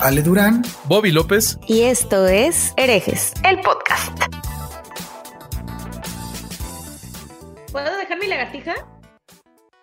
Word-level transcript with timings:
Ale 0.00 0.22
Durán, 0.22 0.62
Bobby 0.84 1.10
López 1.10 1.58
y 1.68 1.82
esto 1.82 2.26
es 2.26 2.72
Herejes, 2.76 3.34
el 3.44 3.60
podcast. 3.60 4.18
¿Puedo 7.70 7.96
dejar 7.96 8.18
mi 8.18 8.26
lagartija? 8.26 8.74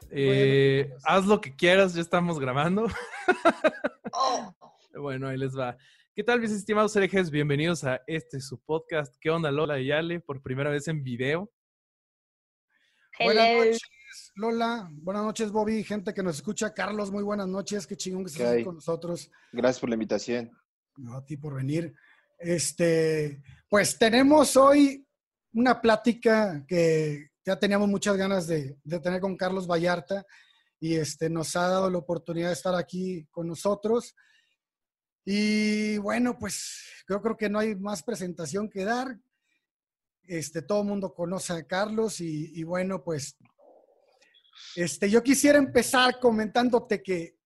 Eh, 0.09 0.91
haz 1.03 1.26
lo 1.26 1.40
que 1.40 1.55
quieras, 1.55 1.93
ya 1.93 2.02
estamos 2.02 2.40
grabando. 2.40 2.88
Oh. 4.13 4.53
Bueno, 4.93 5.29
ahí 5.29 5.38
les 5.38 5.57
va. 5.57 5.77
¿Qué 6.13 6.23
tal, 6.23 6.41
mis 6.41 6.52
estimados 6.52 6.95
herejes? 6.95 7.31
Bienvenidos 7.31 7.85
a 7.85 8.02
este 8.05 8.41
su 8.41 8.59
podcast. 8.59 9.15
¿Qué 9.20 9.29
onda, 9.29 9.49
Lola 9.52 9.79
y 9.79 9.90
Ale? 9.90 10.20
Por 10.20 10.41
primera 10.41 10.70
vez 10.70 10.88
en 10.90 11.02
video. 11.02 11.49
Buenas 13.18 13.48
Hello. 13.48 13.77
Noches, 14.35 14.35
Lola. 14.35 14.90
Buenas 14.91 15.23
noches, 15.23 15.52
Bobby. 15.52 15.84
Gente 15.84 16.13
que 16.13 16.23
nos 16.23 16.35
escucha. 16.38 16.73
Carlos, 16.73 17.12
muy 17.12 17.23
buenas 17.23 17.48
noches. 17.48 17.88
Qué 17.88 17.95
chingón 17.95 18.26
que 18.26 18.31
estés 18.31 18.66
con 18.66 18.76
nosotros. 18.76 19.30
Gracias 19.52 19.80
por 19.80 19.90
la 19.90 19.95
invitación. 19.95 20.52
No, 20.98 21.16
a 21.16 21.26
ti 21.26 21.38
por 21.38 21.55
venir. 21.55 21.94
Este, 22.40 23.41
pues 23.70 23.98
tenemos 23.98 24.55
hoy 24.57 25.05
una 25.54 25.79
plática 25.79 26.63
que 26.68 27.29
ya 27.46 27.57
teníamos 27.57 27.87
muchas 27.90 28.18
ganas 28.18 28.48
de, 28.48 28.77
de 28.84 28.99
tener 28.99 29.21
con 29.21 29.37
Carlos 29.37 29.68
Vallarta 29.68 30.26
y 30.79 30.96
este, 30.96 31.29
nos 31.29 31.55
ha 31.55 31.68
dado 31.68 31.90
la 31.90 31.98
oportunidad 31.98 32.48
de 32.48 32.54
estar 32.54 32.76
aquí 32.76 33.26
con 33.32 33.48
nosotros. 33.48 34.15
Y 35.24 35.98
bueno, 35.99 36.37
pues 36.40 37.04
yo 37.07 37.21
creo 37.21 37.37
que 37.37 37.49
no 37.49 37.59
hay 37.59 37.76
más 37.76 38.02
presentación 38.04 38.70
que 38.70 38.85
dar. 38.85 39.20
Este, 40.24 40.62
todo 40.62 40.82
el 40.82 40.87
mundo 40.87 41.13
conoce 41.13 41.54
a 41.54 41.63
Carlos 41.63 42.21
y, 42.21 42.59
y 42.59 42.63
bueno, 42.63 43.04
pues 43.04 43.37
este, 44.76 45.09
yo 45.09 45.21
quisiera 45.23 45.57
empezar 45.57 46.20
comentándote 46.20 47.01
que 47.01 47.37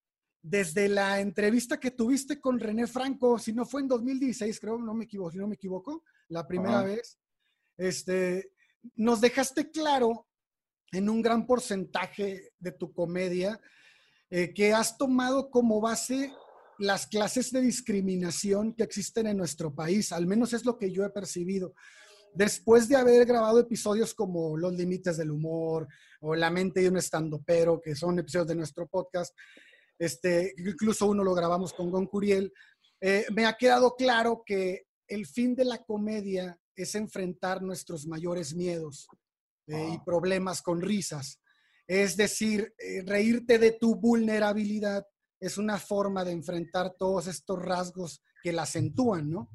desde 0.42 0.88
la 0.88 1.20
entrevista 1.20 1.80
que 1.80 1.92
tuviste 1.92 2.40
con 2.40 2.60
René 2.60 2.86
Franco, 2.86 3.40
si 3.40 3.52
no 3.52 3.66
fue 3.66 3.82
en 3.82 3.88
2016, 3.88 4.60
creo, 4.60 4.78
no 4.78 4.94
me 4.94 5.06
equivoco, 5.06 5.32
si 5.32 5.38
no 5.38 5.48
me 5.48 5.56
equivoco, 5.56 6.04
la 6.28 6.48
primera 6.48 6.84
vez, 6.84 7.20
este, 7.78 8.52
nos 8.96 9.22
dejaste 9.22 9.72
claro 9.72 10.28
en 10.92 11.10
un 11.10 11.22
gran 11.22 11.48
porcentaje 11.48 12.54
de 12.60 12.72
tu 12.72 12.94
comedia 12.94 13.60
eh, 14.30 14.54
que 14.54 14.74
has 14.74 14.98
tomado 14.98 15.50
como 15.50 15.82
base 15.82 16.32
las 16.78 17.08
clases 17.08 17.52
de 17.52 17.62
discriminación 17.62 18.74
que 18.74 18.84
existen 18.84 19.28
en 19.28 19.38
nuestro 19.38 19.74
país, 19.74 20.12
al 20.12 20.28
menos 20.28 20.54
es 20.54 20.66
lo 20.66 20.78
que 20.78 20.92
yo 20.92 21.06
he 21.06 21.10
percibido. 21.10 21.74
Después 22.36 22.90
de 22.90 22.98
haber 22.98 23.26
grabado 23.26 23.60
episodios 23.60 24.14
como 24.14 24.58
Los 24.58 24.74
Límites 24.74 25.18
del 25.18 25.32
Humor 25.32 25.88
o 26.22 26.36
La 26.36 26.50
Mente 26.50 26.82
de 26.82 26.90
un 26.90 26.98
Estandopero, 26.98 27.80
que 27.82 27.96
son 27.96 28.20
episodios 28.20 28.48
de 28.50 28.56
nuestro 28.56 28.88
podcast, 28.88 29.34
este, 29.98 30.54
incluso 30.58 31.08
uno 31.08 31.24
lo 31.24 31.34
grabamos 31.34 31.74
con 31.74 31.90
Gon 31.90 32.08
Curiel, 32.08 32.52
eh, 33.02 33.26
me 33.34 33.46
ha 33.46 33.54
quedado 33.54 33.96
claro 33.96 34.44
que 34.46 34.84
el 35.08 35.26
fin 35.26 35.56
de 35.56 35.64
la 35.66 35.84
comedia 35.84 36.60
es 36.76 36.96
enfrentar 36.96 37.62
nuestros 37.62 38.06
mayores 38.06 38.54
miedos 38.54 39.08
eh, 39.68 39.90
y 39.94 39.96
Ah. 39.96 40.04
problemas 40.06 40.62
con 40.62 40.82
risas. 40.82 41.40
Es 41.88 42.18
decir, 42.18 42.74
eh, 42.78 43.04
reírte 43.06 43.60
de 43.60 43.72
tu 43.72 43.96
vulnerabilidad 43.96 45.06
es 45.40 45.58
una 45.58 45.78
forma 45.78 46.26
de 46.26 46.32
enfrentar 46.32 46.94
todos 46.98 47.28
estos 47.28 47.62
rasgos 47.64 48.22
que 48.44 48.52
la 48.52 48.64
acentúan, 48.64 49.30
¿no? 49.30 49.50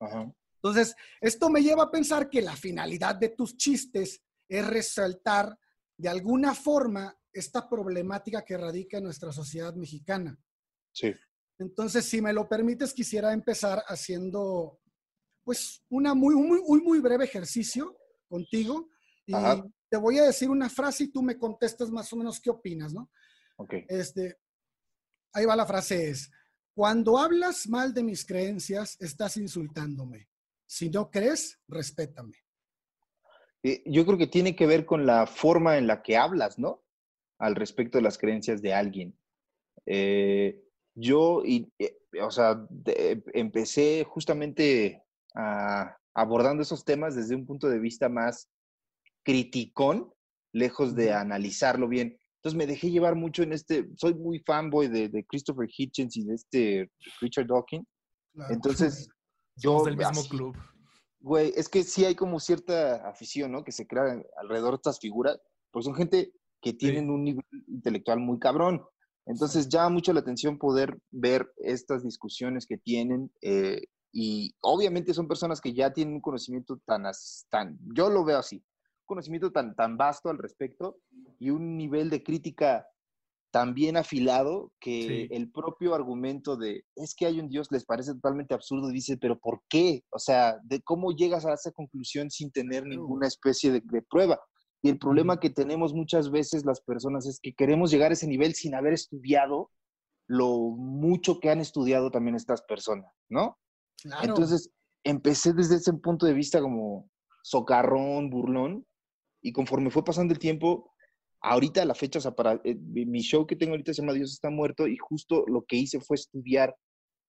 Ajá. 0.00 0.32
Entonces, 0.62 0.94
esto 1.20 1.50
me 1.50 1.60
lleva 1.60 1.84
a 1.84 1.90
pensar 1.90 2.30
que 2.30 2.40
la 2.40 2.54
finalidad 2.54 3.16
de 3.16 3.30
tus 3.30 3.56
chistes 3.56 4.22
es 4.48 4.66
resaltar 4.66 5.58
de 5.96 6.08
alguna 6.08 6.54
forma 6.54 7.18
esta 7.32 7.68
problemática 7.68 8.44
que 8.44 8.56
radica 8.56 8.98
en 8.98 9.04
nuestra 9.04 9.32
sociedad 9.32 9.74
mexicana. 9.74 10.38
Sí. 10.92 11.12
Entonces, 11.58 12.04
si 12.04 12.22
me 12.22 12.32
lo 12.32 12.48
permites, 12.48 12.92
quisiera 12.92 13.32
empezar 13.32 13.82
haciendo, 13.88 14.80
pues, 15.42 15.82
una 15.88 16.14
muy, 16.14 16.36
muy, 16.36 16.60
un 16.64 16.84
muy 16.84 17.00
breve 17.00 17.24
ejercicio 17.24 17.96
contigo 18.28 18.88
y 19.26 19.34
Ajá. 19.34 19.64
te 19.90 19.96
voy 19.96 20.18
a 20.18 20.24
decir 20.24 20.48
una 20.48 20.68
frase 20.68 21.04
y 21.04 21.08
tú 21.12 21.22
me 21.22 21.38
contestas 21.38 21.90
más 21.90 22.12
o 22.12 22.16
menos 22.16 22.40
qué 22.40 22.50
opinas, 22.50 22.92
¿no? 22.92 23.10
Ok. 23.56 23.74
Este, 23.88 24.38
ahí 25.32 25.44
va 25.44 25.56
la 25.56 25.66
frase 25.66 26.10
es, 26.10 26.30
cuando 26.74 27.18
hablas 27.18 27.68
mal 27.68 27.92
de 27.92 28.02
mis 28.02 28.24
creencias, 28.24 28.96
estás 29.00 29.36
insultándome. 29.36 30.28
Si 30.74 30.88
no 30.88 31.10
crees, 31.10 31.60
respétame. 31.68 32.32
Yo 33.84 34.06
creo 34.06 34.16
que 34.16 34.26
tiene 34.26 34.56
que 34.56 34.66
ver 34.66 34.86
con 34.86 35.04
la 35.04 35.26
forma 35.26 35.76
en 35.76 35.86
la 35.86 36.02
que 36.02 36.16
hablas, 36.16 36.58
¿no? 36.58 36.82
Al 37.38 37.56
respecto 37.56 37.98
de 37.98 38.02
las 38.02 38.16
creencias 38.16 38.62
de 38.62 38.72
alguien. 38.72 39.14
Eh, 39.84 40.64
yo, 40.94 41.42
y, 41.44 41.70
eh, 41.78 41.98
o 42.22 42.30
sea, 42.30 42.66
de- 42.70 43.22
empecé 43.34 44.04
justamente 44.08 45.02
a- 45.34 45.94
abordando 46.14 46.62
esos 46.62 46.86
temas 46.86 47.14
desde 47.16 47.34
un 47.34 47.44
punto 47.44 47.68
de 47.68 47.78
vista 47.78 48.08
más 48.08 48.48
criticón, 49.24 50.10
lejos 50.54 50.94
de 50.96 51.12
analizarlo 51.12 51.86
bien. 51.86 52.18
Entonces 52.36 52.56
me 52.56 52.66
dejé 52.66 52.90
llevar 52.90 53.14
mucho 53.14 53.42
en 53.42 53.52
este, 53.52 53.90
soy 53.98 54.14
muy 54.14 54.38
fanboy 54.38 54.88
de, 54.88 55.10
de 55.10 55.22
Christopher 55.26 55.68
Hitchens 55.70 56.16
y 56.16 56.24
de 56.24 56.34
este 56.34 56.90
Richard 57.20 57.46
Dawkins. 57.46 57.86
Claro. 58.32 58.54
Entonces, 58.54 59.08
yo 59.56 59.84
del 59.84 59.96
mismo 59.96 60.20
así- 60.20 60.28
club. 60.28 60.56
Güey, 61.20 61.52
es 61.56 61.68
que 61.68 61.84
sí 61.84 62.04
hay 62.04 62.16
como 62.16 62.40
cierta 62.40 63.08
afición, 63.08 63.52
¿no? 63.52 63.62
Que 63.62 63.70
se 63.70 63.86
crea 63.86 64.20
alrededor 64.38 64.72
de 64.72 64.76
estas 64.76 64.98
figuras, 64.98 65.38
porque 65.70 65.84
son 65.84 65.94
gente 65.94 66.32
que 66.60 66.72
tienen 66.72 67.10
un 67.10 67.22
nivel 67.24 67.44
intelectual 67.68 68.18
muy 68.18 68.38
cabrón. 68.40 68.84
Entonces 69.26 69.68
llama 69.68 69.90
mucho 69.90 70.12
la 70.12 70.20
atención 70.20 70.58
poder 70.58 70.98
ver 71.12 71.52
estas 71.58 72.02
discusiones 72.02 72.66
que 72.66 72.76
tienen 72.76 73.30
eh, 73.40 73.82
y 74.12 74.52
obviamente 74.62 75.14
son 75.14 75.28
personas 75.28 75.60
que 75.60 75.72
ya 75.72 75.92
tienen 75.92 76.14
un 76.14 76.20
conocimiento 76.20 76.80
tan, 76.84 77.04
tan 77.48 77.78
yo 77.94 78.10
lo 78.10 78.24
veo 78.24 78.38
así, 78.38 78.56
un 78.56 79.06
conocimiento 79.06 79.52
tan, 79.52 79.76
tan 79.76 79.96
vasto 79.96 80.28
al 80.28 80.38
respecto 80.38 80.98
y 81.38 81.50
un 81.50 81.76
nivel 81.76 82.10
de 82.10 82.22
crítica 82.24 82.86
tan 83.52 83.74
bien 83.74 83.96
afilado 83.96 84.72
que 84.80 85.02
Sí. 85.06 85.28
el 85.30 85.52
propio 85.52 85.94
argumento 85.94 86.56
de 86.56 86.84
es 86.96 87.14
que 87.14 87.26
hay 87.26 87.38
un 87.38 87.48
Dios 87.48 87.68
les 87.70 87.84
parece 87.84 88.14
totalmente 88.14 88.54
absurdo 88.54 88.90
y 88.90 88.94
dice, 88.94 89.16
pero 89.18 89.38
¿por 89.38 89.62
qué? 89.68 90.02
O 90.10 90.18
sea, 90.18 90.58
de 90.64 90.80
cómo 90.80 91.12
llegas 91.12 91.44
a 91.46 91.52
esa 91.52 91.70
conclusión 91.70 92.30
sin 92.30 92.50
tener 92.50 92.86
ninguna 92.86 93.28
especie 93.28 93.70
de, 93.70 93.82
de 93.84 94.02
prueba. 94.02 94.40
Y 94.82 94.88
el 94.88 94.98
problema 94.98 95.38
que 95.38 95.50
tenemos 95.50 95.94
muchas 95.94 96.30
veces 96.30 96.64
las 96.64 96.80
personas 96.80 97.26
es 97.26 97.38
que 97.40 97.52
queremos 97.52 97.90
llegar 97.92 98.10
a 98.10 98.14
ese 98.14 98.26
nivel 98.26 98.54
sin 98.54 98.74
haber 98.74 98.94
estudiado 98.94 99.70
lo 100.26 100.70
mucho 100.70 101.38
que 101.38 101.50
han 101.50 101.60
estudiado 101.60 102.10
también 102.10 102.34
estas 102.34 102.62
personas, 102.62 103.12
¿no? 103.28 103.58
Claro. 104.02 104.24
Entonces, 104.24 104.70
empecé 105.04 105.52
desde 105.52 105.76
ese 105.76 105.92
punto 105.92 106.26
de 106.26 106.32
vista 106.32 106.60
como 106.60 107.08
socarrón, 107.42 108.30
burlón, 108.30 108.86
y 109.42 109.52
conforme 109.52 109.90
fue 109.90 110.04
pasando 110.04 110.32
el 110.32 110.38
tiempo, 110.38 110.91
ahorita 111.42 111.82
a 111.82 111.84
la 111.84 111.94
fecha, 111.94 112.18
o 112.18 112.22
sea, 112.22 112.32
para 112.34 112.60
eh, 112.64 112.74
mi 112.76 113.20
show 113.20 113.46
que 113.46 113.56
tengo 113.56 113.72
ahorita 113.72 113.92
se 113.92 114.00
llama 114.02 114.12
Dios 114.14 114.32
está 114.32 114.50
muerto, 114.50 114.86
y 114.86 114.96
justo 114.96 115.44
lo 115.46 115.62
que 115.62 115.76
hice 115.76 116.00
fue 116.00 116.14
estudiar 116.16 116.76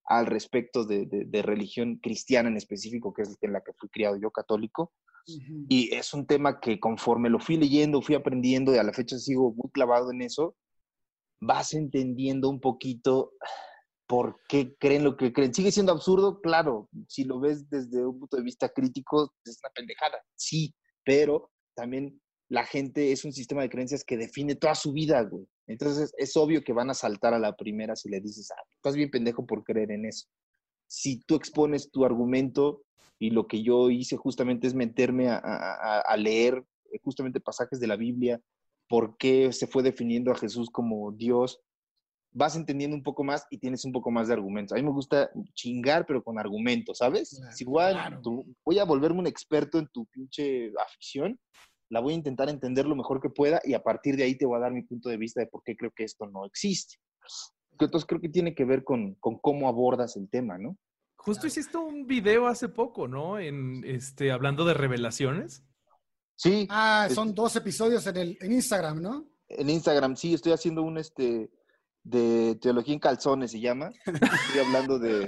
al 0.06 0.26
respecto 0.26 0.86
de, 0.86 1.06
de- 1.06 1.26
de 1.26 1.42
religión 1.42 1.98
cristiana 1.98 2.50
en 2.50 2.58
específico, 2.58 3.14
que 3.14 3.24
es 3.24 3.38
en 3.42 3.54
la 3.54 3.62
que 3.62 3.74
fui 3.74 3.90
criado 3.90 4.18
yo 4.18 4.32
católico, 4.32 4.92
y 5.70 5.94
es 5.96 6.14
un 6.14 6.26
tema 6.28 6.60
que 6.60 6.80
conforme 6.80 7.30
lo 7.30 7.40
fui 7.40 7.56
leyendo, 7.58 8.02
fui 8.02 8.16
aprendiendo, 8.16 8.74
y 8.76 8.78
a 8.78 8.84
la 8.84 8.92
fecha 8.94 9.18
sigo 9.18 9.54
muy 9.54 9.72
clavado 9.72 10.12
en 10.12 10.22
eso, 10.22 10.56
vas 11.42 11.74
entendiendo 11.74 12.50
un 12.50 12.60
poquito 12.60 13.32
por 14.06 14.38
qué 14.48 14.76
creen 14.78 15.04
lo 15.06 15.16
que 15.16 15.32
creen. 15.32 15.54
Sigue 15.54 15.72
siendo 15.72 15.92
absurdo, 15.94 16.42
claro, 16.42 16.90
si 17.08 17.24
lo 17.24 17.40
ves 17.40 17.70
desde 17.70 18.06
un 18.06 18.20
punto 18.20 18.38
de 18.38 18.44
vista 18.44 18.70
crítico, 18.70 19.34
es 19.46 19.60
una 19.64 19.72
pendejada, 19.74 20.22
sí, 20.36 20.74
pero 21.06 21.50
también 21.76 22.22
la 22.50 22.66
gente 22.66 23.12
es 23.12 23.26
un 23.26 23.32
sistema 23.34 23.62
de 23.62 23.70
creencias 23.70 24.04
que 24.04 24.18
define 24.18 24.56
toda 24.56 24.76
su 24.76 24.92
vida, 24.94 25.22
güey. 25.24 25.48
Entonces 25.68 26.14
es 26.18 26.36
obvio 26.38 26.64
que 26.64 26.74
van 26.74 26.90
a 26.90 26.94
saltar 26.94 27.34
a 27.34 27.40
la 27.40 27.56
primera 27.56 27.96
si 27.96 28.10
le 28.10 28.20
dices, 28.20 28.52
ah, 28.52 28.62
estás 28.76 28.96
bien 28.96 29.10
pendejo 29.10 29.46
por 29.46 29.64
creer 29.64 29.92
en 29.92 30.06
eso. 30.06 30.28
Si 30.88 31.20
tú 31.24 31.36
expones 31.36 31.90
tu 31.90 32.06
argumento 32.06 32.84
y 33.18 33.30
lo 33.32 33.48
que 33.48 33.64
yo 33.64 33.90
hice 33.90 34.18
justamente 34.18 34.68
es 34.68 34.76
meterme 34.76 35.30
a, 35.30 35.38
a- 35.38 35.74
a- 35.98 36.02
a 36.02 36.18
leer 36.18 36.64
eh, 36.92 37.00
justamente 37.02 37.40
pasajes 37.40 37.80
de 37.80 37.88
la 37.88 37.96
Biblia, 37.96 38.42
por 38.88 39.18
qué 39.18 39.52
se 39.54 39.66
fue 39.66 39.82
definiendo 39.82 40.32
a 40.32 40.36
Jesús 40.38 40.70
como 40.70 41.12
Dios, 41.14 41.62
vas 42.32 42.56
entendiendo 42.56 42.96
un 42.96 43.04
poco 43.04 43.24
más 43.24 43.46
y 43.50 43.58
tienes 43.60 43.86
un 43.86 43.92
poco 43.92 44.12
más 44.12 44.28
de 44.28 44.34
argumentos. 44.34 44.74
A 44.74 44.76
mí 44.76 44.84
me 44.84 44.92
gusta 44.92 45.32
chingar, 45.54 46.06
pero 46.06 46.24
con 46.24 46.38
argumentos, 46.38 46.98
¿sabes? 46.98 47.30
Claro, 47.38 47.52
es 47.52 47.62
igual, 47.62 47.94
claro. 47.94 48.22
voy 48.66 48.80
a 48.80 48.84
volverme 48.84 49.20
un 49.20 49.28
experto 49.28 49.80
en 49.80 49.88
tu 49.88 50.06
pinche 50.08 50.72
afición, 50.84 51.40
la 51.94 52.00
voy 52.02 52.14
a 52.14 52.18
intentar 52.18 52.50
entender 52.50 52.86
lo 52.86 52.96
mejor 52.96 53.22
que 53.22 53.30
pueda 53.30 53.62
y 53.64 53.74
a 53.76 53.84
partir 53.84 54.16
de 54.18 54.24
ahí 54.24 54.36
te 54.36 54.46
voy 54.46 54.58
a 54.58 54.62
dar 54.62 54.72
mi 54.74 54.82
punto 54.84 55.10
de 55.10 55.18
vista 55.18 55.40
de 55.40 55.48
por 55.48 55.62
qué 55.64 55.76
creo 55.78 55.92
que 55.96 56.04
esto 56.04 56.26
no 56.28 56.46
existe. 56.46 56.96
Entonces 57.80 58.06
creo 58.06 58.20
que 58.20 58.30
tiene 58.30 58.54
que 58.54 58.66
ver 58.66 58.84
con, 58.84 59.16
con 59.16 59.38
cómo 59.40 59.68
abordas 59.68 60.16
el 60.18 60.30
tema, 60.30 60.58
¿no? 60.58 60.78
Justo 61.16 61.48
hiciste 61.48 61.78
un 61.78 62.06
video 62.06 62.48
hace 62.48 62.68
poco, 62.70 63.08
¿no? 63.08 63.40
En 63.40 63.84
este, 63.86 64.32
hablando 64.32 64.66
de 64.66 64.74
revelaciones. 64.74 65.64
Sí, 66.36 66.68
Ah, 66.70 67.06
Es- 67.08 67.16
son 67.16 67.34
dos 67.34 67.56
episodios 67.56 68.06
en, 68.08 68.18
el, 68.18 68.38
en 68.42 68.52
Instagram, 68.52 69.02
¿no? 69.02 69.26
en 69.50 69.70
Instagram, 69.70 70.16
sí, 70.16 70.34
estoy 70.34 70.52
haciendo 70.52 70.82
un 70.82 70.98
este 70.98 71.52
de 72.04 72.56
teología 72.60 72.94
en 72.96 73.00
calzones, 73.00 73.52
se 73.52 73.60
llama. 73.60 73.92
Estoy 74.48 74.62
hablando 74.66 74.98
de, 75.00 75.28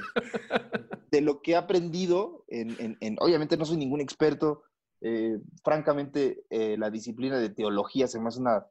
de 1.11 1.21
lo 1.21 1.41
que 1.41 1.51
he 1.51 1.55
aprendido. 1.55 2.43
En, 2.47 2.75
en- 2.79 2.97
en- 3.01 3.17
obviamente 3.19 3.55
no 3.55 3.65
soy 3.65 3.77
ningún 3.77 4.01
experto. 4.01 4.63
Eh, 5.07 5.37
francamente, 5.63 6.45
eh, 6.49 6.75
la 6.79 6.89
disciplina 6.89 7.37
de 7.37 7.49
teología 7.49 8.07
se 8.07 8.19
me 8.19 8.29
hace 8.29 8.39
una 8.39 8.65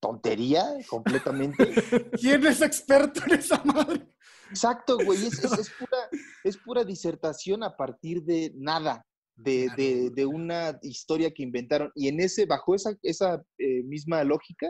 tontería 0.00 0.64
completamente. 0.88 1.64
¿Quién 2.20 2.46
es 2.46 2.60
experto 2.62 3.20
en 3.26 3.32
esa 3.40 3.62
madre? 3.64 4.06
Exacto, 4.50 4.96
güey. 5.04 5.26
Es, 5.26 5.42
es- 5.44 5.52
es 5.58 5.70
pura, 5.70 5.98
es 6.44 6.56
pura 6.58 6.84
disertación 6.84 7.62
a 7.64 7.76
partir 7.76 8.22
de 8.22 8.52
nada, 8.56 9.04
de, 9.34 9.64
Claro. 9.66 9.76
de- 9.76 10.10
de 10.10 10.26
una 10.26 10.78
historia 10.82 11.32
que 11.32 11.42
inventaron. 11.42 11.90
Y 11.96 12.06
en 12.08 12.20
ese, 12.20 12.46
bajo 12.46 12.74
esa, 12.74 12.96
esa 13.02 13.42
eh, 13.58 13.82
misma 13.82 14.22
lógica, 14.24 14.68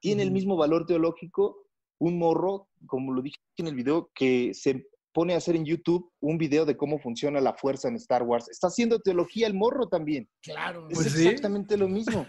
tiene 0.00 0.22
el 0.22 0.30
mismo 0.32 0.56
valor 0.56 0.86
teológico 0.86 1.56
un 1.98 2.18
morro, 2.18 2.68
como 2.86 3.12
lo 3.12 3.22
dije 3.22 3.36
en 3.58 3.68
el 3.68 3.74
video, 3.76 4.10
que 4.14 4.52
se 4.54 4.84
pone 5.12 5.34
a 5.34 5.36
hacer 5.36 5.56
en 5.56 5.64
YouTube 5.64 6.10
un 6.20 6.38
video 6.38 6.64
de 6.64 6.76
cómo 6.76 6.98
funciona 6.98 7.40
la 7.40 7.54
fuerza 7.54 7.88
en 7.88 7.96
Star 7.96 8.22
Wars. 8.22 8.48
Está 8.48 8.68
haciendo 8.68 8.98
teología 9.00 9.46
el 9.46 9.54
morro 9.54 9.88
también. 9.88 10.28
Claro. 10.42 10.88
Es 10.88 10.94
Pues 10.94 11.12
sí. 11.12 11.26
exactamente 11.26 11.76
lo 11.76 11.88
mismo. 11.88 12.26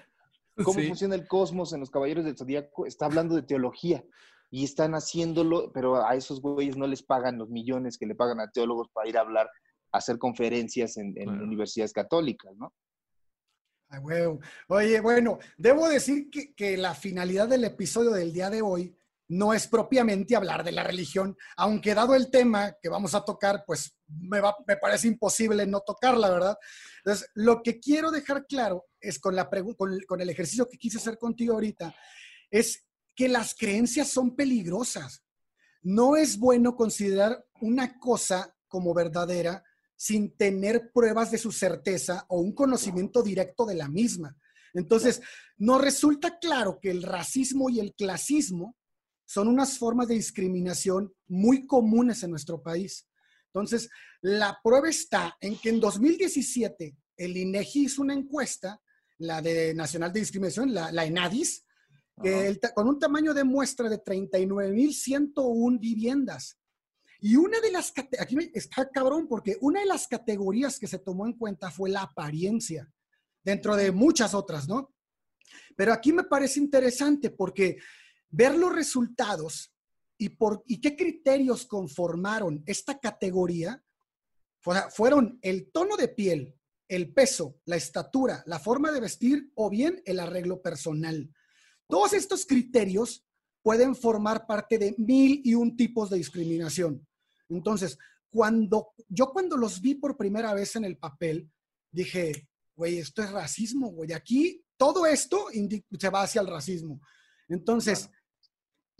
Cómo 0.77 0.79
Sí. 0.79 0.87
funciona 0.87 1.15
el 1.15 1.27
cosmos 1.27 1.73
en 1.73 1.79
los 1.79 1.89
Caballeros 1.89 2.25
del 2.25 2.37
Zodíaco, 2.37 2.85
está 2.85 3.05
hablando 3.05 3.35
de 3.35 3.41
teología. 3.41 4.03
Y 4.51 4.63
están 4.63 4.93
haciéndolo, 4.93 5.71
pero 5.73 6.05
a 6.05 6.13
esos 6.15 6.39
güeyes 6.39 6.77
no 6.77 6.85
les 6.85 7.01
pagan 7.01 7.39
los 7.39 7.49
millones 7.49 7.97
que 7.97 8.05
le 8.05 8.13
pagan 8.13 8.39
a 8.39 8.51
teólogos 8.51 8.87
para 8.93 9.09
ir 9.09 9.17
a 9.17 9.21
hablar, 9.21 9.49
a 9.91 9.97
hacer 9.97 10.19
conferencias 10.19 10.97
en, 10.97 11.17
universidades 11.27 11.91
católicas, 11.91 12.55
¿no? 12.55 12.71
Ay, 13.89 13.99
huevo. 13.99 14.39
Oye, 14.67 15.01
bueno, 15.01 15.39
debo 15.57 15.89
decir 15.89 16.29
que, 16.29 16.53
que 16.53 16.77
la 16.77 16.93
finalidad 16.93 17.47
del 17.47 17.63
episodio 17.63 18.11
del 18.11 18.31
día 18.31 18.51
de 18.51 18.61
hoy 18.61 18.95
no 19.29 19.53
es 19.53 19.67
propiamente 19.67 20.35
hablar 20.35 20.63
de 20.63 20.71
la 20.71 20.83
religión, 20.83 21.35
aunque 21.57 21.95
dado 21.95 22.13
el 22.15 22.29
tema 22.29 22.75
que 22.81 22.89
vamos 22.89 23.15
a 23.15 23.23
tocar, 23.23 23.63
pues 23.65 23.95
me, 24.07 24.41
va- 24.41 24.55
me 24.67 24.77
parece 24.77 25.07
imposible 25.07 25.65
no 25.65 25.81
tocarla, 25.81 26.29
¿verdad? 26.29 26.57
Entonces, 27.03 27.29
lo 27.33 27.63
que 27.63 27.79
quiero 27.79 28.11
dejar 28.11 28.45
claro 28.45 28.85
es 28.99 29.19
con, 29.19 29.35
la 29.35 29.49
con, 29.77 29.99
con 30.07 30.21
el 30.21 30.29
ejercicio 30.29 30.67
que 30.69 30.77
quise 30.77 30.97
hacer 30.97 31.17
contigo 31.17 31.53
ahorita, 31.53 31.95
es 32.51 32.85
que 33.15 33.27
las 33.29 33.55
creencias 33.55 34.09
son 34.09 34.35
peligrosas. 34.35 35.23
No 35.81 36.15
es 36.15 36.37
bueno 36.37 36.75
considerar 36.75 37.45
una 37.61 37.99
cosa 37.99 38.55
como 38.67 38.93
verdadera 38.93 39.63
sin 39.95 40.35
tener 40.35 40.91
pruebas 40.93 41.31
de 41.31 41.37
su 41.37 41.51
certeza 41.51 42.25
o 42.29 42.39
un 42.39 42.53
conocimiento 42.53 43.23
directo 43.23 43.65
de 43.65 43.75
la 43.75 43.87
misma. 43.87 44.35
Entonces, 44.73 45.21
nos 45.57 45.81
resulta 45.81 46.39
claro 46.39 46.79
que 46.81 46.89
el 46.91 47.03
racismo 47.03 47.69
y 47.69 47.79
el 47.79 47.93
clasismo 47.93 48.75
son 49.33 49.47
unas 49.47 49.79
formas 49.79 50.07
de 50.07 50.13
discriminación 50.13 51.11
muy 51.27 51.65
comunes 51.65 52.21
en 52.21 52.29
nuestro 52.29 52.61
país. 52.61 53.07
Entonces, 53.47 53.89
la 54.21 54.59
prueba 54.63 54.87
está 54.87 55.35
en 55.41 55.57
que 55.57 55.69
en 55.69 55.79
2017 55.79 56.95
el 57.17 57.37
INEGI 57.37 57.85
hizo 57.85 58.03
una 58.03 58.13
encuesta, 58.13 58.79
la 59.17 59.41
de 59.41 59.73
Nacional 59.73 60.13
de 60.13 60.19
Discriminación, 60.19 60.71
la, 60.71 60.91
la 60.91 61.05
ENADIS, 61.05 61.65
que 62.21 62.29
Ajá. 62.29 62.45
el 62.45 62.59
con 62.75 62.87
un 62.87 62.99
tamaño 62.99 63.33
de 63.33 63.43
muestra 63.43 63.89
de 63.89 64.03
39.101 64.03 65.79
viviendas. 65.79 66.59
Y 67.19 67.35
una 67.35 67.59
de 67.59 67.71
las, 67.71 67.91
aquí 68.19 68.37
está 68.53 68.87
cabrón, 68.91 69.27
porque 69.27 69.57
una 69.61 69.79
de 69.79 69.87
las 69.87 70.07
categorías 70.07 70.77
que 70.77 70.85
se 70.85 70.99
tomó 70.99 71.25
en 71.25 71.33
cuenta 71.33 71.71
fue 71.71 71.89
la 71.89 72.03
apariencia, 72.03 72.87
dentro 73.43 73.75
de 73.75 73.91
muchas 73.91 74.35
otras, 74.35 74.67
¿no? 74.67 74.93
Pero 75.75 75.91
aquí 75.91 76.13
me 76.13 76.23
parece 76.23 76.59
interesante 76.59 77.31
porque 77.31 77.77
ver 78.33 78.57
los 78.57 78.73
resultados 78.73 79.71
y, 80.17 80.29
por, 80.29 80.63
y 80.65 80.81
qué 80.81 80.95
criterios 80.95 81.65
conformaron 81.65 82.63
esta 82.65 82.99
categoría 82.99 83.81
fueron 84.91 85.37
el 85.41 85.71
tono 85.71 85.97
de 85.97 86.07
piel, 86.07 86.55
el 86.87 87.13
peso, 87.13 87.59
la 87.65 87.75
estatura, 87.75 88.43
la 88.45 88.59
forma 88.59 88.91
de 88.91 89.01
vestir 89.01 89.51
o 89.55 89.69
bien 89.69 90.01
el 90.05 90.19
arreglo 90.19 90.61
personal. 90.61 91.29
Todos 91.87 92.13
estos 92.13 92.45
criterios 92.45 93.25
pueden 93.61 93.93
formar 93.95 94.47
parte 94.47 94.77
de 94.77 94.95
mil 94.97 95.41
y 95.43 95.53
un 95.53 95.75
tipos 95.75 96.09
de 96.09 96.17
discriminación. 96.17 97.05
Entonces, 97.49 97.97
cuando 98.29 98.93
yo 99.09 99.31
cuando 99.31 99.57
los 99.57 99.81
vi 99.81 99.95
por 99.95 100.17
primera 100.17 100.53
vez 100.53 100.75
en 100.75 100.85
el 100.85 100.97
papel, 100.97 101.51
dije, 101.91 102.47
güey, 102.75 102.97
esto 102.97 103.21
es 103.21 103.31
racismo, 103.31 103.91
güey. 103.91 104.13
Aquí 104.13 104.63
todo 104.77 105.05
esto 105.05 105.47
se 105.99 106.09
va 106.09 106.23
hacia 106.23 106.41
el 106.41 106.47
racismo. 106.47 106.99
Entonces, 107.49 108.09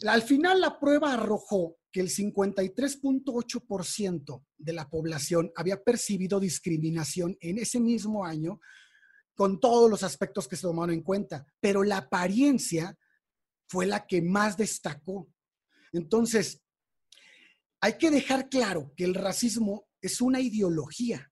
al 0.06 0.22
final 0.24 0.62
la 0.62 0.80
prueba 0.80 1.14
arrojó 1.14 1.78
que 1.92 2.02
el 2.02 2.10
53.8% 2.10 4.44
de 4.58 4.74
la 4.74 4.90
población 4.90 5.52
había 5.56 5.84
percibido 5.84 6.40
discriminación 6.40 7.38
en 7.40 7.60
ese 7.60 7.80
mismo 7.80 8.26
año 8.26 8.60
con 9.36 9.60
todos 9.60 9.90
los 9.90 10.04
aspectos 10.04 10.48
que 10.48 10.56
se 10.56 10.64
tomaron 10.64 10.94
en 10.94 11.02
cuenta, 11.02 11.46
pero 11.60 11.84
la 11.84 11.98
apariencia 11.98 12.98
fue 13.68 13.86
la 13.86 14.06
que 14.06 14.22
más 14.22 14.58
destacó. 14.58 15.28
Entonces, 15.92 16.62
hay 17.82 17.98
que 17.98 18.12
dejar 18.12 18.50
claro 18.50 18.94
que 18.96 19.04
el 19.04 19.16
racismo 19.16 19.88
es 20.02 20.22
una 20.22 20.40
ideología 20.40 21.32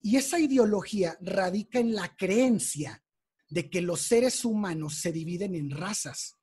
y 0.00 0.16
esa 0.16 0.38
ideología 0.38 1.16
radica 1.20 1.78
en 1.78 1.94
la 1.94 2.14
creencia 2.16 3.02
de 3.48 3.68
que 3.68 3.80
los 3.80 4.02
seres 4.02 4.44
humanos 4.44 5.00
se 5.00 5.12
dividen 5.12 5.54
en 5.54 5.70
razas. 5.70 6.37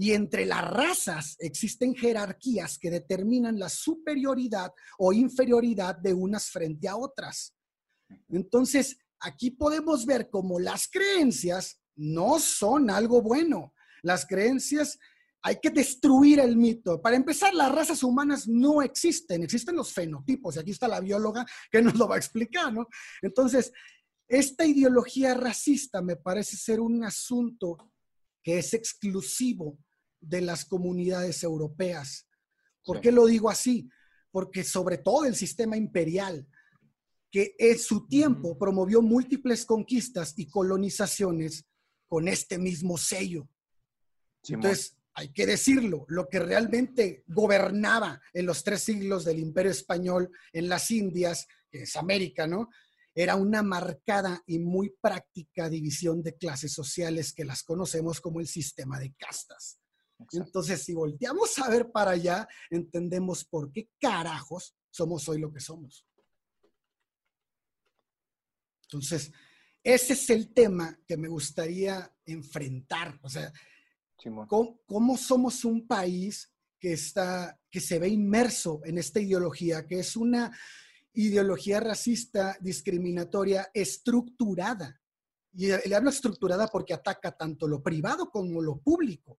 Y 0.00 0.14
entre 0.14 0.46
las 0.46 0.66
razas 0.66 1.36
existen 1.40 1.94
jerarquías 1.94 2.78
que 2.78 2.90
determinan 2.90 3.58
la 3.58 3.68
superioridad 3.68 4.72
o 4.96 5.12
inferioridad 5.12 5.94
de 5.94 6.14
unas 6.14 6.48
frente 6.48 6.88
a 6.88 6.96
otras. 6.96 7.54
Entonces, 8.30 8.96
aquí 9.20 9.50
podemos 9.50 10.06
ver 10.06 10.30
cómo 10.30 10.58
las 10.58 10.88
creencias 10.88 11.82
no 11.96 12.38
son 12.38 12.88
algo 12.88 13.20
bueno. 13.20 13.74
Las 14.00 14.24
creencias 14.24 14.98
hay 15.42 15.60
que 15.60 15.68
destruir 15.68 16.40
el 16.40 16.56
mito. 16.56 17.02
Para 17.02 17.16
empezar, 17.16 17.52
las 17.52 17.70
razas 17.70 18.02
humanas 18.02 18.48
no 18.48 18.80
existen, 18.80 19.42
existen 19.42 19.76
los 19.76 19.92
fenotipos, 19.92 20.56
y 20.56 20.60
aquí 20.60 20.70
está 20.70 20.88
la 20.88 21.00
bióloga 21.00 21.44
que 21.70 21.82
nos 21.82 21.94
lo 21.96 22.08
va 22.08 22.14
a 22.14 22.18
explicar, 22.18 22.72
¿no? 22.72 22.86
Entonces, 23.20 23.70
esta 24.26 24.64
ideología 24.64 25.34
racista 25.34 26.00
me 26.00 26.16
parece 26.16 26.56
ser 26.56 26.80
un 26.80 27.04
asunto 27.04 27.92
que 28.42 28.60
es 28.60 28.72
exclusivo 28.72 29.78
de 30.20 30.40
las 30.40 30.64
comunidades 30.64 31.42
europeas. 31.42 32.28
¿Por 32.84 32.96
Sí. 32.96 33.02
qué 33.02 33.12
lo 33.12 33.26
digo 33.26 33.50
así? 33.50 33.88
Porque 34.30 34.64
sobre 34.64 34.98
todo 34.98 35.24
el 35.24 35.34
sistema 35.34 35.76
imperial, 35.76 36.46
que 37.30 37.54
en 37.58 37.78
su 37.78 38.06
tiempo 38.08 38.58
promovió 38.58 39.02
múltiples 39.02 39.64
conquistas 39.64 40.34
y 40.36 40.48
colonizaciones 40.48 41.64
con 42.08 42.26
este 42.28 42.58
mismo 42.58 42.98
sello. 42.98 43.48
Simón. 44.42 44.64
Entonces, 44.64 44.96
hay 45.14 45.32
que 45.32 45.46
decirlo, 45.46 46.06
lo 46.08 46.28
que 46.28 46.38
realmente 46.38 47.24
gobernaba 47.26 48.20
en 48.32 48.46
los 48.46 48.64
tres 48.64 48.82
siglos 48.82 49.24
del 49.24 49.38
Imperio 49.38 49.70
Español 49.72 50.30
en 50.52 50.68
las 50.68 50.90
Indias, 50.90 51.46
que 51.70 51.82
es 51.82 51.96
América, 51.96 52.46
¿no? 52.46 52.68
Era 53.14 53.34
una 53.36 53.62
marcada 53.62 54.42
y 54.46 54.58
muy 54.60 54.94
práctica 55.00 55.68
división 55.68 56.22
de 56.22 56.36
clases 56.36 56.72
sociales 56.72 57.32
que 57.32 57.44
las 57.44 57.62
conocemos 57.64 58.20
como 58.20 58.40
el 58.40 58.46
sistema 58.46 58.98
de 58.98 59.12
castas. 59.14 59.79
Exacto. 60.22 60.46
Entonces, 60.46 60.82
si 60.82 60.94
volteamos 60.94 61.58
a 61.58 61.68
ver 61.68 61.90
para 61.90 62.12
allá, 62.12 62.46
entendemos 62.70 63.44
por 63.44 63.72
qué 63.72 63.90
carajos 63.98 64.76
somos 64.90 65.28
hoy 65.28 65.40
lo 65.40 65.52
que 65.52 65.60
somos. 65.60 66.06
Entonces, 68.84 69.32
ese 69.82 70.12
es 70.12 70.30
el 70.30 70.52
tema 70.52 70.98
que 71.06 71.16
me 71.16 71.28
gustaría 71.28 72.12
enfrentar. 72.26 73.18
O 73.22 73.28
sea. 73.28 73.52
¿cómo, 74.48 74.80
cómo 74.84 75.16
somos 75.16 75.64
un 75.64 75.86
país 75.86 76.52
que, 76.78 76.92
está, 76.92 77.58
que 77.70 77.80
se 77.80 77.98
ve 77.98 78.08
inmerso 78.08 78.80
en 78.84 78.98
esta 78.98 79.20
ideología, 79.20 79.86
que 79.86 80.00
es 80.00 80.16
una 80.16 80.50
ideología 81.14 81.80
racista, 81.80 82.56
discriminatoria, 82.60 83.70
estructurada? 83.72 85.00
Y 85.52 85.68
le 85.68 85.94
hablo 85.94 86.10
estructurada 86.10 86.68
porque 86.68 86.94
ataca 86.94 87.32
tanto 87.32 87.66
lo 87.66 87.82
privado 87.82 88.30
como 88.30 88.60
lo 88.60 88.78
público. 88.80 89.38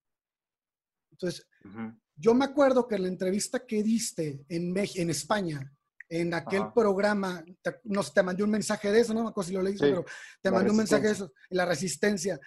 Entonces, 1.21 1.47
Ujú. 1.63 1.93
Yo 2.21 2.35
me 2.35 2.45
acuerdo 2.45 2.87
que 2.87 2.99
la 2.99 3.07
entrevista 3.07 3.65
que 3.65 3.81
diste 3.81 4.45
en, 4.47 4.77
en 4.77 5.09
España, 5.09 5.73
en 6.07 6.33
aquel 6.35 6.71
programa, 6.73 7.43
te, 7.63 7.81
te 8.13 8.23
mandé 8.23 8.43
un 8.43 8.51
mensaje 8.51 8.91
de 8.91 8.99
eso, 8.99 9.13
no 9.13 9.23
me 9.23 9.29
acuerdo 9.29 9.47
si 9.47 9.55
lo 9.55 9.63
leíste, 9.63 9.87
pero 9.87 10.05
te 10.39 10.51
mandé 10.51 10.69
un 10.69 10.77
mensaje 10.77 11.07
de 11.07 11.13
eso, 11.13 11.33
la 11.49 11.65
resistencia. 11.65 12.39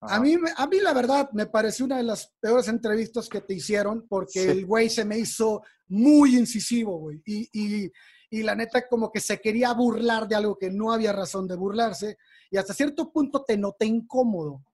A 0.00 0.20
mí, 0.20 0.36
a 0.56 0.66
mí, 0.66 0.78
la 0.80 0.94
verdad, 0.94 1.28
me 1.32 1.46
pareció 1.46 1.84
una 1.84 1.98
de 1.98 2.04
las 2.04 2.32
peores 2.40 2.68
entrevistas 2.68 3.28
que 3.28 3.40
te 3.40 3.54
hicieron 3.54 4.06
porque 4.08 4.44
el 4.44 4.64
güey 4.64 4.88
se 4.88 5.04
me 5.04 5.18
hizo 5.18 5.62
muy 5.88 6.36
incisivo, 6.36 6.96
güey. 6.98 7.20
Y, 7.26 7.48
y, 7.52 7.92
y, 8.30 8.42
la 8.44 8.54
neta, 8.54 8.86
como 8.88 9.10
que 9.10 9.20
se 9.20 9.40
quería 9.40 9.72
burlar 9.72 10.28
de 10.28 10.36
algo 10.36 10.56
que 10.56 10.70
no 10.70 10.92
había 10.92 11.12
razón 11.12 11.48
de 11.48 11.56
burlarse. 11.56 12.16
Y 12.50 12.56
hasta 12.56 12.72
cierto 12.72 13.12
punto 13.12 13.44
te 13.44 13.58
noté 13.58 13.86
incómodo. 13.86 14.64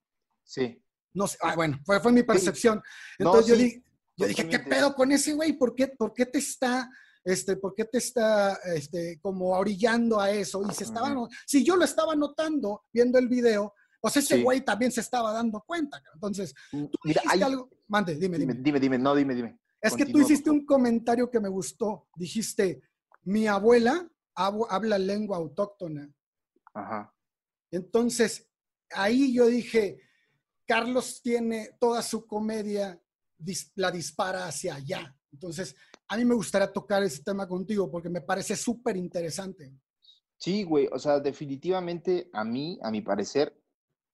Sí. 0.45 0.84
No 1.15 1.27
sé, 1.27 1.39
ah, 1.41 1.55
bueno, 1.55 1.79
fue, 1.85 2.01
fue 2.01 2.13
mi 2.13 2.23
percepción. 2.23 2.83
Entonces 3.19 3.47
yo, 3.47 3.57
dije, 3.57 3.83
yo 4.17 4.27
dije, 4.27 4.49
¿qué 4.49 4.59
pedo 4.59 4.95
con 4.95 5.13
ese 5.13 5.33
güey? 5.33 5.53
¿Por 5.55 5.75
qué, 5.75 5.89
¿Por 5.89 6.13
qué 6.13 6.27
te 6.27 6.39
está 6.39 6.91
este, 7.25 7.57
¿por 7.57 7.75
qué 7.75 7.87
te 7.87 7.99
está 7.99 8.55
este, 8.75 9.19
como 9.21 9.49
orillando 9.49 10.21
a 10.21 10.31
eso? 10.31 10.63
Y 10.69 10.75
se 10.75 10.85
estaba, 10.85 11.11
si 11.47 11.65
yo 11.65 11.75
lo 11.77 11.85
estaba 11.85 12.15
notando 12.15 12.83
viendo 12.93 13.19
el 13.19 13.29
video, 13.29 13.73
pues 13.99 14.19
ese 14.19 14.43
güey 14.43 14.61
también 14.61 14.93
se 14.93 15.01
estaba 15.01 15.33
dando 15.33 15.65
cuenta. 15.67 16.03
Entonces, 16.13 16.55
mm, 16.73 16.85
tú 16.85 16.99
Mira, 17.05 17.23
dijiste 17.23 17.45
algo. 17.45 17.71
Mande, 17.89 18.17
dime, 18.17 18.39
dime. 18.39 18.55
Dime, 18.55 18.79
dime, 18.79 18.99
no, 18.99 19.15
dime, 19.15 19.35
dime. 19.35 19.59
Es 19.81 19.97
que 19.97 20.05
tú 20.05 20.21
hiciste 20.21 20.51
un 20.51 20.67
comentario 20.67 21.31
que 21.31 21.41
me 21.41 21.49
gustó. 21.49 22.07
Dijiste, 22.15 22.83
mi 23.23 23.47
abuela 23.47 24.07
habla 24.35 24.99
lengua 24.99 25.39
autóctona. 25.39 26.11
Ajá. 26.75 27.15
Entonces, 27.71 28.51
ahí 28.91 29.33
yo 29.33 29.47
dije, 29.47 29.99
Carlos 30.67 31.21
tiene 31.23 31.71
toda 31.79 32.03
su 32.03 32.27
comedia, 32.27 33.01
la 33.77 33.91
dispara 33.91 34.47
hacia 34.47 34.77
allá. 34.77 35.15
Entonces, 35.33 35.75
a 36.09 36.17
mí 36.17 36.25
me 36.25 36.35
gustaría 36.35 36.73
tocar 36.73 37.03
ese 37.03 37.23
tema 37.23 37.47
contigo 37.47 37.91
porque 37.91 38.09
me 38.09 38.21
parece 38.21 38.57
súper 38.57 38.97
interesante. 38.97 39.73
Sí, 40.37 40.63
güey, 40.63 40.89
o 40.93 40.99
sea, 40.99 41.21
definitivamente 41.21 42.29
a 42.33 42.45
mí, 42.45 42.79
a 42.83 42.91
mi 42.91 43.01
parecer, 43.01 43.57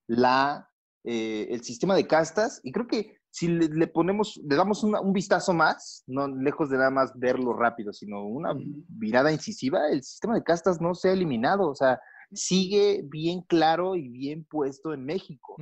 la, 0.07 0.69
eh, 1.05 1.49
el 1.51 1.63
sistema 1.63 1.95
de 1.95 2.07
castas, 2.07 2.61
y 2.63 2.73
creo 2.73 2.87
que 2.87 3.21
si 3.31 3.49
le, 3.49 3.87
ponemos, 3.87 4.41
le 4.45 4.57
damos 4.57 4.83
un 4.83 5.13
vistazo 5.13 5.53
más, 5.53 6.03
no 6.07 6.27
lejos 6.27 6.69
de 6.69 6.79
nada 6.79 6.91
más 6.91 7.13
verlo 7.15 7.53
rápido, 7.53 7.93
sino 7.93 8.25
una 8.25 8.55
mirada 8.89 9.33
incisiva, 9.33 9.89
el 9.89 10.03
sistema 10.03 10.35
de 10.35 10.43
castas 10.43 10.81
no 10.81 10.95
se 10.95 11.11
ha 11.11 11.13
eliminado, 11.13 11.69
o 11.69 11.75
sea, 11.75 12.01
sigue 12.33 13.03
bien 13.05 13.43
claro 13.43 13.97
y 13.97 14.09
bien 14.09 14.45
puesto 14.45 14.93
en 14.93 15.05
México. 15.05 15.57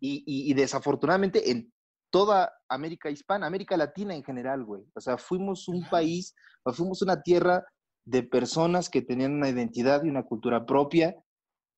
y, 0.00 0.24
y, 0.26 0.54
desafortunadamente 0.54 1.50
en 1.50 1.72
toda 2.10 2.52
América 2.68 3.10
hispana, 3.10 3.46
América 3.46 3.76
Latina 3.76 4.14
en 4.14 4.24
general, 4.24 4.64
güey. 4.64 4.82
O 4.94 5.00
sea, 5.00 5.16
fuimos 5.16 5.68
un 5.68 5.88
país, 5.88 6.34
fuimos 6.74 7.02
una 7.02 7.22
tierra 7.22 7.64
de 8.04 8.22
personas 8.22 8.88
que 8.88 9.02
tenían 9.02 9.34
una 9.34 9.48
identidad 9.48 10.02
y 10.04 10.08
una 10.08 10.24
cultura 10.24 10.66
propia 10.66 11.14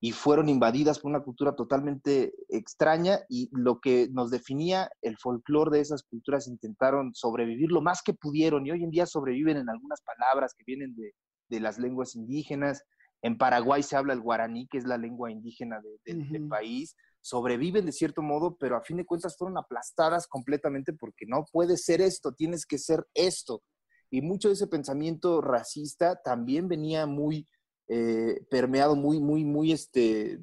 y 0.05 0.11
fueron 0.11 0.49
invadidas 0.49 0.99
por 0.99 1.11
una 1.11 1.23
cultura 1.23 1.55
totalmente 1.55 2.35
extraña 2.49 3.21
y 3.29 3.49
lo 3.53 3.79
que 3.79 4.09
nos 4.11 4.33
definía 4.33 4.91
el 5.01 5.17
folclore 5.17 5.77
de 5.77 5.81
esas 5.81 6.03
culturas 6.03 6.49
intentaron 6.49 7.15
sobrevivir 7.15 7.71
lo 7.71 7.83
más 7.83 8.03
que 8.03 8.13
pudieron 8.13 8.67
y 8.67 8.73
hoy 8.73 8.83
en 8.83 8.91
día 8.91 9.07
sobreviven 9.07 9.59
en 9.59 9.71
algunas 9.71 10.01
palabras 10.03 10.55
que 10.59 10.65
vienen 10.67 10.97
de, 10.97 11.15
las 11.61 11.79
lenguas 11.79 12.17
indígenas. 12.17 12.83
En 13.23 13.39
Paraguay 13.39 13.83
se 13.83 13.97
habla 13.97 14.13
el 14.13 14.21
guaraní, 14.21 14.67
que 14.67 14.79
es 14.79 14.85
la 14.85 14.99
lengua 14.99 15.31
indígena 15.31 15.81
del 16.05 16.49
país. 16.49 16.97
Sobreviven 17.21 17.87
de 17.87 17.93
cierto 17.93 18.21
modo, 18.21 18.57
pero 18.57 18.77
a 18.77 18.83
fin 18.83 18.97
de 18.97 19.07
cuentas 19.07 19.37
fueron 19.37 19.57
aplastadas 19.57 20.27
completamente 20.27 20.93
porque 20.93 21.25
no 21.27 21.45
puede 21.53 21.77
ser 21.77 22.01
esto, 22.01 22.33
tienes 22.33 22.67
que 22.67 22.79
ser 22.79 23.07
esto. 23.15 23.63
Y 24.11 24.23
mucho 24.23 24.49
de 24.49 24.55
ese 24.55 24.67
pensamiento 24.67 25.41
racista 25.41 26.21
también 26.21 26.69
venía 26.69 27.07
muy 27.07 27.47
eh, 27.89 28.45
permeado 28.51 28.97
muy, 28.97 29.21
muy, 29.21 29.45
muy, 29.45 29.71
este, 29.71 30.41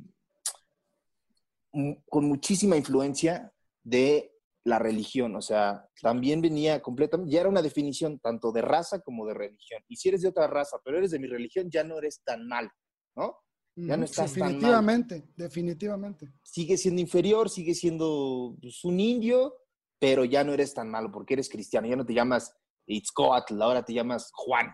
con 1.71 2.25
muchísima 2.25 2.77
influencia 2.77 3.51
de 3.83 4.31
la 4.65 4.79
religión, 4.79 5.35
o 5.35 5.41
sea, 5.41 5.87
también 6.01 6.41
venía 6.41 6.81
completamente, 6.81 7.31
ya 7.31 7.41
era 7.41 7.49
una 7.49 7.61
definición 7.61 8.19
tanto 8.19 8.51
de 8.51 8.61
raza 8.61 9.01
como 9.01 9.25
de 9.25 9.33
religión. 9.33 9.81
Y 9.87 9.95
si 9.95 10.09
eres 10.09 10.21
de 10.21 10.29
otra 10.29 10.47
raza, 10.47 10.77
pero 10.83 10.97
eres 10.97 11.11
de 11.11 11.19
mi 11.19 11.27
religión, 11.27 11.69
ya 11.69 11.83
no 11.83 11.97
eres 11.97 12.21
tan 12.23 12.47
mal, 12.47 12.69
¿no? 13.15 13.37
Ya 13.75 13.95
no 13.95 14.03
estás 14.03 14.33
definitivamente, 14.33 15.29
definitivamente. 15.37 16.33
Sigue 16.43 16.75
siendo 16.77 16.99
inferior, 16.99 17.49
sigue 17.49 17.73
siendo 17.73 18.57
pues, 18.61 18.83
un 18.83 18.99
indio, 18.99 19.55
pero 19.99 20.25
ya 20.25 20.43
no 20.43 20.53
eres 20.53 20.73
tan 20.73 20.89
malo 20.89 21.09
porque 21.11 21.35
eres 21.35 21.49
cristiano, 21.49 21.87
ya 21.87 21.95
no 21.95 22.05
te 22.05 22.13
llamas 22.13 22.53
Itzcoatl, 22.87 23.61
ahora 23.61 23.83
te 23.83 23.93
llamas 23.93 24.31
Juan, 24.33 24.67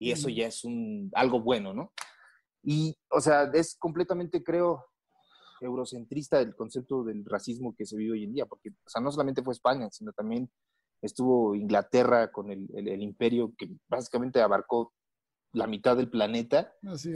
y 0.00 0.10
eso 0.10 0.28
ya 0.28 0.46
es 0.46 0.64
un, 0.64 1.10
algo 1.14 1.40
bueno, 1.40 1.72
¿no? 1.72 1.92
Y, 2.64 2.96
o 3.10 3.20
sea, 3.20 3.50
es 3.54 3.76
completamente, 3.78 4.42
creo, 4.42 4.84
eurocentrista 5.60 6.40
el 6.40 6.54
concepto 6.54 7.04
del 7.04 7.24
racismo 7.24 7.74
que 7.76 7.86
se 7.86 7.96
vive 7.96 8.12
hoy 8.12 8.24
en 8.24 8.32
día, 8.32 8.46
porque, 8.46 8.70
o 8.70 8.88
sea, 8.88 9.02
no 9.02 9.10
solamente 9.10 9.42
fue 9.42 9.54
España, 9.54 9.88
sino 9.90 10.12
también 10.12 10.50
estuvo 11.02 11.54
Inglaterra 11.54 12.30
con 12.32 12.50
el, 12.50 12.68
el, 12.74 13.02
imperio 13.02 13.52
que 13.56 13.68
básicamente 13.88 14.40
abarcó 14.40 14.92
la 15.52 15.66
mitad 15.66 15.96
del 15.96 16.10
planeta. 16.10 16.72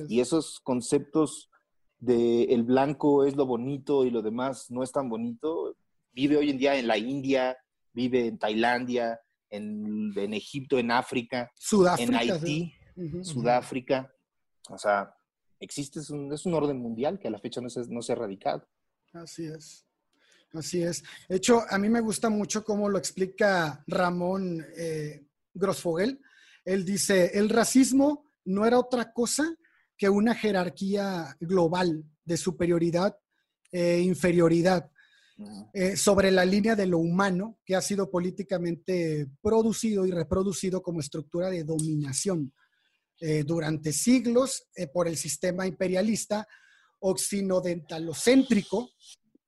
Y 0.09 0.21
esos 0.21 0.61
conceptos 0.61 1.51
de 1.99 2.45
el 2.45 2.65
blanco 2.65 3.25
es 3.25 3.37
lo 3.37 3.47
bonito 3.47 4.05
y 4.05 4.11
lo 4.11 4.23
demás 4.23 4.71
no 4.71 4.83
es 4.83 4.93
tan 4.93 5.09
bonito, 5.09 5.77
vive 6.13 6.37
hoy 6.37 6.51
en 6.51 6.59
día 6.59 6.77
en 6.77 6.87
la 6.87 6.99
India, 6.99 7.57
vive 7.93 8.27
en 8.27 8.39
Tailandia, 8.39 9.21
en, 9.51 10.13
en 10.17 10.35
Egipto, 10.35 10.79
en 10.79 10.91
África, 10.91 11.53
en 11.99 12.15
Haití, 12.15 12.73
Sudáfrica. 13.23 14.11
O 14.71 14.79
sea, 14.79 15.15
existe, 15.63 16.01
es 16.01 16.11
un, 16.11 16.33
es 16.33 16.45
un, 16.45 16.55
orden 16.55 16.79
mundial 16.79 17.19
que 17.19 17.29
a 17.29 17.31
la 17.31 17.39
fecha 17.39 17.61
no 17.61 17.71
se, 17.71 17.87
no 17.89 18.03
se 18.03 18.13
ha 18.13 18.17
erradicado. 18.17 18.69
Así 19.13 19.47
es. 19.47 19.87
Así 20.53 20.83
es. 20.83 21.03
De 21.29 21.37
hecho, 21.37 21.63
a 21.69 21.79
mí 21.79 21.89
me 21.89 22.01
gusta 22.01 22.29
mucho 22.29 22.63
cómo 22.65 22.89
lo 22.89 22.99
explica 22.99 23.83
Ramón 23.87 24.65
eh, 24.77 25.25
Grosfogel. 25.55 26.21
Él 26.65 26.85
dice, 26.85 27.31
el 27.39 27.49
racismo 27.49 28.27
no 28.45 28.67
era 28.67 28.79
otra 28.79 29.13
cosa 29.13 29.57
que 29.97 30.09
una 30.09 30.35
jerarquía 30.35 31.37
global 31.41 32.05
de 32.25 32.37
superioridad 32.37 33.17
e 33.71 34.01
inferioridad 34.01 34.91
eh, 35.73 35.97
sobre 35.97 36.31
la 36.31 36.45
línea 36.45 36.77
de 36.77 36.87
lo 36.87 36.99
humano 36.99 37.59
que 37.65 37.75
ha 37.75 37.81
sido 37.81 38.11
políticamente 38.11 39.29
producido 39.41 40.07
y 40.07 40.11
reproducido 40.11 40.83
como 40.83 41.01
estructura 41.01 41.49
de 41.49 41.65
dominación 41.65 42.53
eh, 43.25 43.45
durante 43.45 43.93
siglos 43.93 44.67
eh, 44.75 44.89
por 44.89 45.07
el 45.07 45.17
sistema 45.17 45.65
imperialista 45.65 46.45
occidentalocéntrico, 46.99 48.91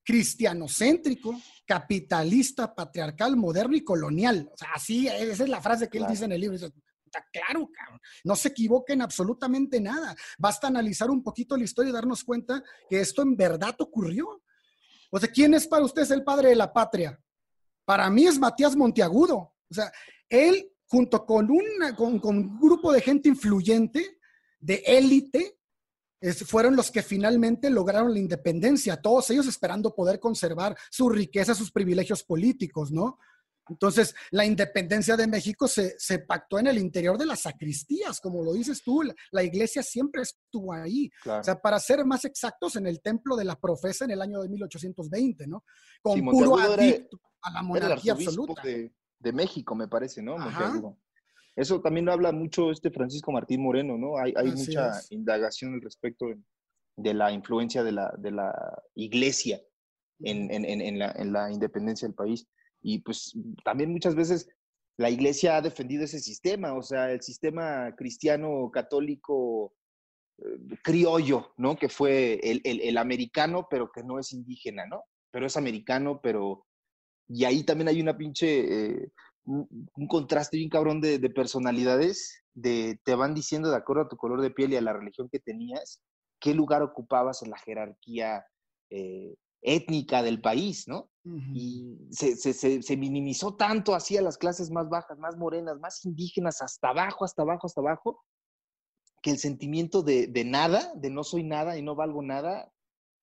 cristianocéntrico, 0.04 1.34
capitalista, 1.66 2.72
patriarcal, 2.72 3.36
moderno 3.36 3.74
y 3.74 3.82
colonial. 3.82 4.48
O 4.52 4.56
sea, 4.56 4.68
así, 4.74 5.08
esa 5.08 5.42
es 5.42 5.48
la 5.48 5.60
frase 5.60 5.88
que 5.88 5.98
él 5.98 6.06
dice 6.08 6.24
en 6.24 6.30
el 6.30 6.42
libro. 6.42 6.56
Claro, 7.32 7.68
cabrón. 7.72 8.00
No 8.22 8.36
se 8.36 8.50
equivoquen 8.50 9.02
absolutamente 9.02 9.80
nada. 9.80 10.14
Basta 10.38 10.68
analizar 10.68 11.10
un 11.10 11.24
poquito 11.24 11.56
la 11.56 11.64
historia 11.64 11.90
y 11.90 11.94
darnos 11.94 12.22
cuenta 12.22 12.62
que 12.88 13.00
esto 13.00 13.22
en 13.22 13.36
verdad 13.36 13.74
ocurrió. 13.80 14.40
O 15.10 15.18
sea, 15.18 15.28
¿quién 15.28 15.52
es 15.52 15.66
para 15.66 15.84
ustedes 15.84 16.12
el 16.12 16.22
padre 16.22 16.50
de 16.50 16.54
la 16.56 16.72
patria? 16.72 17.20
Para 17.84 18.08
mí 18.08 18.24
es 18.24 18.38
Matías 18.38 18.76
Monteagudo. 18.76 19.36
O 19.36 19.74
sea, 19.74 19.90
él 20.28 20.70
junto 20.86 21.24
con, 21.24 21.48
con, 21.96 22.20
un 22.36 22.60
grupo 22.60 22.92
de 22.92 23.00
gente 23.00 23.28
influyente, 23.28 24.18
de 24.60 24.82
élite, 24.86 25.58
fueron 26.46 26.76
los 26.76 26.90
que 26.90 27.02
finalmente 27.02 27.68
lograron 27.68 28.12
la 28.12 28.18
independencia, 28.18 29.00
todos 29.00 29.28
ellos 29.30 29.46
esperando 29.46 29.94
poder 29.94 30.18
conservar 30.18 30.76
su 30.90 31.08
riqueza, 31.10 31.54
sus 31.54 31.70
privilegios 31.70 32.24
políticos, 32.24 32.90
¿no? 32.90 33.18
Entonces, 33.68 34.14
la 34.30 34.44
independencia 34.44 35.16
de 35.16 35.26
México 35.26 35.66
se, 35.68 36.18
pactó 36.26 36.58
en 36.58 36.66
el 36.66 36.78
interior 36.78 37.16
de 37.16 37.26
las 37.26 37.40
sacristías, 37.42 38.20
como 38.20 38.42
lo 38.42 38.52
dices 38.52 38.82
tú, 38.82 39.02
la, 39.30 39.42
iglesia 39.42 39.82
siempre 39.82 40.22
estuvo 40.22 40.72
ahí. 40.72 41.10
O 41.26 41.42
sea, 41.42 41.60
para 41.60 41.78
ser 41.78 42.04
más 42.04 42.24
exactos, 42.24 42.76
en 42.76 42.86
el 42.86 43.00
templo 43.00 43.36
de 43.36 43.44
la 43.44 43.58
profesa 43.58 44.04
en 44.04 44.10
el 44.10 44.20
año 44.20 44.42
de 44.42 44.48
1820, 44.48 45.46
¿no? 45.46 45.64
Con 46.02 46.22
puro 46.26 46.58
adicto 46.58 47.18
a 47.40 47.50
la 47.52 47.62
monarquía 47.62 48.12
absoluta 48.12 48.62
de 48.62 48.92
México, 49.32 49.74
me 49.74 49.88
parece, 49.88 50.22
¿no? 50.22 50.36
Eso 51.56 51.80
también 51.80 52.08
habla 52.08 52.32
mucho 52.32 52.70
este 52.70 52.90
Francisco 52.90 53.30
Martín 53.30 53.62
Moreno, 53.62 53.96
¿no? 53.96 54.18
Hay, 54.18 54.34
mucha 54.52 54.92
indagación 55.10 55.74
al 55.74 55.82
respecto 55.82 56.26
de 56.96 57.14
la 57.14 57.30
influencia 57.32 57.84
de 57.84 57.92
la, 57.92 58.12
de 58.18 58.32
la 58.32 58.82
iglesia 58.94 59.60
en, 60.20 60.50
en, 60.50 60.98
la, 60.98 61.12
en, 61.16 61.32
la, 61.32 61.52
independencia 61.52 62.08
del 62.08 62.14
país. 62.14 62.48
Y 62.82 62.98
pues 63.00 63.36
también 63.64 63.92
muchas 63.92 64.14
veces 64.14 64.48
la 64.96 65.10
iglesia 65.10 65.56
ha 65.56 65.62
defendido 65.62 66.04
ese 66.04 66.20
sistema, 66.20 66.74
o 66.74 66.82
sea, 66.82 67.10
el 67.12 67.20
sistema 67.22 67.94
cristiano 67.96 68.70
católico 68.72 69.74
eh, 70.38 70.76
criollo, 70.82 71.52
¿no? 71.56 71.76
Que 71.76 71.88
fue 71.88 72.40
el, 72.42 72.60
el, 72.64 72.80
el, 72.80 72.98
americano, 72.98 73.66
pero 73.70 73.90
que 73.92 74.02
no 74.02 74.18
es 74.18 74.32
indígena, 74.32 74.86
¿no? 74.86 75.04
Pero 75.30 75.46
es 75.46 75.56
americano, 75.56 76.20
pero 76.22 76.66
y 77.28 77.44
ahí 77.44 77.64
también 77.64 77.88
hay 77.88 78.00
una 78.00 78.16
pinche, 78.16 78.90
eh, 79.04 79.12
un, 79.44 79.88
un 79.96 80.06
contraste 80.08 80.56
bien 80.56 80.68
cabrón 80.70 81.00
de, 81.00 81.18
de 81.18 81.30
personalidades, 81.30 82.42
de 82.54 83.00
te 83.04 83.14
van 83.14 83.34
diciendo 83.34 83.70
de 83.70 83.76
acuerdo 83.76 84.02
a 84.02 84.08
tu 84.08 84.16
color 84.16 84.40
de 84.40 84.50
piel 84.50 84.72
y 84.72 84.76
a 84.76 84.80
la 84.80 84.92
religión 84.92 85.28
que 85.30 85.40
tenías, 85.40 86.02
qué 86.40 86.54
lugar 86.54 86.82
ocupabas 86.82 87.42
en 87.42 87.50
la 87.50 87.58
jerarquía 87.58 88.44
eh, 88.90 89.34
étnica 89.62 90.22
del 90.22 90.40
país, 90.40 90.86
¿no? 90.86 91.10
Y 91.54 91.96
se, 92.10 92.36
se- 92.36 92.52
se- 92.52 92.82
se 92.82 92.96
minimizó 92.98 93.54
tanto 93.56 93.94
así 93.94 94.16
a 94.18 94.22
las 94.22 94.36
clases 94.36 94.70
más 94.70 94.90
bajas, 94.90 95.18
más 95.18 95.36
morenas, 95.38 95.78
más 95.80 96.04
indígenas, 96.04 96.60
hasta 96.60 96.90
abajo, 96.90 97.24
hasta 97.24 97.40
abajo, 97.42 97.66
hasta 97.66 97.80
abajo, 97.80 98.22
que 99.22 99.30
el 99.30 99.38
sentimiento 99.38 100.02
de, 100.02 100.26
de 100.26 100.44
nada, 100.44 100.92
de 100.96 101.08
no 101.08 101.24
soy 101.24 101.42
nada 101.44 101.78
y 101.78 101.82
no 101.82 101.94
valgo 101.94 102.20
nada, 102.22 102.70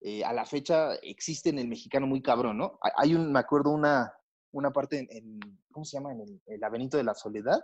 eh, 0.01 0.23
a 0.23 0.33
la 0.33 0.45
fecha 0.45 0.95
existe 0.95 1.49
en 1.49 1.59
el 1.59 1.67
mexicano 1.67 2.07
muy 2.07 2.21
cabrón, 2.21 2.57
¿no? 2.57 2.79
Hay- 2.97 3.13
un, 3.15 3.31
me 3.31 3.39
acuerdo 3.39 3.69
una, 3.71 4.11
una 4.51 4.71
parte 4.71 4.99
en, 4.99 5.07
en- 5.11 5.39
¿cómo 5.71 5.85
se 5.85 5.97
llama? 5.97 6.11
En 6.11 6.21
el, 6.21 6.41
el 6.47 6.59
laberinto 6.59 6.97
de 6.97 7.03
la 7.03 7.13
soledad, 7.13 7.59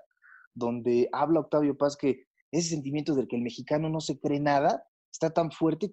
donde 0.54 1.10
habla 1.12 1.40
Octavio 1.42 1.78
Paz 1.78 1.96
que 1.98 2.26
ese 2.52 2.70
sentimiento 2.70 3.14
del 3.16 3.28
que 3.28 3.36
el 3.36 3.42
mexicano 3.42 3.90
no 3.90 4.00
se 4.00 4.20
cree 4.20 4.40
nada 4.40 4.84
está 5.12 5.32
tan 5.32 5.52
fuerte 5.52 5.92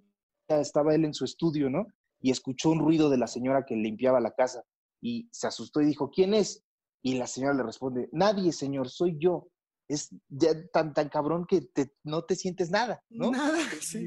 que 0.49 0.61
estaba 0.61 0.95
él 0.95 1.05
en 1.05 1.15
su 1.15 1.25
estudio, 1.25 1.71
¿no? 1.71 1.87
Y 2.21 2.31
escuchó 2.31 2.71
un 2.71 2.79
ruido 2.81 3.11
de 3.11 3.19
la 3.19 3.27
señora 3.27 3.65
que 3.67 3.75
limpiaba 3.77 4.21
la 4.21 4.33
casa 4.33 4.63
y 5.01 5.29
se 5.33 5.47
asustó 5.47 5.81
y 5.81 5.87
dijo, 5.87 6.11
¿quién 6.11 6.33
es? 6.35 6.65
Y 7.03 7.17
la 7.17 7.27
señora 7.27 7.55
le 7.55 7.63
responde, 7.63 8.09
nadie, 8.13 8.53
señor, 8.53 8.89
soy 8.89 9.17
yo. 9.19 9.49
Es 9.89 10.09
ya 10.31 10.53
tan, 10.73 10.95
tan 10.95 11.11
cabrón 11.11 11.45
que 11.47 11.61
te- 11.61 11.93
no 12.05 12.23
te 12.25 12.37
sientes 12.37 12.71
nada, 12.71 13.03
¿no? 13.11 13.31
Nada, 13.33 13.59
sí. 13.83 13.99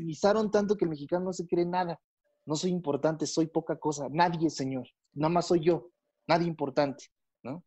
Tanto 0.52 0.76
que 0.76 0.86
el 0.86 0.90
mexicano 0.90 1.26
no 1.26 1.34
se 1.34 1.46
cree 1.46 1.66
nada. 1.66 2.00
No 2.48 2.56
soy 2.56 2.72
importante, 2.72 3.28
soy 3.28 3.48
poca 3.48 3.78
cosa. 3.78 4.08
Nadie, 4.10 4.50
señor. 4.50 4.88
Nada 5.14 5.30
más 5.30 5.48
soy 5.48 5.60
yo. 5.60 5.92
Nadie 6.28 6.48
importante, 6.48 7.06
¿no? 7.44 7.64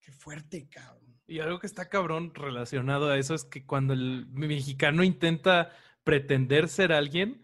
Qué 0.00 0.12
fuerte, 0.12 0.68
cabrón. 0.68 1.18
Y 1.26 1.40
algo 1.40 1.58
que 1.58 1.66
está 1.66 1.88
cabrón 1.88 2.32
relacionado 2.34 3.10
a 3.10 3.18
eso 3.18 3.34
es 3.34 3.44
que 3.44 3.66
cuando 3.66 3.92
el 3.94 4.26
mexicano 4.28 5.02
intenta 5.02 5.72
pretender 6.04 6.68
ser 6.68 6.92
alguien, 6.92 7.42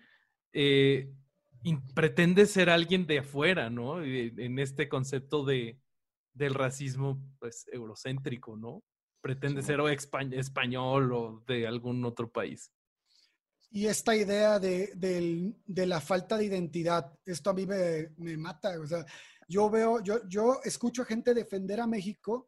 eh, 0.53 1.13
in- 1.65 1.87
pretende 1.95 2.47
ser 2.47 2.71
alguien 2.71 3.07
de 3.07 3.19
afuera, 3.19 3.69
¿no? 3.71 4.05
Y 4.07 4.33
En 4.39 4.59
este 4.59 4.89
concepto 4.89 5.45
de, 5.45 5.79
del 6.35 6.55
racismo, 6.55 7.23
pues, 7.39 7.67
eurocéntrico, 7.73 8.57
¿no? 8.57 8.83
Pretende 9.21 9.63
ser 9.63 9.81
o 9.81 9.89
español 9.89 11.13
o 11.13 11.43
de 11.47 11.67
algún 11.67 12.05
otro 12.05 12.31
país. 12.31 12.71
Y 13.77 13.89
esta 13.89 14.15
idea 14.15 14.61
de, 14.61 14.93
del- 14.95 15.57
de 15.67 15.87
la 15.87 16.01
falta 16.01 16.37
de 16.37 16.45
identidad, 16.45 17.13
esto 17.27 17.51
a 17.51 17.55
mí 17.55 17.67
me, 17.67 18.11
me 18.19 18.37
mata. 18.37 18.79
O 18.79 18.87
sea, 18.87 19.05
yo 19.49 19.69
veo, 19.69 20.01
yo, 20.01 20.21
yo 20.29 20.61
escucho 20.63 21.03
a 21.03 21.07
gente 21.07 21.35
defender 21.35 21.81
a 21.81 21.87
México 21.89 22.47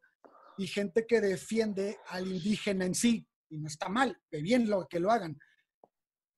y 0.56 0.68
gente 0.68 1.04
que 1.04 1.20
defiende 1.20 1.98
al 2.10 2.28
indígena 2.28 2.84
en 2.84 2.94
sí. 2.94 3.26
Y 3.50 3.58
no 3.58 3.66
está 3.66 3.88
mal, 3.88 4.16
que 4.30 4.40
bien 4.40 4.70
lo, 4.70 4.86
que 4.86 5.00
lo 5.00 5.10
hagan. 5.10 5.36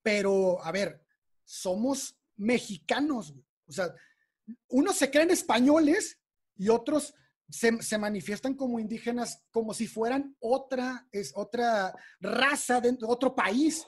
Pero, 0.01 0.59
a 0.63 0.71
ver, 0.71 1.05
somos 1.45 2.17
mexicanos. 2.37 3.35
O 3.67 3.71
sea, 3.71 3.93
unos 4.69 4.95
se 4.97 5.11
creen 5.11 5.29
españoles 5.29 6.17
y 6.57 6.69
otros 6.69 7.13
se, 7.47 7.79
se 7.83 7.97
manifiestan 7.99 8.55
como 8.55 8.79
indígenas 8.79 9.43
como 9.51 9.71
si 9.75 9.85
fueran 9.87 10.35
otra, 10.39 11.07
es 11.11 11.31
otra 11.35 11.93
raza 12.19 12.81
dentro 12.81 13.07
de 13.07 13.13
otro 13.13 13.35
país. 13.35 13.85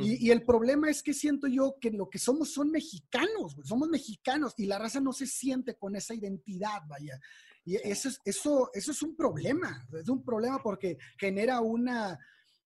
Y, 0.00 0.26
y 0.26 0.30
el 0.30 0.42
problema 0.42 0.88
es 0.88 1.02
que 1.02 1.12
siento 1.12 1.46
yo 1.46 1.76
que 1.78 1.90
lo 1.90 2.08
que 2.08 2.18
somos 2.18 2.50
son 2.50 2.70
mexicanos, 2.70 3.54
güey, 3.54 3.66
somos 3.66 3.88
mexicanos 3.90 4.54
y 4.56 4.64
la 4.64 4.78
raza 4.78 5.00
no 5.00 5.12
se 5.12 5.26
siente 5.26 5.76
con 5.76 5.94
esa 5.96 6.14
identidad, 6.14 6.80
vaya. 6.88 7.20
Y 7.64 7.76
eso 7.76 8.08
es, 8.08 8.20
eso, 8.24 8.70
eso 8.72 8.92
es 8.92 9.02
un 9.02 9.14
problema, 9.14 9.86
es 9.92 10.08
un 10.08 10.24
problema 10.24 10.62
porque 10.62 10.96
genera 11.18 11.60
una, 11.60 12.18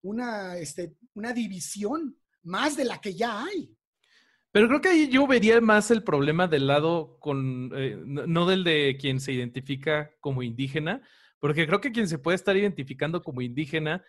una, 0.02 0.56
este, 0.58 0.94
una 1.14 1.32
división 1.32 2.16
más 2.42 2.76
de 2.76 2.84
la 2.84 3.00
que 3.00 3.14
ya 3.14 3.44
hay. 3.44 3.74
Pero 4.52 4.68
creo 4.68 4.80
que 4.80 4.88
ahí 4.88 5.08
yo 5.08 5.26
vería 5.26 5.60
más 5.60 5.90
el 5.90 6.02
problema 6.02 6.48
del 6.48 6.66
lado 6.66 7.18
con, 7.18 7.70
eh, 7.74 7.96
no 8.04 8.46
del 8.46 8.62
de 8.62 8.96
quien 9.00 9.20
se 9.20 9.32
identifica 9.32 10.12
como 10.20 10.42
indígena, 10.42 11.02
porque 11.38 11.66
creo 11.66 11.80
que 11.80 11.92
quien 11.92 12.08
se 12.08 12.18
puede 12.18 12.36
estar 12.36 12.56
identificando 12.56 13.22
como 13.22 13.40
indígena 13.40 14.04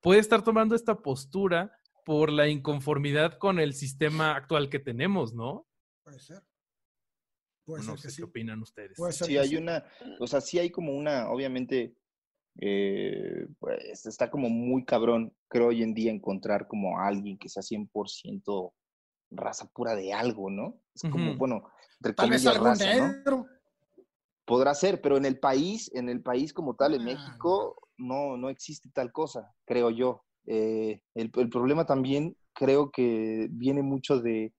puede 0.00 0.20
estar 0.20 0.42
tomando 0.42 0.74
esta 0.74 1.02
postura 1.02 1.72
por 2.10 2.32
la 2.32 2.48
inconformidad 2.48 3.38
con 3.38 3.60
el 3.60 3.72
sistema 3.72 4.34
actual 4.34 4.68
que 4.68 4.80
tenemos, 4.80 5.32
¿no? 5.32 5.68
Puede 6.02 6.18
ser. 6.18 6.42
Puede 7.64 7.84
no 7.84 7.96
ser 7.96 7.98
sé 7.98 8.02
que 8.02 8.08
qué 8.08 8.16
sí. 8.16 8.22
opinan 8.22 8.60
ustedes. 8.62 8.96
Puede 8.96 9.12
ser 9.12 9.28
Sí, 9.28 9.38
hay 9.38 9.50
sí. 9.50 9.56
una, 9.58 9.84
o 10.18 10.26
sea, 10.26 10.40
sí 10.40 10.58
hay 10.58 10.70
como 10.70 10.92
una, 10.92 11.30
obviamente, 11.30 11.94
eh, 12.60 13.46
pues 13.60 14.06
está 14.06 14.28
como 14.28 14.50
muy 14.50 14.84
cabrón, 14.84 15.32
creo 15.46 15.68
hoy 15.68 15.84
en 15.84 15.94
día 15.94 16.10
encontrar 16.10 16.66
como 16.66 16.98
a 16.98 17.06
alguien 17.06 17.38
que 17.38 17.48
sea 17.48 17.62
100% 17.62 18.72
raza 19.30 19.70
pura 19.72 19.94
de 19.94 20.12
algo, 20.12 20.50
¿no? 20.50 20.80
Es 20.92 21.02
como, 21.02 21.36
bueno, 21.36 21.70
entre 22.00 22.14
Tal 22.14 22.28
vez 22.30 22.42
comillas, 22.42 22.54
algún 22.56 22.68
raza, 22.70 22.96
¿no? 22.96 23.12
negro. 23.12 23.46
Podrá 24.44 24.74
ser, 24.74 25.00
pero 25.00 25.16
en 25.16 25.26
el 25.26 25.38
país, 25.38 25.92
en 25.94 26.08
el 26.08 26.24
país 26.24 26.52
como 26.52 26.74
tal, 26.74 26.94
en 26.94 27.02
Ah, 27.02 27.04
México, 27.04 27.88
no, 27.98 28.36
no 28.36 28.48
existe 28.50 28.90
tal 28.92 29.12
cosa, 29.12 29.54
creo 29.64 29.90
yo. 29.92 30.24
Eh, 30.46 31.00
el, 31.14 31.30
el 31.34 31.48
problema 31.48 31.86
también 31.86 32.36
creo 32.52 32.90
que 32.90 33.48
viene 33.50 33.82
mucho 33.82 34.20
de 34.20 34.52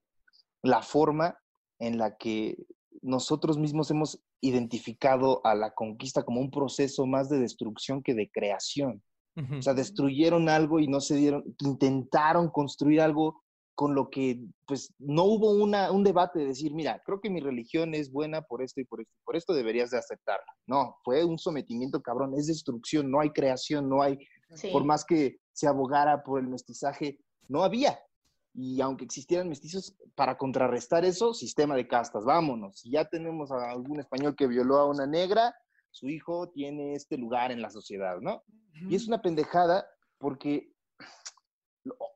la 0.62 0.82
forma 0.82 1.38
en 1.78 1.98
la 1.98 2.16
que 2.16 2.56
nosotros 3.02 3.58
mismos 3.58 3.90
hemos 3.90 4.20
identificado 4.40 5.40
a 5.44 5.54
la 5.54 5.72
conquista 5.72 6.22
como 6.22 6.40
un 6.40 6.50
proceso 6.50 7.06
más 7.06 7.28
de 7.28 7.38
destrucción 7.38 8.02
que 8.02 8.14
de 8.14 8.30
creación. 8.30 9.02
Ujú. 9.36 9.56
O 9.56 9.62
sea, 9.62 9.74
destruyeron 9.74 10.48
algo 10.48 10.78
y 10.78 10.88
no 10.88 11.00
se 11.00 11.16
dieron, 11.16 11.44
intentaron 11.60 12.50
construir 12.50 13.00
algo 13.00 13.42
con 13.74 13.94
lo 13.94 14.10
que, 14.10 14.44
pues, 14.66 14.92
no 14.98 15.24
hubo 15.24 15.50
una, 15.52 15.90
un 15.90 16.04
debate 16.04 16.40
de 16.40 16.46
decir, 16.46 16.74
mira, 16.74 17.00
creo 17.06 17.20
que 17.20 17.30
mi 17.30 17.40
religión 17.40 17.94
es 17.94 18.12
buena 18.12 18.42
por 18.42 18.62
esto 18.62 18.80
y 18.80 18.84
por 18.84 19.00
esto, 19.00 19.14
por 19.24 19.34
esto 19.34 19.54
deberías 19.54 19.90
de 19.90 19.98
aceptarla. 19.98 20.44
No, 20.66 20.96
fue 21.02 21.24
un 21.24 21.38
sometimiento 21.38 22.02
cabrón, 22.02 22.34
es 22.36 22.46
destrucción, 22.46 23.10
no 23.10 23.20
hay 23.20 23.30
creación, 23.30 23.88
no 23.88 24.02
hay, 24.02 24.18
Sí. 24.54 24.68
por 24.70 24.84
más 24.84 25.04
que 25.04 25.40
se 25.52 25.66
abogara 25.66 26.22
por 26.22 26.40
el 26.40 26.48
mestizaje, 26.48 27.18
no 27.48 27.62
había. 27.62 27.98
Y 28.54 28.80
aunque 28.80 29.04
existieran 29.04 29.48
mestizos, 29.48 29.96
para 30.14 30.36
contrarrestar 30.36 31.04
eso, 31.04 31.32
sistema 31.32 31.74
de 31.74 31.88
castas, 31.88 32.24
vámonos. 32.24 32.80
Si 32.80 32.90
ya 32.90 33.06
tenemos 33.06 33.50
a 33.50 33.70
algún 33.70 34.00
español 34.00 34.36
que 34.36 34.46
violó 34.46 34.78
a 34.78 34.86
una 34.86 35.06
negra, 35.06 35.54
su 35.90 36.08
hijo 36.08 36.50
tiene 36.50 36.94
este 36.94 37.16
lugar 37.16 37.50
en 37.50 37.62
la 37.62 37.70
sociedad, 37.70 38.18
¿no? 38.20 38.42
Y 38.88 38.94
es 38.94 39.06
una 39.08 39.20
pendejada 39.20 39.86
porque 40.18 40.72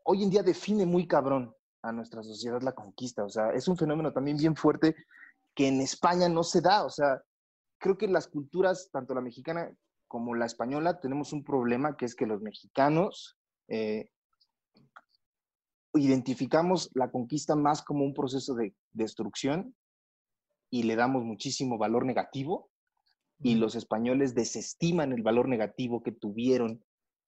hoy 0.04 0.22
en 0.22 0.30
día 0.30 0.42
define 0.42 0.86
muy 0.86 1.06
cabrón 1.06 1.54
a 1.82 1.92
nuestra 1.92 2.22
sociedad 2.22 2.60
la 2.62 2.72
conquista. 2.72 3.24
O 3.24 3.28
sea, 3.28 3.50
es 3.50 3.68
un 3.68 3.76
fenómeno 3.76 4.12
también 4.12 4.36
bien 4.36 4.56
fuerte 4.56 4.94
que 5.54 5.68
en 5.68 5.80
España 5.80 6.28
no 6.28 6.42
se 6.42 6.60
da. 6.60 6.84
O 6.84 6.90
sea, 6.90 7.22
creo 7.78 7.96
que 7.96 8.08
las 8.08 8.28
culturas, 8.28 8.90
tanto 8.92 9.14
la 9.14 9.20
mexicana 9.20 9.70
como 10.08 10.34
la 10.34 10.46
española, 10.46 11.00
tenemos 11.00 11.32
un 11.32 11.44
problema 11.44 11.96
que 11.96 12.04
es 12.04 12.14
que 12.14 12.26
los 12.26 12.40
mexicanos 12.40 13.36
eh, 13.68 14.10
identificamos 15.94 16.90
la 16.94 17.10
conquista 17.10 17.56
más 17.56 17.82
como 17.82 18.04
un 18.04 18.14
proceso 18.14 18.54
de 18.54 18.74
destrucción 18.92 19.74
y 20.70 20.82
le 20.84 20.96
damos 20.96 21.24
muchísimo 21.24 21.78
valor 21.78 22.04
negativo 22.04 22.70
y 23.40 23.56
los 23.56 23.74
españoles 23.74 24.34
desestiman 24.34 25.12
el 25.12 25.22
valor 25.22 25.48
negativo 25.48 26.02
que 26.02 26.12
tuvieron 26.12 26.82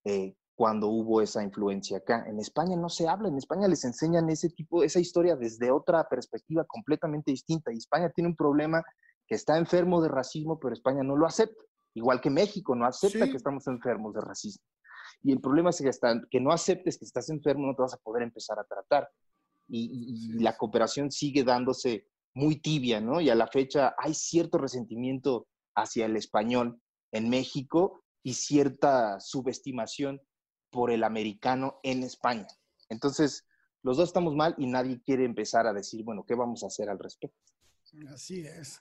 eh, 0.05 0.35
cuando 0.55 0.89
hubo 0.89 1.23
esa 1.23 1.43
influencia 1.43 1.99
acá. 1.99 2.25
En 2.27 2.41
España 2.41 2.77
no 2.77 2.89
se 2.89 3.07
habla, 3.07 3.29
en 3.29 3.37
España 3.37 3.69
les 3.69 3.85
enseñan 3.85 4.29
ese 4.29 4.49
tipo, 4.49 4.83
esa 4.83 4.99
historia 4.99 5.37
desde 5.37 5.71
otra 5.71 6.09
perspectiva 6.09 6.65
completamente 6.65 7.31
distinta. 7.31 7.73
Y 7.73 7.77
España 7.77 8.11
tiene 8.11 8.31
un 8.31 8.37
problema 8.37 8.83
que 9.27 9.35
está 9.35 9.59
enfermo 9.59 10.01
de 10.01 10.09
racismo, 10.09 10.59
pero 10.59 10.73
España 10.73 11.03
no 11.05 11.17
lo 11.17 11.27
acepta. 11.27 11.63
Igual 11.95 12.21
que 12.21 12.31
México 12.31 12.75
no 12.75 12.85
acepta 12.87 13.25
Sí. 13.25 13.31
que 13.31 13.37
estamos 13.37 13.67
enfermos 13.67 14.15
de 14.15 14.21
racismo. 14.21 14.65
Y 15.23 15.33
el 15.33 15.41
problema 15.41 15.71
es 15.71 15.79
que 15.81 15.89
hasta 15.89 16.21
que 16.31 16.41
no 16.41 16.53
aceptes 16.53 16.99
que 16.99 17.05
estás 17.05 17.29
enfermo, 17.31 17.67
no 17.67 17.75
te 17.75 17.83
vas 17.83 17.95
a 17.95 17.99
poder 17.99 18.23
empezar 18.23 18.59
a 18.59 18.65
tratar. 18.65 19.09
Y, 19.69 19.85
y- 19.85 20.37
y 20.37 20.43
la 20.43 20.57
cooperación 20.57 21.11
sigue 21.11 21.45
dándose 21.45 22.07
muy 22.35 22.61
tibia, 22.61 23.01
¿no? 23.01 23.21
Y 23.21 23.31
a 23.31 23.35
la 23.35 23.47
fecha 23.49 23.95
hay 23.99 24.15
cierto 24.15 24.59
resentimiento 24.59 25.49
hacia 25.75 26.07
el 26.07 26.17
español 26.17 26.81
en 27.13 27.29
México 27.29 28.05
y 28.23 28.35
cierta 28.35 29.19
subestimación 29.21 30.21
por 30.71 30.91
el 30.91 31.03
americano 31.05 31.81
en 31.83 32.03
España. 32.03 32.47
Entonces, 32.89 33.47
los 33.83 33.97
dos 33.97 34.09
estamos 34.09 34.35
mal 34.35 34.55
y 34.59 34.67
nadie 34.67 35.01
quiere 35.03 35.25
empezar 35.25 35.67
a 35.67 35.73
decir, 35.73 36.05
bueno, 36.05 36.25
¿qué 36.27 36.35
vamos 36.35 36.63
a 36.63 36.67
hacer 36.67 36.89
al 36.91 36.99
respecto? 36.99 37.37
Así 38.13 38.41
es. 38.47 38.81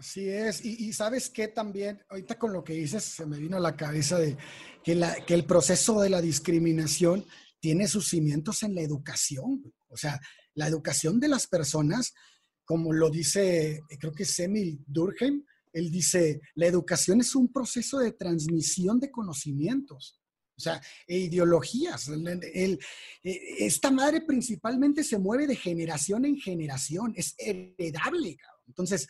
Así 0.00 0.30
es. 0.30 0.64
Y, 0.64 0.94
sabes 0.94 1.28
qué 1.28 1.48
también, 1.48 2.02
ahorita 2.08 2.38
con 2.38 2.54
lo 2.54 2.64
que 2.64 2.72
dices, 2.72 3.04
se 3.04 3.26
me 3.26 3.36
vino 3.36 3.58
a 3.58 3.60
la 3.60 3.76
cabeza 3.76 4.18
de 4.18 4.34
que, 4.82 4.98
que 5.26 5.34
el 5.34 5.44
proceso 5.44 6.00
de 6.00 6.08
la 6.08 6.22
discriminación 6.22 7.26
tiene 7.60 7.86
sus 7.86 8.08
cimientos 8.08 8.62
en 8.62 8.74
la 8.74 8.80
educación. 8.80 9.62
O 9.88 9.98
sea, 9.98 10.18
la 10.54 10.68
educación 10.68 11.20
de 11.20 11.28
las 11.28 11.46
personas, 11.46 12.14
como 12.64 12.94
lo 12.94 13.10
dice, 13.10 13.82
creo 13.98 14.12
que 14.12 14.22
es 14.22 14.38
Emil 14.38 14.82
Durkheim, 14.86 15.44
él 15.70 15.90
dice, 15.90 16.40
la 16.54 16.64
educación 16.66 17.20
es 17.20 17.34
un 17.34 17.52
proceso 17.52 17.98
de 17.98 18.12
transmisión 18.12 19.00
de 19.00 19.10
conocimientos. 19.10 20.18
O 20.56 20.62
sea, 20.62 20.80
e 21.06 21.18
ideologías. 21.18 22.08
El, 22.08 22.78
e, 23.22 23.66
esta 23.66 23.90
madre 23.90 24.22
principalmente 24.22 25.04
se 25.04 25.18
mueve 25.18 25.46
de 25.46 25.56
generación 25.56 26.24
en 26.24 26.38
generación, 26.38 27.12
es 27.16 27.34
heredable. 27.36 28.38
Entonces, 28.66 29.06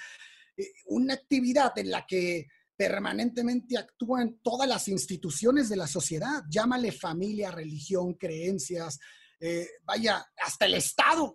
una 0.86 1.14
actividad 1.14 1.76
en 1.78 1.90
la 1.90 2.06
que 2.06 2.48
permanentemente 2.76 3.76
actúan 3.76 4.40
todas 4.42 4.68
las 4.68 4.88
instituciones 4.88 5.68
de 5.68 5.76
la 5.76 5.86
sociedad, 5.86 6.42
llámale 6.48 6.92
familia, 6.92 7.50
religión, 7.50 8.14
creencias, 8.14 8.98
eh, 9.38 9.68
vaya, 9.84 10.24
hasta 10.42 10.66
el 10.66 10.74
Estado. 10.74 11.34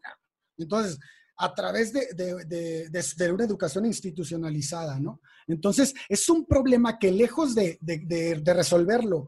Entonces, 0.58 0.98
a 1.38 1.54
través 1.54 1.92
de, 1.92 2.08
de, 2.16 3.32
una 3.32 3.44
educación 3.44 3.86
institucionalizada, 3.86 5.00
¿no? 5.00 5.22
Entonces, 5.48 5.94
es 6.08 6.30
un 6.30 6.46
problema 6.46 6.98
que 6.98 7.12
lejos 7.12 7.54
de, 7.54 7.78
resolverlo, 8.46 9.28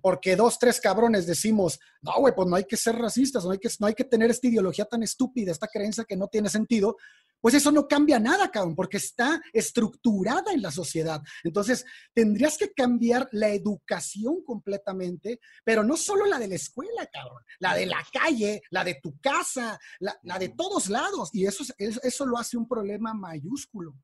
porque 0.00 0.34
dos, 0.34 0.58
tres 0.58 0.80
cabrones 0.80 1.26
decimos, 1.26 1.78
no, 2.00 2.12
güey, 2.18 2.34
pues 2.34 2.48
no 2.48 2.56
hay 2.56 2.64
que 2.64 2.78
ser 2.78 2.96
racistas, 2.96 3.44
no 3.44 3.50
hay 3.50 3.58
que, 3.58 3.68
no 3.78 3.86
hay 3.86 3.94
que 3.94 4.04
tener 4.04 4.30
esta 4.30 4.46
ideología 4.46 4.86
tan 4.86 5.02
estúpida, 5.02 5.52
esta 5.52 5.68
creencia 5.68 6.04
que 6.04 6.16
no 6.16 6.28
tiene 6.28 6.48
sentido, 6.48 6.96
pues 7.42 7.54
eso 7.54 7.72
no 7.72 7.88
cambia 7.88 8.20
nada, 8.20 8.50
cabrón, 8.52 8.76
porque 8.76 8.98
está 8.98 9.42
estructurada 9.52 10.52
en 10.52 10.62
la 10.62 10.70
sociedad. 10.70 11.20
Entonces, 11.42 11.84
tendrías 12.14 12.56
que 12.56 12.72
cambiar 12.72 13.28
la 13.32 13.48
educación 13.48 14.44
completamente, 14.44 15.40
pero 15.64 15.82
no 15.82 15.96
solo 15.96 16.24
la 16.24 16.38
de 16.38 16.46
la 16.46 16.54
escuela, 16.54 17.04
cabrón, 17.12 17.42
la 17.58 17.74
de 17.74 17.86
la 17.86 18.06
calle, 18.12 18.62
la 18.70 18.84
de 18.84 19.00
tu 19.02 19.18
casa, 19.18 19.78
la, 19.98 20.38
de 20.38 20.50
todos 20.50 20.88
lados. 20.88 21.30
Y 21.32 21.44
eso, 21.44 21.64
eso 21.78 22.26
lo 22.26 22.38
hace 22.38 22.56
un 22.56 22.68
problema 22.68 23.12
mayúsculo. 23.12 23.96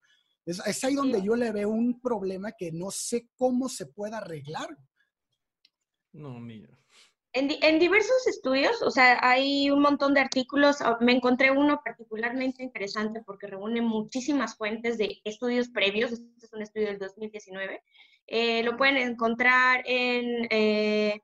Es, 0.44 0.60
es 0.66 0.82
ahí 0.82 0.96
donde 0.96 1.22
yo 1.22 1.36
le 1.36 1.52
veo 1.52 1.68
un 1.68 2.00
problema 2.00 2.50
que 2.50 2.72
no 2.72 2.90
sé 2.90 3.30
cómo 3.36 3.68
se 3.68 3.86
puede 3.86 4.16
arreglar. 4.16 4.76
No, 6.12 6.40
mira. 6.40 6.76
En, 7.38 7.78
diversos 7.78 8.26
estudios, 8.26 8.82
o 8.82 8.90
sea, 8.90 9.20
hay 9.22 9.70
un 9.70 9.80
montón 9.80 10.12
de 10.12 10.20
artículos, 10.20 10.80
ah, 10.80 10.98
me 11.00 11.12
encontré 11.12 11.52
uno 11.52 11.80
particularmente 11.84 12.64
interesante 12.64 13.22
porque 13.24 13.46
reúne 13.46 13.80
muchísimas 13.80 14.56
fuentes 14.56 14.98
de 14.98 15.20
estudios 15.24 15.68
previos, 15.68 16.10
este 16.10 16.46
es 16.46 16.52
un 16.52 16.62
estudio 16.62 16.88
del 16.88 16.98
2019, 16.98 17.80
eh, 18.26 18.64
lo 18.64 18.76
pueden 18.76 18.96
encontrar 18.96 19.82
en, 19.86 20.48
eh, 20.50 21.22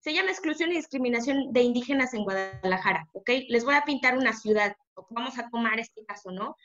se 0.00 0.12
llama 0.12 0.32
Exclusión 0.32 0.70
y 0.70 0.76
Discriminación 0.76 1.50
de 1.50 1.62
Indígenas 1.62 2.12
en 2.12 2.24
Guadalajara, 2.24 3.08
¿ok? 3.12 3.30
Les 3.48 3.64
voy 3.64 3.74
a 3.74 3.84
pintar 3.84 4.18
una 4.18 4.34
ciudad, 4.34 4.76
vamos 5.08 5.38
a 5.38 5.48
tomar 5.48 5.80
este 5.80 6.04
caso, 6.04 6.30
¿no? 6.30 6.56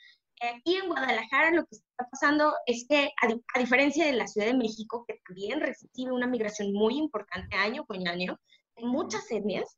Aquí 0.42 0.76
en 0.76 0.88
Guadalajara 0.88 1.52
lo 1.52 1.64
que 1.64 1.76
está 1.76 2.06
pasando 2.10 2.52
es 2.66 2.86
que, 2.86 3.12
a, 3.22 3.58
diferencia 3.58 4.04
de 4.04 4.12
la 4.12 4.26
Ciudad 4.26 4.46
de 4.46 4.58
México, 4.58 5.06
que 5.08 5.20
también 5.26 5.60
recibe 5.60 6.12
una 6.12 6.26
migración 6.26 6.72
muy 6.74 6.98
importante 6.98 7.56
año 7.56 7.86
con 7.86 8.06
año, 8.06 8.38
muchas 8.82 9.30
etnias. 9.30 9.76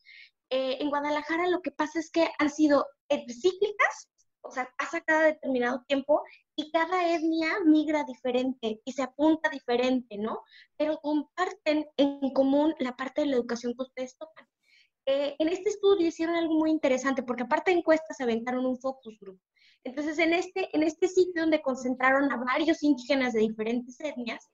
Eh, 0.51 0.79
en 0.81 0.91
Guadalajara 0.91 1.49
lo 1.49 1.63
que 1.63 1.71
pasa 1.71 1.99
es 1.99 2.11
que 2.11 2.29
han 2.39 2.51
sido 2.51 2.87
cíclicas, 3.11 4.11
o 4.43 4.51
sea, 4.51 4.69
pasa 4.77 5.01
cada 5.01 5.23
determinado 5.27 5.83
tiempo 5.87 6.23
y 6.57 6.71
cada 6.73 7.15
etnia 7.15 7.61
migra 7.65 8.05
diferente 8.05 8.81
y 8.85 8.93
se 8.93 9.03
apunta 9.03 9.49
diferente, 9.49 10.19
¿no? 10.19 10.43
Pero 10.77 10.99
comparten 10.99 11.87
en 11.97 12.33
común 12.33 12.75
la 12.79 12.97
parte 12.97 13.23
de 13.23 13.29
la 13.29 13.37
educación 13.37 13.75
que 13.75 13.83
ustedes 13.83 14.17
tocan. 14.17 14.47
Eh, 15.07 15.35
en 15.39 15.49
este 15.49 15.71
estudio 15.71 16.07
hicieron 16.07 16.37
algo 16.37 16.55
muy 16.55 16.71
interesante 16.71 17.23
porque 17.23 17.43
aparte 17.43 17.71
de 17.71 17.79
encuestas 17.79 18.21
aventaron 18.21 18.67
un 18.67 18.79
focus 18.79 19.19
group. 19.19 19.41
Entonces, 19.85 20.19
en 20.19 20.33
este, 20.33 20.69
en 20.77 20.85
este 20.85 21.09
sitio 21.09 21.43
donde 21.43 21.61
concentraron 21.61 22.31
a 22.31 22.37
varios 22.37 22.83
indígenas 22.83 23.33
de 23.33 23.41
diferentes 23.41 23.99
etnias, 23.99 24.49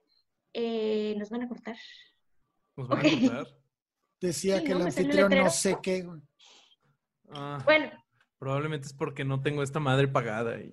eh, 0.55 1.15
¿nos 1.19 1.29
van 1.29 1.43
a 1.43 1.49
cortar? 1.49 1.77
¿Nos 2.77 2.89
van 2.89 2.99
a 2.99 3.03
cortar? 3.03 3.47
Decía 4.21 4.63
que 4.63 4.73
el 4.73 4.83
anfitrión 4.83 5.31
no 5.31 5.51
sé 5.51 5.79
qué. 5.83 6.09
Ah, 7.31 7.63
bueno. 7.65 7.91
Probablemente 8.39 8.87
es 8.87 8.93
porque 8.93 9.25
no 9.25 9.43
tengo 9.43 9.65
esta 9.65 9.81
madre 9.81 10.07
pagada 10.07 10.61
y 10.61 10.73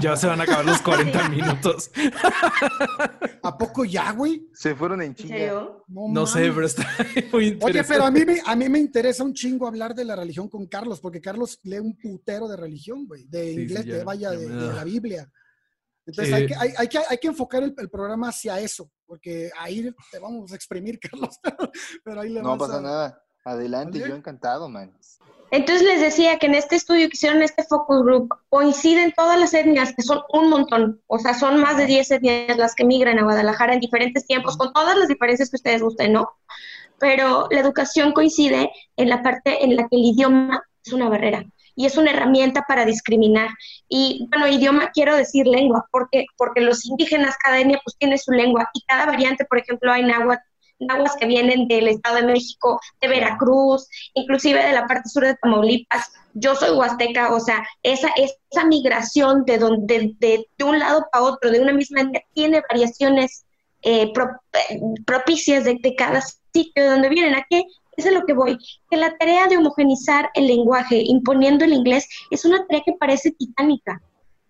ya 0.00 0.16
se 0.16 0.28
van 0.28 0.40
a 0.40 0.44
acabar 0.44 0.64
los 0.64 0.80
40 0.82 1.28
minutos. 1.30 1.90
¿A 3.42 3.58
poco 3.58 3.84
ya, 3.84 4.12
güey? 4.12 4.46
Se 4.52 4.76
fueron 4.76 5.02
en 5.02 5.12
chinga. 5.12 5.68
No, 5.88 6.26
sé, 6.28 6.52
pero 6.52 6.64
está 6.64 6.86
muy 7.32 7.48
interesante. 7.48 7.80
Oye, 7.80 7.84
pero 7.88 8.04
a 8.04 8.10
mí, 8.12 8.24
me, 8.24 8.40
a 8.46 8.54
mí 8.54 8.68
me 8.68 8.78
interesa 8.78 9.24
un 9.24 9.34
chingo 9.34 9.66
hablar 9.66 9.96
de 9.96 10.04
la 10.04 10.14
religión 10.14 10.48
con 10.48 10.66
Carlos, 10.68 11.00
porque 11.00 11.20
Carlos 11.20 11.58
lee 11.64 11.80
un 11.80 11.96
putero 11.98 12.46
de 12.46 12.56
religión, 12.56 13.04
güey, 13.08 13.24
de 13.24 13.52
inglés, 13.52 13.84
de 13.84 14.04
vaya, 14.04 14.30
de, 14.30 14.48
la 14.48 14.84
Biblia. 14.84 15.28
Entonces 16.06 16.34
hay, 16.34 16.46
que, 16.46 16.54
hay, 16.54 16.72
hay, 16.76 16.88
que, 16.88 16.98
hay, 16.98 17.18
que, 17.18 17.28
enfocar 17.28 17.62
el, 17.62 17.74
el, 17.78 17.88
programa 17.88 18.28
hacia 18.28 18.58
eso, 18.58 18.90
porque 19.06 19.50
ahí 19.58 19.88
te 20.10 20.18
vamos 20.18 20.52
a 20.52 20.56
exprimir, 20.56 20.98
Carlos. 21.10 21.38
Pero 22.02 22.20
ahí 22.20 22.30
le 22.30 22.42
no 22.42 22.58
pasa 22.58 22.80
nada. 22.80 23.22
Adelante, 23.44 23.98
yo 23.98 24.14
encantado, 24.14 24.68
man. 24.68 24.92
Entonces 25.50 25.82
les 25.86 26.00
decía 26.00 26.38
que 26.38 26.46
en 26.46 26.54
este 26.54 26.76
estudio 26.76 27.08
que 27.08 27.14
hicieron 27.16 27.42
este 27.42 27.64
focus 27.64 28.02
group 28.02 28.34
coinciden 28.48 29.12
todas 29.16 29.38
las 29.38 29.52
etnias, 29.52 29.92
que 29.94 30.02
son 30.02 30.22
un 30.32 30.48
montón, 30.48 31.02
o 31.08 31.18
sea, 31.18 31.34
son 31.34 31.60
más 31.60 31.76
de 31.76 31.86
10 31.86 32.10
etnias 32.12 32.56
las 32.56 32.74
que 32.74 32.84
migran 32.84 33.18
a 33.18 33.24
Guadalajara 33.24 33.74
en 33.74 33.80
diferentes 33.80 34.26
tiempos, 34.26 34.56
con 34.56 34.72
todas 34.72 34.96
las 34.96 35.08
diferencias 35.08 35.50
que 35.50 35.56
ustedes 35.56 35.82
gusten, 35.82 36.12
¿no? 36.12 36.30
Pero 36.98 37.48
la 37.50 37.60
educación 37.60 38.12
coincide 38.12 38.70
en 38.96 39.08
la 39.08 39.22
parte 39.22 39.64
en 39.64 39.76
la 39.76 39.88
que 39.88 39.96
el 39.96 40.04
idioma 40.04 40.62
es 40.84 40.92
una 40.92 41.08
barrera 41.08 41.44
y 41.74 41.86
es 41.86 41.96
una 41.96 42.10
herramienta 42.10 42.64
para 42.66 42.84
discriminar. 42.84 43.50
Y 43.88 44.26
bueno, 44.30 44.48
idioma 44.48 44.90
quiero 44.92 45.16
decir 45.16 45.46
lengua, 45.46 45.86
porque, 45.90 46.26
porque 46.36 46.60
los 46.60 46.84
indígenas, 46.86 47.36
cada 47.42 47.60
etnia 47.60 47.80
pues 47.84 47.96
tiene 47.98 48.18
su 48.18 48.32
lengua 48.32 48.68
y 48.74 48.82
cada 48.82 49.06
variante, 49.06 49.44
por 49.44 49.58
ejemplo, 49.58 49.92
hay 49.92 50.04
náhuatl, 50.04 50.42
náhuatl 50.80 51.18
que 51.18 51.26
vienen 51.26 51.68
del 51.68 51.88
Estado 51.88 52.16
de 52.16 52.26
México, 52.26 52.80
de 53.00 53.08
Veracruz, 53.08 53.88
inclusive 54.14 54.64
de 54.64 54.72
la 54.72 54.86
parte 54.86 55.08
sur 55.08 55.24
de 55.24 55.36
Tamaulipas. 55.36 56.12
Yo 56.34 56.54
soy 56.54 56.70
huasteca, 56.76 57.32
o 57.34 57.40
sea, 57.40 57.66
esa, 57.82 58.08
esa 58.16 58.64
migración 58.66 59.44
de, 59.44 59.58
donde, 59.58 60.14
de, 60.18 60.46
de 60.56 60.64
un 60.64 60.78
lado 60.78 61.06
para 61.12 61.24
otro, 61.24 61.50
de 61.50 61.60
una 61.60 61.72
misma 61.72 62.10
tiene 62.34 62.62
variaciones 62.68 63.44
eh, 63.82 64.12
propicias 65.04 65.64
de, 65.64 65.76
de, 65.80 65.94
cada 65.96 66.22
sitio 66.52 66.84
de 66.84 66.90
donde 66.90 67.08
vienen. 67.08 67.34
¿A 67.34 67.44
qué? 67.96 68.08
es 68.08 68.12
lo 68.12 68.24
que 68.24 68.32
voy, 68.32 68.58
que 68.90 68.96
la 68.96 69.16
tarea 69.16 69.46
de 69.46 69.56
homogenizar 69.56 70.30
el 70.34 70.46
lenguaje 70.46 71.02
imponiendo 71.04 71.64
el 71.64 71.72
inglés 71.72 72.08
es 72.30 72.44
una 72.44 72.66
tarea 72.66 72.82
que 72.84 72.94
parece 72.98 73.32
titánica, 73.32 74.02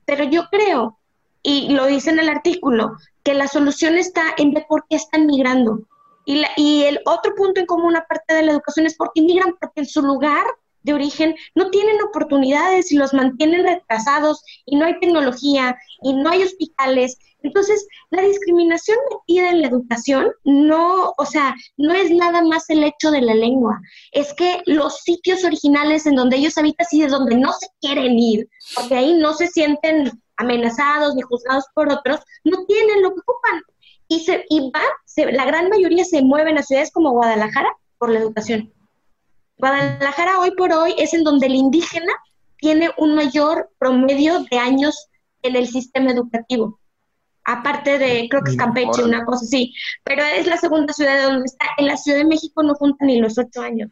pero 0.05 0.25
yo 0.25 0.49
creo, 0.51 0.99
y 1.43 1.73
lo 1.73 1.87
dice 1.87 2.11
en 2.11 2.21
el 2.21 2.29
artículo, 2.29 2.97
que 3.23 3.35
la 3.35 3.49
solución 3.49 3.97
está 3.97 4.23
en 4.37 4.53
ver 4.53 4.67
por 4.69 4.85
qué 4.89 4.97
están 4.97 5.27
migrando. 5.27 5.81
Y, 6.25 6.43
y 6.57 6.85
el 6.85 7.01
otro 7.05 7.35
punto 7.35 7.61
en 7.61 7.67
común, 7.67 7.97
aparte 7.97 8.35
de 8.35 8.43
la 8.43 8.53
educación, 8.53 8.87
es 8.87 8.97
porque 8.97 9.23
migran, 9.23 9.57
porque 9.61 9.81
en 9.81 9.87
su 9.87 10.03
lugar 10.03 10.45
de 10.83 10.95
origen 10.95 11.35
no 11.55 11.71
tienen 11.71 12.03
oportunidades 12.03 12.93
y 12.93 12.97
los 12.97 13.15
mantienen 13.15 13.65
retrasados 13.65 14.43
y 14.67 14.77
no 14.77 14.87
hay 14.87 14.99
tecnología 15.01 15.77
y 16.03 16.15
no 16.15 16.31
hay 16.31 16.43
hospitales 16.43 17.19
entonces, 17.43 17.87
la 18.11 18.23
discriminación 18.23 18.97
metida 19.11 19.51
en 19.51 19.63
la 19.63 19.69
educación 19.69 20.33
no, 20.45 21.13
o 21.17 21.27
sea, 21.27 21.55
no 21.77 21.93
es 21.93 22.11
nada 22.11 22.43
más 22.43 22.69
el 22.71 22.85
hecho 22.85 23.11
de 23.11 23.21
la 23.21 23.35
lengua, 23.35 23.81
es 24.13 24.33
que 24.35 24.63
los 24.67 25.01
sitios 25.01 25.45
originales 25.45 26.07
en 26.07 26.15
donde 26.15 26.37
ellos 26.37 26.57
habitan 26.59 26.87
y 26.93 27.03
de 27.03 27.09
donde 27.09 27.37
no 27.37 27.53
se 27.53 27.69
quieren 27.81 28.19
ir, 28.19 28.49
porque 28.75 28.95
ahí 28.95 29.15
no 29.15 29.35
se 29.35 29.49
sienten 29.49 30.11
amenazados 30.37 31.15
ni 31.15 31.23
juzgados 31.23 31.65
por 31.75 31.91
otros, 31.91 32.21
no 32.45 32.65
tienen 32.67 33.03
lo 33.03 33.11
que 33.15 33.21
ocupan. 33.21 33.63
Y, 34.09 34.21
se, 34.21 34.45
y 34.51 34.71
va, 34.71 34.83
la 35.33 35.45
gran 35.47 35.69
mayoría 35.69 36.05
se 36.05 36.23
mueven 36.23 36.59
a 36.59 36.63
ciudades 36.63 36.91
como 36.93 37.13
Guadalajara 37.13 37.71
por 37.99 38.11
la 38.11 38.19
educación. 38.19 38.73
Guadalajara 39.63 40.41
hoy 40.41 40.51
por 40.51 40.73
hoy 40.73 40.95
es 40.99 41.15
en 41.15 41.23
donde 41.23 41.47
el 41.47 41.55
indígena 41.55 42.13
tiene 42.59 42.91
un 42.99 43.15
mayor 43.15 43.71
promedio 43.79 44.45
de 44.51 44.59
años 44.59 45.09
en 45.43 45.57
el 45.57 45.69
sistema 45.69 46.11
educativo 46.11 46.81
aparte 47.45 47.99
de, 47.99 48.29
creo 48.29 48.43
que 48.43 48.53
es 48.53 48.57
Campeche, 48.57 49.05
una 49.05 49.25
cosa 49.25 49.45
así, 49.45 49.75
pero 50.05 50.23
es 50.23 50.47
la 50.47 50.57
segunda 50.57 50.93
ciudad 50.93 51.25
donde 51.25 51.47
está. 51.47 51.67
En 51.79 51.87
la 51.87 51.97
Ciudad 51.97 52.19
de 52.19 52.25
México 52.25 52.63
no 52.63 52.75
juntan 52.75 53.09
ni 53.09 53.21
los 53.21 53.39
ocho 53.39 53.61
años. 53.61 53.91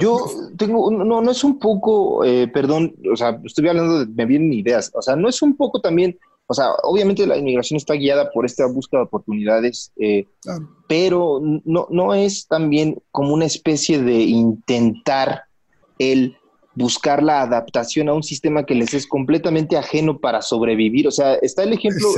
Yo 0.00 0.26
tengo, 0.58 0.90
no, 0.90 1.22
no 1.22 1.30
es 1.30 1.42
un 1.44 1.58
poco, 1.58 2.22
eh, 2.24 2.46
perdón, 2.48 2.94
o 3.10 3.16
sea, 3.16 3.40
estoy 3.42 3.68
hablando 3.68 4.00
de, 4.00 4.06
me 4.06 4.26
vienen 4.26 4.52
ideas, 4.52 4.90
o 4.94 5.00
sea, 5.00 5.16
no 5.16 5.30
es 5.30 5.40
un 5.40 5.56
poco 5.56 5.80
también, 5.80 6.18
o 6.50 6.54
sea, 6.54 6.72
obviamente 6.82 7.26
la 7.26 7.36
inmigración 7.36 7.76
está 7.76 7.92
guiada 7.94 8.30
por 8.30 8.46
esta 8.46 8.66
búsqueda 8.66 9.00
de 9.00 9.06
oportunidades, 9.06 9.92
eh, 10.00 10.26
pero 10.88 11.40
no, 11.42 11.86
no 11.90 12.14
es 12.14 12.46
también 12.46 13.02
como 13.10 13.34
una 13.34 13.44
especie 13.44 14.02
de 14.02 14.14
intentar 14.14 15.42
el 15.98 16.38
buscar 16.74 17.22
la 17.22 17.42
adaptación 17.42 18.08
a 18.08 18.14
un 18.14 18.22
sistema 18.22 18.64
que 18.64 18.74
les 18.74 18.94
es 18.94 19.06
completamente 19.06 19.76
ajeno 19.76 20.20
para 20.20 20.40
sobrevivir. 20.40 21.06
O 21.06 21.10
sea, 21.10 21.34
está 21.34 21.64
el 21.64 21.74
ejemplo, 21.74 22.08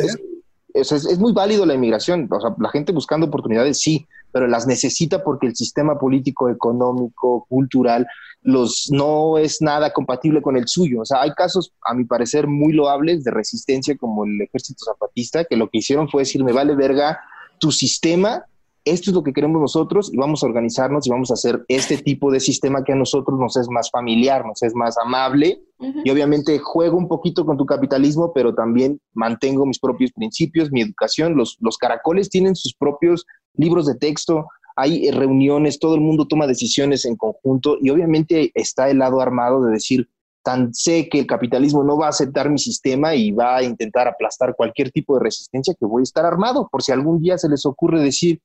es, 0.75 1.19
muy 1.19 1.33
válido 1.33 1.67
la 1.67 1.75
inmigración, 1.75 2.29
o 2.31 2.41
sea, 2.41 2.55
la 2.57 2.69
gente 2.69 2.93
buscando 2.93 3.27
oportunidades, 3.27 3.81
sí, 3.81 4.07
pero 4.33 4.47
las 4.47 4.67
necesita 4.67 5.23
porque 5.23 5.47
el 5.47 5.57
sistema 5.57 5.99
político, 5.99 6.49
económico, 6.49 7.47
cultural, 7.49 8.07
los 8.43 8.89
no 8.91 9.39
es 9.39 9.61
nada 9.61 9.93
compatible 9.93 10.41
con 10.43 10.57
el 10.57 10.67
suyo. 10.67 11.03
O 11.03 11.05
sea, 11.05 11.21
hay 11.23 11.33
casos, 11.33 11.73
a 11.85 11.95
mi 11.95 12.05
parecer, 12.05 12.47
muy 12.47 12.73
loables 12.73 13.25
de 13.25 13.31
resistencia 13.31 13.97
como 13.97 14.25
el 14.25 14.41
ejército 14.41 14.85
zapatista, 14.85 15.45
que 15.45 15.57
lo 15.57 15.69
que 15.69 15.79
hicieron 15.79 16.09
fue 16.09 16.23
decir, 16.23 16.43
me 16.43 16.53
vale 16.53 16.75
verga 16.75 17.21
tu 17.59 17.71
sistema, 17.71 18.45
esto 18.85 19.11
es 19.11 19.15
lo 19.15 19.23
que 19.23 19.33
queremos 19.33 19.61
nosotros 19.61 20.13
y 20.13 20.17
vamos 20.17 20.43
a 20.43 20.47
organizarnos 20.47 21.07
y 21.07 21.11
vamos 21.11 21.31
a 21.31 21.35
hacer 21.35 21.65
este 21.69 21.99
tipo 21.99 22.31
de 22.31 22.41
sistema 22.41 22.83
que 22.85 22.93
a 22.93 22.97
nosotros 22.97 23.39
nos 23.39 23.57
es 23.57 23.69
más 23.69 23.91
familiar, 23.91 24.45
nos 24.47 24.63
es 24.63 24.75
más 24.75 24.97
amable. 24.99 25.63
Y 26.05 26.11
obviamente 26.11 26.59
juego 26.59 26.99
un 26.99 27.09
poquito 27.09 27.47
con 27.47 27.57
tu 27.57 27.65
capitalismo, 27.65 28.33
pero 28.35 28.55
también 28.55 29.01
mantengo 29.15 29.65
mis 29.65 29.79
propios 29.79 30.13
principios, 30.13 30.71
mi 30.71 30.83
educación. 30.83 31.37
Los, 31.37 31.57
los 31.61 31.79
caracoles 31.79 32.29
tienen 32.29 32.55
sus 32.55 32.75
propios 32.75 33.25
libros 33.55 33.87
de 33.87 33.95
texto, 33.95 34.47
hay 34.77 35.11
reuniones, 35.11 35.79
todo 35.79 35.95
el 35.95 36.01
mundo 36.01 36.27
toma 36.27 36.47
decisiones 36.47 37.05
en 37.05 37.17
conjunto 37.17 37.77
y 37.81 37.91
obviamente 37.91 38.51
está 38.55 38.89
el 38.91 38.99
lado 38.99 39.21
armado 39.21 39.65
de 39.65 39.73
decir, 39.73 40.09
tan 40.43 40.73
sé 40.75 41.09
que 41.09 41.19
el 41.19 41.27
capitalismo 41.27 41.85
no 41.85 41.99
va 41.99 42.07
a 42.07 42.11
aceptar 42.11 42.51
mi 42.51 42.59
sistema 42.59 43.15
y 43.15 43.31
va 43.31 43.57
a 43.57 43.63
intentar 43.63 44.09
aplastar 44.09 44.55
cualquier 44.57 44.91
tipo 44.91 45.15
de 45.15 45.25
resistencia 45.25 45.75
que 45.79 45.87
voy 45.87 46.01
a 46.01 46.05
estar 46.05 46.25
armado, 46.25 46.69
por 46.71 46.83
si 46.83 46.93
algún 46.93 47.21
día 47.21 47.37
se 47.37 47.49
les 47.49 47.67
ocurre 47.67 48.01
decir, 48.01 48.41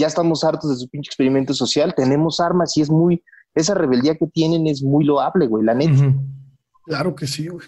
ya 0.00 0.06
estamos 0.06 0.42
hartos 0.44 0.70
de 0.70 0.76
su 0.76 0.88
pinche 0.88 1.08
experimento 1.08 1.54
social, 1.54 1.94
tenemos 1.94 2.40
armas 2.40 2.76
y 2.76 2.80
es 2.80 2.90
muy, 2.90 3.22
esa 3.54 3.74
rebeldía 3.74 4.16
que 4.16 4.26
tienen 4.26 4.66
es 4.66 4.82
muy 4.82 5.04
loable, 5.04 5.46
güey, 5.46 5.64
la 5.64 5.74
neta. 5.74 6.14
Claro 6.84 7.14
que 7.14 7.26
sí, 7.26 7.48
güey. 7.48 7.66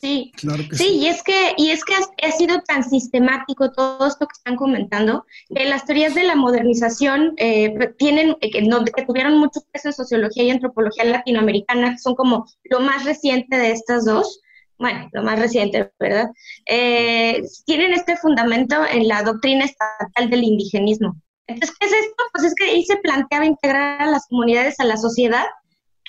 Sí, 0.00 0.32
claro 0.36 0.62
que 0.68 0.76
sí, 0.76 0.98
y 0.98 1.06
es 1.06 1.22
que, 1.22 1.54
y 1.56 1.70
es 1.70 1.82
que 1.84 1.94
ha, 1.94 2.30
sido 2.32 2.60
tan 2.62 2.84
sistemático 2.84 3.72
todo 3.72 4.06
esto 4.06 4.26
que 4.26 4.36
están 4.36 4.56
comentando, 4.56 5.24
que 5.54 5.64
las 5.64 5.86
teorías 5.86 6.14
de 6.14 6.24
la 6.24 6.36
modernización 6.36 7.32
eh, 7.38 7.92
tienen, 7.96 8.36
eh, 8.40 8.50
que, 8.50 8.68
que 8.94 9.06
tuvieron 9.06 9.38
mucho 9.38 9.60
peso 9.72 9.88
en 9.88 9.94
sociología 9.94 10.42
y 10.42 10.50
antropología 10.50 11.04
latinoamericana, 11.04 11.92
que 11.92 11.98
son 11.98 12.14
como 12.14 12.46
lo 12.64 12.80
más 12.80 13.04
reciente 13.04 13.56
de 13.56 13.70
estas 13.70 14.04
dos, 14.04 14.42
bueno, 14.78 15.08
lo 15.12 15.22
más 15.22 15.38
reciente, 15.38 15.90
¿verdad? 15.98 16.30
Eh, 16.66 17.42
tienen 17.64 17.92
este 17.92 18.16
fundamento 18.16 18.76
en 18.84 19.08
la 19.08 19.22
doctrina 19.22 19.64
estatal 19.64 20.28
del 20.28 20.44
indigenismo. 20.44 21.16
Entonces, 21.46 21.76
¿qué 21.78 21.86
es 21.86 21.92
esto? 21.92 22.24
Pues 22.32 22.44
es 22.44 22.54
que 22.54 22.64
ahí 22.64 22.84
se 22.84 22.96
planteaba 22.96 23.44
integrar 23.44 24.02
a 24.02 24.06
las 24.06 24.26
comunidades 24.28 24.80
a 24.80 24.84
la 24.84 24.96
sociedad, 24.96 25.44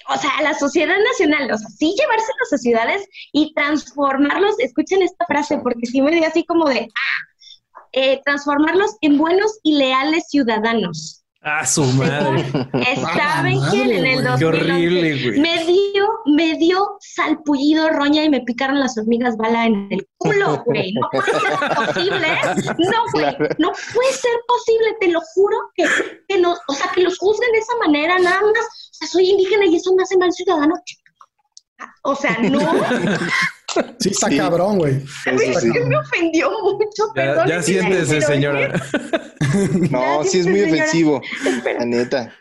o 0.07 0.17
sea, 0.17 0.29
a 0.37 0.43
la 0.43 0.53
sociedad 0.53 0.95
nacional, 1.11 1.51
o 1.51 1.57
sea, 1.57 1.67
sí 1.69 1.93
llevarse 1.97 2.31
a 2.31 2.51
las 2.51 2.61
ciudades 2.61 3.07
y 3.33 3.53
transformarlos, 3.53 4.59
escuchen 4.59 5.01
esta 5.01 5.25
frase 5.25 5.57
porque 5.59 5.85
sí 5.85 6.01
me 6.01 6.11
dio 6.11 6.27
así 6.27 6.45
como 6.45 6.69
de, 6.69 6.87
ah, 6.87 7.45
eh, 7.91 8.21
transformarlos 8.23 8.95
en 9.01 9.17
buenos 9.17 9.59
y 9.63 9.77
leales 9.77 10.25
ciudadanos. 10.29 11.24
Ah, 11.47 11.63
su 11.63 11.83
madre. 11.83 12.43
¿Saben 13.15 13.59
quién 13.69 13.91
en 13.91 14.05
el 14.07 14.23
2011 14.23 14.39
Qué 14.39 14.45
horrible, 14.45 15.23
güey. 15.23 15.39
me 15.39 15.63
dio, 15.63 16.07
me 16.25 16.57
dio 16.57 16.97
salpullido 16.99 17.87
roña 17.89 18.23
y 18.23 18.29
me 18.29 18.41
picaron 18.41 18.79
las 18.79 18.97
hormigas 18.97 19.37
bala 19.37 19.67
en 19.67 19.87
el 19.91 20.07
culo, 20.17 20.63
güey. 20.65 20.91
No 20.93 21.07
puede 21.11 21.31
ser 21.31 21.75
posible. 21.85 22.27
No, 22.79 23.03
güey. 23.13 23.25
No 23.59 23.71
puede 23.93 24.13
ser 24.13 24.31
posible, 24.47 24.97
te 24.99 25.09
lo 25.09 25.21
juro 25.35 25.57
que, 25.75 25.85
que 26.27 26.39
no, 26.39 26.55
o 26.67 26.73
sea, 26.73 26.91
que 26.95 27.01
los 27.01 27.19
juzguen 27.19 27.51
de 27.51 27.59
esa 27.59 27.77
manera, 27.77 28.17
nada 28.17 28.41
más. 28.41 28.89
O 28.91 28.93
sea, 28.93 29.07
soy 29.07 29.29
indígena 29.29 29.65
y 29.65 29.75
eso 29.75 29.93
me 29.93 30.01
hace 30.01 30.17
mal 30.17 30.31
ciudadano. 30.31 30.73
O 32.01 32.15
sea, 32.15 32.39
no. 32.39 32.59
Sí, 33.99 34.09
está 34.09 34.29
cabrón, 34.29 34.77
güey. 34.77 35.01
Sí. 35.23 35.67
me 35.85 35.97
ofendió 35.97 36.49
mucho. 36.61 37.11
Ya, 37.15 37.45
ya 37.47 37.61
siéntese, 37.61 38.21
señora. 38.21 38.73
no, 39.91 40.23
sí 40.23 40.39
es 40.39 40.47
muy 40.47 40.61
ofensivo. 40.61 41.21
La 41.79 41.85
neta. 41.85 42.33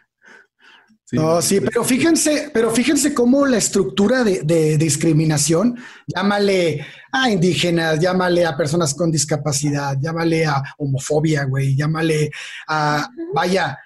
no, 1.12 1.40
sí, 1.40 1.60
pero 1.60 1.84
fíjense, 1.84 2.50
pero 2.52 2.70
fíjense 2.70 3.14
cómo 3.14 3.46
la 3.46 3.58
estructura 3.58 4.24
de, 4.24 4.76
discriminación, 4.78 5.78
llámale 6.06 6.84
a 7.12 7.30
indígenas, 7.30 8.00
llámale 8.00 8.44
a 8.44 8.56
personas 8.56 8.94
con 8.94 9.10
discapacidad, 9.10 9.96
llámale 10.00 10.46
a 10.46 10.62
homofobia, 10.78 11.44
güey, 11.44 11.76
llámale 11.76 12.30
a, 12.66 13.08
vaya, 13.32 13.78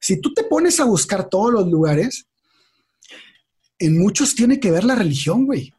si 0.00 0.20
tú 0.20 0.32
te 0.32 0.44
pones 0.44 0.78
a 0.80 0.84
buscar 0.84 1.28
todos 1.28 1.52
los 1.52 1.66
lugares, 1.66 2.26
en 3.78 3.98
muchos 3.98 4.34
tiene 4.34 4.58
que 4.58 4.70
ver 4.70 4.84
la 4.84 4.94
religión, 4.94 5.46
güey. 5.46 5.72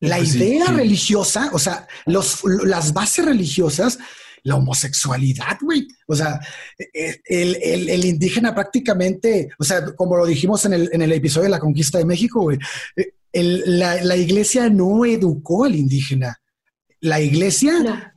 La 0.00 0.18
pues 0.18 0.34
idea 0.34 0.66
religiosa, 0.66 1.50
o 1.52 1.58
sea, 1.58 1.86
los, 2.04 2.42
las 2.44 2.92
bases 2.92 3.24
religiosas, 3.24 3.98
la 4.42 4.56
homosexualidad, 4.56 5.58
güey. 5.60 5.86
O 6.06 6.14
sea, 6.14 6.38
e, 6.78 7.20
el, 7.24 7.88
el, 7.88 8.04
indígena 8.04 8.54
prácticamente, 8.54 9.48
o 9.58 9.64
sea, 9.64 9.84
como 9.94 10.16
lo 10.16 10.26
dijimos 10.26 10.64
en 10.66 10.74
el, 10.74 10.90
en 10.92 11.02
el 11.02 11.12
episodio 11.12 11.44
de 11.44 11.50
la 11.50 11.60
conquista 11.60 11.98
de 11.98 12.04
México, 12.04 12.42
güey, 12.42 12.58
e, 12.96 13.42
la, 13.42 14.02
la, 14.02 14.16
iglesia 14.16 14.68
no 14.68 15.04
educó 15.04 15.64
al 15.64 15.74
indígena. 15.74 16.40
La 17.00 17.20
iglesia 17.20 18.12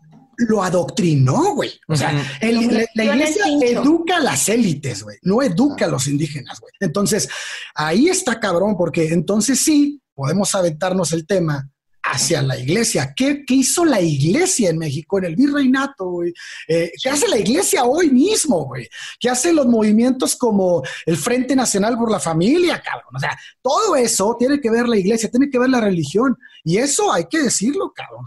lo 0.47 0.63
adoctrinó, 0.63 1.55
güey. 1.55 1.71
O 1.87 1.95
sea, 1.95 2.13
la, 2.41 3.03
iglesia 3.03 3.43
educa 3.61 4.17
a 4.17 4.21
las 4.21 4.47
élites, 4.47 5.03
güey, 5.03 5.17
no 5.23 5.41
educa 5.41 5.85
a 5.85 5.89
los 5.89 6.07
indígenas, 6.07 6.59
güey. 6.59 6.71
Entonces, 6.79 7.27
ahí 7.75 8.07
está 8.07 8.39
cabrón, 8.39 8.77
porque 8.77 9.09
entonces 9.09 9.59
sí, 9.59 9.98
podemos 10.19 10.53
aventarnos 10.53 11.13
el 11.13 11.25
tema 11.25 11.71
hacia 12.03 12.41
la 12.41 12.59
iglesia. 12.59 13.13
¿Qué, 13.15 13.45
hizo 13.47 13.85
la 13.85 14.01
iglesia 14.01 14.69
en 14.69 14.77
México, 14.77 15.17
en 15.17 15.23
el 15.23 15.35
virreinato, 15.37 16.09
güey? 16.09 16.33
Eh, 16.67 16.91
¿Qué 17.01 17.09
hace 17.09 17.29
la 17.29 17.37
iglesia 17.37 17.85
hoy 17.85 18.09
mismo, 18.09 18.65
güey? 18.65 18.89
¿Qué 19.17 19.29
hacen 19.29 19.55
los 19.55 19.65
movimientos 19.65 20.35
como 20.35 20.83
el 21.05 21.15
Frente 21.15 21.55
Nacional 21.55 21.97
por 21.97 22.11
la 22.11 22.19
Familia, 22.19 22.81
cabrón? 22.81 23.15
O 23.15 23.19
sea, 23.19 23.39
todo 23.61 23.95
eso 23.95 24.35
tiene 24.37 24.59
que 24.59 24.69
ver 24.69 24.89
la 24.89 24.97
iglesia, 24.97 25.31
tiene 25.31 25.49
que 25.49 25.57
ver 25.57 25.69
la 25.69 25.79
religión. 25.79 26.35
Y 26.65 26.79
eso 26.79 27.13
hay 27.13 27.23
que 27.29 27.43
decirlo, 27.43 27.93
cabrón. 27.95 28.25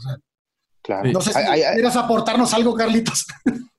claro. 0.80 1.12
No 1.12 1.20
sé 1.20 1.34
si 1.34 1.40
quieras 1.74 1.96
aportarnos 1.96 2.54
algo, 2.54 2.74
Carlitos. 2.74 3.26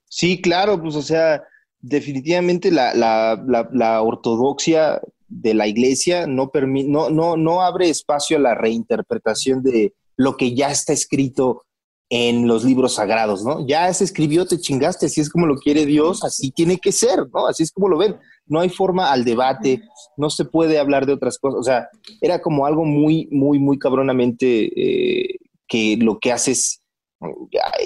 Sí, 0.07 0.39
claro, 0.39 0.79
pues 0.79 0.95
o 0.95 1.01
sea, 1.01 1.41
definitivamente 1.79 2.69
la, 2.69 2.93
la 2.93 4.01
ortodoxia 4.03 5.01
de 5.41 5.53
la 5.53 5.67
iglesia 5.67 6.27
no, 6.27 6.51
no, 6.53 7.09
no, 7.09 7.37
no 7.37 7.61
abre 7.61 7.89
espacio 7.89 8.37
a 8.37 8.41
la 8.41 8.55
reinterpretación 8.55 9.63
de 9.63 9.93
lo 10.15 10.37
que 10.37 10.53
ya 10.53 10.69
está 10.69 10.93
escrito 10.93 11.63
en 12.09 12.47
los 12.47 12.63
libros 12.63 12.95
sagrados, 12.95 13.43
¿no? 13.43 13.65
Ya 13.65 13.91
se 13.91 14.03
escribió, 14.03 14.45
te 14.45 14.59
chingaste, 14.59 15.07
así 15.07 15.19
es 15.19 15.31
como 15.31 15.47
lo 15.47 15.55
quiere 15.55 15.85
Dios, 15.85 16.23
así 16.23 16.51
tiene 16.51 16.77
que 16.77 16.91
ser, 16.91 17.27
¿no? 17.33 17.47
Así 17.47 17.63
es 17.63 17.71
como 17.71 17.89
lo 17.89 17.97
ven. 17.97 18.17
No 18.45 18.59
hay 18.59 18.69
forma 18.69 19.11
al 19.11 19.25
debate, 19.25 19.81
no 20.15 20.29
se 20.29 20.45
puede 20.45 20.77
hablar 20.77 21.07
de 21.07 21.13
otras 21.13 21.39
cosas. 21.39 21.59
O 21.59 21.63
sea, 21.63 21.87
era 22.21 22.39
como 22.39 22.67
algo 22.67 22.85
muy, 22.85 23.27
muy, 23.31 23.57
muy 23.57 23.79
cabronamente 23.79 24.65
eh, 24.75 25.39
que 25.67 25.97
lo 25.97 26.19
que 26.19 26.31
hace 26.31 26.51
es, 26.51 26.83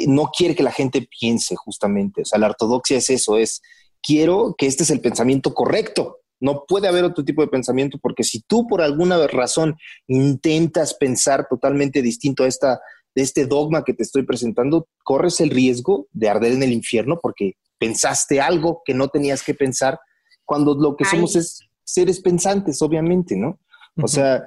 no 0.07 0.29
quiere 0.35 0.55
que 0.55 0.63
la 0.63 0.71
gente 0.71 1.07
piense 1.07 1.55
justamente. 1.55 2.23
O 2.23 2.25
sea, 2.25 2.39
la 2.39 2.47
ortodoxia 2.47 2.97
es 2.97 3.09
eso, 3.09 3.37
es 3.37 3.61
quiero 4.01 4.55
que 4.57 4.65
este 4.65 4.83
es 4.83 4.89
el 4.89 4.99
pensamiento 4.99 5.53
correcto. 5.53 6.17
No 6.39 6.65
puede 6.67 6.87
haber 6.87 7.03
otro 7.03 7.23
tipo 7.23 7.41
de 7.41 7.47
pensamiento 7.47 7.97
porque 8.01 8.23
si 8.23 8.41
tú 8.41 8.67
por 8.67 8.81
alguna 8.81 9.25
razón 9.27 9.75
intentas 10.07 10.93
pensar 10.93 11.47
totalmente 11.49 12.01
distinto 12.01 12.43
a 12.43 12.47
esta, 12.47 12.79
de 13.15 13.21
este 13.23 13.45
dogma 13.45 13.83
que 13.83 13.93
te 13.93 14.03
estoy 14.03 14.23
presentando, 14.23 14.87
corres 15.03 15.39
el 15.41 15.49
riesgo 15.49 16.07
de 16.11 16.29
arder 16.29 16.53
en 16.53 16.63
el 16.63 16.73
infierno 16.73 17.19
porque 17.21 17.53
pensaste 17.79 18.41
algo 18.41 18.81
que 18.85 18.93
no 18.93 19.07
tenías 19.07 19.43
que 19.43 19.53
pensar 19.53 19.99
cuando 20.45 20.75
lo 20.75 20.95
que 20.95 21.05
somos 21.05 21.35
es 21.35 21.59
seres 21.83 22.21
pensantes, 22.21 22.81
obviamente, 22.81 23.35
¿no? 23.35 23.59
O 24.01 24.07
sea, 24.07 24.43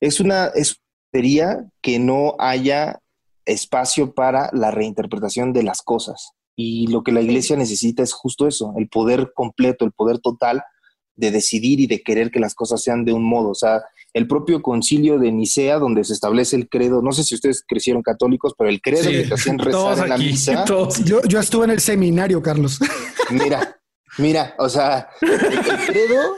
es 0.00 0.20
una 0.20 0.46
es 0.48 0.80
que 1.82 1.98
no 1.98 2.36
haya 2.38 3.00
espacio 3.44 4.14
para 4.14 4.50
la 4.52 4.70
reinterpretación 4.70 5.52
de 5.52 5.62
las 5.62 5.82
cosas. 5.82 6.32
Y 6.54 6.88
lo 6.88 7.02
que 7.02 7.12
la 7.12 7.20
iglesia 7.20 7.56
necesita 7.56 8.02
es 8.02 8.12
justo 8.12 8.46
eso, 8.46 8.74
el 8.76 8.88
poder 8.88 9.32
completo, 9.34 9.84
el 9.84 9.92
poder 9.92 10.18
total 10.18 10.62
de 11.18 11.32
decidir 11.32 11.80
y 11.80 11.86
de 11.86 12.00
querer 12.00 12.30
que 12.30 12.40
las 12.40 12.54
cosas 12.54 12.82
sean 12.82 13.04
de 13.04 13.12
un 13.12 13.24
modo. 13.24 13.50
O 13.50 13.54
sea, 13.54 13.82
el 14.14 14.26
propio 14.26 14.62
concilio 14.62 15.18
de 15.18 15.32
Nicea, 15.32 15.78
donde 15.78 16.04
se 16.04 16.12
establece 16.12 16.56
el 16.56 16.68
credo, 16.68 17.02
no 17.02 17.12
sé 17.12 17.24
si 17.24 17.34
ustedes 17.34 17.64
crecieron 17.66 18.02
católicos, 18.02 18.54
pero 18.56 18.70
el 18.70 18.80
credo 18.80 19.10
que 19.10 19.24
te 19.24 19.34
hacían 19.34 19.58
rezar 19.58 19.98
en 19.98 20.08
la 20.08 20.16
misa. 20.16 20.64
Yo, 21.04 21.20
yo, 21.22 21.40
estuve 21.40 21.64
en 21.64 21.70
el 21.72 21.80
seminario, 21.80 22.40
Carlos. 22.40 22.78
Mira, 23.30 23.76
mira, 24.16 24.54
o 24.58 24.70
sea, 24.70 25.10
el, 25.20 25.86
credo, 25.86 26.36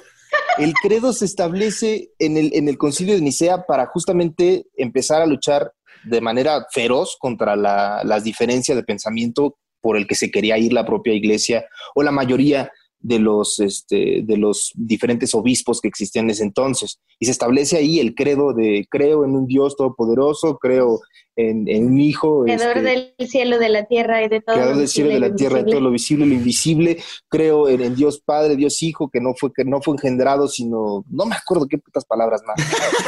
el 0.58 0.74
credo 0.74 1.12
se 1.12 1.24
establece 1.24 2.10
en 2.18 2.36
el, 2.36 2.50
en 2.52 2.68
el 2.68 2.76
concilio 2.76 3.14
de 3.14 3.20
Nicea 3.20 3.64
para 3.64 3.86
justamente 3.86 4.66
empezar 4.76 5.22
a 5.22 5.26
luchar 5.26 5.72
de 6.02 6.20
manera 6.20 6.66
feroz 6.72 7.16
contra 7.20 7.54
la, 7.54 8.02
las 8.02 8.24
diferencias 8.24 8.76
de 8.76 8.82
pensamiento 8.82 9.56
por 9.80 9.96
el 9.96 10.08
que 10.08 10.16
se 10.16 10.32
quería 10.32 10.58
ir 10.58 10.72
la 10.72 10.84
propia 10.84 11.14
iglesia 11.14 11.64
o 11.94 12.02
la 12.02 12.10
mayoría 12.10 12.72
de 13.00 13.18
los, 13.18 13.58
este, 13.60 14.22
de 14.22 14.36
los 14.36 14.72
diferentes 14.74 15.34
obispos 15.34 15.80
que 15.80 15.88
existían 15.88 16.26
en 16.26 16.30
ese 16.30 16.44
entonces. 16.44 17.00
Y 17.18 17.26
se 17.26 17.32
establece 17.32 17.78
ahí 17.78 17.98
el 17.98 18.14
credo 18.14 18.52
de 18.52 18.86
creo 18.90 19.24
en 19.24 19.32
un 19.32 19.46
Dios 19.46 19.76
todopoderoso, 19.76 20.58
creo 20.58 21.00
en, 21.36 21.86
un 21.86 21.98
Hijo. 21.98 22.42
Creador 22.44 22.78
este, 22.78 23.14
del 23.18 23.28
cielo, 23.28 23.58
de 23.58 23.68
la 23.68 23.84
tierra 23.84 24.22
y 24.22 24.28
de 24.28 24.40
todo 24.40 24.56
Creador 24.56 24.76
del 24.76 24.88
cielo, 24.88 25.10
de 25.10 25.20
la 25.20 25.34
tierra, 25.34 25.62
de 25.62 25.70
todo 25.70 25.80
lo 25.80 25.90
visible 25.90 26.26
y 26.26 26.28
lo 26.28 26.34
invisible. 26.34 26.98
Creo 27.28 27.68
en, 27.68 27.80
en, 27.80 27.94
Dios 27.94 28.20
Padre, 28.20 28.56
Dios 28.56 28.82
Hijo, 28.82 29.08
que 29.08 29.20
no 29.20 29.34
fue, 29.34 29.50
que 29.52 29.64
no 29.64 29.80
fue 29.80 29.94
engendrado, 29.94 30.48
sino, 30.48 31.04
no 31.08 31.26
me 31.26 31.36
acuerdo 31.36 31.66
qué 31.68 31.78
putas 31.78 32.04
palabras 32.04 32.42
más. 32.46 32.56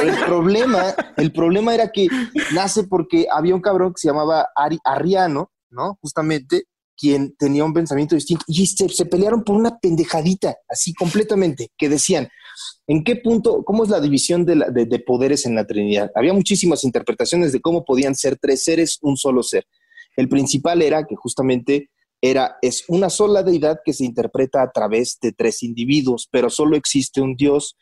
el 0.01 0.25
problema, 0.25 0.95
el 1.17 1.31
problema 1.31 1.73
era 1.73 1.91
que 1.91 2.07
nace 2.53 2.83
porque 2.85 3.27
había 3.31 3.55
un 3.55 3.61
cabrón 3.61 3.93
que 3.93 3.99
se 3.99 4.07
llamaba 4.07 4.47
Ari, 4.55 4.79
Arriano, 4.83 5.51
¿no? 5.69 5.97
Justamente, 6.01 6.63
quien 6.97 7.35
tenía 7.37 7.65
un 7.65 7.73
pensamiento 7.73 8.15
distinto 8.15 8.45
y 8.47 8.65
se, 8.65 9.05
pelearon 9.05 9.43
por 9.43 9.55
una 9.55 9.77
pendejadita, 9.79 10.55
así 10.67 10.93
completamente, 10.93 11.69
que 11.77 11.89
decían, 11.89 12.29
¿en 12.87 13.03
qué 13.03 13.15
punto, 13.15 13.63
cómo 13.63 13.83
es 13.83 13.89
la 13.89 13.99
división 13.99 14.45
de, 14.45 14.55
de, 14.71 14.99
poderes 14.99 15.45
en 15.45 15.55
la 15.55 15.65
Trinidad? 15.65 16.11
Había 16.15 16.33
muchísimas 16.33 16.83
interpretaciones 16.83 17.51
de 17.51 17.61
cómo 17.61 17.83
podían 17.85 18.15
ser 18.15 18.37
tres 18.39 18.63
seres, 18.63 18.99
un 19.01 19.17
solo 19.17 19.43
ser. 19.43 19.65
El 20.15 20.29
principal 20.29 20.81
era 20.81 21.05
que 21.05 21.15
justamente 21.15 21.89
era, 22.21 22.57
es 22.61 22.85
una 22.87 23.09
sola 23.09 23.43
deidad 23.43 23.79
que 23.83 23.93
se 23.93 24.05
interpreta 24.05 24.61
a 24.61 24.71
través 24.71 25.17
de 25.21 25.33
tres 25.33 25.63
individuos, 25.63 26.29
pero 26.31 26.49
solo 26.49 26.77
existe 26.77 27.19
un 27.19 27.35
Dios 27.35 27.75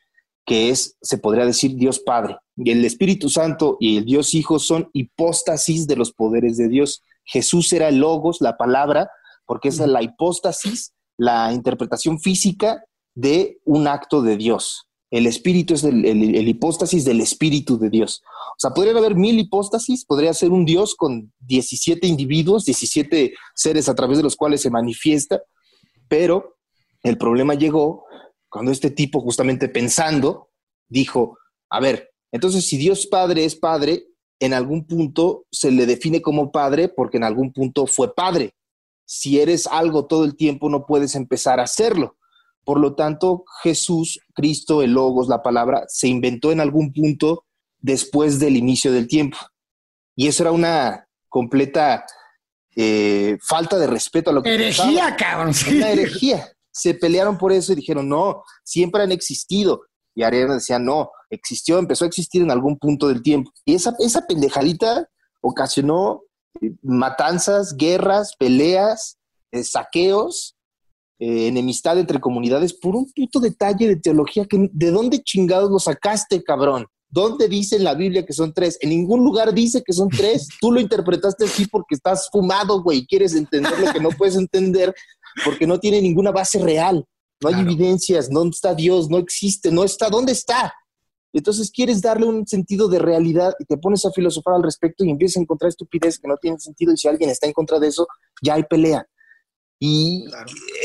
que 0.45 0.69
es, 0.69 0.97
se 1.01 1.17
podría 1.17 1.45
decir, 1.45 1.75
Dios 1.75 1.99
Padre. 1.99 2.37
Y 2.57 2.71
el 2.71 2.83
Espíritu 2.83 3.29
Santo 3.29 3.77
y 3.79 3.97
el 3.97 4.05
Dios 4.05 4.33
Hijo 4.33 4.59
son 4.59 4.89
hipóstasis 4.93 5.87
de 5.87 5.95
los 5.95 6.11
poderes 6.11 6.57
de 6.57 6.67
Dios. 6.67 7.03
Jesús 7.31 7.71
era 7.71 7.87
el 7.87 7.97
logos, 7.97 8.41
la 8.41 8.57
palabra, 8.57 9.09
porque 9.45 9.69
es 9.69 9.79
la 9.79 10.03
hipóstasis, 10.03 10.93
la 11.17 11.53
interpretación 11.53 12.19
física 12.19 12.83
de 13.15 13.59
un 13.65 13.87
acto 13.87 14.21
de 14.21 14.35
Dios. 14.35 14.87
El 15.09 15.27
espíritu 15.27 15.73
es 15.73 15.83
el, 15.83 16.47
hipóstasis 16.47 17.03
del 17.05 17.21
espíritu 17.21 17.77
de 17.77 17.89
Dios. 17.89 18.21
O 18.25 18.59
sea, 18.59 18.71
podrían 18.71 18.97
haber 18.97 19.15
mil 19.15 19.39
hipóstasis, 19.39 20.05
podría 20.05 20.33
ser 20.33 20.51
un 20.51 20.65
Dios 20.65 20.95
con 20.95 21.33
17 21.39 22.05
individuos, 22.07 22.65
17 22.65 23.33
seres 23.55 23.89
a 23.89 23.95
través 23.95 24.17
de 24.17 24.23
los 24.23 24.35
cuales 24.35 24.61
se 24.61 24.69
manifiesta, 24.69 25.41
pero 26.07 26.57
el 27.03 27.17
problema 27.17 27.55
llegó 27.55 28.05
cuando 28.49 28.71
este 28.71 28.89
tipo, 28.89 29.21
justamente 29.21 29.69
pensando, 29.69 30.49
dijo, 30.87 31.37
a 31.69 31.79
ver, 31.79 32.11
entonces 32.31 32.65
si 32.65 32.77
Dios 32.77 33.07
Padre 33.07 33.45
es 33.45 33.55
Padre, 33.55 34.10
en 34.41 34.53
algún 34.53 34.85
punto 34.85 35.45
se 35.51 35.71
le 35.71 35.85
define 35.85 36.21
como 36.21 36.51
padre 36.51 36.89
porque 36.89 37.17
en 37.17 37.23
algún 37.23 37.53
punto 37.53 37.85
fue 37.85 38.13
padre. 38.13 38.55
Si 39.05 39.39
eres 39.39 39.67
algo 39.67 40.07
todo 40.07 40.25
el 40.25 40.35
tiempo, 40.35 40.67
no 40.67 40.87
puedes 40.87 41.13
empezar 41.15 41.59
a 41.59 41.63
hacerlo. 41.63 42.17
Por 42.65 42.79
lo 42.79 42.95
tanto, 42.95 43.45
Jesús, 43.61 44.19
Cristo, 44.33 44.81
el 44.81 44.93
Logos, 44.93 45.27
la 45.27 45.43
palabra, 45.43 45.85
se 45.87 46.07
inventó 46.07 46.51
en 46.51 46.59
algún 46.59 46.91
punto 46.91 47.45
después 47.79 48.39
del 48.39 48.57
inicio 48.57 48.91
del 48.91 49.07
tiempo. 49.07 49.37
Y 50.15 50.27
eso 50.27 50.41
era 50.43 50.51
una 50.51 51.07
completa 51.29 52.03
eh, 52.75 53.37
falta 53.41 53.77
de 53.77 53.87
respeto 53.87 54.31
a 54.31 54.33
lo 54.33 54.41
que... 54.41 54.55
Herejía, 54.55 55.15
cabrón. 55.15 55.53
Una 55.69 55.91
herejía. 55.91 56.51
Se 56.71 56.95
pelearon 56.95 57.37
por 57.37 57.51
eso 57.51 57.73
y 57.73 57.75
dijeron, 57.75 58.09
no, 58.09 58.43
siempre 58.63 59.03
han 59.03 59.11
existido. 59.11 59.83
Y 60.15 60.23
Ariana 60.23 60.55
decía, 60.55 60.79
no, 60.79 61.11
existió, 61.29 61.79
empezó 61.79 62.05
a 62.05 62.07
existir 62.07 62.41
en 62.41 62.51
algún 62.51 62.77
punto 62.77 63.07
del 63.07 63.21
tiempo. 63.21 63.51
Y 63.65 63.75
esa, 63.75 63.95
esa 63.99 64.27
pendejadita 64.27 65.07
ocasionó 65.41 66.23
eh, 66.61 66.73
matanzas, 66.81 67.75
guerras, 67.75 68.35
peleas, 68.37 69.17
eh, 69.51 69.63
saqueos, 69.63 70.55
eh, 71.19 71.47
enemistad 71.47 71.99
entre 71.99 72.19
comunidades 72.19 72.73
por 72.73 72.95
un 72.95 73.11
puto 73.11 73.39
detalle 73.39 73.87
de 73.87 73.95
teología 73.95 74.45
que 74.45 74.69
de 74.71 74.91
dónde 74.91 75.21
chingados 75.21 75.69
lo 75.69 75.79
sacaste, 75.79 76.43
cabrón. 76.43 76.87
¿Dónde 77.09 77.49
dice 77.49 77.75
en 77.75 77.83
la 77.83 77.93
Biblia 77.93 78.25
que 78.25 78.31
son 78.31 78.53
tres? 78.53 78.77
En 78.81 78.89
ningún 78.89 79.23
lugar 79.23 79.53
dice 79.53 79.83
que 79.85 79.91
son 79.91 80.07
tres. 80.09 80.47
Tú 80.61 80.71
lo 80.71 80.79
interpretaste 80.79 81.45
así 81.45 81.67
porque 81.67 81.95
estás 81.95 82.29
fumado, 82.31 82.81
güey, 82.81 83.05
quieres 83.05 83.35
entender 83.35 83.77
lo 83.79 83.91
que 83.91 83.99
no 83.99 84.09
puedes 84.09 84.35
entender 84.35 84.95
porque 85.45 85.67
no 85.67 85.79
tiene 85.79 86.01
ninguna 86.01 86.31
base 86.31 86.59
real. 86.59 87.05
No 87.41 87.49
hay 87.49 87.61
evidencias, 87.61 88.29
¿dónde 88.29 88.53
está 88.53 88.73
Dios? 88.75 89.09
No 89.09 89.17
existe, 89.17 89.71
no 89.71 89.83
está, 89.83 90.09
¿dónde 90.09 90.31
está? 90.31 90.73
Entonces 91.33 91.71
quieres 91.71 92.01
darle 92.01 92.25
un 92.25 92.45
sentido 92.45 92.87
de 92.87 92.99
realidad 92.99 93.53
y 93.59 93.65
te 93.65 93.77
pones 93.77 94.05
a 94.05 94.11
filosofar 94.11 94.55
al 94.55 94.63
respecto 94.63 95.03
y 95.03 95.09
empiezas 95.09 95.37
a 95.37 95.41
encontrar 95.41 95.69
estupidez 95.69 96.19
que 96.19 96.27
no 96.27 96.37
tiene 96.37 96.59
sentido 96.59 96.93
y 96.93 96.97
si 96.97 97.07
alguien 97.07 97.29
está 97.29 97.47
en 97.47 97.53
contra 97.53 97.79
de 97.79 97.87
eso, 97.87 98.07
ya 98.41 98.55
hay 98.55 98.63
pelea. 98.63 99.05
Y 99.83 100.25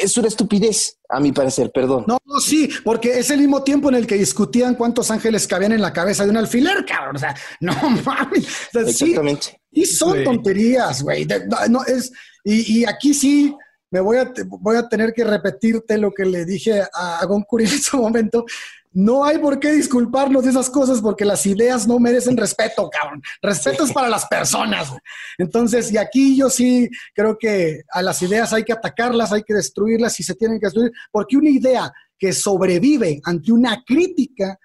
es 0.03 0.17
una 0.17 0.29
estupidez, 0.29 0.99
a 1.11 1.21
mi 1.21 1.31
parecer, 1.31 1.71
perdón. 1.71 2.07
No, 2.07 2.19
sí, 2.41 2.71
porque 2.83 3.19
es 3.19 3.29
el 3.29 3.41
mismo 3.41 3.63
tiempo 3.63 3.91
en 3.91 3.97
el 3.97 4.07
que 4.07 4.15
discutían 4.15 4.75
cuántos 4.75 5.11
ángeles 5.11 5.47
cabían 5.47 5.73
en 5.73 5.83
la 5.83 5.93
cabeza 5.93 6.25
de 6.25 6.31
un 6.31 6.39
alfiler, 6.39 6.83
cabrón. 6.87 7.17
O 7.17 7.19
sea, 7.19 7.37
no 7.61 7.75
mames. 8.07 8.47
Exactamente. 8.73 9.61
y 9.71 9.85
son 9.85 10.25
tonterías, 10.25 11.03
güey. 11.03 11.27
No, 11.69 11.85
es, 11.85 12.11
y, 12.43 12.79
y, 12.79 12.85
aquí 12.87 13.13
sí 13.13 13.55
me 13.91 14.01
voy 14.01 14.19
a, 14.19 14.33
voy 14.47 14.77
a 14.77 14.89
tener 14.89 15.13
que 15.13 15.25
repetirte 15.25 15.97
lo 15.99 16.13
que 16.13 16.25
le 16.25 16.45
dije 16.45 16.83
a, 16.93 17.19
a 17.19 17.25
Goncuri 17.27 17.65
en 17.65 17.73
ese 17.73 17.97
momento. 17.97 18.45
No 18.93 19.25
hay 19.27 19.37
por 19.37 19.61
qué 19.61 19.73
disculparnos 19.73 20.45
de 20.45 20.51
esas 20.51 20.71
cosas 20.71 21.03
porque 21.03 21.27
las 21.27 21.45
ideas 21.45 21.87
no 21.87 21.99
merecen 21.99 22.37
respeto, 22.37 22.89
cabrón. 22.89 23.23
Respeto 23.43 23.85
es 23.85 23.93
para 23.93 24.09
las 24.09 24.25
personas. 24.27 24.91
Entonces, 25.37 25.93
y 25.93 25.99
aquí 25.99 26.35
yo 26.35 26.49
sí 26.49 26.89
creo 27.15 27.37
que 27.39 27.83
a 27.91 28.01
las 28.01 28.23
ideas 28.23 28.55
hay 28.55 28.65
que 28.65 28.73
atacarlas, 28.73 29.33
hay 29.33 29.43
que 29.43 29.53
destruirlas 29.53 30.19
y 30.19 30.23
se 30.23 30.35
tienen 30.35 30.59
que 30.59 30.67
destruir, 30.67 30.93
porque 31.13 31.37
una 31.37 31.51
idea 31.51 31.93
que 32.19 32.33
sobrevive 32.33 33.21
ante 33.25 33.53
una 33.53 33.83
crítica 33.87 34.59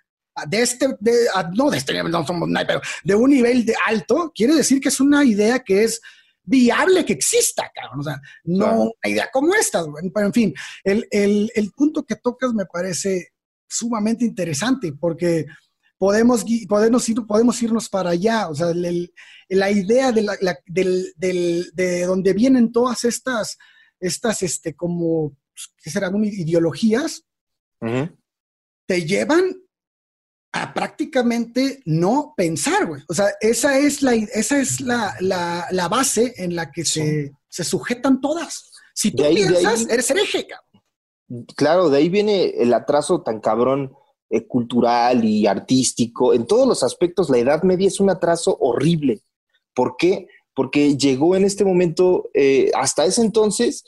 de 0.47 0.62
este, 0.62 0.88
no 0.88 1.69
de 1.69 1.77
este 1.77 2.01
no 2.01 2.25
pero 2.65 2.81
de 3.03 3.15
un 3.15 3.29
nivel 3.31 3.65
de 3.65 3.75
alto, 3.86 4.31
quiere 4.34 4.55
decir 4.55 4.79
que 4.79 4.88
es 4.89 4.99
una 5.01 5.25
idea 5.25 5.60
que 5.60 5.84
es 5.84 5.99
viable 6.43 7.06
que 7.06 7.13
exista, 7.13 7.71
cabrón. 7.73 7.99
O 7.99 8.04
sea, 8.04 8.21
no 8.43 8.82
una 8.84 9.10
idea 9.12 9.30
como 9.32 9.54
esta, 9.54 9.84
pero 10.13 10.27
en 10.27 10.34
fin, 10.34 10.54
el, 10.84 11.08
el, 11.12 11.51
el 11.56 11.71
punto 11.71 12.04
que 12.04 12.15
tocas 12.15 12.54
me 12.54 12.65
parece 12.65 13.30
sumamente 13.67 14.25
interesante 14.25 14.93
porque 14.93 15.45
podemos, 15.97 16.43
podemos, 16.67 17.08
ir, 17.10 17.25
podemos 17.27 17.62
irnos 17.62 17.88
para 17.88 18.10
allá. 18.10 18.49
O 18.49 18.56
sea, 18.56 18.73
la 18.73 19.71
idea 19.71 20.12
de, 20.12 20.21
la, 20.23 20.38
del, 20.65 21.13
del, 21.15 21.71
de 21.73 22.06
donde 22.06 22.34
vienen 22.34 22.71
todas 22.71 23.06
estas, 23.06 23.58
estas 23.99 24.41
este, 24.41 24.75
como, 24.75 25.38
¿qué 25.84 25.91
será? 25.91 26.12
Ideologías, 26.23 27.23
te 28.88 29.06
llevan 29.06 29.61
a 30.53 30.73
prácticamente 30.73 31.81
no 31.85 32.33
pensar, 32.35 32.85
güey. 32.85 33.01
O 33.07 33.13
sea, 33.13 33.27
esa 33.39 33.77
es 33.77 34.01
la, 34.01 34.13
esa 34.13 34.59
es 34.59 34.81
la, 34.81 35.15
la, 35.19 35.67
la 35.71 35.87
base 35.87 36.33
en 36.37 36.55
la 36.55 36.71
que 36.71 36.83
se, 36.83 37.31
se, 37.47 37.63
sujetan 37.63 38.19
todas. 38.19 38.71
Si 38.93 39.11
tú 39.11 39.23
piensas, 39.29 39.87
eres 39.89 40.09
hereje, 40.11 40.45
cabrón 40.47 40.71
claro, 41.55 41.89
de 41.89 41.97
ahí 41.97 42.09
viene 42.09 42.49
el 42.57 42.73
atraso 42.73 43.21
tan 43.21 43.39
cabrón 43.39 43.93
eh, 44.29 44.45
cultural 44.47 45.23
y 45.23 45.47
artístico. 45.47 46.33
En 46.33 46.45
todos 46.45 46.67
los 46.67 46.83
aspectos, 46.83 47.29
la 47.29 47.37
Edad 47.37 47.63
Media 47.63 47.87
es 47.87 47.99
un 47.99 48.09
atraso 48.09 48.57
horrible. 48.59 49.21
¿Por 49.73 49.95
qué? 49.97 50.27
Porque 50.53 50.97
llegó 50.97 51.35
en 51.35 51.45
este 51.45 51.63
momento, 51.63 52.29
eh, 52.33 52.71
hasta 52.75 53.05
ese 53.05 53.21
entonces, 53.21 53.83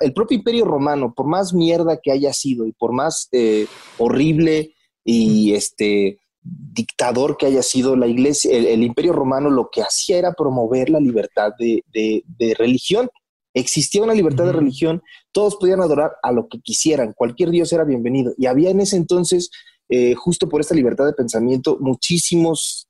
el 0.00 0.12
propio 0.12 0.36
imperio 0.36 0.64
romano, 0.64 1.14
por 1.14 1.26
más 1.26 1.54
mierda 1.54 2.00
que 2.02 2.10
haya 2.10 2.32
sido 2.32 2.66
y 2.66 2.72
por 2.72 2.92
más 2.92 3.28
eh, 3.32 3.66
horrible 3.96 4.74
y 5.10 5.54
este 5.54 6.18
dictador 6.42 7.36
que 7.36 7.46
haya 7.46 7.62
sido 7.62 7.96
la 7.96 8.06
iglesia, 8.06 8.56
el, 8.56 8.82
imperio 8.82 9.12
romano 9.12 9.48
lo 9.50 9.70
que 9.70 9.82
hacía 9.82 10.18
era 10.18 10.32
promover 10.32 10.90
la 10.90 11.00
libertad 11.00 11.52
de 11.58 12.54
religión. 12.58 13.08
Existía 13.54 14.02
una 14.02 14.14
libertad 14.14 14.44
de 14.44 14.52
religión, 14.52 15.02
todos 15.32 15.56
podían 15.56 15.80
adorar 15.80 16.12
a 16.22 16.30
lo 16.30 16.46
que 16.48 16.60
quisieran, 16.60 17.14
cualquier 17.14 17.50
dios 17.50 17.72
era 17.72 17.84
bienvenido. 17.84 18.34
Y 18.36 18.46
había 18.46 18.70
en 18.70 18.80
ese 18.80 18.96
entonces, 18.96 19.50
eh, 19.88 20.14
justo 20.14 20.48
por 20.48 20.60
esta 20.60 20.74
libertad 20.74 21.06
de 21.06 21.14
pensamiento, 21.14 21.78
muchísimos 21.80 22.86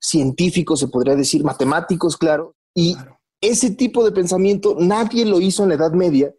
científicos, 0.00 0.80
se 0.80 0.88
podría 0.88 1.14
decir, 1.14 1.44
matemáticos, 1.44 2.16
claro. 2.16 2.56
Y 2.74 2.96
ese 3.40 3.70
tipo 3.70 4.04
de 4.04 4.12
pensamiento 4.12 4.76
nadie 4.80 5.24
lo 5.26 5.40
hizo 5.40 5.62
en 5.62 5.68
la 5.68 5.74
Edad 5.74 5.92
Media, 5.92 6.32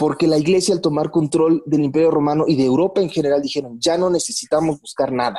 porque 0.00 0.26
la 0.26 0.38
iglesia 0.38 0.74
al 0.74 0.80
tomar 0.80 1.10
control 1.10 1.62
del 1.66 1.84
Imperio 1.84 2.10
Romano 2.10 2.46
y 2.48 2.56
de 2.56 2.64
Europa 2.64 3.02
en 3.02 3.10
general 3.10 3.42
dijeron, 3.42 3.78
ya 3.78 3.98
no 3.98 4.08
necesitamos 4.08 4.80
buscar 4.80 5.12
nada. 5.12 5.38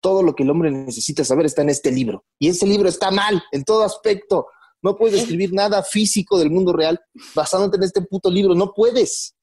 Todo 0.00 0.22
lo 0.22 0.34
que 0.34 0.44
el 0.44 0.50
hombre 0.50 0.70
necesita 0.70 1.24
saber 1.24 1.44
está 1.44 1.60
en 1.60 1.68
este 1.68 1.92
libro. 1.92 2.24
Y 2.38 2.48
ese 2.48 2.66
libro 2.66 2.88
está 2.88 3.10
mal 3.10 3.42
en 3.52 3.64
todo 3.64 3.84
aspecto. 3.84 4.46
No 4.80 4.96
puedes 4.96 5.20
escribir 5.20 5.52
nada 5.52 5.82
físico 5.82 6.38
del 6.38 6.50
mundo 6.50 6.72
real 6.72 6.98
basándote 7.34 7.76
en 7.76 7.82
este 7.82 8.00
puto 8.00 8.30
libro. 8.30 8.54
No 8.54 8.72
puedes. 8.74 9.34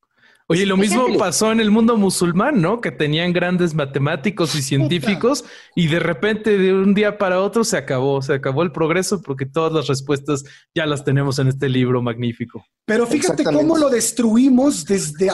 Oye, 0.48 0.68
lo 0.68 0.78
mismo 0.78 1.08
pasó 1.18 1.52
en 1.52 1.60
el 1.60 1.72
mundo 1.72 1.98
musulmán, 1.98 2.62
¿no? 2.62 2.80
Que 2.80 2.92
tenían 2.92 3.34
grandes 3.34 3.74
matemáticos 3.74 4.54
y 4.54 4.62
científicos 4.62 5.44
y 5.76 5.88
de 5.88 6.00
repente 6.00 6.60
de 6.60 6.72
un 6.72 6.94
día 6.94 7.18
para 7.18 7.42
otro 7.42 7.64
se 7.64 7.78
acabó, 7.78 8.22
se 8.22 8.36
acabó 8.36 8.62
el 8.62 8.72
progreso 8.72 9.24
porque 9.24 9.48
todas 9.48 9.74
las 9.74 9.88
respuestas 9.88 10.44
ya 10.76 10.86
las 10.86 11.04
tenemos 11.04 11.40
en 11.40 11.48
este 11.48 11.68
libro 11.68 12.04
magnífico. 12.04 12.64
Pero 12.86 13.08
fíjate 13.08 13.44
cómo 13.44 13.76
lo 13.76 13.90
destruimos 13.90 14.86
desde 14.86 15.32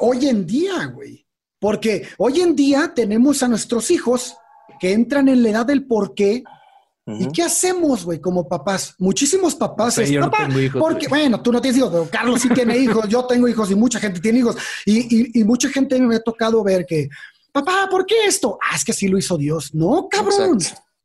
hoy 0.00 0.28
en 0.28 0.46
día, 0.46 0.84
güey. 0.94 1.26
Porque 1.58 2.06
hoy 2.18 2.40
en 2.40 2.54
día 2.54 2.92
tenemos 2.94 3.42
a 3.42 3.48
nuestros 3.48 3.90
hijos 3.90 4.34
que 4.78 4.92
entran 4.92 5.28
en 5.28 5.42
la 5.42 5.48
edad 5.50 5.66
del 5.66 5.86
por 5.86 6.14
qué 6.14 6.42
¿Y 7.18 7.32
qué 7.32 7.42
hacemos, 7.42 8.04
güey, 8.04 8.20
como 8.20 8.46
papás? 8.48 8.94
Muchísimos 8.98 9.54
papás. 9.54 9.96
yo 10.08 10.20
no 10.20 10.30
tengo 10.30 10.60
hijos, 10.60 10.80
porque, 10.80 11.08
bueno, 11.08 11.40
tú 11.42 11.52
no 11.52 11.60
tienes 11.60 11.78
hijos, 11.78 11.90
pero 11.90 12.08
Carlos 12.10 12.40
sí 12.42 12.48
tiene 12.50 12.76
hijos, 12.78 13.08
yo 13.08 13.24
tengo 13.24 13.48
hijos 13.48 13.70
y 13.70 13.74
mucha 13.74 13.98
gente 13.98 14.20
tiene 14.20 14.40
hijos. 14.40 14.56
Y, 14.84 15.42
mucha 15.44 15.68
gente 15.68 15.98
me 16.00 16.16
ha 16.16 16.20
tocado 16.20 16.62
ver 16.62 16.86
que, 16.86 17.08
papá, 17.52 17.88
¿por 17.90 18.06
qué 18.06 18.26
esto? 18.26 18.58
Ah, 18.62 18.76
es 18.76 18.84
que 18.84 18.92
sí 18.92 19.08
lo 19.08 19.18
hizo 19.18 19.36
Dios. 19.36 19.74
No, 19.74 20.08
cabrón. 20.10 20.58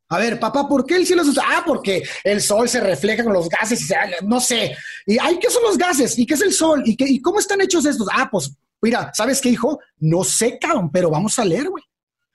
A 0.10 0.20
ver, 0.20 0.40
papá, 0.40 0.68
¿por 0.68 0.86
qué 0.86 0.98
el 0.98 1.06
cielo 1.06 1.24
hizo? 1.24 1.42
Ah, 1.42 1.64
porque 1.66 2.04
el 2.24 2.42
sol 2.42 2.70
se 2.70 2.80
refleja 2.80 3.24
con 3.24 3.34
los 3.34 3.50
gases 3.50 3.82
y 3.82 3.86
se, 3.86 3.96
no 4.24 4.40
sé. 4.40 4.76
Y, 5.06 5.18
ay, 5.18 5.40
¿qué 5.40 5.50
son 5.50 5.64
los 5.64 5.78
gases? 5.78 6.18
¿Y 6.20 6.26
qué 6.26 6.36
es 6.36 6.42
el 6.42 6.54
sol? 6.54 6.84
¿Y, 6.86 6.96
qué, 6.96 7.06
y 7.08 7.20
cómo 7.22 7.40
están 7.40 7.62
hechos 7.62 7.86
estos? 7.86 8.08
Ah, 8.14 8.30
pues, 8.32 8.52
mira, 8.82 9.12
¿sabes 9.14 9.42
qué, 9.42 9.50
hijo? 9.50 9.80
No 9.98 10.24
sé, 10.24 10.60
cabrón, 10.60 10.92
pero 10.92 11.10
vamos 11.10 11.40
a 11.40 11.46
leer, 11.46 11.70
güey. 11.70 11.84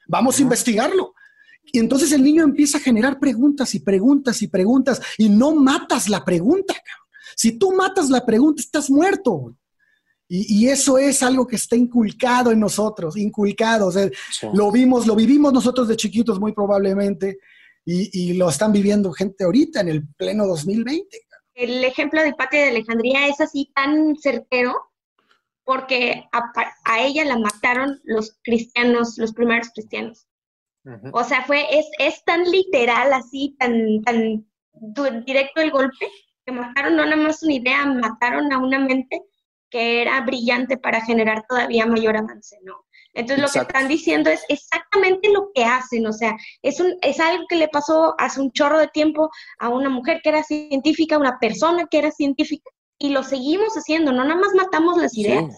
Vamos 0.09 0.39
a 0.39 0.43
investigarlo. 0.43 1.15
Y 1.65 1.79
entonces 1.79 2.13
el 2.13 2.23
niño 2.23 2.43
empieza 2.43 2.79
a 2.79 2.81
generar 2.81 3.19
preguntas 3.19 3.75
y 3.75 3.81
preguntas 3.81 4.43
y 4.43 4.49
preguntas 4.49 5.01
y 5.19 5.29
no 5.29 5.55
matas 5.55 6.09
la 6.09 6.25
pregunta. 6.25 6.75
Si 7.37 7.59
tú 7.59 7.73
matas 7.73 8.11
la 8.11 8.25
pregunta, 8.25 8.61
estás 8.61 8.91
muerto. 8.91 9.57
Y, 10.33 10.69
eso 10.69 10.97
es 10.97 11.25
algo 11.25 11.45
que 11.45 11.57
está 11.57 11.75
inculcado 11.75 12.53
en 12.53 12.61
nosotros, 12.61 13.17
inculcado. 13.17 13.91
Lo 14.53 14.71
vimos, 14.71 15.05
lo 15.05 15.17
vivimos 15.17 15.53
nosotros 15.53 15.89
de 15.89 15.97
chiquitos 15.97 16.39
muy 16.39 16.53
probablemente 16.53 17.39
y, 17.85 18.35
lo 18.35 18.49
están 18.49 18.73
viviendo 18.73 19.13
gente 19.13 19.43
ahorita 19.43 19.81
en 19.81 19.89
el 19.89 20.07
pleno 20.17 20.47
2020. 20.47 21.05
El 21.55 21.83
ejemplo 21.83 22.23
de 22.23 22.33
Patria 22.35 22.63
de 22.63 22.71
Alejandría 22.71 23.27
es 23.27 23.41
así 23.41 23.73
tan 23.75 24.17
certero 24.17 24.77
porque 25.65 26.25
a 26.85 27.03
ella 27.03 27.25
la 27.25 27.37
mataron 27.37 28.01
los 28.05 28.39
cristianos, 28.45 29.19
los 29.19 29.33
primeros 29.33 29.71
cristianos. 29.75 30.29
O 31.13 31.25
sea, 31.25 31.43
fue, 31.45 31.67
es, 31.79 31.87
es 31.99 32.25
tan 32.25 32.45
literal 32.45 33.13
así, 33.13 33.57
tan, 33.59 34.03
tan 34.03 34.47
directo 35.25 35.61
el 35.61 35.71
golpe, 35.71 36.09
que 36.45 36.53
mataron 36.53 36.97
no 36.97 37.05
nada 37.05 37.17
más 37.17 37.43
una 37.43 37.55
idea, 37.55 37.87
mataron 37.87 38.53
a 38.53 38.59
una 38.59 38.79
mente 38.79 39.23
que 39.71 40.03
era 40.03 40.21
brillante 40.23 40.77
para 40.77 41.01
generar 41.01 41.45
todavía 41.49 41.87
mayor 41.87 42.17
avance, 42.17 42.59
¿no? 42.63 42.85
Entonces 43.13 43.45
lo 43.45 43.51
que 43.51 43.67
están 43.67 43.89
diciendo 43.89 44.31
es 44.31 44.45
exactamente 44.49 45.31
lo 45.31 45.51
que 45.53 45.65
hacen, 45.65 46.07
o 46.07 46.13
sea, 46.13 46.37
es, 46.63 46.79
un, 46.79 46.97
es 47.03 47.19
algo 47.19 47.45
que 47.49 47.57
le 47.57 47.69
pasó 47.69 48.15
hace 48.19 48.41
un 48.41 48.53
chorro 48.53 48.79
de 48.79 48.89
tiempo 48.89 49.31
a 49.59 49.69
una 49.69 49.89
mujer 49.89 50.21
que 50.23 50.29
era 50.29 50.45
científica, 50.45 51.19
una 51.19 51.39
persona 51.41 51.87
que 51.91 51.99
era 51.99 52.13
científica, 52.13 52.71
y 52.99 53.11
lo 53.11 53.25
seguimos 53.25 53.75
haciendo, 53.75 54.13
no 54.13 54.23
nada 54.23 54.41
más 54.41 54.55
matamos 54.55 54.97
las 54.97 55.17
ideas, 55.17 55.57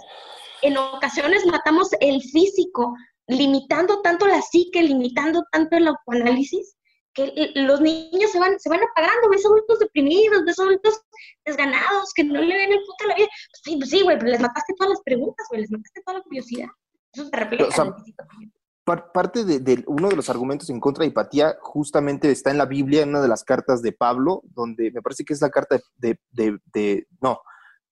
en 0.63 0.79
ocasiones 0.79 1.45
matamos 1.45 1.91
el 2.01 2.23
físico, 2.23 2.95
limitando 3.33 4.01
tanto 4.03 4.27
la 4.27 4.41
psique, 4.43 4.83
limitando 4.83 5.45
tanto 5.51 5.77
el 5.77 5.89
autoanálisis, 5.89 6.77
que 7.15 7.53
los 7.55 7.81
niños 7.81 8.31
se 8.31 8.39
van, 8.39 8.59
se 8.59 8.69
van 8.69 8.81
apagando, 8.83 9.29
ves 9.31 9.45
adultos 9.45 9.79
deprimidos, 9.81 10.45
ves 10.45 10.59
adultos 10.59 11.03
desganados, 11.45 12.13
que 12.15 12.25
no 12.25 12.41
le 12.41 12.57
ven 12.57 12.73
el 12.73 12.79
punto 12.79 13.05
a 13.05 13.07
la 13.09 13.15
vida. 13.17 13.29
Pues 13.29 13.61
sí, 13.65 13.77
pues 13.77 13.91
sí, 13.91 14.03
güey, 14.03 14.19
pero 14.19 14.31
les 14.31 14.41
mataste 14.41 14.75
todas 14.79 14.91
las 14.91 15.03
preguntas, 15.03 15.47
güey, 15.51 15.63
les 15.63 15.71
mataste 15.71 16.03
toda 16.05 16.19
la 16.19 16.25
curiosidad. 16.25 16.69
Eso 17.13 17.29
se 17.29 17.37
refleja. 17.37 17.97
parte 19.13 19.45
de, 19.45 19.85
uno 19.87 20.09
de 20.09 20.17
los 20.17 20.31
argumentos 20.31 20.71
en 20.71 20.81
contra 20.81 21.03
de 21.03 21.09
hipatía 21.09 21.57
justamente 21.61 22.31
está 22.31 22.51
en 22.51 22.59
la 22.59 22.67
Biblia, 22.67 23.03
en 23.03 23.11
una 23.11 23.21
de 23.21 23.29
las 23.29 23.45
cartas 23.45 23.83
de 23.83 23.93
Pablo, 23.93 24.43
donde 24.45 24.91
me 24.91 25.03
parece 25.03 25.25
que 25.25 25.35
es 25.35 25.43
la 25.43 25.51
carta 25.51 25.79
de, 25.97 26.19
de 26.31 27.07
no, 27.21 27.43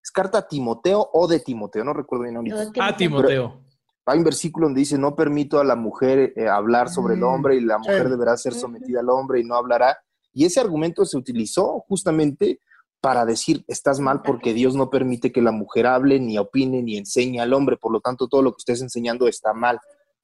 es 0.02 0.10
carta 0.10 0.38
a 0.38 0.48
Timoteo 0.48 1.10
o 1.12 1.28
de 1.28 1.40
Timoteo, 1.40 1.84
no 1.84 1.92
recuerdo 1.92 2.24
bien 2.24 2.36
ahorita. 2.36 2.86
A 2.86 2.96
Timoteo 2.96 3.69
hay 4.10 4.18
un 4.18 4.24
versículo 4.24 4.66
donde 4.66 4.80
dice, 4.80 4.98
no 4.98 5.14
permito 5.14 5.60
a 5.60 5.64
la 5.64 5.76
mujer 5.76 6.32
eh, 6.34 6.48
hablar 6.48 6.88
sobre 6.88 7.14
el 7.14 7.20
mm, 7.20 7.24
hombre 7.24 7.56
y 7.56 7.60
la 7.60 7.78
mujer 7.78 8.08
deberá 8.08 8.36
ser 8.36 8.54
sometida 8.54 9.00
al 9.00 9.08
hombre 9.08 9.40
y 9.40 9.44
no 9.44 9.54
hablará. 9.54 9.98
Y 10.32 10.44
ese 10.44 10.58
argumento 10.58 11.04
se 11.04 11.16
utilizó 11.16 11.84
justamente 11.86 12.58
para 13.00 13.24
decir, 13.24 13.64
estás 13.68 14.00
mal 14.00 14.22
porque 14.22 14.52
Dios 14.52 14.74
no 14.74 14.90
permite 14.90 15.30
que 15.30 15.40
la 15.40 15.52
mujer 15.52 15.86
hable, 15.86 16.18
ni 16.18 16.38
opine, 16.38 16.82
ni 16.82 16.96
enseñe 16.96 17.40
al 17.40 17.52
hombre. 17.52 17.76
Por 17.76 17.92
lo 17.92 18.00
tanto, 18.00 18.26
todo 18.26 18.42
lo 18.42 18.52
que 18.52 18.58
estés 18.58 18.82
enseñando 18.82 19.28
está 19.28 19.52
mal. 19.52 19.78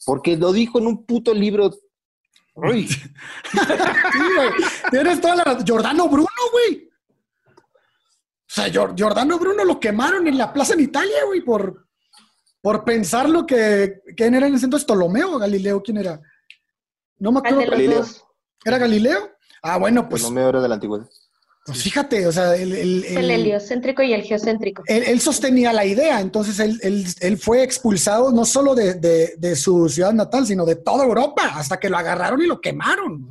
Porque 0.05 0.37
lo 0.37 0.53
dijo 0.53 0.79
en 0.81 0.89
un 0.89 1.07
puto 1.07 1.33
libro. 1.33 1.71
Uy. 2.55 2.89
sí, 2.89 3.59
güey. 4.37 4.51
Tienes 4.91 5.21
toda 5.21 5.37
la... 5.37 5.65
Giordano 5.65 6.09
Bruno, 6.09 6.29
güey. 6.51 6.91
O 7.57 8.49
sea, 8.49 8.69
Giordano 8.69 9.39
Bruno 9.39 9.65
lo 9.65 9.79
quemaron 9.79 10.27
en 10.27 10.39
la 10.39 10.53
plaza 10.53 10.75
en 10.75 10.81
Italia, 10.81 11.25
güey, 11.27 11.43
por, 11.43 11.86
por 12.67 12.83
pensar 12.83 13.29
lo 13.29 13.47
que. 13.47 14.01
¿Quién 14.17 14.35
era 14.35 14.49
en 14.49 14.57
ese 14.57 14.65
entonces? 14.65 14.85
¿Ptolomeo 14.85 15.37
o 15.37 15.39
Galileo? 15.39 15.81
¿Quién 15.85 15.99
era? 15.99 16.21
No 17.17 17.31
me 17.31 17.39
acuerdo. 17.39 17.61
Galileo. 17.61 18.05
¿Era 18.65 18.79
Galileo? 18.79 19.31
Ah, 19.63 19.79
bueno, 19.79 20.09
pues. 20.09 20.23
Ptolomeo 20.23 20.49
era 20.49 20.61
de 20.61 20.69
la 20.69 20.75
antigüedad. 20.75 21.07
Pues 21.65 21.85
fíjate, 21.85 22.27
o 22.27 22.33
sea, 22.33 22.57
el, 22.57 22.73
el, 22.73 23.05
el, 23.05 23.31
heliocéntrico 23.31 24.03
y 24.03 24.13
el 24.15 24.25
geocéntrico. 24.25 24.83
Él, 24.87 25.21
sostenía 25.21 25.73
la 25.73 25.85
idea, 25.85 26.21
entonces 26.21 26.59
él, 26.59 27.39
fue 27.39 27.63
expulsado 27.63 28.33
no 28.33 28.45
solo 28.45 28.75
de, 28.75 28.95
de, 28.95 29.55
su 29.55 29.89
ciudad 29.89 30.13
natal, 30.13 30.45
sino 30.45 30.67
de 30.67 30.75
toda 30.75 31.05
Europa, 31.05 31.53
hasta 31.55 31.79
que 31.79 31.89
lo 31.89 31.99
agarraron 31.99 32.43
y 32.43 32.47
lo 32.47 32.61
quemaron. 32.61 33.29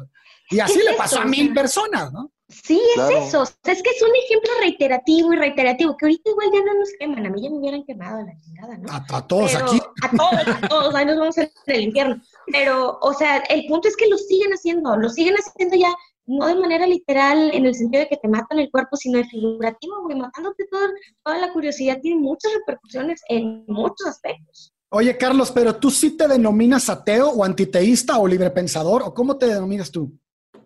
Y 0.50 0.62
así 0.62 0.80
le 0.80 0.94
pasó 0.94 1.20
a 1.20 1.26
mil 1.26 1.54
personas, 1.54 2.14
¿no? 2.14 2.32
Sí, 2.48 2.80
es 2.96 3.28
eso. 3.28 3.43
es 3.43 3.82
que 3.82 3.89
es 3.89 4.02
un 4.04 4.16
ejemplo 4.24 4.52
reiterativo 4.60 5.34
y 5.34 5.36
reiterativo, 5.36 5.98
que 5.98 6.06
ahorita 6.06 6.30
igual 6.30 6.50
ya 6.54 6.64
no 6.64 6.80
nos 6.80 6.89
queman. 7.00 7.26
A 7.26 7.30
mí 7.32 7.41
ya 7.41 7.50
me 7.50 7.58
hubieran 7.58 7.84
quemado 7.86 8.24
la 8.24 8.38
chingada, 8.38 8.78
¿no? 8.78 8.91
A, 8.91 9.28
todos 9.28 9.56
aquí. 9.56 9.82
A 10.04 10.12
todos, 10.16 10.48
a 10.48 10.68
todos. 10.68 10.96
Ahí 10.96 11.06
nos 11.06 11.18
vamos 11.18 11.38
en 11.39 11.50
el 11.66 11.82
infierno. 11.82 12.22
Pero, 12.52 13.00
o 13.02 13.14
sea, 13.14 13.38
el 13.50 13.66
punto 13.66 13.88
es 13.88 13.98
que 13.98 14.08
lo 14.08 14.18
siguen 14.18 14.52
haciendo. 14.52 14.96
Lo 14.96 15.10
siguen 15.10 15.34
haciendo 15.36 15.76
ya, 15.76 15.91
no 16.28 16.46
de 16.46 16.56
manera 16.56 16.86
literal, 16.86 17.52
en 17.52 17.66
el 17.66 17.74
sentido 17.74 18.04
de 18.04 18.10
que 18.10 18.18
te 18.18 18.28
matan 18.28 18.60
el 18.60 18.70
cuerpo, 18.70 18.96
sino 18.96 19.18
de 19.18 19.26
figurativo, 19.26 20.04
güey. 20.04 20.16
Matándote 20.16 20.68
todo, 20.70 20.88
toda 21.24 21.39
la 21.39 21.52
curiosidad 21.52 22.00
tiene 22.00 22.22
muchas 22.22 22.54
repercusiones 22.60 23.22
en 23.28 23.66
muchos 23.68 24.06
aspectos. 24.08 24.72
Oye, 24.89 25.18
Carlos, 25.18 25.52
pero 25.52 25.76
tú 25.76 25.89
sí 25.89 26.16
te 26.16 26.28
denominas 26.28 26.89
ateo 26.89 27.30
o 27.30 27.43
antiteísta 27.43 28.20
o 28.20 28.28
librepensador, 28.28 29.02
¿o 29.02 29.14
cómo 29.16 29.36
te 29.36 29.48
denominas 29.48 29.89
tú? 29.89 30.16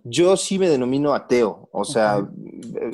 Yo 0.09 0.35
sí 0.37 0.57
me 0.57 0.69
denomino 0.69 1.13
ateo, 1.13 1.69
o 1.71 1.85
sea, 1.85 2.27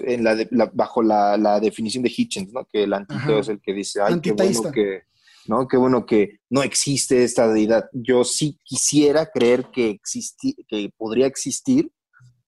en 0.03 0.23
la, 0.23 0.35
bajo 0.73 1.01
la, 1.01 1.59
definición 1.59 2.03
de 2.03 2.13
Hitchens, 2.15 2.51
¿no? 2.51 2.65
Que 2.65 2.83
el 2.83 2.93
antiteo 2.93 3.39
es 3.39 3.49
el 3.49 3.61
que 3.61 3.73
dice, 3.73 4.01
ay, 4.01 4.19
qué 4.21 4.33
bueno 4.33 4.71
que, 4.71 5.03
¿no? 5.47 5.67
Qué 5.67 5.77
bueno 5.77 6.05
que 6.05 6.39
no 6.49 6.63
existe 6.63 7.23
esta 7.23 7.47
deidad. 7.47 7.89
Yo 7.93 8.23
sí 8.23 8.59
quisiera 8.63 9.27
creer 9.27 9.67
que, 9.71 9.99
que 10.67 10.89
podría 10.97 11.27
existir. 11.27 11.91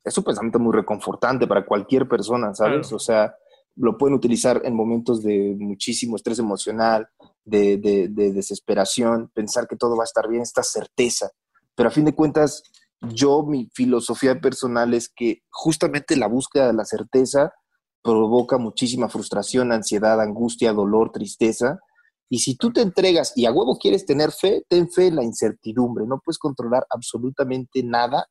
Es 0.03 0.17
un 0.17 0.23
pensamiento 0.23 0.59
muy 0.59 0.73
reconfortante 0.73 1.47
para 1.47 1.65
cualquier 1.65 2.07
persona, 2.07 2.53
¿sabes? 2.53 2.91
O 2.93 2.99
sea, 2.99 3.35
lo 3.75 3.97
pueden 3.97 4.15
utilizar 4.15 4.61
en 4.63 4.73
momentos 4.73 5.21
de 5.21 5.55
muchísimo 5.59 6.15
estrés 6.15 6.39
emocional, 6.39 7.07
de, 7.43 7.77
de, 7.77 8.07
de 8.09 8.31
desesperación, 8.31 9.29
pensar 9.33 9.67
que 9.67 9.75
todo 9.75 9.95
va 9.95 10.03
a 10.03 10.05
estar 10.05 10.27
bien, 10.27 10.41
esta 10.41 10.63
certeza. 10.63 11.29
Pero 11.75 11.89
a 11.89 11.91
fin 11.91 12.05
de 12.05 12.15
cuentas, 12.15 12.63
yo, 13.01 13.43
mi 13.43 13.69
filosofía 13.73 14.39
personal 14.39 14.93
es 14.93 15.09
que 15.13 15.43
justamente 15.49 16.15
la 16.15 16.27
búsqueda 16.27 16.67
de 16.67 16.73
la 16.73 16.85
certeza 16.85 17.53
provoca 18.01 18.57
muchísima 18.57 19.09
frustración, 19.09 19.71
ansiedad, 19.71 20.19
angustia, 20.21 20.73
dolor, 20.73 21.11
tristeza. 21.11 21.79
Y 22.29 22.39
si 22.39 22.55
tú 22.55 22.71
te 22.71 22.81
entregas 22.81 23.33
y 23.35 23.45
a 23.45 23.51
huevo 23.51 23.77
quieres 23.77 24.05
tener 24.05 24.31
fe, 24.31 24.63
ten 24.67 24.89
fe 24.89 25.07
en 25.07 25.17
la 25.17 25.23
incertidumbre. 25.23 26.05
No 26.07 26.19
puedes 26.23 26.39
controlar 26.39 26.85
absolutamente 26.89 27.83
nada 27.83 28.27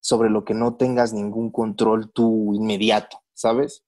sobre 0.00 0.30
lo 0.30 0.44
que 0.44 0.54
no 0.54 0.76
tengas 0.76 1.12
ningún 1.12 1.50
control 1.50 2.12
tú 2.12 2.54
inmediato, 2.54 3.18
¿sabes? 3.34 3.82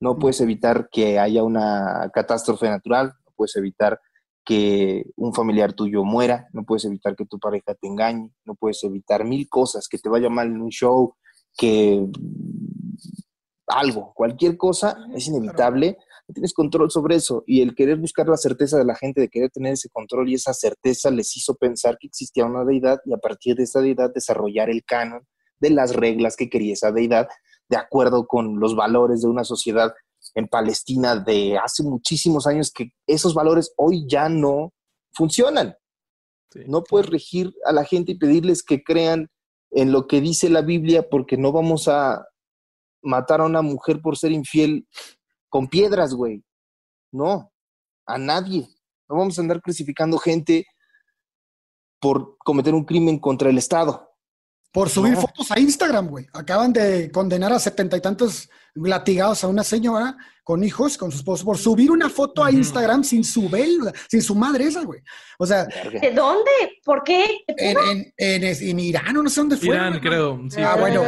No 0.00 0.18
puedes 0.18 0.40
evitar 0.40 0.88
que 0.90 1.18
haya 1.18 1.42
una 1.44 2.10
catástrofe 2.12 2.68
natural, 2.68 3.14
no 3.24 3.32
puedes 3.36 3.56
evitar 3.56 4.00
que 4.44 5.04
un 5.16 5.32
familiar 5.32 5.72
tuyo 5.72 6.04
muera, 6.04 6.48
no 6.52 6.64
puedes 6.64 6.84
evitar 6.84 7.14
que 7.14 7.26
tu 7.26 7.38
pareja 7.38 7.74
te 7.74 7.86
engañe, 7.86 8.30
no 8.44 8.54
puedes 8.54 8.82
evitar 8.84 9.24
mil 9.24 9.48
cosas, 9.48 9.88
que 9.88 9.98
te 9.98 10.08
vaya 10.08 10.28
mal 10.28 10.48
en 10.48 10.60
un 10.60 10.70
show, 10.70 11.14
que 11.56 12.04
algo, 13.68 14.12
cualquier 14.14 14.56
cosa 14.56 14.96
es 15.14 15.28
inevitable, 15.28 15.96
no 16.28 16.34
tienes 16.34 16.52
control 16.52 16.90
sobre 16.90 17.16
eso. 17.16 17.44
Y 17.46 17.62
el 17.62 17.74
querer 17.74 17.98
buscar 17.98 18.28
la 18.28 18.36
certeza 18.36 18.78
de 18.78 18.84
la 18.84 18.94
gente, 18.94 19.20
de 19.20 19.28
querer 19.28 19.50
tener 19.50 19.74
ese 19.74 19.88
control 19.88 20.28
y 20.28 20.34
esa 20.34 20.52
certeza 20.52 21.10
les 21.10 21.36
hizo 21.36 21.54
pensar 21.54 21.96
que 21.98 22.08
existía 22.08 22.44
una 22.44 22.64
deidad 22.64 23.00
y 23.04 23.12
a 23.12 23.18
partir 23.18 23.56
de 23.56 23.64
esa 23.64 23.80
deidad 23.80 24.12
desarrollar 24.12 24.70
el 24.70 24.84
canon 24.84 25.26
de 25.58 25.70
las 25.70 25.94
reglas 25.94 26.36
que 26.36 26.50
quería 26.50 26.72
esa 26.72 26.90
deidad 26.90 27.28
de 27.68 27.76
acuerdo 27.76 28.26
con 28.26 28.58
los 28.58 28.74
valores 28.74 29.22
de 29.22 29.28
una 29.28 29.44
sociedad 29.44 29.92
en 30.34 30.48
Palestina 30.48 31.16
de 31.16 31.58
hace 31.58 31.82
muchísimos 31.82 32.46
años 32.46 32.70
que 32.70 32.90
esos 33.06 33.34
valores 33.34 33.72
hoy 33.76 34.06
ya 34.08 34.28
no 34.28 34.72
funcionan. 35.12 35.76
No 36.66 36.82
puedes 36.84 37.08
regir 37.08 37.54
a 37.64 37.72
la 37.72 37.84
gente 37.84 38.12
y 38.12 38.18
pedirles 38.18 38.62
que 38.62 38.82
crean 38.82 39.30
en 39.70 39.92
lo 39.92 40.06
que 40.06 40.20
dice 40.20 40.50
la 40.50 40.62
Biblia 40.62 41.08
porque 41.08 41.36
no 41.36 41.52
vamos 41.52 41.88
a 41.88 42.26
matar 43.02 43.40
a 43.40 43.46
una 43.46 43.62
mujer 43.62 44.00
por 44.00 44.16
ser 44.16 44.32
infiel 44.32 44.86
con 45.48 45.68
piedras, 45.68 46.14
güey. 46.14 46.44
No, 47.10 47.52
a 48.06 48.18
nadie. 48.18 48.68
No 49.08 49.16
vamos 49.16 49.38
a 49.38 49.42
andar 49.42 49.60
crucificando 49.60 50.18
gente 50.18 50.66
por 52.00 52.36
cometer 52.38 52.74
un 52.74 52.84
crimen 52.84 53.18
contra 53.18 53.50
el 53.50 53.58
Estado. 53.58 54.11
Por 54.72 54.88
subir 54.88 55.16
fotos 55.16 55.50
a 55.50 55.60
Instagram, 55.60 56.08
güey. 56.08 56.26
Acaban 56.32 56.72
de 56.72 57.10
condenar 57.10 57.52
a 57.52 57.58
setenta 57.58 57.96
y 57.96 58.00
tantos 58.00 58.48
latigados 58.74 59.44
a 59.44 59.48
una 59.48 59.62
señora 59.62 60.16
con 60.42 60.64
hijos, 60.64 60.96
con 60.96 61.12
su 61.12 61.18
esposo, 61.18 61.44
por 61.44 61.58
subir 61.58 61.90
una 61.90 62.08
foto 62.08 62.42
a 62.42 62.50
Instagram 62.50 63.04
sin 63.04 63.22
su 63.22 63.48
vela, 63.48 63.92
sin 64.08 64.22
su 64.22 64.34
madre 64.34 64.64
esa, 64.64 64.82
güey. 64.82 65.00
O 65.38 65.46
sea. 65.46 65.64
¿De 65.64 66.10
dónde? 66.12 66.50
¿Por 66.84 67.04
qué? 67.04 67.44
En, 67.46 67.76
en, 67.76 68.12
en, 68.16 68.44
en 68.44 68.80
Irán 68.80 69.16
o 69.18 69.22
no 69.22 69.28
sé 69.28 69.40
dónde 69.40 69.56
fue. 69.58 69.68
Irán, 69.68 70.00
creo. 70.00 70.40
Sí, 70.48 70.60
ah, 70.62 70.76
bueno. 70.78 71.02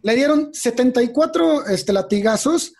Le 0.00 0.14
dieron 0.14 0.54
74 0.54 1.66
este, 1.66 1.92
latigazos, 1.92 2.72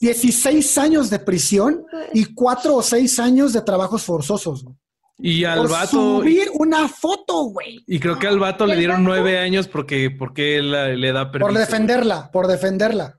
16 0.00 0.78
años 0.78 1.10
de 1.10 1.18
prisión 1.18 1.84
y 2.14 2.32
4 2.32 2.74
o 2.74 2.82
6 2.82 3.18
años 3.18 3.52
de 3.52 3.60
trabajos 3.60 4.02
forzosos, 4.02 4.64
güey. 4.64 4.76
Y 5.24 5.44
al 5.44 5.58
por 5.58 5.70
vato. 5.70 5.86
subir 6.18 6.48
una 6.54 6.88
foto, 6.88 7.44
güey. 7.44 7.82
Y 7.86 8.00
creo 8.00 8.18
que 8.18 8.26
al 8.26 8.38
vato 8.38 8.66
le 8.66 8.76
dieron 8.76 9.04
nueve 9.04 9.38
años 9.38 9.68
porque, 9.68 10.10
porque 10.10 10.58
él 10.58 10.74
eh, 10.74 10.96
le 10.96 11.12
da 11.12 11.30
permiso. 11.30 11.48
Por 11.52 11.58
defenderla, 11.58 12.30
por 12.32 12.46
defenderla. 12.48 13.18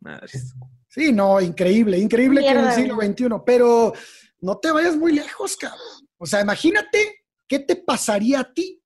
Madres. 0.00 0.54
Sí, 0.88 1.12
no, 1.12 1.40
increíble, 1.40 1.98
increíble 1.98 2.40
que 2.40 2.48
en 2.50 2.58
el 2.58 2.72
siglo 2.72 2.96
XXI, 2.96 3.26
pero 3.44 3.92
no 4.40 4.58
te 4.58 4.70
vayas 4.70 4.96
muy 4.96 5.12
lejos, 5.12 5.56
cabrón. 5.56 5.80
O 6.18 6.24
sea, 6.26 6.40
imagínate 6.40 7.24
qué 7.48 7.58
te 7.58 7.76
pasaría 7.76 8.40
a 8.40 8.52
ti 8.52 8.80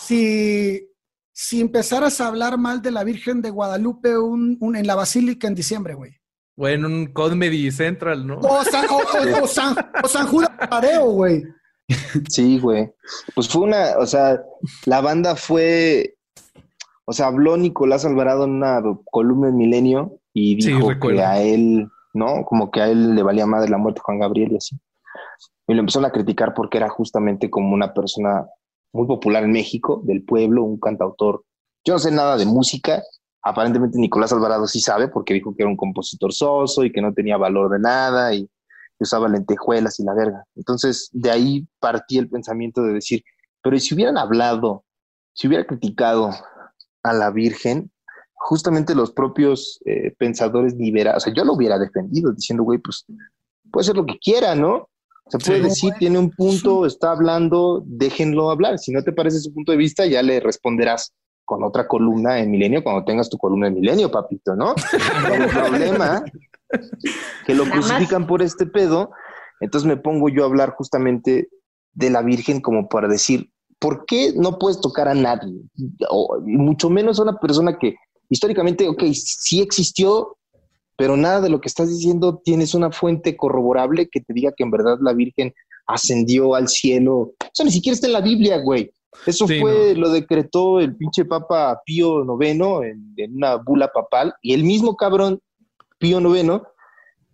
si, 0.00 0.88
si 1.32 1.60
empezaras 1.60 2.20
a 2.20 2.28
hablar 2.28 2.58
mal 2.58 2.82
de 2.82 2.90
la 2.90 3.04
Virgen 3.04 3.40
de 3.42 3.50
Guadalupe 3.50 4.16
un- 4.18 4.56
un- 4.60 4.76
en 4.76 4.86
la 4.86 4.94
Basílica 4.94 5.46
en 5.48 5.54
diciembre, 5.54 5.94
güey. 5.94 6.12
Bueno, 6.54 6.86
un 6.86 7.06
Comedy 7.12 7.70
Central, 7.70 8.26
¿no? 8.26 8.38
O 8.38 8.62
San, 8.64 8.86
o, 8.90 8.98
o- 8.98 9.44
o 9.44 9.46
San, 9.48 9.74
o 10.04 10.08
San 10.08 10.26
Judas 10.26 10.50
Tadeo, 10.68 11.06
güey. 11.12 11.42
Sí, 12.28 12.58
güey. 12.58 12.92
Pues 13.34 13.48
fue 13.48 13.62
una, 13.62 13.98
o 13.98 14.06
sea, 14.06 14.42
la 14.86 15.00
banda 15.00 15.36
fue, 15.36 16.16
o 17.04 17.12
sea, 17.12 17.26
habló 17.26 17.56
Nicolás 17.56 18.04
Alvarado 18.04 18.44
en 18.44 18.50
una 18.50 18.82
columna 19.10 19.48
en 19.48 19.56
Milenio 19.56 20.18
y 20.32 20.56
dijo 20.56 20.88
que 21.00 21.22
a 21.22 21.40
él, 21.40 21.88
¿no? 22.14 22.44
Como 22.44 22.70
que 22.70 22.80
a 22.80 22.88
él 22.88 23.14
le 23.14 23.22
valía 23.22 23.46
madre 23.46 23.70
la 23.70 23.78
muerte 23.78 23.98
de 23.98 24.04
Juan 24.04 24.18
Gabriel 24.20 24.52
y 24.52 24.56
así. 24.56 24.78
Y 25.66 25.74
lo 25.74 25.80
empezaron 25.80 26.06
a 26.06 26.12
criticar 26.12 26.54
porque 26.54 26.78
era 26.78 26.88
justamente 26.88 27.50
como 27.50 27.74
una 27.74 27.94
persona 27.94 28.46
muy 28.92 29.06
popular 29.06 29.44
en 29.44 29.52
México, 29.52 30.02
del 30.04 30.24
pueblo, 30.24 30.64
un 30.64 30.78
cantautor. 30.78 31.44
Yo 31.84 31.94
no 31.94 31.98
sé 31.98 32.10
nada 32.10 32.36
de 32.36 32.46
música. 32.46 33.02
Aparentemente 33.42 33.98
Nicolás 33.98 34.32
Alvarado 34.32 34.66
sí 34.66 34.80
sabe 34.80 35.08
porque 35.08 35.34
dijo 35.34 35.54
que 35.54 35.62
era 35.62 35.70
un 35.70 35.76
compositor 35.76 36.32
soso 36.32 36.84
y 36.84 36.92
que 36.92 37.02
no 37.02 37.12
tenía 37.12 37.36
valor 37.36 37.70
de 37.70 37.80
nada 37.80 38.34
y 38.34 38.48
usaba 39.02 39.28
lentejuelas 39.28 39.98
y 40.00 40.04
la 40.04 40.14
verga. 40.14 40.44
Entonces, 40.56 41.08
de 41.12 41.30
ahí 41.30 41.66
partí 41.80 42.18
el 42.18 42.28
pensamiento 42.28 42.82
de 42.82 42.94
decir, 42.94 43.22
pero 43.62 43.76
¿y 43.76 43.80
si 43.80 43.94
hubieran 43.94 44.18
hablado, 44.18 44.84
si 45.34 45.46
hubiera 45.48 45.64
criticado 45.66 46.30
a 47.02 47.12
la 47.12 47.30
Virgen, 47.30 47.90
justamente 48.34 48.94
los 48.94 49.12
propios 49.12 49.80
eh, 49.84 50.14
pensadores 50.18 50.74
liberales, 50.74 51.18
o 51.18 51.20
sea, 51.26 51.34
yo 51.34 51.44
lo 51.44 51.52
hubiera 51.54 51.78
defendido 51.78 52.32
diciendo, 52.32 52.64
güey, 52.64 52.78
pues 52.78 53.04
puede 53.70 53.84
ser 53.86 53.96
lo 53.96 54.04
que 54.04 54.18
quiera, 54.18 54.54
¿no? 54.54 54.88
Se 55.28 55.38
puede 55.38 55.58
Sí. 55.58 55.64
decir, 55.68 55.94
tiene 55.98 56.18
un 56.18 56.30
punto, 56.30 56.84
está 56.84 57.12
hablando, 57.12 57.82
déjenlo 57.86 58.50
hablar. 58.50 58.78
Si 58.78 58.92
no 58.92 59.02
te 59.02 59.12
parece 59.12 59.38
su 59.38 59.54
punto 59.54 59.70
de 59.72 59.78
vista, 59.78 60.04
ya 60.06 60.20
le 60.22 60.40
responderás 60.40 61.14
con 61.44 61.62
otra 61.64 61.86
columna 61.86 62.38
en 62.40 62.50
Milenio 62.50 62.82
cuando 62.82 63.04
tengas 63.04 63.30
tu 63.30 63.38
columna 63.38 63.68
en 63.68 63.74
Milenio, 63.74 64.10
papito, 64.10 64.54
¿no? 64.56 64.74
Pero 65.22 65.44
el 65.44 65.50
problema 65.50 66.24
que 67.46 67.54
lo 67.54 67.64
crucifican 67.64 68.26
por 68.26 68.42
este 68.42 68.66
pedo, 68.66 69.10
entonces 69.60 69.86
me 69.86 69.96
pongo 69.96 70.28
yo 70.28 70.42
a 70.42 70.46
hablar 70.46 70.74
justamente 70.76 71.48
de 71.94 72.10
la 72.10 72.22
Virgen 72.22 72.60
como 72.60 72.88
para 72.88 73.08
decir, 73.08 73.50
¿por 73.78 74.04
qué 74.06 74.32
no 74.36 74.58
puedes 74.58 74.80
tocar 74.80 75.08
a 75.08 75.14
nadie? 75.14 75.60
O 76.08 76.40
mucho 76.44 76.90
menos 76.90 77.18
a 77.18 77.24
una 77.24 77.38
persona 77.38 77.78
que 77.78 77.96
históricamente, 78.28 78.88
ok, 78.88 79.02
sí 79.12 79.60
existió, 79.60 80.36
pero 80.96 81.16
nada 81.16 81.40
de 81.40 81.50
lo 81.50 81.60
que 81.60 81.68
estás 81.68 81.88
diciendo 81.88 82.40
tienes 82.44 82.74
una 82.74 82.90
fuente 82.90 83.36
corroborable 83.36 84.08
que 84.08 84.20
te 84.20 84.32
diga 84.32 84.52
que 84.56 84.62
en 84.62 84.70
verdad 84.70 84.98
la 85.00 85.12
Virgen 85.12 85.52
ascendió 85.86 86.54
al 86.54 86.68
cielo. 86.68 87.14
O 87.14 87.50
sea, 87.52 87.64
ni 87.64 87.72
siquiera 87.72 87.94
está 87.94 88.06
en 88.06 88.14
la 88.14 88.20
Biblia, 88.20 88.58
güey. 88.58 88.92
Eso 89.26 89.46
Sí, 89.46 89.60
fue, 89.60 89.94
lo 89.94 90.10
decretó 90.10 90.80
el 90.80 90.96
pinche 90.96 91.24
Papa 91.24 91.80
Pío 91.84 92.24
IX 92.24 92.60
en, 92.84 93.14
en 93.16 93.36
una 93.36 93.56
bula 93.56 93.88
papal 93.92 94.34
y 94.40 94.54
el 94.54 94.64
mismo 94.64 94.96
cabrón 94.96 95.38
Pío 96.02 96.20
IX 96.20 96.60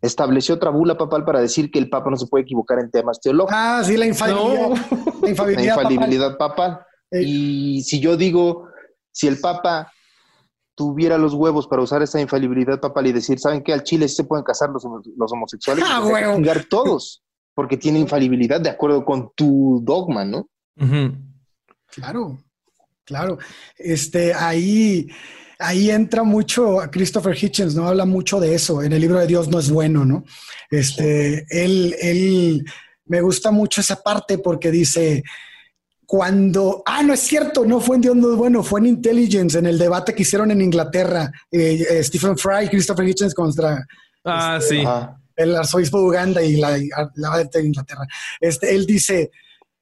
estableció 0.03 0.55
otra 0.57 0.71
bula 0.71 0.97
papal 0.99 1.25
para 1.25 1.41
decir 1.41 1.71
que 1.71 1.79
el 1.79 1.89
Papa 1.89 2.11
no 2.11 2.17
se 2.17 2.27
puede 2.27 2.43
equivocar 2.43 2.79
en 2.79 2.91
temas 2.91 3.19
teológicos. 3.21 3.57
Ah, 3.59 3.83
sí, 3.85 3.97
la 3.97 4.07
infalibilidad. 4.07 4.69
No. 4.69 4.75
La 4.75 5.21
La 5.23 5.29
infalibilidad. 5.31 6.37
papal. 6.37 6.81
Eh. 7.11 7.23
Y 7.25 7.83
si 7.83 7.99
yo 7.99 8.17
digo, 8.17 8.69
si 9.11 9.27
el 9.27 9.41
Papa 9.41 9.91
tuviera 10.77 11.19
los 11.19 11.35
huevos 11.35 11.67
para 11.67 11.83
usar 11.83 12.03
esa 12.03 12.21
infalibilidad 12.21 12.79
papal 12.81 13.07
y 13.09 13.13
decir, 13.13 13.41
¿saben 13.41 13.63
qué? 13.65 13.73
Al 13.73 13.83
Chile 13.83 14.07
sí 14.07 14.17
se 14.17 14.25
pueden 14.25 14.45
casar 14.45 14.69
los, 14.71 14.85
homo- 14.85 15.03
los 15.17 15.33
homosexuales. 15.33 15.85
Ah, 15.89 16.01
chingar 16.37 16.65
todos, 16.71 17.25
porque 17.55 17.77
tiene 17.77 17.99
infalibilidad 17.99 18.61
de 18.61 18.71
acuerdo 18.71 19.05
con 19.05 19.33
tu 19.35 19.81
dogma, 19.83 20.25
¿no? 20.25 20.49
Claro, 21.91 22.39
claro. 23.05 23.39
Este, 23.77 24.33
ahí, 24.35 25.09
ahí 25.59 25.91
entra 25.91 26.23
mucho 26.23 26.79
Christopher 26.91 27.37
Hitchens, 27.37 27.75
¿no? 27.75 27.89
Habla 27.89 28.05
mucho 28.05 28.41
de 28.41 28.55
eso. 28.55 28.83
En 28.83 28.93
el 28.93 29.01
libro 29.01 29.19
de 29.19 29.27
Dios 29.27 29.49
no 29.49 29.59
es 29.59 29.71
bueno, 29.71 30.05
¿no? 30.05 30.25
Este, 30.71 31.47
él, 31.51 31.95
él, 32.01 32.65
me 33.07 33.21
gusta 33.21 33.51
mucho 33.51 33.81
esa 33.81 34.03
parte 34.03 34.39
porque 34.39 34.71
dice, 34.71 35.23
cuando, 36.07 36.83
ah, 36.87 37.03
no 37.03 37.13
es 37.15 37.21
cierto, 37.21 37.65
no 37.65 37.81
fue 37.81 37.97
en 37.97 38.03
Dios 38.03 38.17
no 38.17 38.33
es 38.33 38.37
bueno, 38.37 38.63
fue 38.63 38.81
en 38.81 38.87
Intelligence, 38.87 39.59
en 39.59 39.67
el 39.67 39.79
debate 39.79 40.15
que 40.15 40.23
hicieron 40.23 40.51
en 40.51 40.61
Inglaterra, 40.61 41.31
eh, 41.51 41.87
eh, 41.91 42.05
Stephen 42.05 42.37
Fry 42.37 42.69
Christopher 42.69 43.09
Hitchens 43.09 43.35
contra 43.35 43.85
Ah, 44.25 44.59
Este, 44.61 44.77
sí. 44.77 44.81
Ajá. 44.83 45.19
el 45.37 45.57
arzobispo 45.57 45.99
de 45.99 46.05
Uganda 46.05 46.43
y 46.43 46.57
la, 46.57 46.77
la 47.15 47.45
de 47.45 47.65
Inglaterra. 47.67 48.07
Este, 48.41 48.75
él 48.75 48.85
dice, 48.85 49.31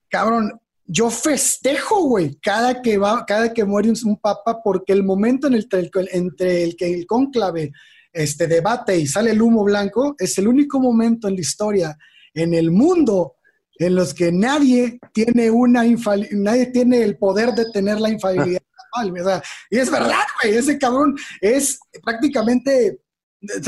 cabrón, 0.09 0.53
yo 0.87 1.11
festejo, 1.11 2.03
güey, 2.03 2.39
cada 2.41 2.81
que 2.81 2.99
va, 2.99 3.25
cada 3.27 3.53
que 3.53 3.65
muere 3.65 3.91
un, 3.91 3.97
un 4.05 4.17
papa, 4.17 4.63
porque 4.63 4.93
el 4.93 5.03
momento 5.03 5.47
en 5.47 5.55
el, 5.55 5.69
entre 6.13 6.63
el, 6.63 6.77
que 6.77 6.95
el 6.95 7.07
cónclave 7.07 7.73
este, 8.13 8.47
debate 8.47 8.97
y 8.97 9.07
sale 9.07 9.33
el 9.33 9.43
humo 9.43 9.65
blanco, 9.65 10.15
es 10.19 10.39
el 10.39 10.49
único 10.49 10.79
momento 10.79 11.29
en 11.29 11.35
la 11.35 11.41
historia, 11.41 11.99
en 12.33 12.55
el 12.55 12.71
mundo, 12.71 13.37
en 13.79 13.95
los 13.95 14.15
que 14.15 14.33
nadie 14.33 14.99
tiene 15.13 15.51
una 15.51 15.85
nadie 16.33 16.67
tiene 16.67 17.03
el 17.03 17.19
poder 17.19 17.53
de 17.53 17.71
tener 17.71 18.01
la 18.01 18.11
infalibilidad. 18.11 18.63
o 19.21 19.25
sea, 19.25 19.43
y 19.71 19.79
es 19.79 19.91
verdad, 19.91 20.25
güey, 20.43 20.57
ese 20.57 20.79
cabrón 20.79 21.15
es 21.41 21.79
prácticamente 22.03 23.01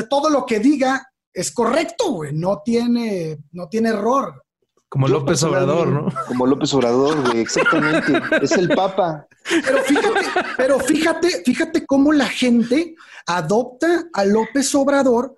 todo 0.08 0.30
lo 0.30 0.46
que 0.46 0.58
diga 0.58 1.06
es 1.32 1.52
correcto, 1.52 2.12
güey, 2.12 2.32
no 2.32 2.62
tiene, 2.64 3.38
no 3.52 3.68
tiene 3.68 3.90
error. 3.90 4.42
Como 4.88 5.06
Yo 5.08 5.14
López 5.14 5.42
Obrador, 5.42 5.88
¿no? 5.88 6.08
Como 6.26 6.46
López 6.46 6.72
Obrador, 6.74 7.20
güey, 7.28 7.40
exactamente. 7.40 8.20
es 8.42 8.52
el 8.52 8.68
Papa. 8.70 9.26
Pero 9.44 9.82
fíjate, 9.82 10.20
pero 10.56 10.80
fíjate, 10.80 11.28
fíjate 11.44 11.86
cómo 11.86 12.12
la 12.12 12.26
gente 12.26 12.94
adopta 13.26 14.04
a 14.12 14.24
López 14.24 14.74
Obrador 14.74 15.34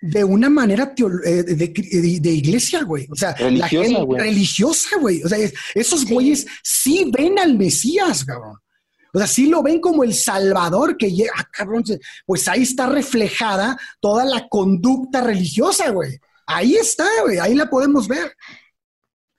de 0.00 0.22
una 0.22 0.48
manera 0.50 0.94
teolo- 0.94 1.24
eh, 1.24 1.42
de, 1.42 1.54
de- 1.56 2.18
de 2.20 2.30
iglesia, 2.30 2.82
güey. 2.84 3.06
O 3.10 3.16
sea, 3.16 3.30
la 3.30 3.36
Religiosa, 3.46 3.84
gente 3.88 4.02
güey. 4.04 4.20
religiosa, 4.20 4.96
güey. 5.00 5.22
O 5.22 5.28
sea, 5.28 5.38
es- 5.38 5.54
esos 5.74 6.04
güeyes 6.04 6.46
sí 6.62 7.10
ven 7.16 7.38
al 7.38 7.56
Mesías, 7.56 8.24
cabrón. 8.24 8.58
O 9.12 9.18
sea, 9.18 9.26
sí 9.26 9.46
lo 9.46 9.62
ven 9.62 9.80
como 9.80 10.04
el 10.04 10.12
Salvador 10.12 10.96
que 10.96 11.10
llega, 11.12 11.32
ah, 11.36 11.44
cabrón, 11.50 11.84
pues 12.26 12.46
ahí 12.48 12.62
está 12.62 12.86
reflejada 12.86 13.76
toda 14.00 14.24
la 14.24 14.46
conducta 14.48 15.20
religiosa, 15.20 15.90
güey. 15.90 16.18
Ahí 16.46 16.74
está, 16.74 17.06
güey, 17.22 17.38
ahí 17.38 17.54
la 17.54 17.70
podemos 17.70 18.06
ver. 18.08 18.32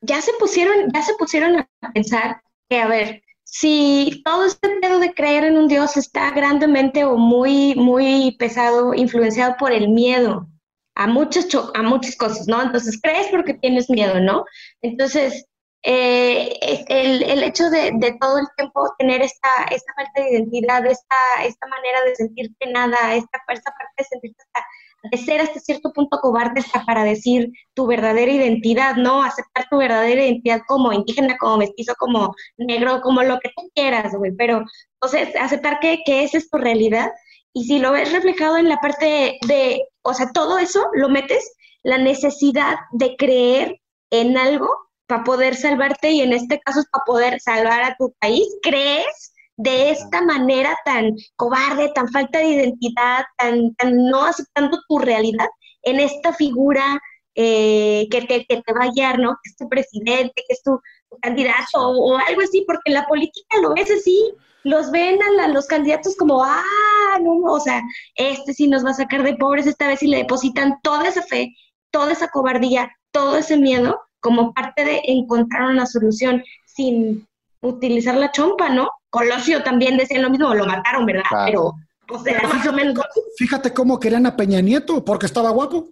Ya 0.06 0.22
se 0.22 0.34
pusieron, 0.40 0.92
ya 0.94 1.02
se 1.02 1.16
pusieron 1.16 1.58
a 1.60 1.92
pensar 1.94 2.42
que, 2.70 2.80
a 2.80 2.88
ver, 2.88 3.24
si 3.44 4.22
todo 4.26 4.46
este 4.46 4.70
pedo 4.82 5.00
de 5.00 5.14
creer 5.14 5.46
en 5.46 5.58
un 5.58 5.68
Dios 5.68 5.98
está 5.98 6.32
grandemente 6.32 7.06
o 7.06 7.18
muy, 7.18 7.76
muy 7.76 8.36
pesado, 8.38 8.94
influenciado 8.94 9.56
por 9.58 9.72
el 9.72 9.90
miedo 9.90 10.48
a 10.96 11.08
muchas, 11.08 11.48
a 11.74 11.82
muchas 11.82 12.16
cosas, 12.16 12.48
¿no? 12.48 12.62
Entonces, 12.62 13.00
crees 13.02 13.28
porque 13.28 13.54
tienes 13.56 13.90
miedo, 13.90 14.20
¿no? 14.20 14.46
Entonces, 14.82 15.46
eh, 15.84 16.58
el, 16.88 17.22
el 17.24 17.44
hecho 17.44 17.70
de, 17.70 17.92
de 17.96 18.18
todo 18.20 18.40
el 18.40 18.48
tiempo 18.58 18.92
tener 18.98 19.22
esta, 19.22 19.50
esta 19.70 19.94
falta 19.94 20.22
de 20.22 20.32
identidad, 20.32 20.86
esta, 20.86 21.16
esta 21.44 21.68
manera 21.68 22.04
de 22.06 22.16
sentirte 22.16 22.72
nada, 22.72 23.16
esta, 23.16 23.40
esta 23.50 23.72
parte 23.72 23.94
de 23.98 24.04
sentirte 24.06 24.42
hasta, 24.42 24.68
de 25.12 25.18
ser 25.18 25.42
hasta 25.42 25.60
cierto 25.60 25.92
punto 25.94 26.20
cobarde 26.20 26.62
hasta 26.62 26.86
para 26.86 27.04
decir 27.04 27.52
tu 27.74 27.88
verdadera 27.88 28.32
identidad, 28.32 28.96
¿no? 28.96 29.24
Aceptar 29.24 29.68
tu 29.70 29.78
verdadera 29.78 30.24
identidad 30.26 30.62
como 30.68 30.94
indígena, 30.94 31.38
como 31.38 31.58
mestizo, 31.58 31.94
como 31.98 32.34
negro, 32.58 33.02
como 33.02 33.24
lo 33.24 33.40
que 33.40 33.50
tú 33.56 33.70
quieras, 33.74 34.14
güey. 34.16 34.32
Pero, 34.38 34.64
entonces, 35.02 35.36
aceptar 35.36 35.80
que, 35.80 36.00
que 36.06 36.24
esa 36.24 36.38
es 36.38 36.50
tu 36.50 36.58
realidad. 36.58 37.12
Y 37.54 37.66
si 37.66 37.80
lo 37.80 37.92
ves 37.92 38.12
reflejado 38.12 38.58
en 38.58 38.70
la 38.70 38.78
parte 38.78 39.38
de, 39.48 39.82
o 40.02 40.14
sea, 40.14 40.32
todo 40.34 40.58
eso 40.58 40.88
lo 40.94 41.10
metes, 41.10 41.56
la 41.84 41.98
necesidad 41.98 42.76
de 42.92 43.16
creer 43.16 43.80
en 44.12 44.38
algo 44.38 44.70
para 45.08 45.24
poder 45.24 45.56
salvarte 45.56 46.12
y 46.12 46.22
en 46.22 46.34
este 46.34 46.60
caso 46.60 46.80
es 46.80 46.88
para 46.88 47.06
poder 47.06 47.40
salvar 47.40 47.84
a 47.84 47.96
tu 47.98 48.14
país, 48.20 48.48
crees 48.62 49.35
de 49.58 49.92
esta 49.92 50.22
manera 50.22 50.78
tan 50.86 51.12
cobarde, 51.36 51.92
tan 51.94 52.10
falta 52.10 52.40
de 52.40 52.48
identidad, 52.48 53.24
tan, 53.38 53.76
no 54.10 54.26
aceptando 54.26 54.80
tu 54.88 55.00
realidad 55.00 55.48
en 55.84 56.00
esta 56.00 56.34
figura 56.34 57.00
eh, 57.36 58.08
que, 58.10 58.22
te, 58.22 58.46
que 58.46 58.62
te 58.62 58.74
va 58.74 58.86
a 58.86 58.92
guiar, 58.92 59.20
¿no? 59.20 59.32
Que 59.44 59.50
es 59.50 59.58
tu 59.58 59.68
presidente, 59.70 60.34
que 60.36 60.54
es 60.54 60.64
tu, 60.64 60.80
candidato 61.22 61.66
o, 61.76 62.18
algo 62.18 62.42
así, 62.42 62.64
porque 62.68 62.84
en 62.86 62.94
la 62.96 63.06
política 63.06 63.62
lo 63.62 63.74
ves 63.74 63.90
así, 63.92 64.34
los 64.64 64.92
ven 64.92 65.20
a, 65.40 65.48
los 65.48 65.68
candidatos 65.68 66.16
como, 66.16 66.44
ah, 66.44 67.20
no, 67.22 67.38
o 67.44 67.60
sea, 67.60 67.82
este 68.16 68.54
sí 68.54 68.68
nos 68.68 68.86
va 68.86 68.92
a 68.92 68.96
sacar 68.96 69.24
de 69.24 69.36
pobres 69.36 69.68
esta 69.68 69.88
vez 69.88 70.02
y 70.04 70.08
le 70.08 70.18
depositan 70.18 70.80
toda 70.82 71.08
esa 71.08 71.22
fe, 71.22 71.56
toda 71.92 72.12
esa 72.12 72.30
cobardía, 72.30 72.92
todo 73.12 73.38
ese 73.38 73.58
miedo 73.58 74.02
como 74.20 74.54
parte 74.54 74.84
de 74.84 75.02
encontrar 75.06 75.70
una 75.70 75.86
solución 75.86 76.44
sin 76.66 77.28
utilizar 77.62 78.16
la 78.16 78.32
chompa, 78.32 78.70
¿no? 78.70 78.90
Colosio 79.16 79.64
también 79.64 79.96
decía 79.96 80.20
lo 80.20 80.30
mismo, 80.30 80.54
lo 80.54 80.66
mataron, 80.66 81.06
¿verdad? 81.06 81.24
Pero, 81.46 81.74
pues 82.06 82.26
era 82.28 82.48
más 82.48 82.68
o 82.68 82.74
menos. 82.74 83.00
Fíjate 83.38 83.74
cómo 83.74 83.98
querían 83.98 84.26
a 84.26 84.36
Peña 84.36 84.60
Nieto, 84.60 85.06
porque 85.06 85.26
estaba 85.26 85.52
guapo. 85.52 85.88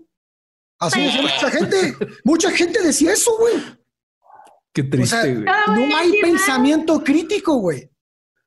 Así 0.78 1.01
decía 1.01 1.21
mucha 1.21 1.49
gente. 1.49 1.95
Mucha 2.26 2.51
gente 2.51 2.82
decía 2.82 3.13
eso, 3.13 3.38
güey. 3.38 3.55
Qué 4.74 4.84
triste, 4.84 5.36
güey. 5.36 5.45
no, 5.45 5.97
hay 5.97 6.19
pensamiento 6.19 7.01
crítico, 7.01 7.55
güey. 7.55 7.89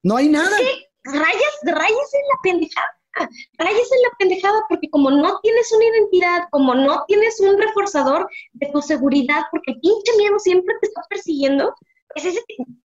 No 0.03 0.16
hay 0.16 0.29
nada. 0.29 0.57
Rayas, 1.05 1.55
rayas 1.62 2.14
en 2.14 2.29
la 2.29 2.41
pendejada. 2.43 2.87
Rayas 3.57 3.89
en 3.93 4.03
la 4.03 4.11
pendejada 4.18 4.62
porque 4.68 4.91
como 4.91 5.11
no 5.11 5.41
tienes 5.41 5.72
una 5.72 5.85
identidad, 5.87 6.49
como 6.51 6.74
no 6.74 7.05
tienes 7.09 7.41
un 7.41 7.59
reforzador 7.59 8.29
de 8.53 8.68
tu 8.72 8.83
seguridad, 8.83 9.45
porque 9.51 9.72
el 9.72 9.81
pinche 9.81 10.12
miedo 10.18 10.39
siempre 10.39 10.74
te 10.83 10.89
está 10.89 11.01
persiguiendo, 11.09 11.74
es 12.14 12.27
ese, 12.27 12.41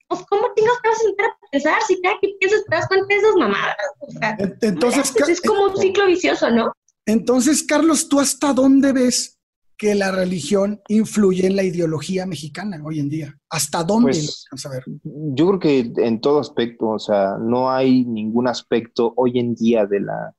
pues 0.09 0.23
¿cómo 0.29 0.53
tengas 0.55 0.75
que 0.83 0.89
vas 0.89 0.99
a 1.05 1.09
entrar 1.09 1.31
a 1.31 1.51
pensar 1.51 1.83
si 1.87 2.01
cada 2.01 2.19
que 2.21 2.29
piensas 2.41 2.65
te 2.65 2.75
das 2.75 2.89
cuenta 2.89 3.07
de 3.09 3.17
esas 3.17 3.37
mamadas? 3.37 3.77
O 4.01 4.11
sea, 4.11 4.37
entonces, 4.63 5.15
es 5.29 5.41
como 5.41 5.65
un 5.65 5.77
ciclo 5.77 6.07
vicioso, 6.07 6.51
¿no? 6.51 6.73
Entonces, 7.07 7.63
Carlos, 7.63 8.09
¿tú 8.09 8.21
hasta 8.21 8.53
dónde 8.53 8.93
ves 8.93 9.39
que 9.77 9.95
la 9.95 10.11
religión 10.11 10.83
influye 10.89 11.47
en 11.47 11.57
la 11.57 11.63
ideología 11.63 12.27
mexicana 12.27 12.83
hoy 12.85 12.99
en 13.01 13.09
día? 13.09 13.39
¿Hasta 13.49 13.85
dónde? 13.85 14.11
Pues, 14.51 14.67
a 14.67 14.71
ver? 14.71 14.85
Yo 15.05 15.47
creo 15.47 15.59
que 15.59 15.93
en 16.05 16.21
todo 16.21 16.41
aspecto, 16.41 16.89
o 16.89 16.99
sea, 16.99 17.37
no 17.41 17.71
hay 17.71 18.05
ningún 18.05 18.49
aspecto 18.49 19.15
hoy 19.17 19.39
en 19.39 19.55
día 19.55 19.87
de 19.87 20.01
la 20.01 20.35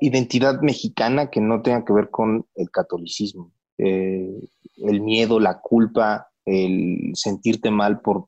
identidad 0.00 0.60
mexicana 0.62 1.28
que 1.28 1.40
no 1.40 1.60
tenga 1.60 1.84
que 1.84 1.92
ver 1.92 2.10
con 2.10 2.46
el 2.54 2.70
catolicismo. 2.70 3.52
Eh, 3.76 4.48
el 4.76 5.00
miedo, 5.02 5.38
la 5.38 5.60
culpa, 5.60 6.28
el 6.48 7.12
sentirte 7.14 7.70
mal 7.70 8.00
por... 8.00 8.26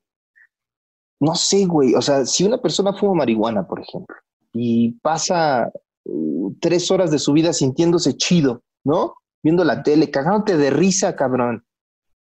No 1.19 1.35
sé, 1.35 1.65
güey, 1.65 1.93
o 1.93 2.01
sea, 2.01 2.25
si 2.25 2.43
una 2.43 2.59
persona 2.59 2.93
fuma 2.93 3.13
marihuana, 3.13 3.67
por 3.67 3.79
ejemplo, 3.79 4.15
y 4.53 4.93
pasa 5.01 5.71
uh, 6.05 6.53
tres 6.59 6.89
horas 6.89 7.11
de 7.11 7.19
su 7.19 7.33
vida 7.33 7.53
sintiéndose 7.53 8.17
chido, 8.17 8.63
¿no? 8.83 9.15
Viendo 9.43 9.63
la 9.63 9.83
tele, 9.83 10.09
cagándote 10.09 10.57
de 10.57 10.71
risa, 10.71 11.15
cabrón. 11.15 11.63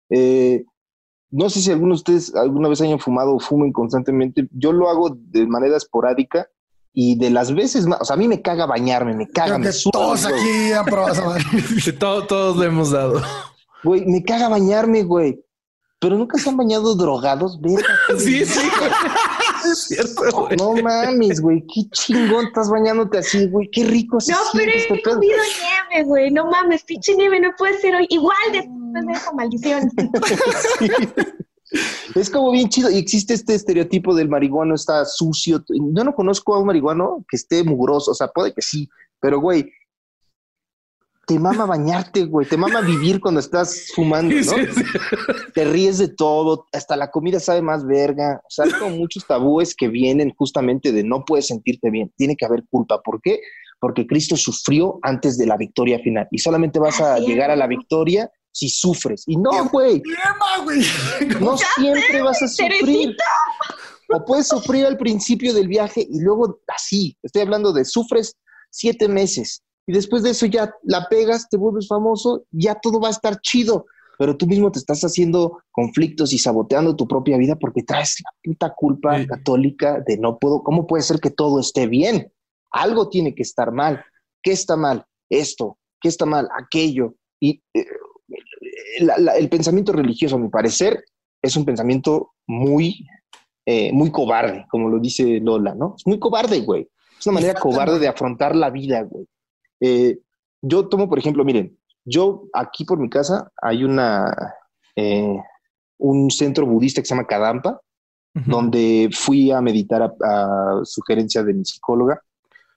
Eh, 0.09 0.63
no 1.29 1.49
sé 1.49 1.61
si 1.61 1.71
algunos 1.71 2.03
de 2.03 2.13
ustedes 2.13 2.35
alguna 2.35 2.69
vez 2.69 2.81
hayan 2.81 2.99
fumado 2.99 3.35
o 3.35 3.39
fumen 3.39 3.71
constantemente. 3.71 4.47
Yo 4.51 4.71
lo 4.71 4.89
hago 4.89 5.09
de 5.15 5.45
manera 5.45 5.77
esporádica 5.77 6.47
y 6.93 7.17
de 7.17 7.29
las 7.29 7.53
veces 7.53 7.85
más, 7.85 8.01
o 8.01 8.05
sea, 8.05 8.15
a 8.15 8.17
mí 8.17 8.27
me 8.27 8.41
caga 8.41 8.65
bañarme, 8.65 9.13
me 9.13 9.27
caga, 9.27 9.57
me 9.57 9.69
Todos 9.91 10.25
aquí 10.25 10.71
han 10.71 10.85
probado 10.85 11.35
todos, 11.99 12.27
todos 12.27 12.57
lo 12.57 12.63
hemos 12.63 12.91
dado. 12.91 13.21
Güey, 13.83 14.05
me 14.05 14.23
caga 14.23 14.49
bañarme, 14.49 15.03
güey. 15.03 15.39
Pero 15.99 16.15
nunca 16.15 16.37
se 16.37 16.49
han 16.49 16.57
bañado 16.57 16.95
drogados, 16.95 17.59
verga. 17.59 17.87
sí, 18.17 18.45
sí. 18.45 18.67
es 19.71 19.83
cierto, 19.85 20.21
güey. 20.31 20.55
No 20.57 20.73
mames, 20.75 21.41
güey. 21.41 21.65
Qué 21.73 21.89
chingón 21.91 22.45
estás 22.47 22.69
bañándote 22.69 23.17
así, 23.17 23.47
güey. 23.47 23.67
Qué 23.71 23.83
rico 23.83 24.19
se 24.19 24.31
No, 24.31 24.37
pero 24.53 24.71
he 24.71 24.77
este 24.77 25.01
comido 25.01 25.37
nieve, 25.91 26.07
güey. 26.07 26.31
No 26.31 26.45
mames, 26.45 26.83
pinche 26.83 27.15
nieve 27.15 27.39
no 27.39 27.49
puede 27.57 27.79
ser 27.79 27.95
hoy. 27.95 28.05
Igual 28.09 28.37
después 28.51 29.05
de 29.07 29.13
esa 29.13 29.31
maldición. 29.33 29.91
Es 32.15 32.29
como 32.29 32.51
bien 32.51 32.69
chido. 32.69 32.89
Y 32.89 32.97
existe 32.97 33.33
este 33.33 33.53
estereotipo 33.53 34.15
del 34.15 34.29
marihuano 34.29 34.73
está 34.73 35.03
sucio. 35.05 35.63
Yo 35.67 36.03
no 36.03 36.15
conozco 36.15 36.55
a 36.55 36.59
un 36.59 36.67
marihuano 36.67 37.25
que 37.29 37.35
esté 37.35 37.63
mugroso. 37.63 38.11
O 38.11 38.15
sea, 38.15 38.27
puede 38.29 38.53
que 38.53 38.61
sí. 38.61 38.89
Pero, 39.19 39.41
güey, 39.41 39.69
te 41.27 41.37
mama 41.39 41.65
bañarte, 41.65 42.23
güey, 42.23 42.47
te 42.47 42.55
mama 42.55 42.79
vivir 42.79 43.19
cuando 43.19 43.41
estás 43.41 43.91
fumando, 43.93 44.33
¿no? 44.33 44.53
Te 45.53 45.65
ríes 45.65 45.97
de 45.97 46.07
todo, 46.07 46.67
hasta 46.71 46.95
la 46.95 47.11
comida 47.11 47.41
sabe 47.41 47.61
más 47.61 47.85
verga. 47.85 48.39
O 48.45 48.49
sea, 48.49 48.63
hay 48.63 48.71
como 48.71 48.95
muchos 48.95 49.27
tabúes 49.27 49.75
que 49.75 49.89
vienen 49.89 50.33
justamente 50.37 50.93
de 50.93 51.03
no 51.03 51.25
puedes 51.25 51.47
sentirte 51.47 51.89
bien, 51.91 52.13
tiene 52.15 52.37
que 52.37 52.45
haber 52.45 52.63
culpa. 52.69 53.01
¿Por 53.01 53.21
qué? 53.21 53.41
Porque 53.81 54.07
Cristo 54.07 54.37
sufrió 54.37 54.99
antes 55.01 55.37
de 55.37 55.45
la 55.45 55.57
victoria 55.57 55.99
final 55.99 56.29
y 56.31 56.39
solamente 56.39 56.79
vas 56.79 57.01
a 57.01 57.19
llegar 57.19 57.51
a 57.51 57.57
la 57.57 57.67
victoria 57.67 58.31
si 58.53 58.69
sufres. 58.69 59.23
Y 59.27 59.35
no, 59.35 59.67
güey. 59.69 60.01
No 61.41 61.57
siempre 61.57 62.21
vas 62.21 62.41
a 62.41 62.47
sufrir. 62.47 63.17
O 64.13 64.23
puedes 64.23 64.47
sufrir 64.47 64.85
al 64.85 64.97
principio 64.97 65.53
del 65.53 65.67
viaje 65.67 66.07
y 66.09 66.21
luego 66.21 66.61
así. 66.73 67.17
Estoy 67.21 67.41
hablando 67.41 67.73
de 67.73 67.83
sufres 67.83 68.33
siete 68.71 69.09
meses 69.09 69.61
y 69.87 69.93
después 69.93 70.21
de 70.21 70.31
eso 70.31 70.45
ya 70.45 70.73
la 70.83 71.07
pegas, 71.09 71.47
te 71.49 71.55
vuelves 71.55 71.87
famoso, 71.87 72.43
ya 72.51 72.75
todo 72.75 72.99
va 72.99 73.07
a 73.07 73.11
estar 73.11 73.39
chido, 73.39 73.85
pero 74.19 74.35
tú 74.35 74.45
mismo 74.45 74.69
te 74.69 74.79
estás 74.79 75.01
haciendo 75.01 75.59
conflictos 75.71 76.33
y 76.33 76.39
saboteando 76.39 76.95
tu 76.95 77.07
propia 77.07 77.37
vida 77.37 77.55
porque 77.55 77.83
traes 77.83 78.17
la 78.21 78.31
puta 78.43 78.73
culpa 78.75 79.25
católica 79.25 80.03
de 80.05 80.17
no 80.17 80.37
puedo, 80.39 80.61
¿cómo 80.61 80.85
puede 80.87 81.03
ser 81.03 81.21
que 81.21 81.29
todo 81.29 81.61
esté 81.61 81.87
bien? 81.87 82.31
Algo 82.71 83.07
tiene 83.09 83.33
que 83.33 83.43
estar 83.43 83.71
mal. 83.71 84.03
¿Qué 84.43 84.51
está 84.51 84.75
mal? 84.75 85.05
Esto. 85.29 85.77
¿Qué 86.01 86.09
está 86.09 86.25
mal? 86.25 86.49
Aquello. 86.59 87.15
Y 87.39 87.63
eh, 87.73 87.85
el 89.37 89.49
pensamiento 89.49 89.93
religioso, 89.93 90.35
a 90.35 90.39
mi 90.39 90.49
parecer, 90.49 91.01
es 91.41 91.55
un 91.55 91.63
pensamiento 91.63 92.33
muy, 92.45 93.07
eh, 93.65 93.93
muy 93.93 94.11
cobarde, 94.11 94.65
como 94.69 94.89
lo 94.89 94.99
dice 94.99 95.39
Lola, 95.39 95.75
¿no? 95.75 95.95
Es 95.97 96.05
muy 96.05 96.19
cobarde, 96.19 96.59
güey. 96.61 96.89
Es 97.17 97.25
una 97.25 97.35
manera 97.35 97.59
cobarde 97.59 97.99
de 97.99 98.07
afrontar 98.07 98.55
la 98.55 98.69
vida, 98.69 99.03
güey. 99.03 99.25
Eh, 99.79 100.19
yo 100.61 100.87
tomo, 100.87 101.09
por 101.09 101.19
ejemplo, 101.19 101.43
miren, 101.45 101.77
yo 102.05 102.45
aquí 102.53 102.85
por 102.85 102.97
mi 102.97 103.09
casa 103.09 103.51
hay 103.61 103.83
una, 103.83 104.33
eh, 104.95 105.37
un 105.97 106.31
centro 106.31 106.65
budista 106.65 107.01
que 107.01 107.07
se 107.07 107.15
llama 107.15 107.27
Kadampa, 107.27 107.81
donde 108.45 109.09
fui 109.11 109.49
a 109.49 109.61
meditar 109.61 110.03
a, 110.03 110.81
sugerencia 110.83 111.41
de 111.41 111.55
mi 111.55 111.65
psicóloga. 111.65 112.21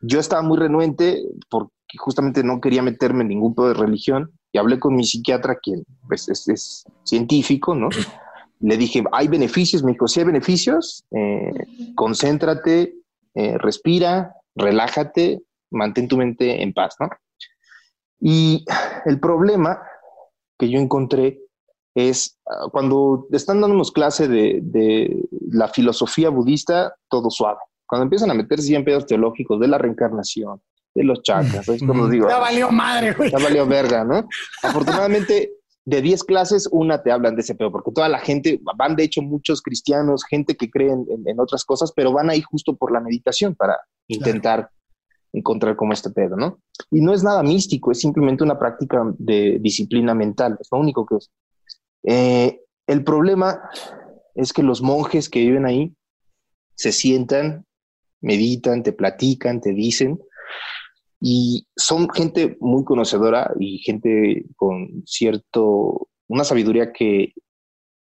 Yo 0.01 0.18
estaba 0.18 0.40
muy 0.40 0.57
renuente 0.57 1.22
porque 1.51 1.70
justamente 1.98 2.42
no 2.42 2.62
quería 2.62 2.82
meterme 2.82 3.22
en 3.22 3.28
ningún 3.28 3.53
tipo 3.53 3.68
de 3.68 3.74
religión 3.74 4.32
y 4.53 4.59
hablé 4.59 4.78
con 4.78 4.96
mi 4.96 5.05
psiquiatra, 5.05 5.59
quien 5.62 5.84
pues, 6.09 6.30
es, 6.30 6.84
científico, 7.05 7.74
¿no? 7.74 7.90
Le 8.61 8.78
dije, 8.78 9.05
¿hay 9.12 9.28
beneficios? 9.28 9.82
Me 9.82 9.92
dijo, 9.92 10.09
sí 10.09 10.20
hay 10.20 10.26
beneficios, 10.26 11.05
eh, 11.11 11.53
concéntrate, 11.94 12.94
respira, 13.34 14.32
relájate, 14.55 15.42
mantén 15.70 16.08
tu 16.08 16.16
mente 16.16 16.62
en 16.62 16.72
paz, 16.72 16.96
¿no? 17.00 17.08
Y 18.20 18.64
el 19.06 19.18
problema 19.18 19.82
que 20.58 20.68
yo 20.68 20.78
encontré 20.78 21.40
es 21.94 22.38
ah, 22.46 22.68
cuando 22.70 23.26
están 23.32 23.60
dándonos 23.60 23.92
clase 23.92 24.28
de, 24.28 25.22
la 25.50 25.68
filosofía 25.68 26.30
budista, 26.30 26.94
todo 27.08 27.30
suave. 27.30 27.58
Cuando 27.86 28.04
empiezan 28.04 28.30
a 28.30 28.34
meterse 28.34 28.74
en 28.74 28.84
pedos 28.84 29.06
teológicos 29.06 29.58
de 29.58 29.68
la 29.68 29.78
reencarnación, 29.78 30.60
de 30.94 31.04
los 31.04 31.22
chakras, 31.22 31.68
es 31.68 31.82
como 31.82 32.08
digo. 32.08 32.28
Ya 32.28 32.38
valió 32.38 32.70
madre, 32.70 33.12
güey. 33.12 33.30
Ya 33.30 33.38
valió 33.38 33.66
verga, 33.66 34.04
¿no? 34.04 34.28
Afortunadamente, 34.62 35.52
de 35.84 36.02
10 36.02 36.24
clases, 36.24 36.68
una 36.70 37.02
te 37.02 37.10
hablan 37.10 37.34
de 37.34 37.42
ese 37.42 37.54
pedo, 37.54 37.72
porque 37.72 37.90
toda 37.92 38.08
la 38.08 38.18
gente, 38.18 38.60
van 38.76 38.96
de 38.96 39.04
hecho 39.04 39.22
muchos 39.22 39.62
cristianos, 39.62 40.24
gente 40.24 40.56
que 40.56 40.70
cree 40.70 40.90
en, 40.92 41.40
otras 41.40 41.64
cosas, 41.64 41.92
pero 41.94 42.12
van 42.12 42.30
ahí 42.30 42.42
justo 42.42 42.76
por 42.76 42.92
la 42.92 43.00
meditación 43.00 43.54
para 43.54 43.76
intentar 44.06 44.70
encontrar 45.33 45.76
como 45.76 45.93
este 45.93 46.11
pedo, 46.11 46.37
¿no? 46.37 46.61
Y 46.91 47.01
no 47.01 47.12
es 47.12 47.22
nada 47.22 47.43
místico, 47.43 47.93
es 47.93 48.01
simplemente 48.01 48.43
una 48.45 48.59
práctica 48.59 49.05
de 49.18 49.59
disciplina 49.61 50.14
mental, 50.14 50.57
es 50.61 50.68
lo 50.70 50.78
único 50.78 51.07
que 51.07 51.16
es. 51.16 51.31
Eh, 52.03 52.61
el 52.87 53.05
problema 53.05 53.61
es 54.35 54.53
que 54.53 54.62
los 54.62 54.83
monjes 54.83 55.28
que 55.28 55.41
viven 55.41 55.66
ahí 55.66 55.95
se 56.74 56.93
sientan, 56.93 57.66
meditan, 58.20 58.83
te 58.83 58.93
platican, 58.93 59.61
te 59.61 59.72
dicen, 59.72 60.18
Y 61.22 61.66
son 61.76 62.09
gente 62.09 62.57
muy 62.61 62.83
conocedora 62.85 63.53
y 63.61 63.78
gente 63.78 64.47
con 64.57 65.03
cierto, 65.05 66.09
una 66.28 66.45
sabiduría 66.45 66.93
que 66.93 67.35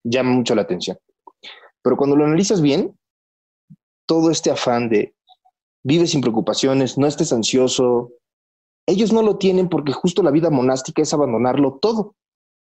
llama 0.05 0.31
mucho 0.31 0.55
la 0.55 0.63
atención. 0.63 0.97
Pero 1.83 1.97
cuando 1.97 2.15
lo 2.17 2.25
analizas 2.25 2.63
bien, 2.63 2.97
todo 4.07 4.31
este 4.31 4.51
afán 4.51 4.89
de 4.89 5.15
vive 5.83 6.07
sin 6.07 6.21
preocupaciones, 6.21 6.99
no 6.99 7.07
estés 7.07 7.33
ansioso, 7.33 8.13
ellos 8.87 9.13
no 9.13 9.23
lo 9.23 9.37
tienen 9.37 9.69
porque 9.69 9.93
justo 9.93 10.23
la 10.23 10.31
vida 10.31 10.51
monástica 10.51 11.03
es 11.03 11.13
abandonarlo 11.15 11.79
todo. 11.81 12.15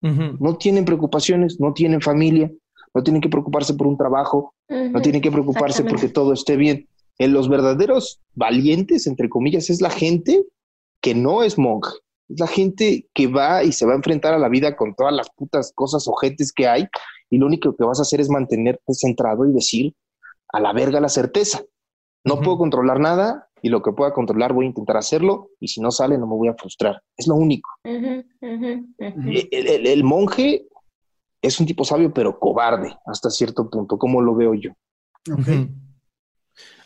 No 0.01 0.57
tienen 0.57 0.83
preocupaciones, 0.83 1.59
no 1.59 1.73
tienen 1.73 2.01
familia, 2.01 2.51
no 2.93 3.03
tienen 3.03 3.21
que 3.21 3.29
preocuparse 3.29 3.75
por 3.75 3.85
un 3.85 3.97
trabajo, 3.97 4.55
no 4.67 5.01
tienen 5.01 5.21
que 5.21 5.31
preocuparse 5.31 5.83
porque 5.83 6.09
todo 6.09 6.33
esté 6.33 6.57
bien. 6.57 6.87
En 7.19 7.33
los 7.33 7.49
verdaderos 7.49 8.19
valientes, 8.33 9.05
entre 9.05 9.29
comillas, 9.29 9.69
es 9.69 9.79
la 9.79 9.91
gente 9.91 10.43
que 11.01 11.13
no 11.13 11.43
es 11.43 11.57
monje. 11.57 11.91
Es 12.29 12.39
la 12.39 12.47
gente 12.47 13.07
que 13.13 13.27
va 13.27 13.63
y 13.63 13.73
se 13.73 13.85
va 13.85 13.93
a 13.93 13.97
enfrentar 13.97 14.33
a 14.33 14.39
la 14.39 14.49
vida 14.49 14.75
con 14.75 14.95
todas 14.95 15.13
las 15.13 15.29
putas 15.29 15.71
cosas 15.75 16.07
ojetes 16.07 16.51
que 16.51 16.67
hay 16.67 16.87
y 17.29 17.37
lo 17.37 17.45
único 17.45 17.75
que 17.75 17.83
vas 17.83 17.99
a 17.99 18.03
hacer 18.03 18.21
es 18.21 18.29
mantenerte 18.29 18.93
centrado 18.93 19.45
y 19.45 19.53
decir 19.53 19.93
a 20.49 20.59
la 20.59 20.73
verga 20.73 20.99
la 20.99 21.09
certeza. 21.09 21.63
No 22.23 22.39
puedo 22.39 22.57
controlar 22.57 22.99
nada 22.99 23.49
y 23.61 23.69
lo 23.69 23.81
que 23.81 23.91
pueda 23.91 24.13
controlar 24.13 24.53
voy 24.53 24.65
a 24.65 24.69
intentar 24.69 24.97
hacerlo 24.97 25.49
y 25.59 25.67
si 25.67 25.81
no 25.81 25.91
sale 25.91 26.17
no 26.17 26.27
me 26.27 26.35
voy 26.35 26.47
a 26.49 26.55
frustrar. 26.55 27.01
Es 27.17 27.27
lo 27.27 27.35
único. 27.35 27.69
El, 27.83 28.25
monje 30.03 30.67
es 31.41 31.59
un 31.59 31.65
tipo 31.65 31.83
sabio 31.83 32.13
pero 32.13 32.39
cobarde 32.39 32.95
hasta 33.05 33.29
cierto 33.29 33.69
punto, 33.69 33.97
como 33.97 34.21
lo 34.21 34.35
veo 34.35 34.53
yo. 34.53 34.71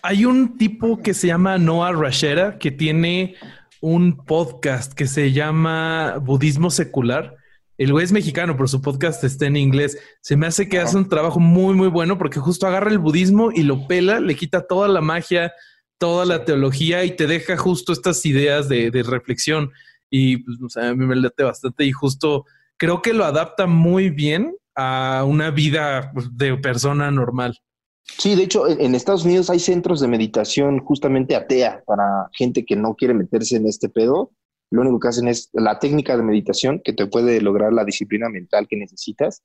Hay 0.02 0.26
un 0.26 0.58
tipo 0.58 0.98
que 0.98 1.14
se 1.14 1.28
llama 1.28 1.58
Noah 1.58 1.94
Rashera 1.94 2.60
que 2.60 2.72
tiene 2.72 3.36
un 3.82 4.18
podcast 4.18 4.94
que 4.94 5.08
se 5.08 5.32
llama 5.32 6.18
Budismo 6.22 6.70
Secular. 6.70 7.36
El 7.78 7.92
güey 7.92 8.06
es 8.06 8.12
mexicano, 8.12 8.56
pero 8.56 8.68
su 8.68 8.82
podcast 8.82 9.24
está 9.24 9.48
en 9.48 9.58
inglés. 9.58 9.98
Se 10.22 10.38
me 10.38 10.48
hace 10.48 10.70
que 10.70 10.80
hace 10.80 10.96
un 10.96 11.10
trabajo 11.10 11.40
muy, 11.40 11.74
muy 11.74 11.90
bueno 11.90 12.18
porque 12.18 12.40
justo 12.40 12.68
agarra 12.68 12.90
el 12.90 13.00
budismo 13.00 13.52
y 13.52 13.64
lo 13.64 13.88
pela, 13.88 14.20
le 14.20 14.36
quita 14.36 14.66
toda 14.66 14.88
la 14.88 15.02
magia, 15.02 15.54
toda 15.98 16.26
la 16.26 16.46
teología 16.46 17.04
y 17.04 17.16
te 17.16 17.28
deja 17.28 17.58
justo 17.58 17.92
estas 17.92 18.26
ideas 18.26 18.70
de, 18.70 19.04
reflexión. 19.06 19.72
Y 20.10 20.38
pues, 20.38 20.78
a 20.78 20.94
mí 20.94 21.06
me 21.06 21.16
late 21.16 21.44
bastante 21.44 21.84
y 21.84 21.92
justo 21.92 22.46
creo 22.78 23.02
que 23.02 23.14
lo 23.14 23.26
adapta 23.26 23.68
muy 23.68 24.10
bien 24.10 24.56
a 24.76 25.24
una 25.26 25.52
vida 25.52 26.12
pues, 26.14 26.28
de 26.38 26.56
persona 26.58 27.12
normal. 27.12 27.60
Sí, 28.04 28.36
de 28.36 28.44
hecho, 28.44 28.68
en 28.68 28.94
Estados 28.94 29.26
Unidos 29.26 29.50
hay 29.50 29.60
centros 29.60 30.00
de 30.00 30.08
meditación 30.08 30.80
justamente 30.80 31.36
atea 31.36 31.84
para 31.86 32.30
gente 32.34 32.64
que 32.64 32.76
no 32.76 32.96
quiere 32.96 33.14
meterse 33.14 33.58
en 33.58 33.68
este 33.68 33.90
pedo. 33.90 34.32
Lo 34.72 34.82
único 34.82 35.00
que 35.00 35.08
hacen 35.08 35.28
es 35.28 35.50
la 35.54 35.80
técnica 35.80 36.18
de 36.18 36.24
meditación 36.24 36.82
que 36.84 36.94
te 36.94 37.08
puede 37.08 37.42
lograr 37.42 37.72
la 37.74 37.86
disciplina 37.86 38.30
mental 38.30 38.68
que 38.68 38.78
necesitas. 38.78 39.44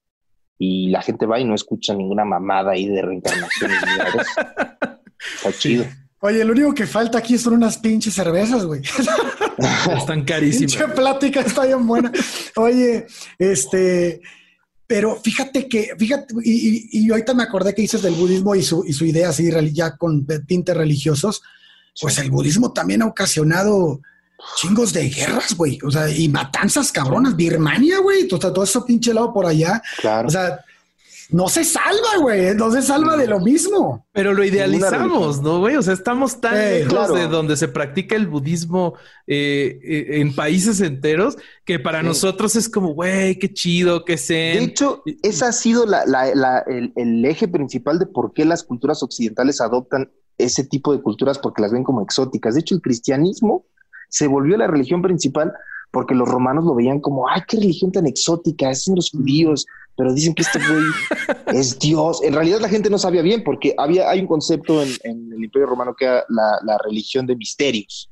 Y 0.59 0.91
la 0.91 1.03
gente 1.03 1.27
va 1.27 1.41
y 1.41 1.45
no 1.45 1.55
escucha 1.55 1.95
ninguna 1.95 2.25
mamada 2.25 2.73
ahí 2.73 2.87
de 2.87 3.03
reencarnación. 3.03 3.71
Está 5.37 5.53
chido. 5.59 5.85
Oye, 6.23 6.45
lo 6.45 6.53
único 6.53 6.75
que 6.75 6.87
falta 6.87 7.19
aquí 7.19 7.39
son 7.39 7.55
unas 7.55 7.79
pinches 7.79 8.13
cervezas, 8.13 8.67
güey. 8.67 8.83
Están 9.97 10.25
carísimas. 10.25 10.77
Pinche 10.77 10.95
plática 10.95 11.41
está 11.41 11.65
bien 11.65 11.87
buena. 11.87 12.13
Oye, 12.57 13.07
este, 13.39 14.21
pero 14.87 15.17
fíjate 15.17 15.67
que, 15.67 15.95
fíjate, 15.99 16.35
y, 16.43 17.05
y, 17.05 17.11
ahorita 17.11 17.33
me 17.33 17.43
acordé 17.43 17.75
que 17.75 17.83
dices 17.83 18.03
del 18.03 18.15
budismo 18.15 18.55
y 18.55 18.63
su, 18.63 18.85
y 18.87 18.93
su 18.93 19.07
idea 19.07 19.31
así, 19.31 19.51
ya 19.73 19.97
con 19.97 20.27
tintes 20.47 20.77
religiosos. 20.77 21.43
Pues 22.01 22.19
el 22.19 22.31
budismo 22.31 22.73
también 22.73 23.03
ha 23.03 23.07
ocasionado 23.07 24.01
chingos 24.57 24.93
de 24.93 25.09
guerras, 25.09 25.57
güey. 25.57 25.79
O 25.85 25.91
sea, 25.91 26.09
y 26.09 26.29
matanzas 26.29 26.93
cabronas. 26.93 27.37
Birmania, 27.37 27.99
güey. 27.99 28.29
todo 28.29 28.63
eso 28.63 28.85
pinche 28.85 29.15
lado 29.15 29.33
por 29.33 29.47
allá. 29.47 29.83
Claro. 30.01 30.29
O 30.29 30.31
sea, 30.31 30.61
no 31.33 31.49
se 31.49 31.65
salva, 31.65 32.19
güey, 32.21 32.55
no 32.57 32.73
se 32.73 32.83
salva 32.83 33.17
de 33.17 33.27
lo 33.27 33.39
mismo. 33.41 34.07
Pero 34.13 34.35
lo 34.35 34.45
idealizamos, 34.45 35.41
¿no, 35.41 35.61
güey? 35.61 35.77
O 35.77 35.83
sea, 35.83 35.95
estamos 35.95 36.41
tan 36.41 36.55
lejos 36.55 37.15
de 37.15 37.29
donde 37.29 37.57
se 37.57 37.69
practica 37.69 38.17
el 38.17 38.27
budismo 38.27 38.95
eh, 39.27 39.79
eh, 39.83 40.21
en 40.21 40.35
países 40.35 40.81
enteros 40.81 41.37
que 41.65 41.79
para 41.79 42.03
nosotros 42.03 42.57
es 42.57 42.69
como, 42.69 42.95
güey, 42.95 43.39
qué 43.39 43.53
chido, 43.53 44.05
qué 44.05 44.19
sé. 44.19 44.35
De 44.35 44.65
hecho, 44.65 45.03
ese 45.23 45.45
ha 45.45 45.53
sido 45.53 45.85
el, 45.85 46.93
el 46.97 47.25
eje 47.25 47.47
principal 47.47 47.99
de 47.99 48.07
por 48.07 48.33
qué 48.33 48.45
las 48.45 48.65
culturas 48.65 49.03
occidentales 49.03 49.61
adoptan 49.61 50.11
ese 50.37 50.65
tipo 50.65 50.93
de 50.93 51.03
culturas 51.03 51.39
porque 51.39 51.63
las 51.63 51.73
ven 51.73 51.85
como 51.85 52.03
exóticas. 52.03 52.55
De 52.55 52.61
hecho, 52.61 52.75
el 52.75 52.83
cristianismo 52.83 53.67
se 54.11 54.27
volvió 54.27 54.57
la 54.59 54.67
religión 54.67 55.01
principal 55.01 55.53
porque 55.91 56.15
los 56.15 56.29
romanos 56.29 56.65
lo 56.65 56.75
veían 56.75 57.01
como, 57.01 57.29
ay, 57.29 57.43
qué 57.49 57.57
religión 57.57 57.91
tan 57.91 58.07
exótica, 58.07 58.71
es 58.71 58.87
los 58.89 59.11
judíos, 59.11 59.67
pero 59.97 60.13
dicen 60.13 60.35
que 60.35 60.43
este 60.43 60.59
güey 60.59 60.85
es 61.59 61.79
Dios. 61.79 62.23
En 62.23 62.35
realidad 62.35 62.61
la 62.61 62.69
gente 62.69 62.91
no 62.91 62.99
sabía 62.99 63.23
bien 63.23 63.43
porque 63.45 63.75
había, 63.77 64.09
hay 64.09 64.21
un 64.21 64.27
concepto 64.27 64.83
en, 64.83 65.33
el 65.33 65.45
Imperio 65.45 65.67
Romano 65.67 65.95
que 65.97 66.05
era 66.05 66.25
la, 66.29 66.79
religión 66.85 67.27
de 67.27 67.37
misterios, 67.37 68.11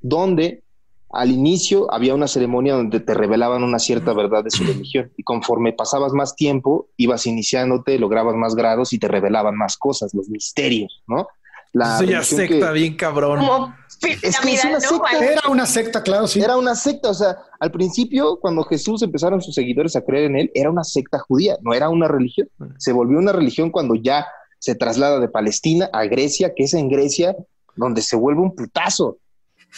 donde 0.00 0.62
al 1.10 1.30
inicio 1.30 1.92
había 1.92 2.14
una 2.14 2.28
ceremonia 2.28 2.74
donde 2.74 3.00
te 3.00 3.14
revelaban 3.14 3.62
una 3.62 3.78
cierta 3.78 4.12
verdad 4.12 4.44
de 4.44 4.50
su 4.50 4.64
religión 4.66 5.10
y 5.16 5.22
conforme 5.22 5.72
pasabas 5.72 6.12
más 6.12 6.36
tiempo, 6.36 6.88
ibas 6.96 7.26
iniciándote, 7.26 7.98
lograbas 7.98 8.36
más 8.36 8.54
grados 8.54 8.92
y 8.92 8.98
te 8.98 9.08
revelaban 9.08 9.56
más 9.56 9.76
cosas, 9.76 10.12
los 10.12 10.28
misterios, 10.28 11.02
¿no? 11.06 11.28
La 11.72 11.96
Eso 11.96 12.04
ya 12.04 12.22
secta 12.22 12.70
bien 12.72 12.96
cabrón. 12.96 13.40
Es 14.02 14.38
que 14.40 14.48
una 14.68 14.80
secta. 14.80 15.10
Era 15.20 15.48
una 15.48 15.66
secta, 15.66 16.02
claro, 16.02 16.26
sí. 16.26 16.40
Era 16.40 16.56
una 16.56 16.74
secta, 16.74 17.10
o 17.10 17.14
sea, 17.14 17.36
al 17.58 17.70
principio, 17.70 18.38
cuando 18.40 18.62
Jesús 18.64 19.02
empezaron 19.02 19.40
sus 19.40 19.54
seguidores 19.54 19.96
a 19.96 20.02
creer 20.02 20.24
en 20.26 20.36
él, 20.36 20.50
era 20.54 20.70
una 20.70 20.84
secta 20.84 21.18
judía, 21.18 21.56
no 21.62 21.74
era 21.74 21.88
una 21.88 22.08
religión. 22.08 22.48
Se 22.78 22.92
volvió 22.92 23.18
una 23.18 23.32
religión 23.32 23.70
cuando 23.70 23.94
ya 23.94 24.26
se 24.58 24.74
traslada 24.74 25.20
de 25.20 25.28
Palestina 25.28 25.88
a 25.92 26.04
Grecia, 26.04 26.52
que 26.54 26.64
es 26.64 26.74
en 26.74 26.88
Grecia 26.88 27.36
donde 27.76 28.02
se 28.02 28.16
vuelve 28.16 28.40
un 28.40 28.54
putazo. 28.54 29.18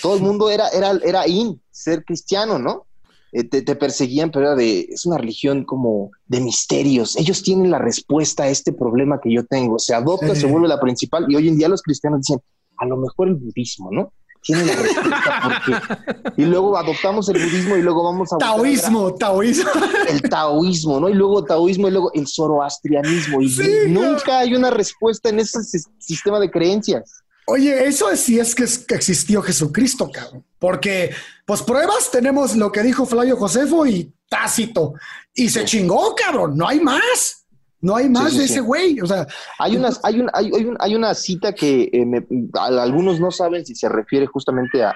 Todo 0.01 0.17
el 0.17 0.23
mundo 0.23 0.51
era, 0.51 0.69
era, 0.69 0.93
era 1.05 1.27
in, 1.27 1.61
ser 1.71 2.05
cristiano, 2.05 2.59
¿no? 2.59 2.87
Eh, 3.33 3.45
te, 3.45 3.77
perseguían, 3.77 4.31
pero 4.31 4.47
era 4.47 4.55
de, 4.55 4.81
es 4.91 5.05
una 5.05 5.19
religión 5.19 5.65
como 5.65 6.11
de 6.27 6.41
misterios. 6.41 7.17
Ellos 7.17 7.43
tienen 7.43 7.71
la 7.71 7.79
respuesta 7.79 8.45
a 8.45 8.49
este 8.49 8.73
problema 8.73 9.21
que 9.21 9.33
yo 9.33 9.45
tengo. 9.45 9.79
Se 9.79 9.95
adopta, 9.95 10.35
se 10.35 10.47
vuelve 10.47 10.69
la 10.69 10.81
principal 10.81 11.27
y 11.29 11.37
hoy 11.37 11.49
en 11.49 11.59
día 11.59 11.69
los 11.69 11.83
cristianos 11.83 12.21
dicen, 12.21 12.41
a 12.79 12.87
lo 12.87 12.97
mejor 12.97 13.29
el 13.29 13.35
budismo, 13.35 13.91
¿no? 13.91 14.13
Tiene 14.43 14.65
la 14.65 14.77
respuesta 14.77 15.41
porque... 15.43 16.43
Y 16.43 16.47
luego 16.47 16.77
adoptamos 16.79 17.29
el 17.29 17.43
budismo 17.43 17.77
y 17.77 17.83
luego 17.83 18.05
vamos 18.05 18.33
a... 18.33 18.39
Taoísmo, 18.39 19.15
taoísmo. 19.15 19.71
El 20.09 20.23
taoísmo, 20.23 21.01
¿no? 21.01 21.09
Y 21.09 21.15
luego 21.15 21.45
taoísmo 21.45 21.89
y 21.89 21.91
luego 21.91 22.11
el 22.15 22.27
zoroastrianismo. 22.27 23.43
Y 23.43 23.51
nunca 23.89 24.39
hay 24.39 24.55
una 24.55 24.71
respuesta 24.71 25.29
en 25.29 25.41
ese 25.41 25.59
sistema 25.99 26.41
de 26.41 26.51
creencias. 26.51 27.25
Oye, 27.51 27.87
eso 27.87 28.11
es 28.11 28.21
si 28.21 28.39
es 28.39 28.55
que, 28.55 28.65
existió 28.95 29.41
Jesucristo, 29.41 30.11
cabrón. 30.13 30.45
Porque, 30.59 31.11
pues 31.47 31.63
pruebas, 31.63 32.11
tenemos 32.11 32.55
lo 32.55 32.71
que 32.71 32.83
dijo 32.83 33.07
Flavio 33.07 33.39
Josefo 33.39 33.87
y 33.87 34.13
Tácito. 34.29 34.93
Y 35.33 35.49
se 35.49 35.65
chingó, 35.65 36.15
cabrón. 36.15 36.59
No 36.59 36.69
hay 36.69 36.79
más. 36.79 37.47
No 37.81 37.97
hay 37.97 38.11
más 38.11 38.37
de 38.37 38.45
ese 38.45 38.61
güey. 38.61 39.01
O 39.01 39.07
sea, 39.07 39.27
hay, 39.59 39.79
unas, 39.79 39.99
hay, 40.05 40.21
un, 40.21 40.29
hay, 40.35 40.51
hay, 40.79 40.95
una 40.95 41.15
cita 41.15 41.55
que 41.55 41.85
eh, 41.91 42.27
algunos 42.53 43.19
no 43.19 43.31
saben 43.31 43.65
si 43.65 43.75
se 43.75 43.89
refiere 43.89 44.27
justamente 44.27 44.85
a, 44.85 44.95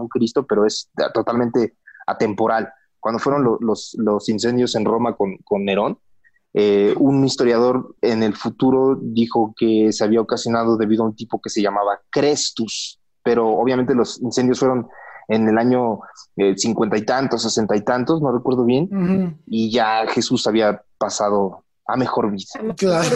un 0.00 0.08
Cristo, 0.08 0.46
pero 0.46 0.64
es 0.64 0.90
totalmente 1.12 1.76
atemporal. 2.06 2.72
Cuando 2.98 3.18
fueron 3.18 3.58
los, 3.60 3.94
los, 3.98 4.28
incendios 4.30 4.74
en 4.74 4.86
Roma 4.86 5.16
con, 5.16 5.36
con 5.44 5.66
Nerón, 5.66 5.98
eh, 6.54 6.94
un 6.98 7.24
historiador 7.24 7.94
en 8.00 8.22
el 8.22 8.34
futuro 8.34 8.98
dijo 9.00 9.54
que 9.56 9.92
se 9.92 10.04
había 10.04 10.20
ocasionado 10.20 10.76
debido 10.76 11.04
a 11.04 11.06
un 11.06 11.16
tipo 11.16 11.40
que 11.40 11.50
se 11.50 11.62
llamaba 11.62 12.00
Crestus, 12.10 12.98
pero 13.22 13.48
obviamente 13.48 13.94
los 13.94 14.20
incendios 14.20 14.58
fueron 14.58 14.88
en 15.28 15.46
el 15.46 15.58
año 15.58 16.00
eh, 16.36 16.56
cincuenta 16.56 16.96
y 16.96 17.02
tantos, 17.02 17.42
sesenta 17.42 17.76
y 17.76 17.82
tantos, 17.82 18.22
no 18.22 18.32
recuerdo 18.32 18.64
bien, 18.64 19.38
y 19.46 19.70
ya 19.70 20.06
Jesús 20.08 20.46
había 20.46 20.82
pasado 20.96 21.64
a 21.86 21.96
mejor 21.96 22.30
vida. 22.30 22.74
Claro. 22.76 23.08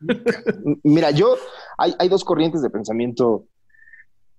Mira, 0.82 1.10
yo, 1.10 1.36
hay, 1.78 1.94
hay, 1.98 2.08
dos 2.08 2.24
corrientes 2.24 2.62
de 2.62 2.70
pensamiento 2.70 3.46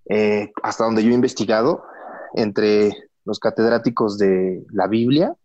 eh, 0.10 0.52
hasta 0.64 0.86
donde 0.86 1.04
yo 1.04 1.12
he 1.12 1.16
investigado 1.16 1.84
entre 2.34 2.92
los 3.26 3.40
catedráticos 3.40 4.18
de 4.18 4.64
la 4.72 4.88
Biblia 4.88 5.36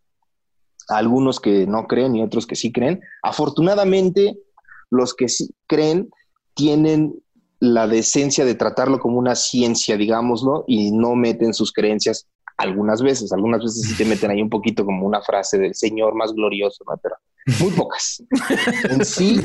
algunos 0.96 1.40
que 1.40 1.66
no 1.66 1.86
creen 1.86 2.16
y 2.16 2.22
otros 2.22 2.46
que 2.46 2.56
sí 2.56 2.72
creen. 2.72 3.00
Afortunadamente, 3.22 4.36
los 4.90 5.14
que 5.14 5.28
sí 5.28 5.54
creen 5.66 6.10
tienen 6.54 7.14
la 7.60 7.86
decencia 7.86 8.44
de 8.44 8.54
tratarlo 8.54 8.98
como 8.98 9.18
una 9.18 9.34
ciencia, 9.34 9.96
digámoslo, 9.96 10.64
y 10.66 10.90
no 10.90 11.14
meten 11.14 11.54
sus 11.54 11.72
creencias 11.72 12.26
algunas 12.56 13.02
veces. 13.02 13.32
Algunas 13.32 13.62
veces 13.62 13.88
sí 13.88 13.96
te 13.96 14.04
meten 14.04 14.30
ahí 14.30 14.42
un 14.42 14.50
poquito 14.50 14.84
como 14.84 15.06
una 15.06 15.22
frase 15.22 15.58
del 15.58 15.74
Señor 15.74 16.14
más 16.14 16.32
glorioso. 16.32 16.84
Pero 17.02 17.14
Muy 17.60 17.70
pocas. 17.70 18.22
en 18.90 19.04
sí, 19.04 19.40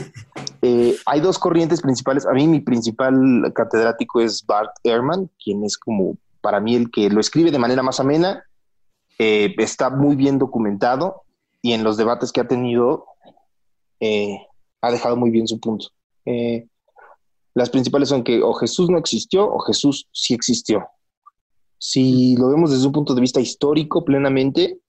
eh, 0.61 0.95
hay 1.05 1.19
dos 1.19 1.37
corrientes 1.37 1.81
principales. 1.81 2.25
A 2.25 2.31
mí 2.31 2.47
mi 2.47 2.59
principal 2.59 3.51
catedrático 3.53 4.21
es 4.21 4.45
Bart 4.45 4.71
Ehrman, 4.83 5.29
quien 5.43 5.63
es 5.63 5.77
como 5.77 6.17
para 6.41 6.59
mí 6.59 6.75
el 6.75 6.89
que 6.91 7.09
lo 7.09 7.19
escribe 7.19 7.51
de 7.51 7.59
manera 7.59 7.83
más 7.83 7.99
amena, 7.99 8.43
eh, 9.19 9.53
está 9.57 9.89
muy 9.89 10.15
bien 10.15 10.37
documentado 10.37 11.23
y 11.67 11.73
en 11.73 11.83
los 11.83 11.97
debates 11.97 12.31
que 12.31 12.39
ha 12.39 12.47
tenido 12.47 13.07
eh, 13.99 14.37
ha 14.79 14.89
dejado 14.89 15.17
muy 15.17 15.31
bien 15.31 15.49
su 15.49 15.59
punto. 15.59 15.87
las 17.53 17.69
principales 17.69 18.07
son 18.07 18.23
que 18.23 18.41
o 18.41 18.53
Jesús 18.53 18.89
no 18.89 18.97
existió 18.97 19.45
o 19.45 19.59
Jesús 19.59 20.07
sí 20.13 20.33
existió. 20.33 20.87
Si 21.77 22.37
lo 22.37 22.47
vemos 22.47 22.71
desde 22.71 22.87
un 22.87 22.93
punto 22.93 23.13
de 23.13 23.19
vista 23.19 23.41
histórico 23.41 24.05
plenamente, 24.05 24.79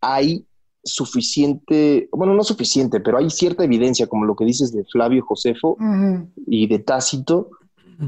hay 0.00 0.44
suficiente, 0.82 2.08
bueno, 2.10 2.34
no 2.34 2.42
suficiente, 2.42 2.98
pero 2.98 3.18
hay 3.18 3.30
cierta 3.30 3.62
evidencia, 3.62 4.08
como 4.08 4.24
lo 4.24 4.34
que 4.34 4.44
dices 4.44 4.72
de 4.72 4.84
Flavio 4.84 5.24
Josefo 5.24 5.76
y 6.48 6.66
de 6.66 6.80
Tácito, 6.80 7.50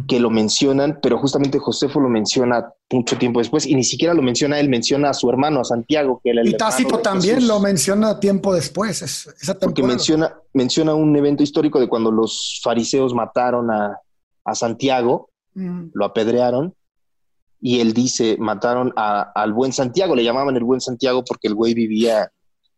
que 0.09 0.21
lo 0.21 0.31
mencionan, 0.31 0.99
pero 1.03 1.19
justamente 1.19 1.59
Josefo 1.59 2.01
lo 2.01 2.09
menciona 2.09 2.73
mucho 2.91 3.19
tiempo 3.19 3.41
después 3.41 3.67
y 3.67 3.75
ni 3.75 3.85
siquiera 3.85 4.15
lo 4.15 4.23
menciona 4.23 4.59
él, 4.61 4.69
menciona 4.69 5.11
a 5.11 5.15
su 5.15 5.29
hermano, 5.29 5.61
a 5.61 5.65
Santiago, 5.65 6.21
que 6.23 6.31
era 6.31 6.43
el 6.43 6.49
Y 6.49 6.57
Tácito 6.57 6.99
también 6.99 7.47
lo 7.47 7.61
menciona 7.61 8.21
tiempo 8.21 8.55
después, 8.55 9.03
es, 9.03 9.29
Porque 9.61 9.83
menciona, 9.83 10.35
menciona 10.53 10.95
un 10.95 11.17
evento 11.17 11.43
histórico 11.43 11.81
de 11.81 11.89
cuando 11.89 12.11
los 12.11 12.61
fariseos 12.63 13.15
mataron 13.15 13.71
a, 13.71 14.01
Santiago, 14.55 15.31
lo 15.55 16.05
apedrearon, 16.05 16.73
y 17.61 17.81
él 17.81 17.93
dice, 17.93 18.37
mataron 18.39 18.93
al 18.97 19.53
buen 19.53 19.73
Santiago, 19.73 20.15
le 20.15 20.23
llamaban 20.23 20.57
el 20.57 20.63
buen 20.63 20.81
Santiago 20.81 21.25
porque 21.25 21.49
el 21.49 21.55
güey 21.55 21.75
vivía 21.75 22.31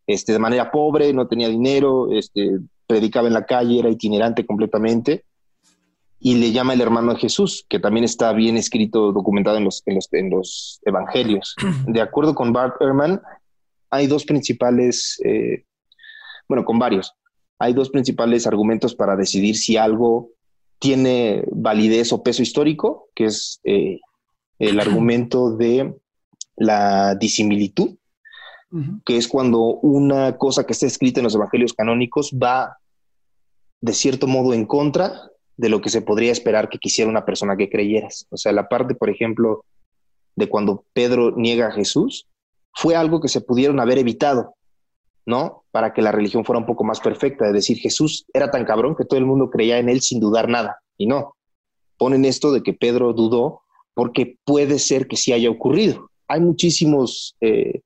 este, 0.07 0.33
de 0.33 0.39
manera 0.39 0.71
pobre, 0.71 1.13
no 1.13 1.29
tenía 1.29 1.49
dinero, 1.49 2.11
este, 2.11 2.59
predicaba 2.87 3.29
en 3.29 3.35
la 3.35 3.45
calle, 3.45 3.79
era 3.79 3.91
itinerante 3.91 4.47
completamente, 4.47 5.25
y 6.21 6.35
le 6.35 6.51
llama 6.51 6.75
el 6.75 6.81
hermano 6.81 7.15
de 7.15 7.21
Jesús, 7.21 7.65
que 7.69 7.79
también 7.79 8.05
está 8.05 8.33
bien 8.33 8.57
escrito, 8.57 9.13
documentado 9.13 9.57
en 9.57 9.65
los, 9.65 9.83
en 9.87 10.31
los, 10.31 10.81
evangelios. 10.85 11.55
De 11.87 12.01
acuerdo 12.01 12.35
con 12.35 12.53
Bart 12.53 12.81
Ehrman, 12.81 13.21
hay 13.91 14.07
dos 14.07 14.25
principales, 14.25 15.21
eh, 15.25 15.65
bueno, 16.49 16.65
con 16.65 16.79
varios, 16.79 17.15
hay 17.59 17.73
dos 17.73 17.91
principales 17.91 18.47
argumentos 18.47 18.95
para 18.95 19.17
decidir 19.17 19.57
si 19.57 19.77
algo 19.77 20.31
tiene 20.79 21.45
validez 21.51 22.13
o 22.13 22.23
peso 22.23 22.43
histórico, 22.43 23.09
que 23.15 23.27
es 23.27 23.61
eh, 23.65 24.01
el 24.59 24.81
argumento 24.81 25.57
de 25.57 25.95
la 26.57 27.15
disimilitud, 27.15 27.97
que 29.07 29.17
es 29.17 29.29
cuando 29.29 29.61
una 29.61 30.37
cosa 30.37 30.67
que 30.67 30.73
está 30.73 30.87
escrita 30.87 31.21
en 31.21 31.25
los 31.25 31.35
evangelios 31.35 31.73
canónicos 31.73 32.33
va 32.33 32.77
de 33.81 33.95
cierto 33.95 34.27
modo 34.27 34.53
en 34.53 34.67
contra 34.67 35.23
de 35.59 35.69
lo 35.69 35.81
que 35.81 35.91
se 35.91 36.01
podría 36.01 36.33
esperar 36.33 36.69
que 36.71 36.79
quisiera 36.79 37.11
una 37.11 37.27
persona 37.27 37.57
que 37.57 37.69
creyeras. 37.69 38.27
O 38.31 38.37
sea, 38.37 38.53
la 38.53 38.69
parte, 38.69 38.95
por 38.95 39.11
ejemplo, 39.11 39.65
de 40.37 40.49
cuando 40.49 40.85
Pedro 40.93 41.33
niega 41.37 41.67
a 41.67 41.73
Jesús, 41.73 42.29
fue 42.73 42.95
algo 42.95 43.21
que 43.21 43.29
se 43.29 43.41
pudieron 43.41 43.81
haber 43.81 43.99
evitado, 43.99 44.55
¿no? 45.27 45.65
Para 45.73 45.93
que 45.93 46.01
la 46.01 46.13
religión 46.13 46.45
fuera 46.45 46.61
un 46.61 46.67
poco 46.67 46.85
más 46.85 47.01
perfecta, 47.01 47.47
de 47.47 47.53
decir, 47.53 47.79
Jesús 47.79 48.25
era 48.33 48.53
tan 48.53 48.65
cabrón 48.65 48.95
que 48.97 49.05
todo 49.05 49.19
el 49.19 49.27
mundo 49.27 49.51
creía 49.51 49.79
en 49.79 49.89
él 49.89 50.01
sin 50.01 50.21
dudar 50.21 50.49
nada, 50.49 50.79
y 50.97 51.07
no. 51.07 51.35
Ponen 51.99 52.25
esto 52.25 52.53
de 52.53 52.63
que 52.63 52.73
Pedro 52.73 53.13
dudó 53.13 53.63
porque 53.95 54.39
puede 54.45 54.79
ser 54.79 55.09
que 55.09 55.17
sí 55.17 55.33
haya 55.33 55.51
ocurrido. 55.51 56.09
Hay 56.29 56.41
muchísimos 56.41 57.35
eh, 57.41 57.81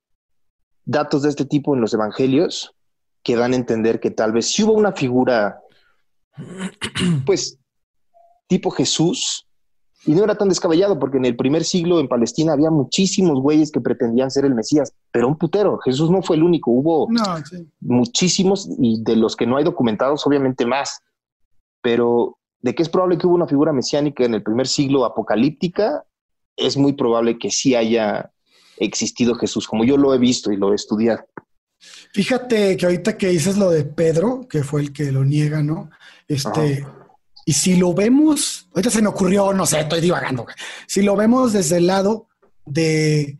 datos 0.85 1.23
de 1.23 1.29
este 1.29 1.45
tipo 1.45 1.73
en 1.73 1.81
los 1.81 1.95
evangelios 1.95 2.75
que 3.23 3.35
dan 3.35 3.53
a 3.53 3.55
entender 3.55 3.99
que 3.99 4.11
tal 4.11 4.31
vez 4.31 4.45
si 4.51 4.61
hubo 4.61 4.73
una 4.73 4.91
figura, 4.91 5.59
pues, 7.25 7.57
tipo 8.47 8.71
Jesús, 8.71 9.47
y 10.05 10.11
no 10.11 10.23
era 10.23 10.35
tan 10.35 10.49
descabellado, 10.49 10.99
porque 10.99 11.17
en 11.17 11.25
el 11.25 11.35
primer 11.35 11.63
siglo 11.63 11.99
en 11.99 12.09
Palestina 12.09 12.53
había 12.53 12.69
muchísimos 12.69 13.39
güeyes 13.39 13.71
que 13.71 13.79
pretendían 13.79 14.31
ser 14.31 14.43
el 14.43 14.53
Mesías, 14.53 14.93
pero 15.11 15.27
un 15.27 15.37
putero. 15.37 15.79
Jesús 15.79 16.11
no 16.11 16.21
fue 16.21 16.35
el 16.35 16.43
único, 16.43 16.71
hubo 16.71 17.07
muchísimos, 17.79 18.69
y 18.79 19.01
de 19.01 19.15
los 19.15 19.35
que 19.35 19.47
no 19.47 19.55
hay 19.55 19.63
documentados, 19.63 20.27
obviamente 20.27 20.65
más. 20.65 20.99
Pero 21.81 22.37
de 22.61 22.75
que 22.75 22.83
es 22.83 22.89
probable 22.89 23.17
que 23.17 23.27
hubo 23.27 23.35
una 23.35 23.47
figura 23.47 23.71
mesiánica 23.71 24.25
en 24.25 24.33
el 24.33 24.43
primer 24.43 24.67
siglo 24.67 25.05
apocalíptica, 25.05 26.03
es 26.57 26.75
muy 26.75 26.93
probable 26.93 27.39
que 27.39 27.49
sí 27.49 27.73
haya 27.73 28.31
existido 28.77 29.35
Jesús, 29.35 29.67
como 29.67 29.85
yo 29.85 29.97
lo 29.97 30.13
he 30.13 30.17
visto 30.17 30.51
y 30.51 30.57
lo 30.57 30.73
he 30.73 30.75
estudiado. 30.75 31.23
Fíjate 32.13 32.77
que 32.77 32.85
ahorita 32.85 33.17
que 33.17 33.27
dices 33.27 33.57
lo 33.57 33.69
de 33.69 33.85
Pedro, 33.85 34.47
que 34.49 34.63
fue 34.63 34.81
el 34.81 34.93
que 34.93 35.11
lo 35.11 35.23
niega, 35.23 35.61
¿no? 35.61 35.89
Este, 36.27 36.85
y 37.45 37.53
si 37.53 37.75
lo 37.75 37.93
vemos, 37.93 38.69
ahorita 38.73 38.89
se 38.89 39.01
me 39.01 39.09
ocurrió, 39.09 39.53
no 39.53 39.65
sé, 39.65 39.81
estoy 39.81 40.01
divagando. 40.01 40.45
Si 40.87 41.01
lo 41.01 41.15
vemos 41.15 41.53
desde 41.53 41.77
el 41.77 41.87
lado 41.87 42.27
de 42.65 43.37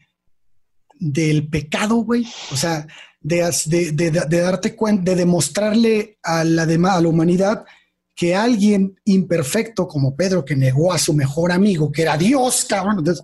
del 0.99 1.49
pecado, 1.49 1.95
güey, 1.95 2.25
o 2.51 2.55
sea, 2.55 2.87
de, 3.19 3.53
de, 3.65 4.11
de, 4.11 4.39
darte 4.39 4.75
cuenta, 4.75 5.11
de 5.11 5.17
demostrarle 5.17 6.17
a 6.23 6.43
la, 6.45 6.63
a 6.63 7.01
la 7.01 7.07
humanidad 7.07 7.65
que 8.15 8.35
alguien 8.35 8.99
imperfecto 9.05 9.87
como 9.87 10.15
Pedro, 10.15 10.45
que 10.45 10.55
negó 10.55 10.93
a 10.93 10.97
su 10.97 11.13
mejor 11.13 11.51
amigo, 11.51 11.91
que 11.91 12.03
era 12.03 12.15
Dios, 12.15 12.65
cabrón, 12.69 12.99
entonces, 12.99 13.23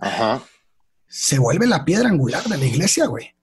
se 1.06 1.38
vuelve 1.38 1.66
la 1.66 1.84
piedra 1.84 2.08
angular 2.08 2.44
de 2.44 2.58
la 2.58 2.66
iglesia, 2.66 3.06
güey. 3.06 3.34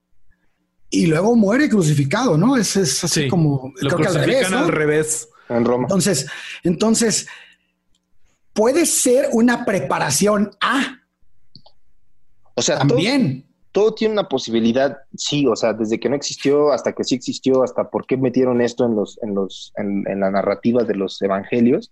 Y 0.90 1.08
luego 1.08 1.36
muere 1.36 1.68
crucificado, 1.68 2.38
¿no? 2.38 2.58
Es, 2.58 2.76
es 2.76 3.04
así 3.04 3.28
como, 3.28 3.74
lo 3.82 3.96
creo 3.96 4.02
que 4.02 4.08
al 4.08 4.26
revés, 4.26 4.52
al 4.52 4.68
revés. 4.68 5.30
En 5.50 5.66
Roma. 5.66 5.84
Entonces, 5.84 6.28
entonces, 6.64 7.28
puede 8.54 8.86
ser 8.86 9.30
una 9.34 9.66
preparación 9.66 10.52
a. 10.60 11.00
O 12.56 12.62
sea, 12.62 12.80
también 12.80 13.48
todo 13.72 13.94
tiene 13.94 14.14
una 14.14 14.28
posibilidad, 14.28 14.98
sí, 15.16 15.46
o 15.46 15.56
sea, 15.56 15.74
desde 15.74 16.00
que 16.00 16.10
no 16.10 16.16
existió 16.16 16.72
hasta 16.72 16.94
que 16.94 17.04
sí 17.04 17.14
existió, 17.14 17.62
hasta 17.62 17.92
por 17.92 18.08
qué 18.08 18.18
metieron 18.18 18.60
esto 18.60 18.86
en 18.86 18.96
los, 18.96 19.20
en 19.22 19.36
los, 19.36 19.72
en, 19.78 20.20
la 20.20 20.32
narrativa 20.32 20.84
de 20.84 20.96
los 20.96 21.22
evangelios. 21.22 21.92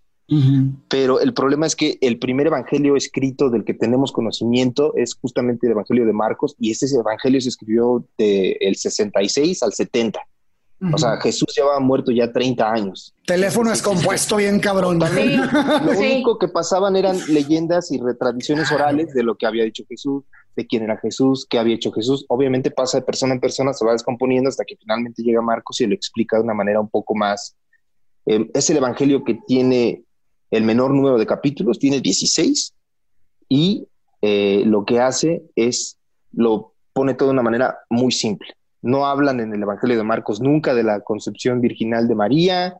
Pero 0.88 1.20
el 1.20 1.32
problema 1.32 1.66
es 1.66 1.76
que 1.76 1.98
el 2.00 2.18
primer 2.18 2.48
evangelio 2.48 2.96
escrito 2.96 3.48
del 3.48 3.62
que 3.62 3.74
tenemos 3.74 4.10
conocimiento 4.10 4.92
es 4.96 5.14
justamente 5.14 5.68
el 5.68 5.74
evangelio 5.74 6.04
de 6.04 6.12
Marcos 6.12 6.56
y 6.58 6.72
este 6.72 6.86
evangelio 6.92 7.40
se 7.40 7.50
escribió 7.50 8.04
del 8.18 8.56
el 8.58 8.74
66 8.74 9.62
al 9.62 9.72
70. 9.72 10.18
O 10.92 10.98
sea, 10.98 11.16
Jesús 11.18 11.54
llevaba 11.56 11.80
muerto 11.80 12.12
ya 12.12 12.30
30 12.30 12.70
años. 12.70 13.14
Teléfono 13.26 13.72
es 13.72 13.80
compuesto 13.80 14.36
bien 14.36 14.60
cabrón. 14.60 14.98
Lo 15.84 15.92
único 15.92 16.38
que 16.38 16.48
pasaban 16.48 16.96
eran 16.96 17.18
leyendas 17.28 17.90
y 17.90 17.98
tradiciones 18.18 18.70
orales 18.70 19.14
de 19.14 19.22
lo 19.22 19.36
que 19.36 19.46
había 19.46 19.64
dicho 19.64 19.84
Jesús, 19.88 20.24
de 20.54 20.66
quién 20.66 20.82
era 20.82 20.98
Jesús, 20.98 21.46
qué 21.48 21.58
había 21.58 21.76
hecho 21.76 21.92
Jesús. 21.92 22.26
Obviamente 22.28 22.70
pasa 22.70 22.98
de 22.98 23.06
persona 23.06 23.32
en 23.34 23.40
persona, 23.40 23.72
se 23.72 23.86
va 23.86 23.92
descomponiendo 23.92 24.48
hasta 24.48 24.64
que 24.64 24.76
finalmente 24.76 25.22
llega 25.22 25.40
Marcos 25.40 25.80
y 25.80 25.86
lo 25.86 25.94
explica 25.94 26.36
de 26.36 26.42
una 26.42 26.54
manera 26.54 26.78
un 26.78 26.90
poco 26.90 27.14
más. 27.14 27.56
Eh, 28.26 28.50
es 28.52 28.68
el 28.68 28.76
evangelio 28.76 29.24
que 29.24 29.38
tiene 29.46 30.04
el 30.50 30.62
menor 30.62 30.92
número 30.92 31.16
de 31.16 31.26
capítulos, 31.26 31.78
tiene 31.78 32.00
16, 32.00 32.74
y 33.48 33.88
eh, 34.20 34.62
lo 34.66 34.84
que 34.84 35.00
hace 35.00 35.42
es, 35.56 35.96
lo 36.32 36.74
pone 36.92 37.14
todo 37.14 37.28
de 37.28 37.34
una 37.34 37.42
manera 37.42 37.78
muy 37.88 38.12
simple 38.12 38.56
no 38.86 39.06
hablan 39.06 39.40
en 39.40 39.52
el 39.52 39.62
Evangelio 39.62 39.96
de 39.96 40.04
Marcos 40.04 40.40
nunca 40.40 40.74
de 40.74 40.84
la 40.84 41.00
concepción 41.00 41.60
virginal 41.60 42.08
de 42.08 42.14
María, 42.14 42.76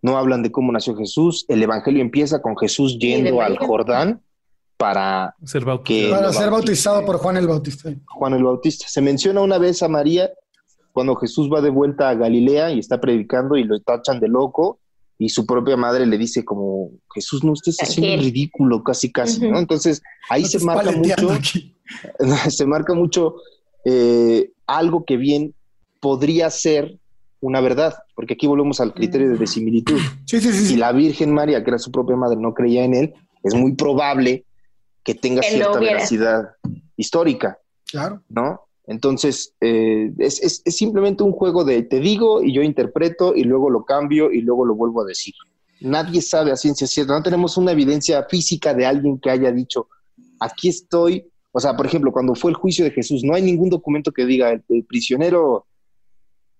no 0.00 0.16
hablan 0.16 0.42
de 0.42 0.52
cómo 0.52 0.70
nació 0.70 0.94
Jesús. 0.96 1.44
El 1.48 1.62
Evangelio 1.62 2.02
empieza 2.02 2.40
con 2.40 2.56
Jesús 2.56 2.98
yendo 2.98 3.40
al 3.40 3.58
Jordán 3.58 4.22
para 4.76 5.34
ser, 5.44 5.64
para 5.64 6.32
ser 6.32 6.50
bautizado 6.50 7.04
por 7.04 7.16
Juan 7.16 7.36
el 7.36 7.46
Bautista. 7.46 7.90
Juan 8.06 8.34
el 8.34 8.44
Bautista. 8.44 8.86
Se 8.88 9.00
menciona 9.00 9.40
una 9.40 9.58
vez 9.58 9.82
a 9.82 9.88
María 9.88 10.30
cuando 10.92 11.16
Jesús 11.16 11.50
va 11.52 11.60
de 11.60 11.70
vuelta 11.70 12.10
a 12.10 12.14
Galilea 12.14 12.70
y 12.70 12.78
está 12.78 13.00
predicando 13.00 13.56
y 13.56 13.64
lo 13.64 13.80
tachan 13.80 14.20
de 14.20 14.28
loco 14.28 14.78
y 15.18 15.28
su 15.28 15.46
propia 15.46 15.76
madre 15.76 16.06
le 16.06 16.18
dice 16.18 16.44
como 16.44 16.90
Jesús 17.14 17.42
no 17.42 17.54
estés 17.54 17.78
haciendo 17.78 18.22
ridículo 18.22 18.82
casi 18.82 19.10
casi, 19.10 19.48
¿no? 19.48 19.58
Entonces 19.58 20.02
ahí 20.28 20.44
se 20.44 20.58
marca 20.64 20.92
mucho 20.92 21.28
se 22.50 22.66
marca 22.66 22.94
mucho 22.94 23.36
eh, 23.84 24.50
algo 24.66 25.04
que 25.04 25.16
bien 25.16 25.54
podría 26.00 26.50
ser 26.50 26.98
una 27.40 27.60
verdad, 27.60 27.94
porque 28.14 28.34
aquí 28.34 28.46
volvemos 28.46 28.80
al 28.80 28.94
criterio 28.94 29.36
de 29.36 29.46
similitud. 29.46 30.00
Si 30.26 30.76
la 30.76 30.92
Virgen 30.92 31.32
María, 31.32 31.62
que 31.62 31.70
era 31.70 31.78
su 31.78 31.90
propia 31.90 32.16
madre, 32.16 32.36
no 32.38 32.54
creía 32.54 32.84
en 32.84 32.94
él, 32.94 33.14
es 33.42 33.54
muy 33.54 33.74
probable 33.74 34.44
que 35.02 35.14
tenga 35.14 35.42
cierta 35.42 35.78
veracidad 35.78 36.50
histórica. 36.96 37.58
Claro. 37.86 38.22
¿No? 38.30 38.60
Entonces, 38.86 39.54
eh, 39.60 40.12
es, 40.18 40.62
simplemente 40.66 41.22
un 41.22 41.32
juego 41.32 41.64
de 41.64 41.82
te 41.82 42.00
digo 42.00 42.42
y 42.42 42.54
yo 42.54 42.62
interpreto 42.62 43.34
y 43.34 43.44
luego 43.44 43.70
lo 43.70 43.84
cambio 43.84 44.30
y 44.30 44.40
luego 44.40 44.64
lo 44.64 44.74
vuelvo 44.74 45.02
a 45.02 45.06
decir. 45.06 45.34
Nadie 45.80 46.22
sabe 46.22 46.52
a 46.52 46.56
ciencia 46.56 46.86
cierta, 46.86 47.14
no 47.14 47.22
tenemos 47.22 47.56
una 47.56 47.72
evidencia 47.72 48.24
física 48.24 48.74
de 48.74 48.86
alguien 48.86 49.18
que 49.18 49.30
haya 49.30 49.52
dicho, 49.52 49.88
aquí 50.40 50.68
estoy 50.68 51.26
o 51.56 51.60
sea, 51.60 51.76
por 51.76 51.86
ejemplo, 51.86 52.10
cuando 52.10 52.34
fue 52.34 52.50
el 52.50 52.56
juicio 52.56 52.84
de 52.84 52.90
Jesús, 52.90 53.22
no 53.22 53.32
hay 53.32 53.40
ningún 53.40 53.70
documento 53.70 54.10
que 54.10 54.26
diga 54.26 54.50
el, 54.50 54.84
prisionero 54.88 55.66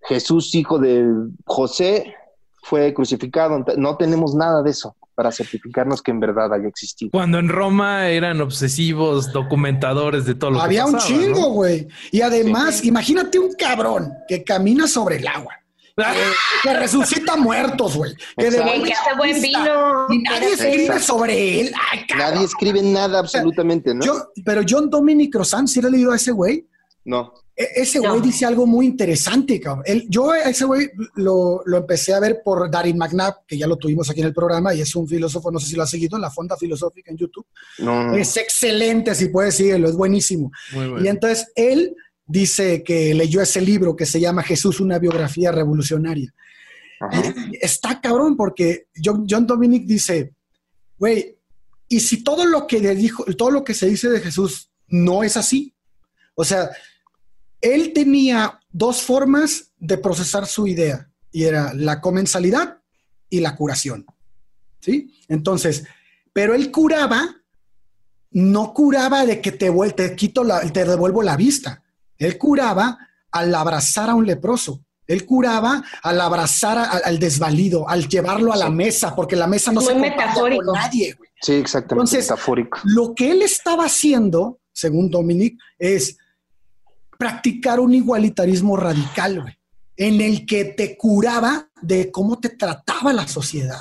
Jesús, 0.02 0.54
hijo 0.54 0.78
de 0.78 1.04
José, 1.44 2.14
fue 2.62 2.94
crucificado. 2.94 3.64
No 3.76 3.96
tenemos 3.96 4.36
nada 4.36 4.62
de 4.62 4.70
eso 4.70 4.94
para 5.16 5.32
certificarnos 5.32 6.00
que 6.00 6.12
en 6.12 6.20
verdad 6.20 6.54
haya 6.54 6.68
existido. 6.68 7.10
Cuando 7.10 7.40
en 7.40 7.48
Roma 7.48 8.08
eran 8.08 8.40
obsesivos 8.40 9.32
documentadores 9.32 10.26
de 10.26 10.36
todo 10.36 10.52
lo 10.52 10.60
Había 10.60 10.84
que 10.84 10.90
un 10.90 10.92
pasaba, 10.92 11.20
chingo, 11.20 11.40
¿no? 11.40 11.48
güey. 11.48 11.88
Y 12.12 12.20
además, 12.20 12.84
imagínate 12.84 13.40
un 13.40 13.52
cabrón 13.54 14.12
que 14.28 14.44
camina 14.44 14.86
sobre 14.86 15.16
el 15.16 15.26
agua. 15.26 15.54
Que- 15.96 16.74
resucita 16.74 17.36
muertos, 17.36 17.96
güey. 17.96 18.14
Que 18.36 18.50
la 18.50 18.64
buen 19.16 19.40
vino. 19.40 20.06
Y 20.10 20.18
nadie 20.18 20.52
escribe 20.52 20.98
sobre 20.98 21.60
él. 21.60 21.72
Ay. 21.92 22.00
Nadie 22.16 22.44
escribe 22.44 22.82
nada 22.82 23.18
absolutamente, 23.20 23.94
¿no? 23.94 24.04
Yo- 24.04 24.28
pero 24.44 24.62
John 24.68 24.90
Dominic 24.90 25.32
Crozan, 25.32 25.68
¿sí 25.68 25.80
le 25.80 25.88
he 25.88 25.90
leído 25.92 26.12
a 26.12 26.16
ese 26.16 26.32
güey? 26.32 26.66
no. 27.04 27.32
E- 27.56 27.82
Ese 27.82 28.00
güey 28.00 28.10
No. 28.14 28.20
dice 28.20 28.44
algo 28.44 28.66
muy 28.66 28.84
interesante, 28.84 29.60
cabrón. 29.60 29.84
Él- 29.86 30.06
yo 30.08 30.32
a 30.32 30.40
ese 30.40 30.64
güey 30.64 30.90
lo, 31.14 31.60
lo 31.64 31.76
empecé 31.76 32.12
a 32.12 32.18
ver 32.18 32.40
por 32.44 32.68
Darin 32.68 32.98
McNabb, 32.98 33.46
que 33.46 33.56
ya 33.56 33.68
lo 33.68 33.76
tuvimos 33.76 34.10
aquí 34.10 34.18
en 34.22 34.26
el 34.26 34.34
programa, 34.34 34.74
y 34.74 34.80
es 34.80 34.92
un 34.96 35.06
filósofo, 35.06 35.52
no 35.52 35.60
sé 35.60 35.68
si 35.68 35.76
lo 35.76 35.84
ha 35.84 35.86
seguido, 35.86 36.16
en 36.16 36.22
la 36.22 36.32
Fonda 36.32 36.56
Filosófica 36.56 37.12
en 37.12 37.16
YouTube. 37.16 37.46
No, 37.78 38.06
no. 38.08 38.16
Es 38.16 38.36
excelente, 38.38 39.14
si 39.14 39.28
puedes 39.28 39.54
seguirlo, 39.54 39.88
es 39.88 39.94
buenísimo. 39.94 40.50
Muy 40.72 40.88
bueno. 40.88 41.04
Y 41.04 41.08
entonces 41.08 41.46
él 41.54 41.94
dice 42.26 42.82
que 42.82 43.14
leyó 43.14 43.40
ese 43.40 43.60
libro 43.60 43.96
que 43.96 44.06
se 44.06 44.20
llama 44.20 44.42
Jesús, 44.42 44.80
una 44.80 44.98
biografía 44.98 45.52
revolucionaria. 45.52 46.32
Está 47.60 48.00
cabrón 48.00 48.36
porque 48.36 48.86
John, 49.02 49.26
John 49.28 49.46
Dominic 49.46 49.84
dice, 49.84 50.34
güey, 50.98 51.36
¿y 51.88 52.00
si 52.00 52.24
todo 52.24 52.46
lo 52.46 52.66
que 52.66 52.80
le 52.80 52.94
dijo, 52.94 53.24
todo 53.36 53.50
lo 53.50 53.64
que 53.64 53.74
se 53.74 53.86
dice 53.86 54.08
de 54.08 54.20
Jesús 54.20 54.70
no 54.88 55.22
es 55.22 55.36
así? 55.36 55.74
O 56.34 56.44
sea, 56.44 56.70
él 57.60 57.92
tenía 57.92 58.60
dos 58.70 59.02
formas 59.02 59.72
de 59.78 59.98
procesar 59.98 60.46
su 60.46 60.66
idea 60.66 61.10
y 61.30 61.44
era 61.44 61.72
la 61.74 62.00
comensalidad 62.00 62.78
y 63.28 63.40
la 63.40 63.56
curación. 63.56 64.06
¿Sí? 64.80 65.14
Entonces, 65.28 65.84
pero 66.32 66.54
él 66.54 66.70
curaba, 66.70 67.36
no 68.30 68.74
curaba 68.74 69.24
de 69.24 69.40
que 69.40 69.52
te, 69.52 69.70
te 69.96 70.16
quito 70.16 70.44
la, 70.44 70.60
te 70.72 70.84
devuelvo 70.84 71.22
la 71.22 71.36
vista. 71.36 71.83
Él 72.18 72.38
curaba 72.38 72.98
al 73.32 73.54
abrazar 73.54 74.10
a 74.10 74.14
un 74.14 74.26
leproso. 74.26 74.84
Él 75.06 75.26
curaba 75.26 75.84
al 76.02 76.20
abrazar 76.20 76.78
a- 76.78 76.84
al 77.04 77.18
desvalido, 77.18 77.88
al 77.88 78.08
llevarlo 78.08 78.52
a 78.52 78.56
la 78.56 78.70
mesa, 78.70 79.14
porque 79.14 79.36
la 79.36 79.46
mesa 79.46 79.70
no 79.72 79.80
Muy 79.82 79.92
se 79.92 79.98
metafórico. 80.00 80.64
con 80.64 80.74
nadie. 80.74 81.12
güey. 81.14 81.28
Sí, 81.42 81.52
exactamente. 81.52 81.94
Entonces- 82.10 82.24
metafórico. 82.30 82.78
Lo 82.84 83.14
que 83.14 83.30
él 83.30 83.42
estaba 83.42 83.84
haciendo, 83.84 84.60
según 84.72 85.10
Dominic, 85.10 85.58
es 85.78 86.16
practicar 87.18 87.80
un 87.80 87.94
igualitarismo 87.94 88.76
radical, 88.76 89.42
güey, 89.42 89.54
en 89.96 90.20
el 90.20 90.46
que 90.46 90.64
te 90.64 90.96
curaba 90.96 91.68
de 91.82 92.10
cómo 92.10 92.38
te 92.40 92.48
trataba 92.50 93.12
la 93.12 93.28
sociedad. 93.28 93.80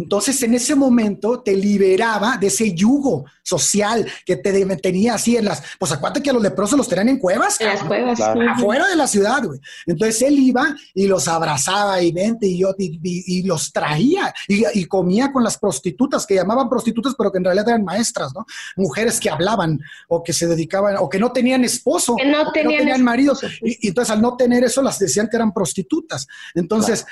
Entonces, 0.00 0.42
en 0.42 0.54
ese 0.54 0.74
momento 0.74 1.42
te 1.42 1.54
liberaba 1.54 2.36
de 2.38 2.46
ese 2.46 2.74
yugo 2.74 3.26
social 3.42 4.06
que 4.24 4.36
te 4.36 4.50
de- 4.52 4.76
tenía 4.76 5.14
así 5.14 5.36
en 5.36 5.44
las. 5.44 5.62
Pues 5.78 5.92
acuérdate 5.92 6.22
que 6.22 6.30
a 6.30 6.32
los 6.32 6.42
leprosos 6.42 6.78
los 6.78 6.88
tenían 6.88 7.10
en 7.10 7.18
cuevas. 7.18 7.60
En 7.60 7.66
las 7.68 7.82
cuevas. 7.84 8.16
Claro. 8.16 8.40
afuera 8.52 8.86
de 8.88 8.96
la 8.96 9.06
ciudad, 9.06 9.44
güey. 9.44 9.60
Entonces 9.86 10.22
él 10.22 10.38
iba 10.38 10.74
y 10.94 11.06
los 11.06 11.28
abrazaba 11.28 12.00
y 12.02 12.12
vente 12.12 12.46
y 12.46 12.58
yo 12.58 12.74
y, 12.78 12.98
y- 13.02 13.38
y 13.38 13.42
los 13.42 13.72
traía 13.72 14.32
y, 14.48 14.62
y 14.78 14.84
comía 14.86 15.30
con 15.32 15.42
las 15.44 15.58
prostitutas 15.58 16.26
que 16.26 16.34
llamaban 16.36 16.68
prostitutas, 16.68 17.14
pero 17.18 17.30
que 17.30 17.38
en 17.38 17.44
realidad 17.44 17.68
eran 17.68 17.84
maestras, 17.84 18.32
¿no? 18.34 18.46
Mujeres 18.76 19.20
que 19.20 19.28
hablaban 19.30 19.78
o 20.08 20.22
que 20.22 20.32
se 20.32 20.46
dedicaban 20.46 20.96
o 20.98 21.08
que 21.08 21.18
no 21.18 21.30
tenían 21.32 21.62
esposo, 21.64 22.16
Que 22.16 22.24
no 22.24 22.48
o 22.48 22.52
tenían 22.52 23.02
marido. 23.02 23.32
esposo, 23.34 23.52
Y, 23.62 23.78
y 23.86 23.88
entonces 23.88 24.10
al 24.12 24.22
no 24.22 24.36
tener 24.36 24.64
eso 24.64 24.80
las 24.82 24.98
decían 24.98 25.28
que 25.28 25.36
eran 25.36 25.52
prostitutas. 25.52 26.26
Entonces 26.54 27.04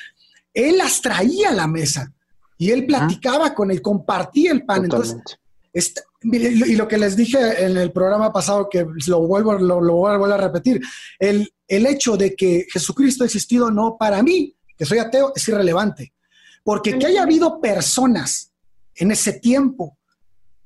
él 0.54 0.78
las 0.78 1.00
traía 1.02 1.50
a 1.50 1.54
la 1.54 1.66
mesa 1.66 2.12
y 2.58 2.70
él 2.70 2.84
platicaba 2.86 3.54
con 3.54 3.70
él, 3.70 3.80
compartía 3.80 4.52
el 4.52 4.64
pan. 4.64 4.84
Entonces 4.84 5.12
Totalmente. 5.12 5.38
Y 6.20 6.74
lo 6.74 6.88
que 6.88 6.98
les 6.98 7.16
dije 7.16 7.64
en 7.64 7.76
el 7.76 7.92
programa 7.92 8.32
pasado, 8.32 8.68
que 8.68 8.84
lo 9.06 9.20
vuelvo, 9.26 9.54
lo, 9.54 9.80
lo 9.80 9.94
vuelvo 9.94 10.24
a 10.24 10.36
repetir, 10.36 10.80
el, 11.18 11.52
el 11.68 11.86
hecho 11.86 12.16
de 12.16 12.34
que 12.34 12.66
Jesucristo 12.72 13.22
ha 13.22 13.26
existido 13.26 13.70
no 13.70 13.96
para 13.96 14.22
mí, 14.22 14.54
que 14.76 14.84
soy 14.84 14.98
ateo, 14.98 15.32
es 15.34 15.46
irrelevante. 15.48 16.12
Porque 16.64 16.98
que 16.98 17.06
haya 17.06 17.22
habido 17.22 17.60
personas 17.60 18.52
en 18.96 19.12
ese 19.12 19.34
tiempo 19.34 19.96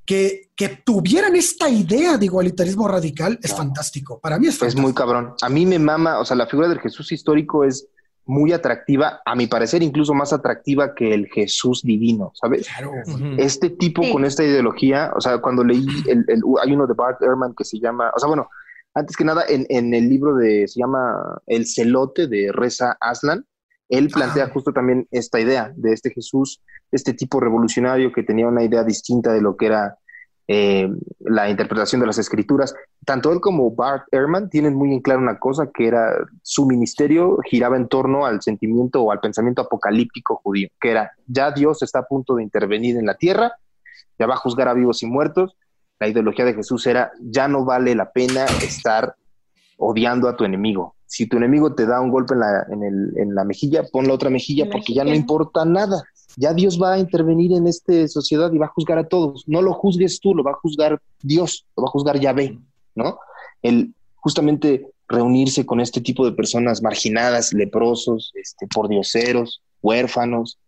que, 0.06 0.50
que 0.56 0.80
tuvieran 0.84 1.36
esta 1.36 1.68
idea 1.68 2.16
de 2.16 2.24
igualitarismo 2.24 2.88
radical 2.88 3.38
es 3.42 3.54
fantástico. 3.54 4.18
Para 4.18 4.38
mí 4.38 4.46
es 4.46 4.60
Es 4.62 4.74
muy 4.74 4.94
cabrón. 4.94 5.34
A 5.42 5.48
mí 5.50 5.66
me 5.66 5.78
mama, 5.78 6.18
o 6.18 6.24
sea, 6.24 6.36
la 6.36 6.46
figura 6.46 6.68
del 6.68 6.80
Jesús 6.80 7.12
histórico 7.12 7.62
es 7.64 7.86
muy 8.24 8.52
atractiva, 8.52 9.20
a 9.24 9.34
mi 9.34 9.46
parecer 9.46 9.82
incluso 9.82 10.14
más 10.14 10.32
atractiva 10.32 10.94
que 10.94 11.12
el 11.12 11.26
Jesús 11.28 11.82
divino, 11.82 12.32
¿sabes? 12.34 12.68
Claro. 12.68 12.92
Este 13.36 13.70
tipo 13.70 14.02
Sí. 14.02 14.12
con 14.12 14.24
esta 14.24 14.44
ideología, 14.44 15.12
o 15.16 15.20
sea, 15.20 15.38
cuando 15.38 15.64
leí, 15.64 15.84
el, 16.08 16.24
el- 16.28 16.42
hay 16.62 16.72
uno 16.72 16.86
de 16.86 16.94
Bart 16.94 17.20
Ehrman 17.22 17.54
que 17.54 17.64
se 17.64 17.78
llama, 17.80 18.10
o 18.14 18.18
sea, 18.18 18.28
bueno, 18.28 18.48
antes 18.94 19.16
que 19.16 19.24
nada, 19.24 19.42
en, 19.48 19.66
en 19.70 19.92
el 19.94 20.08
libro 20.08 20.34
de, 20.36 20.68
se 20.68 20.78
llama 20.80 21.40
El 21.46 21.66
celote 21.66 22.26
de 22.28 22.52
Reza 22.52 22.96
Aslan, 23.00 23.44
él 23.88 24.08
plantea 24.08 24.44
Ah. 24.44 24.50
justo 24.52 24.72
también 24.72 25.06
esta 25.10 25.40
idea 25.40 25.72
de 25.76 25.92
este 25.92 26.10
Jesús, 26.10 26.62
este 26.92 27.14
tipo 27.14 27.40
revolucionario 27.40 28.12
que 28.12 28.22
tenía 28.22 28.46
una 28.46 28.62
idea 28.62 28.84
distinta 28.84 29.32
de 29.32 29.40
lo 29.42 29.56
que 29.56 29.66
era 29.66 29.96
eh, 30.48 30.88
la 31.20 31.48
interpretación 31.48 32.00
de 32.00 32.06
las 32.06 32.18
escrituras. 32.18 32.74
Tanto 33.04 33.32
él 33.32 33.40
como 33.40 33.70
Bart 33.70 34.04
Ehrman 34.10 34.50
tienen 34.50 34.74
muy 34.74 34.92
en 34.92 35.00
claro 35.00 35.20
una 35.20 35.38
cosa, 35.38 35.70
que 35.72 35.86
era 35.86 36.14
su 36.42 36.66
ministerio 36.66 37.38
giraba 37.48 37.76
en 37.76 37.88
torno 37.88 38.26
al 38.26 38.42
sentimiento 38.42 39.02
o 39.02 39.12
al 39.12 39.20
pensamiento 39.20 39.62
apocalíptico 39.62 40.40
judío, 40.42 40.68
que 40.80 40.90
era, 40.90 41.12
ya 41.26 41.50
Dios 41.52 41.82
está 41.82 42.00
a 42.00 42.06
punto 42.06 42.34
de 42.36 42.42
intervenir 42.42 42.96
en 42.96 43.06
la 43.06 43.14
tierra, 43.16 43.52
ya 44.18 44.26
va 44.26 44.34
a 44.34 44.38
juzgar 44.38 44.68
a 44.68 44.74
vivos 44.74 45.02
y 45.02 45.06
muertos. 45.06 45.56
La 45.98 46.08
ideología 46.08 46.44
de 46.44 46.54
Jesús 46.54 46.86
era, 46.86 47.12
ya 47.20 47.46
no 47.48 47.64
vale 47.64 47.94
la 47.94 48.10
pena 48.10 48.46
estar 48.60 49.14
odiando 49.76 50.28
a 50.28 50.36
tu 50.36 50.44
enemigo. 50.44 50.96
Si 51.06 51.26
tu 51.26 51.36
enemigo 51.36 51.74
te 51.74 51.86
da 51.86 52.00
un 52.00 52.10
golpe 52.10 52.34
en 52.34 52.40
la, 52.40 52.66
en 52.70 52.82
el- 52.82 53.12
en 53.16 53.34
la 53.34 53.44
mejilla, 53.44 53.82
pon 53.90 54.06
la 54.06 54.14
otra 54.14 54.30
mejilla 54.30 54.64
La 54.66 54.72
porque 54.72 54.94
ya 54.94 55.04
no 55.04 55.10
importa 55.14 55.64
nada. 55.64 56.02
Ya 56.36 56.54
Dios 56.54 56.80
va 56.80 56.94
a 56.94 56.98
intervenir 56.98 57.52
en 57.52 57.66
esta 57.66 58.08
sociedad 58.08 58.52
y 58.52 58.58
va 58.58 58.66
a 58.66 58.72
juzgar 58.74 58.98
a 58.98 59.08
todos. 59.08 59.44
No 59.46 59.62
lo 59.62 59.72
juzgues 59.74 60.20
tú, 60.20 60.34
lo 60.34 60.42
va 60.42 60.52
a 60.52 60.60
juzgar 60.62 61.00
Dios, 61.22 61.66
lo 61.76 61.84
va 61.84 61.88
a 61.88 61.92
juzgar 61.92 62.18
Yahvé, 62.18 62.58
¿no? 62.94 63.18
El 63.60 63.94
justamente 64.16 64.92
reunirse 65.08 65.66
con 65.66 65.80
este 65.80 66.00
tipo 66.00 66.24
de 66.24 66.32
personas 66.32 66.82
marginadas, 66.82 67.52
leprosos, 67.52 68.32
este, 68.34 68.66
pordioseros, 68.66 69.62
huérfanos, 69.82 70.58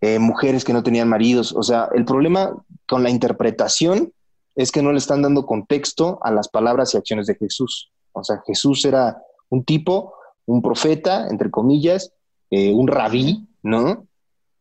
eh, 0.00 0.18
mujeres 0.18 0.64
que 0.64 0.72
no 0.72 0.82
tenían 0.82 1.08
maridos. 1.08 1.52
O 1.52 1.62
sea, 1.62 1.88
el 1.94 2.04
problema 2.04 2.56
con 2.86 3.02
la 3.02 3.10
interpretación 3.10 4.12
es 4.56 4.72
que 4.72 4.82
no 4.82 4.92
le 4.92 4.98
están 4.98 5.22
dando 5.22 5.46
contexto 5.46 6.18
a 6.22 6.30
las 6.30 6.48
palabras 6.48 6.94
y 6.94 6.96
acciones 6.96 7.26
de 7.26 7.36
Jesús. 7.36 7.92
O 8.12 8.24
sea, 8.24 8.42
Jesús 8.46 8.84
era 8.84 9.22
un 9.50 9.64
tipo, 9.64 10.14
un 10.46 10.62
profeta, 10.62 11.28
entre 11.28 11.50
comillas, 11.50 12.12
eh, 12.50 12.72
un 12.72 12.88
rabí, 12.88 13.46
¿no? 13.62 14.06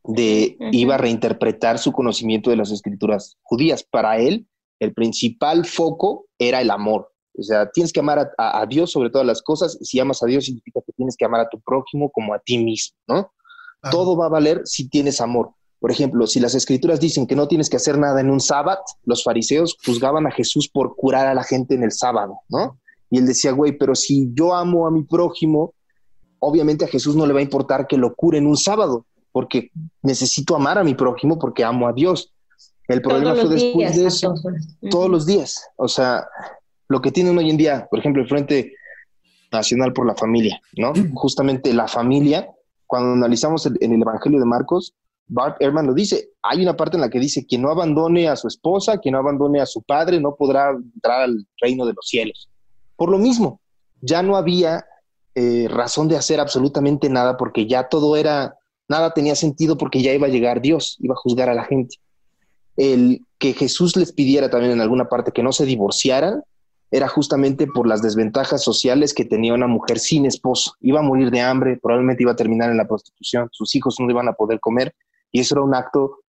De 0.03 0.57
iba 0.71 0.95
a 0.95 0.97
reinterpretar 0.97 1.77
su 1.79 1.91
conocimiento 1.91 2.49
de 2.49 2.55
las 2.55 2.71
escrituras 2.71 3.37
judías. 3.43 3.83
Para 3.83 4.17
él, 4.17 4.47
el 4.79 4.93
principal 4.93 5.65
foco 5.65 6.25
era 6.37 6.61
el 6.61 6.71
amor. 6.71 7.11
O 7.37 7.43
sea, 7.43 7.69
tienes 7.71 7.93
que 7.93 7.99
amar 7.99 8.19
a, 8.19 8.29
a- 8.37 8.61
a 8.61 8.65
Dios 8.65 8.91
sobre 8.91 9.09
todas 9.09 9.27
las 9.27 9.41
cosas. 9.41 9.77
Si 9.81 9.99
amas 9.99 10.23
a 10.23 10.25
Dios, 10.25 10.45
significa 10.45 10.81
que 10.85 10.93
tienes 10.93 11.15
que 11.17 11.25
amar 11.25 11.41
a 11.41 11.49
tu 11.49 11.59
prójimo 11.61 12.09
como 12.09 12.33
a 12.33 12.39
ti 12.39 12.57
mismo, 12.57 12.97
¿no? 13.07 13.31
Todo 13.91 14.17
va 14.17 14.25
a 14.25 14.29
valer 14.29 14.61
si 14.65 14.89
tienes 14.89 15.21
amor. 15.21 15.51
Por 15.79 15.91
ejemplo, 15.91 16.27
si 16.27 16.41
las 16.41 16.53
escrituras 16.55 16.99
dicen 16.99 17.25
que 17.27 17.35
no 17.37 17.47
tienes 17.47 17.69
que 17.69 17.77
hacer 17.77 17.97
nada 17.97 18.19
en 18.19 18.29
un 18.29 18.41
sábado, 18.41 18.81
los 19.05 19.23
fariseos 19.23 19.77
juzgaban 19.85 20.27
a 20.27 20.31
Jesús 20.31 20.67
por 20.67 20.95
curar 20.97 21.27
a 21.27 21.33
la 21.33 21.43
gente 21.43 21.75
en 21.75 21.83
el 21.83 21.91
sábado, 21.93 22.39
¿no? 22.49 22.77
Y 23.09 23.17
él 23.19 23.25
decía, 23.25 23.51
güey, 23.51 23.77
pero 23.77 23.95
si 23.95 24.29
yo 24.33 24.53
amo 24.53 24.85
a 24.85 24.91
mi 24.91 25.03
prójimo, 25.03 25.73
obviamente 26.39 26.83
a 26.85 26.89
Jesús 26.89 27.15
no 27.15 27.25
le 27.25 27.33
va 27.33 27.39
a 27.39 27.43
importar 27.43 27.87
que 27.87 27.97
lo 27.97 28.13
cure 28.15 28.37
en 28.37 28.47
un 28.47 28.57
sábado, 28.57 29.05
porque 29.31 29.71
necesito 30.01 30.55
amar 30.55 30.77
a 30.77 30.83
mi 30.83 30.95
prójimo 30.95 31.37
porque 31.39 31.63
amo 31.63 31.87
a 31.87 31.93
Dios. 31.93 32.33
El 32.87 33.01
problema 33.01 33.33
Todos 33.35 33.45
fue 33.45 33.55
después 33.55 33.75
días, 33.77 33.95
de 33.95 34.07
eso. 34.07 34.31
Ujú. 34.33 34.89
todos 34.89 35.09
los 35.09 35.25
días. 35.25 35.63
O 35.75 35.87
sea, 35.87 36.27
lo 36.87 37.01
que 37.01 37.11
tienen 37.11 37.37
hoy 37.37 37.49
en 37.49 37.57
día, 37.57 37.87
por 37.89 37.99
ejemplo, 37.99 38.21
el 38.23 38.27
Frente 38.27 38.73
Nacional 39.51 39.93
por 39.93 40.05
la 40.07 40.15
Familia, 40.15 40.59
¿no? 40.77 40.93
Justamente 41.13 41.73
la 41.73 41.87
familia, 41.87 42.49
cuando 42.87 43.13
analizamos 43.13 43.65
el- 43.65 43.77
en 43.81 43.93
el 43.93 44.01
Evangelio 44.01 44.39
de 44.39 44.45
Marcos, 44.45 44.93
Bart 45.27 45.57
Ehrman 45.61 45.85
lo 45.85 45.93
dice, 45.93 46.29
hay 46.41 46.63
una 46.63 46.75
parte 46.75 46.97
en 46.97 47.01
la 47.01 47.09
que 47.09 47.19
dice, 47.19 47.45
quien 47.45 47.61
no 47.61 47.69
abandone 47.69 48.27
a 48.27 48.35
su 48.35 48.47
esposa, 48.47 48.97
quien 48.97 49.13
no 49.13 49.19
abandone 49.19 49.61
a 49.61 49.65
su 49.67 49.83
padre, 49.83 50.19
no 50.19 50.35
podrá 50.35 50.71
entrar 50.71 51.21
al 51.21 51.47
reino 51.61 51.85
de 51.85 51.93
los 51.93 52.07
cielos. 52.07 52.49
Por 52.95 53.11
lo 53.11 53.19
mismo, 53.19 53.61
ya 54.01 54.23
no 54.23 54.35
había 54.35 54.85
eh, 55.35 55.67
razón 55.69 56.07
de 56.07 56.17
hacer 56.17 56.39
absolutamente 56.39 57.07
nada 57.09 57.37
porque 57.37 57.67
ya 57.67 57.87
todo 57.87 58.17
era, 58.17 58.57
nada 58.89 59.13
tenía 59.13 59.35
sentido 59.35 59.77
porque 59.77 60.01
ya 60.01 60.13
iba 60.13 60.27
a 60.27 60.31
llegar 60.31 60.61
Dios, 60.61 60.97
iba 60.99 61.13
a 61.13 61.17
juzgar 61.17 61.49
a 61.49 61.53
la 61.53 61.63
gente 61.63 61.97
el 62.79 63.25
que 63.37 63.53
Jesús 63.53 63.97
les 63.97 64.13
pidiera 64.13 64.49
también 64.49 64.71
en 64.71 64.79
alguna 64.79 65.09
parte 65.09 65.33
que 65.33 65.43
no 65.43 65.51
se 65.51 65.65
divorciaran, 65.65 66.43
era 66.91 67.09
justamente 67.09 67.67
por 67.67 67.85
las 67.85 68.01
desventajas 68.01 68.63
sociales 68.63 69.13
que 69.13 69.25
tenía 69.25 69.53
una 69.53 69.67
mujer 69.67 69.99
sin 69.99 70.25
esposo. 70.25 70.73
Iba 70.79 71.01
a 71.01 71.03
morir 71.03 71.29
de 71.29 71.41
hambre, 71.41 71.77
probablemente 71.77 72.23
iba 72.23 72.31
a 72.31 72.37
terminar 72.37 72.71
en 72.71 72.77
la 72.77 72.87
prostitución, 72.87 73.49
sus 73.51 73.75
hijos 73.75 73.97
no 73.99 74.09
iban 74.09 74.29
a 74.29 74.33
poder 74.33 74.61
comer 74.61 74.95
y 75.29 75.41
eso 75.41 75.55
era 75.55 75.63
un 75.63 75.75
acto 75.75 76.19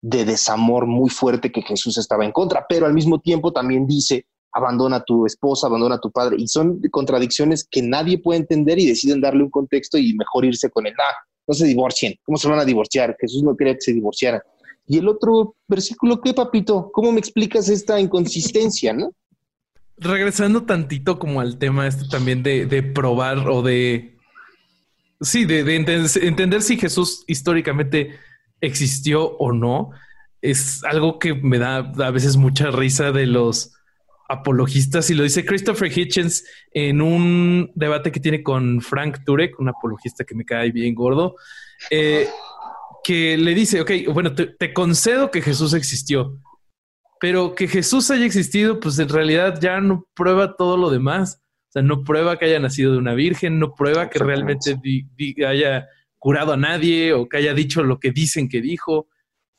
de 0.00 0.24
desamor 0.24 0.86
muy 0.86 1.10
fuerte 1.10 1.50
que 1.50 1.62
Jesús 1.62 1.98
estaba 1.98 2.24
en 2.24 2.30
contra, 2.30 2.64
pero 2.68 2.86
al 2.86 2.94
mismo 2.94 3.18
tiempo 3.18 3.52
también 3.52 3.86
dice, 3.86 4.26
abandona 4.52 4.96
a 4.96 5.04
tu 5.04 5.26
esposa, 5.26 5.66
abandona 5.66 5.96
a 5.96 6.00
tu 6.00 6.12
padre, 6.12 6.36
y 6.38 6.46
son 6.46 6.80
contradicciones 6.92 7.66
que 7.68 7.82
nadie 7.82 8.18
puede 8.18 8.38
entender 8.38 8.78
y 8.78 8.86
deciden 8.86 9.20
darle 9.20 9.42
un 9.42 9.50
contexto 9.50 9.98
y 9.98 10.14
mejor 10.14 10.44
irse 10.44 10.70
con 10.70 10.86
él. 10.86 10.94
Ah, 10.98 11.26
no 11.46 11.54
se 11.54 11.66
divorcien, 11.66 12.14
¿cómo 12.24 12.36
se 12.36 12.48
van 12.48 12.58
a 12.58 12.64
divorciar? 12.64 13.16
Jesús 13.20 13.42
no 13.42 13.56
quería 13.56 13.74
que 13.74 13.80
se 13.80 13.92
divorciaran. 13.92 14.40
Y 14.86 14.98
el 14.98 15.08
otro 15.08 15.56
versículo, 15.66 16.20
¿qué, 16.20 16.32
papito? 16.32 16.90
¿Cómo 16.92 17.12
me 17.12 17.20
explicas 17.20 17.68
esta 17.68 18.00
inconsistencia, 18.00 18.92
no? 18.92 19.12
Regresando 19.98 20.64
tantito 20.64 21.18
como 21.18 21.40
al 21.40 21.58
tema 21.58 21.86
este 21.86 22.06
también 22.08 22.42
de, 22.42 22.66
de 22.66 22.82
probar 22.82 23.48
o 23.48 23.62
de... 23.62 24.16
Sí, 25.20 25.46
de, 25.46 25.64
de 25.64 25.76
entender 25.76 26.60
si 26.62 26.76
Jesús 26.76 27.24
históricamente 27.26 28.18
existió 28.60 29.36
o 29.38 29.52
no, 29.52 29.90
es 30.42 30.84
algo 30.84 31.18
que 31.18 31.34
me 31.34 31.58
da 31.58 31.78
a 31.78 32.10
veces 32.10 32.36
mucha 32.36 32.70
risa 32.70 33.12
de 33.12 33.26
los 33.26 33.75
apologistas 34.28 35.10
y 35.10 35.14
lo 35.14 35.22
dice 35.22 35.44
Christopher 35.44 35.90
Hitchens 35.96 36.44
en 36.72 37.00
un 37.00 37.70
debate 37.74 38.10
que 38.10 38.20
tiene 38.20 38.42
con 38.42 38.80
Frank 38.80 39.18
Turek, 39.24 39.58
un 39.60 39.68
apologista 39.68 40.24
que 40.24 40.34
me 40.34 40.44
cae 40.44 40.72
bien 40.72 40.94
gordo, 40.94 41.36
eh, 41.90 42.28
que 43.04 43.36
le 43.36 43.54
dice, 43.54 43.80
ok, 43.80 43.90
bueno, 44.12 44.34
te, 44.34 44.72
concedo 44.72 45.30
que 45.30 45.42
Jesús 45.42 45.74
existió, 45.74 46.40
pero 47.20 47.54
que 47.54 47.68
Jesús 47.68 48.10
haya 48.10 48.26
existido, 48.26 48.80
pues 48.80 48.98
en 48.98 49.08
realidad 49.08 49.60
ya 49.60 49.80
no 49.80 50.06
prueba 50.14 50.56
todo 50.56 50.76
lo 50.76 50.90
demás. 50.90 51.40
O 51.68 51.72
sea, 51.72 51.82
no 51.82 52.02
prueba 52.04 52.38
que 52.38 52.46
haya 52.46 52.58
nacido 52.58 52.92
de 52.92 52.98
una 52.98 53.14
virgen, 53.14 53.58
no 53.58 53.74
prueba 53.74 54.10
que 54.10 54.18
realmente 54.18 54.76
haya 55.46 55.86
curado 56.18 56.52
a 56.52 56.56
nadie 56.56 57.12
o 57.12 57.28
que 57.28 57.36
haya 57.36 57.54
dicho 57.54 57.84
lo 57.84 58.00
que 58.00 58.10
dicen 58.10 58.48
que 58.48 58.60
dijo. 58.60 59.08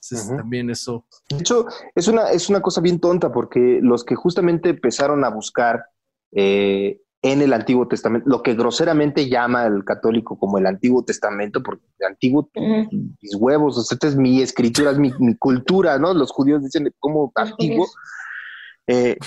Entonces, 0.02 0.38
también 0.38 0.70
eso. 0.70 1.06
De 1.30 1.38
hecho, 1.38 1.66
es 1.96 2.08
una, 2.08 2.30
es 2.30 2.50
una 2.50 2.62
cosa 2.62 2.82
bien 2.82 3.00
tonta 3.00 3.32
porque 3.32 3.80
los 3.82 4.04
que 4.04 4.16
justamente 4.16 4.70
empezaron 4.70 5.24
a 5.24 5.30
buscar 5.30 5.86
eh, 6.32 7.02
en 7.22 7.42
el 7.42 7.52
Antiguo 7.54 7.88
Testamento, 7.88 8.30
lo 8.30 8.44
que 8.44 8.54
groseramente 8.54 9.28
llama 9.28 9.66
el 9.66 9.84
católico 9.84 10.38
como 10.38 10.58
el 10.58 10.68
Antiguo 10.68 11.04
Testamento, 11.04 11.64
porque 11.64 11.86
el 12.00 12.08
Antiguo, 12.08 12.50
mis 12.56 13.36
huevos, 13.36 13.78
o 13.78 13.82
sea, 13.82 13.96
esta 13.96 14.08
es 14.08 14.16
mi 14.16 14.42
escritura, 14.42 14.92
es 14.92 15.00
mi, 15.00 15.12
cultura, 15.38 15.98
¿no? 15.98 16.14
Los 16.14 16.32
judíos 16.32 16.64
dicen 16.64 16.94
como 17.00 17.32
antiguo. 17.36 17.88
Eh, 18.88 19.18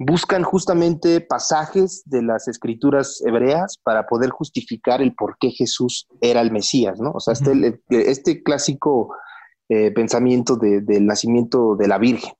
buscan 0.00 0.42
justamente 0.42 1.20
pasajes 1.20 2.02
de 2.06 2.22
las 2.22 2.48
escrituras 2.48 3.22
hebreas 3.26 3.78
para 3.82 4.06
poder 4.06 4.30
justificar 4.30 5.02
el 5.02 5.14
por 5.14 5.36
qué 5.38 5.50
Jesús 5.50 6.08
era 6.22 6.40
el 6.40 6.50
Mesías, 6.50 6.98
¿no? 6.98 7.10
O 7.12 7.20
sea, 7.20 7.34
este, 7.34 7.82
este, 7.90 8.42
clásico 8.42 9.14
eh, 9.70 9.90
pensamiento 9.92 10.56
del 10.56 11.06
nacimiento 11.06 11.76
de 11.76 11.88
la 11.88 11.96
Virgen 11.96 12.34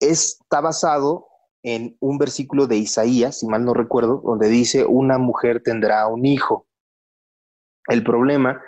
está 0.00 0.60
basado 0.60 1.26
en 1.62 1.96
un 2.00 2.18
versículo 2.18 2.66
de 2.66 2.76
Isaías, 2.76 3.40
si 3.40 3.46
mal 3.46 3.64
no 3.64 3.74
recuerdo, 3.74 4.22
donde 4.24 4.48
dice, 4.48 4.84
una 4.84 5.18
mujer 5.18 5.62
tendrá 5.62 6.06
un 6.06 6.26
hijo. 6.26 6.66
El 7.88 8.04
problema 8.04 8.62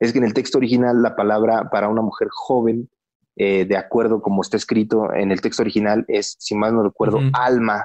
es 0.00 0.12
que 0.12 0.18
en 0.18 0.24
el 0.24 0.34
texto 0.34 0.58
original 0.58 1.02
la 1.02 1.14
palabra 1.14 1.68
para 1.70 1.88
una 1.88 2.02
mujer 2.02 2.28
joven 2.30 2.88
eh, 3.36 3.66
de 3.66 3.76
acuerdo 3.76 4.22
como 4.22 4.40
está 4.40 4.56
escrito 4.56 5.12
en 5.12 5.30
el 5.30 5.42
texto 5.42 5.62
original, 5.62 6.06
es, 6.08 6.36
si 6.38 6.54
mal 6.54 6.74
no 6.74 6.82
recuerdo, 6.82 7.20
alma, 7.34 7.84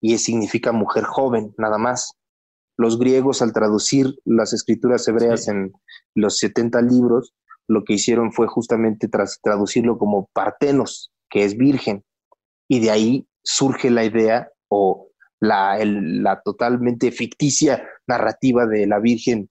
y 0.00 0.16
significa 0.18 0.70
mujer 0.70 1.02
joven, 1.02 1.52
nada 1.58 1.76
más. 1.76 2.14
Los 2.76 2.98
griegos, 3.00 3.42
al 3.42 3.52
traducir 3.52 4.14
las 4.24 4.52
escrituras 4.52 5.06
hebreas 5.08 5.48
en 5.48 5.72
los 6.14 6.38
70 6.38 6.82
libros, 6.82 7.34
lo 7.68 7.84
que 7.84 7.94
hicieron 7.94 8.32
fue 8.32 8.46
justamente 8.46 9.08
traducirlo 9.42 9.98
como 9.98 10.28
partenos, 10.32 11.12
que 11.30 11.44
es 11.44 11.56
virgen. 11.56 12.04
Y 12.68 12.80
de 12.80 12.90
ahí 12.90 13.26
surge 13.42 13.90
la 13.90 14.04
idea 14.04 14.50
o 14.68 15.08
la, 15.40 15.78
la 15.84 16.40
totalmente 16.42 17.10
ficticia 17.10 17.86
narrativa 18.06 18.66
de 18.66 18.86
la 18.86 19.00
Virgen 19.00 19.50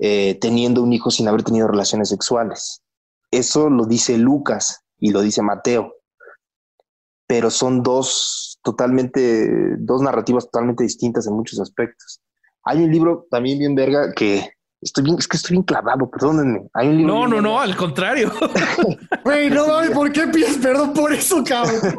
eh, 0.00 0.38
teniendo 0.40 0.82
un 0.82 0.92
hijo 0.92 1.10
sin 1.10 1.28
haber 1.28 1.42
tenido 1.42 1.68
relaciones 1.68 2.08
sexuales. 2.08 2.82
Eso 3.30 3.70
lo 3.70 3.84
dice 3.84 4.16
Lucas 4.18 4.84
y 4.98 5.10
lo 5.10 5.20
dice 5.20 5.42
Mateo, 5.42 5.96
pero 7.26 7.50
son 7.50 7.82
dos 7.82 8.58
totalmente, 8.62 9.76
dos 9.78 10.02
narrativas 10.02 10.46
totalmente 10.46 10.84
distintas 10.84 11.26
en 11.26 11.34
muchos 11.34 11.60
aspectos. 11.60 12.20
Hay 12.64 12.82
un 12.82 12.90
libro 12.90 13.26
también 13.30 13.58
bien 13.58 13.74
verga 13.74 14.12
que 14.14 14.52
estoy 14.82 15.04
bien, 15.04 15.16
es 15.18 15.28
que 15.28 15.36
estoy 15.36 15.54
bien 15.54 15.62
clavado, 15.62 16.10
perdónenme. 16.10 16.68
Hay 16.74 16.88
un 16.88 16.96
libro 16.98 17.14
no, 17.14 17.28
no, 17.28 17.40
no, 17.40 17.60
al 17.60 17.76
contrario. 17.76 18.30
Güey, 19.24 19.50
no 19.50 19.66
¿por 19.94 20.10
qué 20.12 20.26
pides 20.26 20.58
perdón 20.58 20.92
por 20.92 21.12
eso, 21.12 21.42
cabrón? 21.44 21.80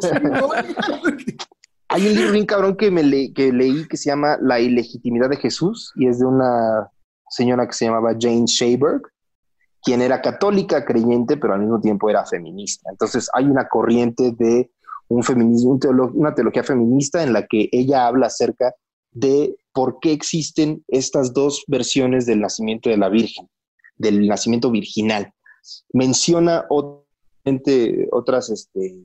Hay 1.88 2.08
un 2.08 2.16
libro 2.16 2.32
bien 2.32 2.46
cabrón 2.46 2.76
que 2.76 2.90
me 2.92 3.34
que 3.34 3.54
leí 3.54 3.88
que 3.88 3.98
se 3.98 4.10
llama 4.10 4.38
La 4.42 4.60
ilegitimidad 4.60 5.30
de 5.30 5.38
Jesús 5.38 5.94
y 5.96 6.08
es 6.08 6.20
de 6.20 6.26
una 6.26 6.90
señora 7.30 7.68
que 7.68 7.74
se 7.74 7.86
llamaba 7.86 8.16
Jane 8.20 8.46
Shaberg 8.46 9.04
quien 9.84 10.02
era 10.02 10.22
católica, 10.22 10.86
creyente, 10.86 11.38
pero 11.38 11.54
al 11.54 11.60
mismo 11.60 11.82
tiempo 11.82 12.10
era 12.10 12.26
feminista. 12.26 12.90
Entonces 12.90 13.30
hay 13.34 13.46
una 13.46 13.68
corriente 13.68 14.32
de 14.32 14.72
un 15.10 15.24
feminismo, 15.24 15.78
una 16.14 16.34
teología 16.34 16.64
feminista 16.64 17.22
en 17.22 17.34
la 17.34 17.46
que 17.46 17.70
ella 17.72 18.08
habla 18.08 18.28
acerca 18.28 18.74
de 19.12 19.56
por 19.74 20.00
qué 20.00 20.12
existen 20.12 20.84
estas 20.88 21.34
dos 21.34 21.64
versiones 21.68 22.26
del 22.26 22.40
nacimiento 22.40 22.90
de 22.90 22.98
la 22.98 23.10
Virgen, 23.10 23.50
del 23.98 24.28
nacimiento 24.28 24.72
virginal. 24.72 25.34
Menciona 25.92 26.66
otras 26.70 28.50
este, 28.50 29.04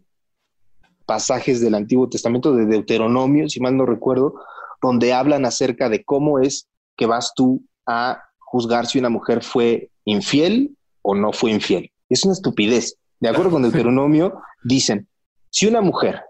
pasajes 1.07 1.61
del 1.61 1.75
Antiguo 1.75 2.09
Testamento, 2.09 2.55
de 2.55 2.67
Deuteronomio, 2.67 3.49
si 3.49 3.61
mal 3.61 3.77
no 3.77 3.87
recuerdo, 3.87 4.35
donde 4.83 5.13
hablan 5.13 5.45
acerca 5.45 5.89
de 5.89 6.05
cómo 6.05 6.39
es 6.39 6.69
que 6.97 7.07
vas 7.07 7.33
tú 7.35 7.65
a 7.87 8.23
juzgar 8.39 8.87
si 8.87 8.99
una 8.99 9.09
mujer 9.09 9.43
fue 9.43 9.91
infiel 10.05 10.77
o 11.03 11.15
no 11.15 11.33
fue 11.33 11.51
infiel. 11.51 11.91
Es 12.09 12.25
una 12.25 12.35
estupidez. 12.35 12.97
De 13.21 13.29
acuerdo 13.29 13.53
con 13.53 13.63
Deuteronomio, 13.71 14.41
dicen, 14.65 15.09
si 15.51 15.67
una 15.67 15.81
mujer 15.81 16.23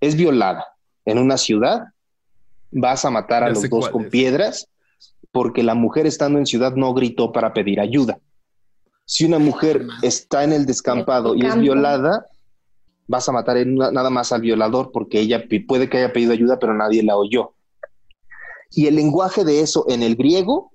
es 0.00 0.16
violada 0.16 0.66
en 1.04 1.18
una 1.18 1.38
ciudad, 1.38 1.84
vas 2.70 3.04
a 3.04 3.10
matar 3.10 3.42
a 3.44 3.50
los 3.50 3.68
dos 3.68 3.88
con 3.88 4.08
piedras 4.08 4.68
porque 5.32 5.62
la 5.62 5.74
mujer 5.74 6.06
estando 6.06 6.38
en 6.38 6.46
ciudad 6.46 6.74
no 6.74 6.94
gritó 6.94 7.32
para 7.32 7.52
pedir 7.52 7.80
ayuda. 7.80 8.18
Si 9.04 9.24
una 9.24 9.38
mujer 9.38 9.86
está 10.02 10.44
en 10.44 10.52
el 10.52 10.66
descampado 10.66 11.34
y 11.34 11.46
es 11.46 11.56
violada, 11.58 12.26
vas 13.06 13.28
a 13.28 13.32
matar 13.32 13.56
nada 13.66 14.10
más 14.10 14.32
al 14.32 14.42
violador 14.42 14.90
porque 14.92 15.20
ella 15.20 15.44
puede 15.66 15.88
que 15.88 15.98
haya 15.98 16.12
pedido 16.12 16.32
ayuda, 16.32 16.58
pero 16.58 16.74
nadie 16.74 17.02
la 17.02 17.16
oyó. 17.16 17.54
Y 18.70 18.86
el 18.86 18.96
lenguaje 18.96 19.44
de 19.44 19.60
eso 19.60 19.86
en 19.88 20.02
el 20.02 20.16
griego 20.16 20.72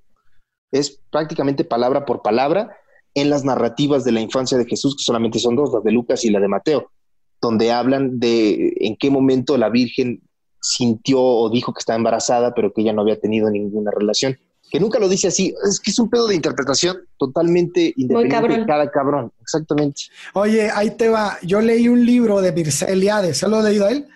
es 0.72 1.00
prácticamente 1.12 1.64
palabra 1.64 2.06
por 2.06 2.24
palabra 2.24 2.76
en 3.14 3.30
las 3.30 3.46
narrativas 3.46 4.04
de 4.04 4.12
la 4.12 4.22
infancia 4.22 4.58
de 4.58 4.66
Jesús, 4.66 4.96
que 4.96 5.04
solamente 5.04 5.38
son 5.38 5.56
dos, 5.56 5.72
la 5.72 5.82
de 5.82 5.92
Lucas 5.92 6.26
y 6.26 6.32
la 6.32 6.40
de 6.40 6.48
Mateo, 6.48 6.92
donde 7.40 7.72
hablan 7.72 8.20
de 8.20 8.74
en 8.78 8.96
qué 8.96 9.12
momento 9.12 9.56
la 9.58 9.70
Virgen 9.70 10.24
sintió 10.64 11.22
o 11.22 11.50
dijo 11.50 11.74
que 11.74 11.80
estaba 11.80 11.98
embarazada, 11.98 12.54
pero 12.56 12.74
que 12.74 12.82
ella 12.82 12.94
no 12.94 13.02
había 13.02 13.20
tenido 13.20 13.50
ninguna 13.52 13.92
relación. 13.92 14.40
Que 14.72 14.80
nunca 14.80 14.98
lo 14.98 15.08
dice 15.08 15.28
así, 15.28 15.54
es 15.68 15.80
que 15.80 15.92
es 15.92 16.00
un 16.00 16.10
pedo 16.10 16.28
de 16.28 16.36
interpretación 16.36 16.98
totalmente 17.18 17.94
independiente 17.96 18.60
de 18.62 18.66
cada 18.66 18.90
cabrón, 18.90 19.32
exactamente. 19.42 20.04
Oye, 20.34 20.72
ahí 20.72 20.92
te 20.92 21.10
va, 21.10 21.38
yo 21.44 21.62
leí 21.62 21.88
un 21.88 22.04
libro 22.04 22.42
de 22.42 22.52
Mircea 22.54 22.88
Eliade, 22.88 23.36
¿se 23.36 23.48
lo 23.48 23.58
ha 23.58 23.64
leído 23.64 23.86
a 23.86 23.92
él? 23.92 24.08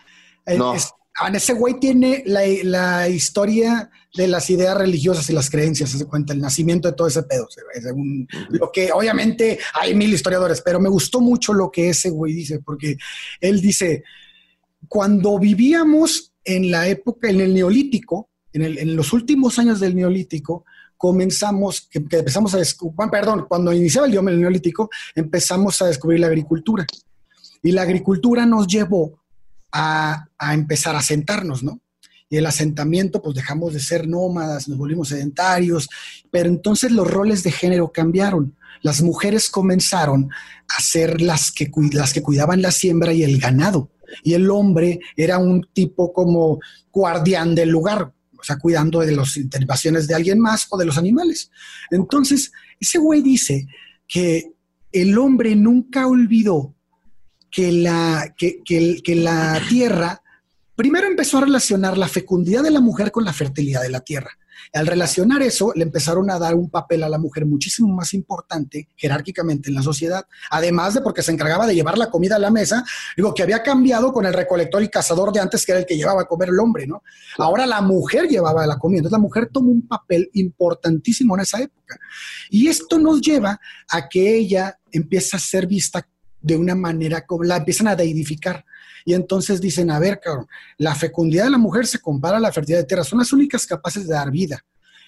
No. 0.58 0.74
Ah, 1.20 1.32
ese 1.34 1.54
güey 1.54 1.80
tiene 1.80 2.24
la, 2.26 3.10
historia 3.10 3.90
de 4.16 4.28
las 4.28 4.50
ideas 4.50 4.78
religiosas 4.78 5.30
y 5.30 5.34
las 5.34 5.50
creencias, 5.50 5.90
se 5.90 6.06
cuenta, 6.06 6.32
el 6.32 6.40
nacimiento 6.40 6.88
de 6.88 6.96
todo 6.96 7.08
ese 7.08 7.24
pedo. 7.24 7.48
lo 8.50 8.72
que 8.72 8.92
obviamente 8.92 9.60
hay 9.74 9.96
mil 9.96 10.14
historiadores, 10.14 10.62
pero 10.62 10.80
me 10.80 10.90
gustó 10.90 11.20
mucho 11.20 11.54
lo 11.54 11.72
que 11.72 11.90
ese 11.90 12.12
güey 12.12 12.34
dice, 12.34 12.60
porque 12.60 12.98
él 13.42 13.62
dice, 13.62 14.04
cuando 14.88 15.40
vivíamos 15.40 16.34
en 16.48 16.72
la 16.72 16.88
época, 16.88 17.30
en 17.30 17.42
el 17.42 17.54
neolítico, 17.54 18.30
en, 18.54 18.96
los 18.96 19.14
últimos 19.14 19.60
años 19.60 19.80
del 19.80 19.96
neolítico, 19.96 20.66
comenzamos, 20.96 21.82
que, 21.92 22.00
empezamos 22.00 22.54
a 22.56 22.58
descubrir, 22.58 23.10
perdón, 23.12 23.46
cuando 23.48 23.74
iniciaba 23.74 24.08
el 24.08 24.40
neolítico, 24.40 24.90
empezamos 25.14 25.80
a 25.82 25.88
descubrir 25.88 26.22
la 26.22 26.28
agricultura. 26.28 26.86
Y 27.62 27.72
la 27.72 27.82
agricultura 27.84 28.46
nos 28.46 28.66
llevó 28.66 29.22
a, 29.72 30.26
empezar 30.54 30.96
a 30.96 31.02
sentarnos, 31.02 31.64
¿no? 31.64 31.82
Y 32.30 32.38
el 32.38 32.46
asentamiento, 32.46 33.22
pues 33.22 33.36
dejamos 33.36 33.74
de 33.74 33.80
ser 33.80 34.08
nómadas, 34.08 34.68
nos 34.68 34.78
volvimos 34.78 35.10
sedentarios, 35.10 35.88
pero 36.32 36.50
entonces 36.50 36.92
los 36.92 37.10
roles 37.10 37.44
de 37.44 37.52
género 37.52 37.92
cambiaron. 37.92 38.56
Las 38.82 39.02
mujeres 39.02 39.50
comenzaron 39.50 40.30
a 40.68 40.82
ser 40.82 41.22
las 41.22 41.52
que 41.52 41.70
cuidaban 41.70 42.62
la 42.62 42.72
siembra 42.72 43.14
y 43.14 43.24
el 43.24 43.40
ganado. 43.40 43.90
Y 44.24 44.34
el 44.34 44.50
hombre 44.50 45.00
era 45.16 45.38
un 45.38 45.68
tipo 45.74 46.14
como 46.14 46.60
guardián 46.92 47.56
del 47.56 47.70
lugar, 47.70 48.12
o 48.38 48.44
sea, 48.44 48.58
cuidando 48.58 49.00
de 49.00 49.16
las 49.16 49.38
invasiones 49.38 50.08
de 50.08 50.16
alguien 50.16 50.40
más 50.40 50.68
o 50.70 50.78
de 50.78 50.86
los 50.86 50.98
animales. 50.98 51.52
Entonces, 51.92 52.52
ese 52.80 52.98
güey 53.00 53.22
dice 53.22 53.68
que 54.08 54.54
el 54.92 55.18
hombre 55.18 55.56
nunca 55.56 56.08
olvidó 56.08 56.76
que 57.50 57.72
la, 57.72 58.34
que, 58.38 58.62
que 58.64 59.16
la 59.16 59.62
tierra, 59.70 60.22
primero 60.76 61.08
empezó 61.08 61.38
a 61.38 61.42
relacionar 61.42 61.98
la 61.98 62.08
fecundidad 62.08 62.64
de 62.64 62.72
la 62.72 62.82
mujer 62.82 63.12
con 63.12 63.26
la 63.26 63.34
fertilidad 63.34 63.82
de 63.82 63.90
la 63.90 64.02
tierra. 64.02 64.38
Al 64.74 64.88
relacionar 64.88 65.42
eso, 65.42 65.72
le 65.76 65.84
empezaron 65.84 66.30
a 66.30 66.40
dar 66.40 66.56
un 66.56 66.70
papel 66.70 67.04
a 67.04 67.10
la 67.10 67.18
mujer 67.18 67.46
muchísimo 67.46 67.94
más 67.94 68.14
importante 68.14 68.90
jerárquicamente 68.96 69.70
en 69.70 69.76
la 69.76 69.82
sociedad, 69.82 70.26
además 70.50 70.94
de 70.94 71.02
porque 71.02 71.24
se 71.24 71.32
encargaba 71.32 71.66
de 71.66 71.76
llevar 71.76 71.98
la 71.98 72.10
comida 72.10 72.36
a 72.36 72.40
la 72.40 72.52
mesa, 72.52 72.84
digo 73.16 73.34
que 73.34 73.44
había 73.44 73.64
cambiado 73.64 74.12
con 74.12 74.26
el 74.26 74.34
recolector 74.34 74.84
y 74.84 74.90
cazador 74.90 75.32
de 75.32 75.40
antes, 75.40 75.66
que 75.66 75.72
era 75.72 75.80
el 75.80 75.86
que 75.86 75.98
llevaba 75.98 76.24
a 76.24 76.26
comer 76.26 76.50
el 76.50 76.60
hombre, 76.60 76.88
¿no? 76.88 77.04
Ahora 77.38 77.66
la 77.66 77.82
mujer 77.82 78.28
llevaba 78.28 78.66
la 78.68 78.78
comida, 78.78 79.00
entonces 79.00 79.18
la 79.18 79.22
mujer 79.22 79.50
tomó 79.52 79.72
un 79.72 79.88
papel 79.88 80.30
importantísimo 80.34 81.36
en 81.36 81.42
esa 81.42 81.62
época. 81.62 81.98
Y 82.50 82.68
esto 82.68 83.00
nos 83.00 83.22
lleva 83.22 83.60
a 83.90 84.10
que 84.10 84.36
ella 84.36 84.80
empieza 84.92 85.38
a 85.38 85.40
ser 85.40 85.68
vista 85.68 86.08
de 86.42 86.56
una 86.56 86.76
manera 86.76 87.26
como 87.26 87.44
la 87.44 87.58
empiezan 87.58 87.88
a 87.88 87.96
deidificar. 87.96 88.66
Y 89.08 89.14
entonces 89.14 89.62
dicen, 89.62 89.90
a 89.90 90.00
ver, 90.00 90.20
cabrón, 90.20 90.48
la 90.78 90.94
fecundidad 90.94 91.46
de 91.46 91.52
la 91.52 91.58
mujer 91.58 91.88
se 91.88 92.00
compara 92.00 92.36
a 92.36 92.40
la 92.42 92.52
fertilidad 92.52 92.82
de 92.82 92.88
tierra, 92.88 93.06
son 93.06 93.20
las 93.20 93.32
únicas 93.32 93.66
capaces 93.66 94.06
de 94.06 94.14
dar 94.14 94.30
vida. 94.30 94.66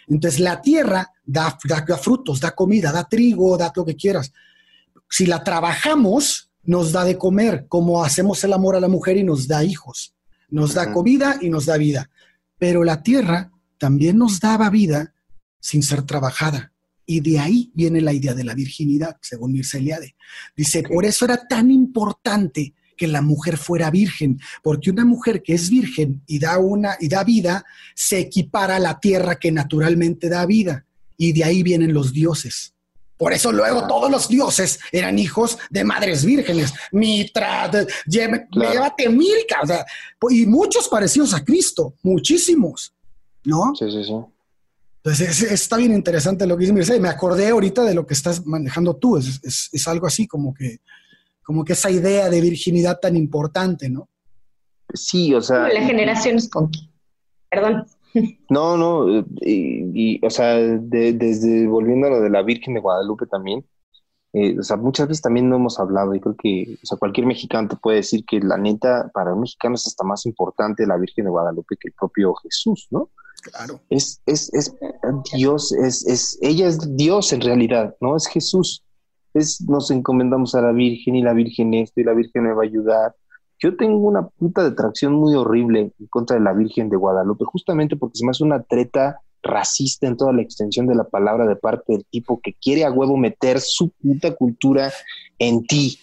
Entonces 0.08 0.40
la 0.40 0.62
tierra 0.62 1.12
da, 1.26 1.58
da, 1.66 1.98
frutos, 1.98 2.40
da 2.40 2.52
comida, 2.52 2.94
da 2.94 3.04
trigo, 3.04 3.58
da 3.58 3.74
lo 3.76 3.84
que 3.86 3.98
quieras. 3.98 4.32
Si 5.10 5.26
la 5.26 5.44
trabajamos, 5.44 6.50
nos 6.64 6.94
da 6.94 7.04
de 7.04 7.18
comer, 7.18 7.66
como 7.68 8.02
hacemos 8.02 8.42
el 8.46 8.54
amor 8.54 8.78
a 8.78 8.80
la 8.80 8.88
mujer 8.88 9.18
y 9.18 9.24
nos 9.24 9.50
da 9.50 9.66
hijos. 9.66 10.16
Nos 10.48 10.76
da 10.76 10.94
comida 10.94 11.38
y 11.42 11.50
nos 11.50 11.66
da 11.66 11.76
vida. 11.76 12.10
Pero 12.58 12.86
la 12.86 13.04
tierra 13.04 13.52
también 13.78 14.18
nos 14.18 14.40
daba 14.40 14.70
vida 14.70 15.14
sin 15.60 15.84
ser 15.84 16.04
trabajada. 16.04 16.72
Y 17.06 17.20
de 17.20 17.38
ahí 17.38 17.70
viene 17.76 18.00
la 18.00 18.14
idea 18.14 18.34
de 18.34 18.46
la 18.46 18.54
virginidad, 18.54 19.18
según 19.22 19.52
Mircea 19.52 19.82
Eliade. 19.82 20.16
Dice, 20.56 20.84
por 20.84 21.04
eso 21.04 21.26
era 21.26 21.46
tan 21.50 21.70
importante 21.70 22.76
que 23.00 23.08
la 23.08 23.22
mujer 23.22 23.58
fuera 23.58 23.90
virgen, 23.90 24.40
porque 24.62 24.92
una 24.92 25.06
mujer 25.06 25.42
que 25.42 25.54
es 25.54 25.70
virgen 25.70 26.22
y 26.28 26.38
da 26.38 26.60
una 26.60 26.98
y 27.00 27.08
da 27.08 27.24
vida 27.24 27.66
se 27.96 28.20
equipara 28.20 28.76
a 28.76 28.80
la 28.80 29.00
tierra 29.00 29.40
que 29.40 29.52
naturalmente 29.52 30.28
da 30.28 30.46
vida 30.46 30.86
y 31.18 31.32
de 31.32 31.46
ahí 31.46 31.64
vienen 31.64 31.94
los 31.94 32.12
dioses. 32.12 32.74
Por 33.18 33.34
eso 33.34 33.52
luego 33.52 33.88
todos 33.88 34.12
los 34.12 34.28
dioses 34.28 34.80
eran 34.92 35.18
hijos 35.18 35.58
de 35.70 35.84
madres 35.84 36.24
vírgenes. 36.24 36.74
Mitra, 36.92 37.72
llévate 38.06 39.10
Milka, 39.10 39.62
o 39.64 39.68
sea, 39.68 39.86
y 40.30 40.46
muchos 40.46 40.88
parecidos 40.88 41.34
a 41.34 41.44
Cristo, 41.44 41.96
muchísimos, 42.04 42.94
¿no? 43.46 43.74
Sí, 43.78 43.92
sí, 43.92 44.04
sí. 44.04 44.14
Entonces, 45.02 45.42
está 45.44 45.78
bien 45.78 45.94
interesante 45.94 46.46
lo 46.46 46.58
que 46.58 46.70
dice 46.70 47.00
Me 47.00 47.10
acordé 47.10 47.50
ahorita 47.50 47.84
de 47.84 47.94
lo 47.94 48.06
que 48.06 48.14
estás 48.14 48.46
manejando 48.46 48.96
tú. 48.98 49.18
es 49.18 49.88
algo 49.88 50.08
así 50.08 50.28
como 50.28 50.54
que 50.54 50.80
como 51.50 51.66
que 51.66 51.74
esa 51.74 51.90
idea 51.90 52.30
de 52.30 52.42
virginidad 52.42 53.00
tan 53.00 53.18
importante, 53.18 53.90
¿no? 53.90 54.08
Sí, 54.94 55.34
o 55.34 55.42
sea... 55.42 55.68
La 55.70 55.82
generación 55.82 56.36
es 56.36 56.48
con... 56.48 56.70
Perdón. 57.50 57.88
No, 58.52 58.78
no, 58.78 59.26
y, 59.42 60.24
o 60.24 60.30
sea, 60.30 60.58
desde 60.58 61.66
volviendo 61.66 62.06
a 62.06 62.12
lo 62.12 62.22
de 62.22 62.30
la 62.30 62.44
Virgen 62.44 62.76
de 62.76 62.82
Guadalupe 62.82 63.26
también, 63.26 63.66
eh, 64.34 64.60
o 64.60 64.62
sea, 64.62 64.78
muchas 64.78 65.08
veces 65.08 65.24
también 65.24 65.50
no 65.50 65.56
hemos 65.56 65.80
hablado 65.80 66.14
y 66.14 66.20
creo 66.20 66.36
que, 66.36 66.78
o 66.84 66.86
sea, 66.86 67.00
cualquier 67.00 67.26
mexicano 67.26 67.68
te 67.68 67.78
puede 67.78 67.98
decir 67.98 68.24
que 68.26 68.40
la 68.42 68.58
neta, 68.58 69.10
para 69.12 69.34
un 69.34 69.42
mexicano 69.42 69.74
es 69.74 69.88
hasta 69.88 70.04
más 70.04 70.28
importante 70.28 70.86
la 70.86 70.98
Virgen 70.98 71.26
de 71.26 71.32
Guadalupe 71.32 71.78
que 71.80 71.88
el 71.88 71.96
propio 71.96 72.36
Jesús, 72.36 72.90
¿no? 72.92 73.10
Claro. 73.42 73.80
Es, 73.90 74.22
es, 74.28 74.54
es 74.54 74.76
Dios, 75.34 75.72
es, 75.72 76.06
es, 76.06 76.38
ella 76.44 76.68
es 76.68 76.96
Dios 76.96 77.34
en 77.34 77.42
realidad, 77.42 77.96
¿no? 78.02 78.16
Es 78.16 78.28
Jesús 78.28 78.84
es 79.34 79.62
nos 79.62 79.92
encomendamos 79.92 80.56
a 80.56 80.62
la 80.62 80.72
Virgen 80.72 81.16
y 81.16 81.22
la 81.22 81.34
Virgen 81.34 81.74
esto 81.74 82.02
y 82.02 82.04
la 82.04 82.14
Virgen 82.14 82.44
me 82.44 82.54
va 82.54 82.64
a 82.64 82.66
ayudar. 82.66 83.16
Yo 83.62 83.76
tengo 83.76 83.98
una 83.98 84.28
puta 84.28 84.64
de 84.64 84.72
tracción 84.72 85.14
muy 85.14 85.36
horrible 85.36 85.92
en 86.00 86.08
contra 86.08 86.38
de 86.38 86.44
la 86.44 86.54
Virgen 86.54 86.90
de 86.90 86.96
Guadalupe, 86.96 87.44
justamente 87.46 87.98
porque 87.98 88.18
se 88.18 88.26
me 88.26 88.32
hace 88.32 88.44
una 88.44 88.64
treta 88.64 89.20
racista 89.42 90.08
en 90.08 90.18
toda 90.18 90.34
la 90.34 90.42
extensión 90.42 90.88
de 90.88 90.96
la 90.96 91.06
palabra 91.06 91.46
de 91.46 91.56
parte 91.56 91.94
del 91.94 92.06
tipo 92.06 92.40
que 92.42 92.54
quiere 92.54 92.86
a 92.86 92.92
huevo 92.92 93.18
meter 93.18 93.60
su 93.60 93.90
puta 93.90 94.34
cultura 94.36 94.92
en 95.38 95.66
ti. 95.66 95.98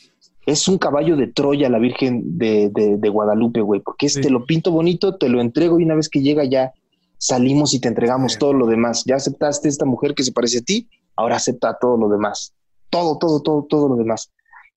Es 0.45 0.69
un 0.69 0.79
caballo 0.79 1.17
de 1.17 1.27
Troya 1.27 1.69
la 1.69 1.79
Virgen 1.79 2.39
de, 2.39 2.71
de, 2.71 3.09
Guadalupe, 3.09 3.63
güey, 3.63 3.81
porque 3.81 4.07
es, 4.07 4.15
te 4.15 4.31
lo 4.31 4.45
pinto 4.45 4.71
bonito, 4.71 5.17
te 5.17 5.29
lo 5.29 5.41
entrego 5.41 5.81
y 5.81 5.85
una 5.85 5.97
vez 5.97 6.09
que 6.09 6.23
llega 6.23 6.45
ya 6.45 6.73
salimos 7.19 7.75
y 7.75 7.81
te 7.81 7.89
entregamos 7.89 8.39
todo 8.39 8.53
lo 8.53 8.67
demás. 8.67 9.03
Ya 9.07 9.17
aceptaste 9.17 9.69
esta 9.69 9.87
mujer 9.87 10.15
que 10.15 10.23
se 10.23 10.33
parece 10.33 10.59
a 10.59 10.63
ti, 10.63 10.89
ahora 11.17 11.37
acepta 11.37 11.77
todo 11.81 11.97
lo 11.97 12.09
demás 12.09 12.55
todo, 12.91 13.19
todo, 13.19 13.41
todo, 13.43 13.67
todo 13.69 13.89
lo 13.89 13.97
demás. 13.97 14.33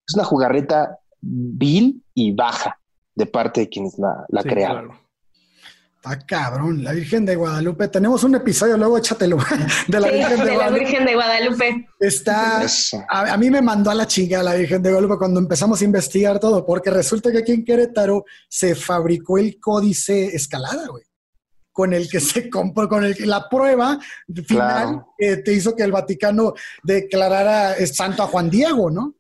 Es 0.08 0.16
una 0.16 0.24
jugarreta 0.24 1.00
vil 1.22 2.04
y 2.14 2.32
baja 2.32 2.80
de 3.16 3.26
parte 3.26 3.62
de 3.62 3.70
quienes 3.70 3.98
la, 3.98 4.26
la 4.30 4.44
crearon. 4.44 4.92
Está 6.02 6.18
cabrón, 6.26 6.82
la 6.82 6.94
Virgen 6.94 7.26
de 7.26 7.36
Guadalupe. 7.36 7.90
Tenemos 7.90 8.24
un 8.24 8.34
episodio, 8.36 8.78
luego 8.78 8.98
échatelo, 8.98 9.38
de 9.88 10.00
la, 10.00 10.10
Virgen, 10.10 10.46
de, 10.46 10.58
la 10.58 10.70
Virgen 10.70 11.06
de 11.06 11.14
Guadalupe. 11.14 11.90
Está, 12.00 12.66
a, 13.10 13.38
mí 13.38 13.50
me 13.50 13.62
mandó 13.62 13.92
a 13.92 13.96
la 13.96 14.08
chinga 14.08 14.42
la 14.42 14.56
Virgen 14.56 14.82
de 14.82 14.92
Guadalupe 14.92 15.18
cuando 15.18 15.42
empezamos 15.42 15.82
a 15.82 15.84
investigar 15.84 16.40
todo, 16.40 16.66
porque 16.66 16.90
resulta 16.90 17.32
que 17.34 17.40
aquí 17.40 17.52
en 17.52 17.66
Querétaro 17.66 18.24
se 18.48 18.76
fabricó 18.76 19.38
el 19.38 19.60
códice 19.60 20.28
escalada, 20.28 20.88
güey 20.88 21.04
con 21.80 21.94
el 21.94 22.10
que 22.10 22.20
se 22.20 22.50
compró, 22.50 22.90
con 22.90 23.06
el 23.06 23.16
que 23.16 23.26
la 23.26 23.48
prueba 23.48 23.98
final 24.46 25.06
que 25.18 25.38
te 25.38 25.54
hizo 25.54 25.74
que 25.78 25.84
el 25.84 25.94
Vaticano 25.94 26.54
declarara 26.84 27.74
santo 27.88 28.22
a 28.22 28.28
Juan 28.28 28.50
Diego, 28.50 28.92
¿no? 28.92 29.16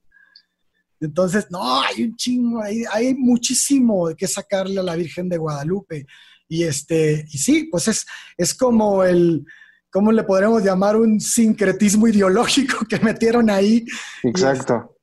Entonces, 0.99 1.47
no, 1.49 1.81
hay 1.81 2.03
un 2.03 2.17
chingo, 2.17 2.61
hay, 2.61 2.83
hay 2.91 3.15
muchísimo 3.15 4.09
que 4.13 4.27
sacarle 4.27 4.77
a 4.77 4.83
la 4.83 4.97
Virgen 4.97 5.29
de 5.29 5.37
Guadalupe. 5.37 6.05
Y 6.49 6.63
este, 6.63 7.25
y 7.31 7.37
sí, 7.37 7.69
pues 7.71 7.87
es, 7.87 8.05
es 8.37 8.53
como 8.53 9.05
el, 9.05 9.45
¿cómo 9.89 10.11
le 10.11 10.23
podremos 10.23 10.61
llamar? 10.61 10.97
Un 10.97 11.21
sincretismo 11.21 12.09
ideológico 12.09 12.85
que 12.89 12.99
metieron 12.99 13.49
ahí. 13.49 13.85
Exacto. 14.21 14.97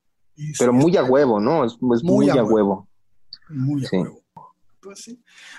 Pero 0.59 0.74
muy 0.74 0.95
a 0.99 1.05
huevo, 1.05 1.41
¿no? 1.41 1.65
Es, 1.65 1.78
muy, 1.81 2.28
a 2.28 2.45
huevo. 2.45 2.87
Muy 3.49 3.83
a 3.87 3.89
huevo. 3.93 4.26
Pues 4.87 5.11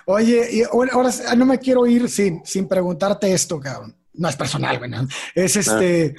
Oye, 0.05 0.47
y 0.53 0.63
ahora, 0.63 1.11
no 1.35 1.45
me 1.45 1.59
quiero 1.59 1.85
ir 1.85 2.07
sin, 2.07 2.45
sin 2.45 2.65
preguntarte 2.65 3.33
esto, 3.33 3.59
cabrón. 3.59 3.93
No 4.13 4.29
es 4.29 4.37
personal, 4.37 4.79
bueno. 4.79 5.05
Es 5.35 5.57
este. 5.57 6.15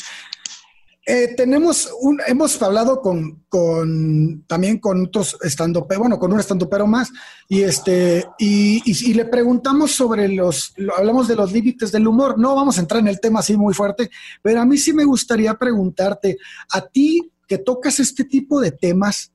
Eh, 1.06 1.34
tenemos 1.34 1.90
un, 2.02 2.20
hemos 2.26 2.60
hablado 2.60 3.00
con, 3.00 3.46
con 3.48 4.44
también 4.46 4.78
con 4.78 5.06
otros 5.06 5.38
estando, 5.42 5.86
bueno, 5.86 6.18
con 6.18 6.34
un 6.34 6.42
pero 6.70 6.86
más, 6.86 7.10
y 7.48 7.62
este, 7.62 8.26
y, 8.38 8.82
y, 8.84 9.14
le 9.14 9.24
preguntamos 9.24 9.92
sobre 9.92 10.28
los, 10.28 10.74
hablamos 10.94 11.26
de 11.28 11.36
los 11.36 11.50
límites 11.50 11.90
del 11.92 12.06
humor. 12.06 12.38
No 12.38 12.54
vamos 12.54 12.76
a 12.76 12.82
entrar 12.82 13.00
en 13.00 13.08
el 13.08 13.20
tema 13.20 13.40
así 13.40 13.56
muy 13.56 13.72
fuerte, 13.72 14.10
pero 14.42 14.60
a 14.60 14.66
mí 14.66 14.76
sí 14.76 14.92
me 14.92 15.04
gustaría 15.04 15.54
preguntarte, 15.54 16.36
a 16.74 16.82
ti 16.82 17.32
que 17.46 17.56
tocas 17.56 18.00
este 18.00 18.24
tipo 18.24 18.60
de 18.60 18.72
temas, 18.72 19.32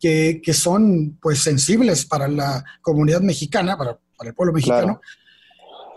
que, 0.00 0.40
son 0.54 1.18
pues 1.20 1.42
sensibles 1.42 2.04
para 2.06 2.26
la 2.28 2.64
comunidad 2.82 3.20
mexicana, 3.20 3.76
para, 3.76 3.98
el 4.22 4.34
pueblo 4.34 4.52
mexicano. 4.52 5.00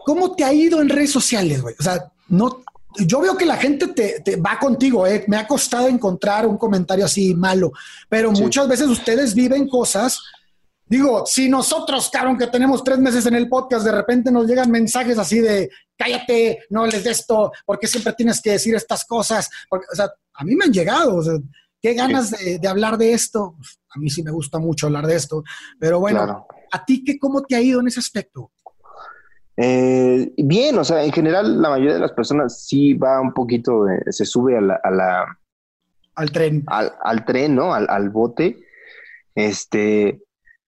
¿Cómo 0.05 0.35
te 0.35 0.43
ha 0.43 0.53
ido 0.53 0.81
en 0.81 0.89
redes 0.89 1.11
sociales, 1.11 1.61
güey? 1.61 1.75
O 1.79 1.83
sea, 1.83 2.11
no, 2.27 2.63
yo 2.99 3.21
veo 3.21 3.37
que 3.37 3.45
la 3.45 3.57
gente 3.57 3.87
te, 3.87 4.35
va 4.35 4.59
contigo, 4.59 5.07
¿eh? 5.07 5.23
Me 5.27 5.37
ha 5.37 5.47
costado 5.47 5.87
encontrar 5.87 6.45
un 6.45 6.57
comentario 6.57 7.05
así 7.05 7.33
malo, 7.33 7.71
pero 8.09 8.31
muchas 8.31 8.67
veces 8.67 8.87
ustedes 8.87 9.33
viven 9.33 9.67
cosas. 9.67 10.19
Digo, 10.85 11.25
si 11.25 11.49
nosotros, 11.49 12.09
cabrón, 12.09 12.37
que 12.37 12.47
tenemos 12.47 12.83
tres 12.83 12.99
meses 12.99 13.25
en 13.25 13.35
el 13.35 13.47
podcast, 13.47 13.85
de 13.85 13.91
repente 13.91 14.31
nos 14.31 14.45
llegan 14.45 14.69
mensajes 14.69 15.17
así 15.17 15.39
de 15.39 15.69
cállate, 15.97 16.65
no 16.69 16.85
les 16.85 17.03
de 17.03 17.11
esto, 17.11 17.51
porque 17.65 17.87
siempre 17.87 18.13
tienes 18.13 18.41
que 18.41 18.51
decir 18.51 18.75
estas 18.75 19.05
cosas. 19.05 19.49
Porque, 19.69 19.87
o 19.91 19.95
sea, 19.95 20.11
a 20.33 20.43
mí 20.43 20.55
me 20.55 20.65
han 20.65 20.73
llegado, 20.73 21.15
o 21.15 21.23
sea, 21.23 21.35
qué 21.83 21.93
ganas 21.93 22.31
de, 22.31 22.57
de, 22.57 22.67
hablar 22.67 22.97
de 22.97 23.13
esto 23.13 23.55
a 23.93 23.99
mí 23.99 24.09
sí 24.09 24.23
me 24.23 24.31
gusta 24.31 24.59
mucho 24.59 24.87
hablar 24.87 25.05
de 25.05 25.15
esto, 25.15 25.43
pero 25.79 25.99
bueno, 25.99 26.47
¿a 26.71 26.85
ti 26.85 27.03
qué, 27.03 27.19
cómo 27.19 27.43
te 27.43 27.55
ha 27.55 27.61
ido 27.61 27.79
en 27.79 27.87
ese 27.87 27.99
aspecto? 27.99 28.51
Eh, 29.55 30.33
bien, 30.37 30.77
o 30.79 30.83
sea, 30.83 31.03
en 31.03 31.11
general 31.11 31.61
la 31.61 31.69
mayoría 31.69 31.93
de 31.93 31.99
las 31.99 32.13
personas 32.13 32.65
sí 32.65 32.93
va 32.93 33.21
un 33.21 33.33
poquito, 33.33 33.85
se 34.09 34.25
sube 34.25 34.57
a 34.57 34.61
la, 34.61 35.39
al 36.15 36.31
tren. 36.31 36.63
Al, 36.67 37.25
tren, 37.25 37.55
¿no? 37.55 37.73
Al, 37.73 37.87
al, 37.89 38.09
bote. 38.09 38.57
Este, 39.35 40.23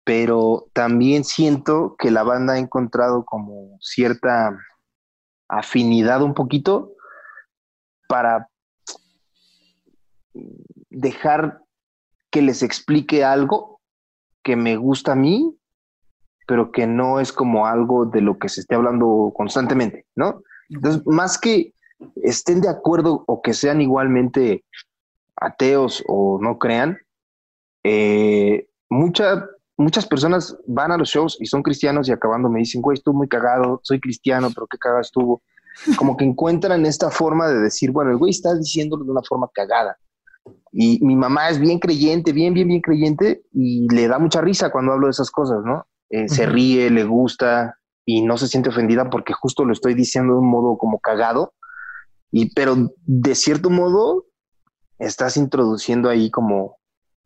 pero 0.04 0.68
también 0.74 1.24
siento 1.24 1.96
que 2.00 2.10
la 2.10 2.24
banda 2.24 2.54
ha 2.54 2.60
encontrado 2.60 3.26
como 3.26 3.78
cierta 3.80 4.58
afinidad 5.48 6.24
un 6.24 6.34
poquito 6.34 6.94
para 8.08 8.48
dejar 10.94 11.62
que 12.32 12.42
les 12.42 12.64
explique 12.64 13.24
algo 13.24 13.80
que 14.44 14.56
me 14.56 14.76
gusta 14.78 15.14
a 15.14 15.16
mí, 15.16 15.56
pero 16.48 16.72
que 16.72 16.88
no 16.88 17.20
es 17.20 17.32
como 17.32 17.66
algo 17.68 18.06
de 18.06 18.22
lo 18.22 18.38
que 18.38 18.50
se 18.50 18.62
esté 18.62 18.76
hablando 18.76 19.32
constantemente, 19.36 20.06
¿no? 20.16 20.44
Entonces, 20.70 21.02
más 21.06 21.38
que 21.38 21.74
estén 22.24 22.62
de 22.62 22.70
acuerdo 22.70 23.24
o 23.28 23.42
que 23.42 23.54
sean 23.54 23.82
igualmente 23.82 24.66
ateos 25.36 26.04
o 26.08 26.40
no 26.42 26.58
crean, 26.58 26.98
eh, 27.84 28.68
muchas 28.90 30.06
personas 30.08 30.58
van 30.68 30.92
a 30.92 30.98
los 30.98 31.10
shows 31.10 31.38
y 31.40 31.46
son 31.46 31.64
cristianos 31.64 32.08
y 32.08 32.12
acabando 32.12 32.50
me 32.50 32.60
dicen, 32.60 32.82
güey, 32.82 32.96
estuvo 32.96 33.16
muy 33.16 33.28
cagado, 33.28 33.80
soy 33.84 34.00
cristiano, 34.00 34.50
pero 34.54 34.68
qué 34.68 34.78
cagado 34.78 35.02
estuvo. 35.02 35.42
Como 35.98 36.16
que 36.16 36.26
encuentran 36.26 36.86
esta 36.86 37.10
forma 37.10 37.48
de 37.48 37.60
decir, 37.60 37.92
bueno, 37.92 38.12
el 38.12 38.18
güey 38.18 38.32
está 38.32 38.54
diciéndolo 38.54 39.06
de 39.06 39.12
una 39.12 39.24
forma 39.24 39.50
cagada. 39.54 39.98
Y 40.76 41.00
mi 41.06 41.16
mamá 41.16 41.50
es 41.50 41.60
bien 41.60 41.78
creyente, 41.78 42.34
bien, 42.34 42.56
bien, 42.56 42.68
bien 42.68 42.82
creyente 42.82 43.44
y 43.52 43.88
le 43.94 44.08
da 44.08 44.18
mucha 44.18 44.42
risa 44.42 44.72
cuando 44.72 44.92
hablo 44.92 45.06
de 45.06 45.12
esas 45.12 45.30
cosas, 45.30 45.60
¿no? 45.64 45.86
Eh, 46.10 46.28
se 46.28 46.48
ríe, 46.48 46.90
le 46.90 47.04
gusta 47.04 47.78
y 48.06 48.24
no 48.24 48.38
se 48.38 48.48
siente 48.48 48.70
ofendida 48.70 49.10
porque 49.12 49.34
justo 49.34 49.66
lo 49.66 49.72
estoy 49.72 49.94
diciendo 49.94 50.34
de 50.34 50.40
un 50.40 50.50
modo 50.50 50.78
como 50.80 51.00
cagado. 51.00 51.54
Y 52.32 52.52
pero 52.56 52.92
de 53.06 53.36
cierto 53.36 53.70
modo 53.70 54.26
estás 54.98 55.38
introduciendo 55.38 56.10
ahí 56.10 56.32
como, 56.32 56.78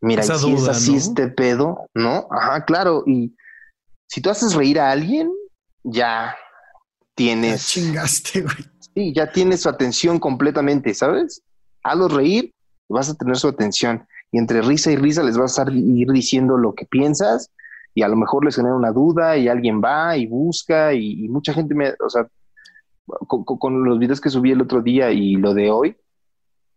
mira, 0.02 0.22
si 0.22 0.52
es 0.52 0.68
así 0.68 0.96
este 0.96 1.28
pedo, 1.28 1.86
¿no? 1.94 2.28
Ajá, 2.30 2.66
claro. 2.66 3.02
Y 3.06 3.34
si 4.06 4.20
tú 4.20 4.28
haces 4.28 4.54
reír 4.54 4.78
a 4.78 4.90
alguien, 4.90 5.32
ya 5.84 6.36
tienes. 7.14 7.66
chingaste, 7.66 8.42
güey. 8.42 8.56
Sí, 8.94 9.14
ya 9.14 9.32
tienes 9.32 9.62
su 9.62 9.70
atención 9.70 10.18
completamente, 10.18 10.92
¿sabes? 10.92 11.42
Hazlos 11.82 12.12
reír, 12.12 12.52
vas 12.88 13.10
a 13.10 13.14
tener 13.14 13.36
su 13.36 13.48
atención. 13.48 14.06
Y 14.32 14.38
entre 14.38 14.62
risa 14.62 14.90
y 14.90 14.96
risa 14.96 15.22
les 15.22 15.38
vas 15.38 15.58
a 15.58 15.70
ir 15.70 16.08
diciendo 16.10 16.56
lo 16.56 16.74
que 16.74 16.86
piensas 16.86 17.50
y 17.94 18.02
a 18.02 18.08
lo 18.08 18.16
mejor 18.16 18.44
les 18.44 18.56
genera 18.56 18.76
una 18.76 18.92
duda 18.92 19.36
y 19.36 19.48
alguien 19.48 19.82
va 19.82 20.16
y 20.16 20.26
busca 20.26 20.92
y, 20.94 21.28
mucha 21.28 21.52
gente 21.52 21.74
me, 21.74 21.94
o 21.98 22.08
sea, 22.08 22.26
con, 23.26 23.84
los 23.84 23.98
videos 23.98 24.20
que 24.20 24.30
subí 24.30 24.52
el 24.52 24.62
otro 24.62 24.82
día 24.82 25.10
y 25.10 25.36
lo 25.36 25.54
de 25.54 25.70
hoy, 25.70 25.96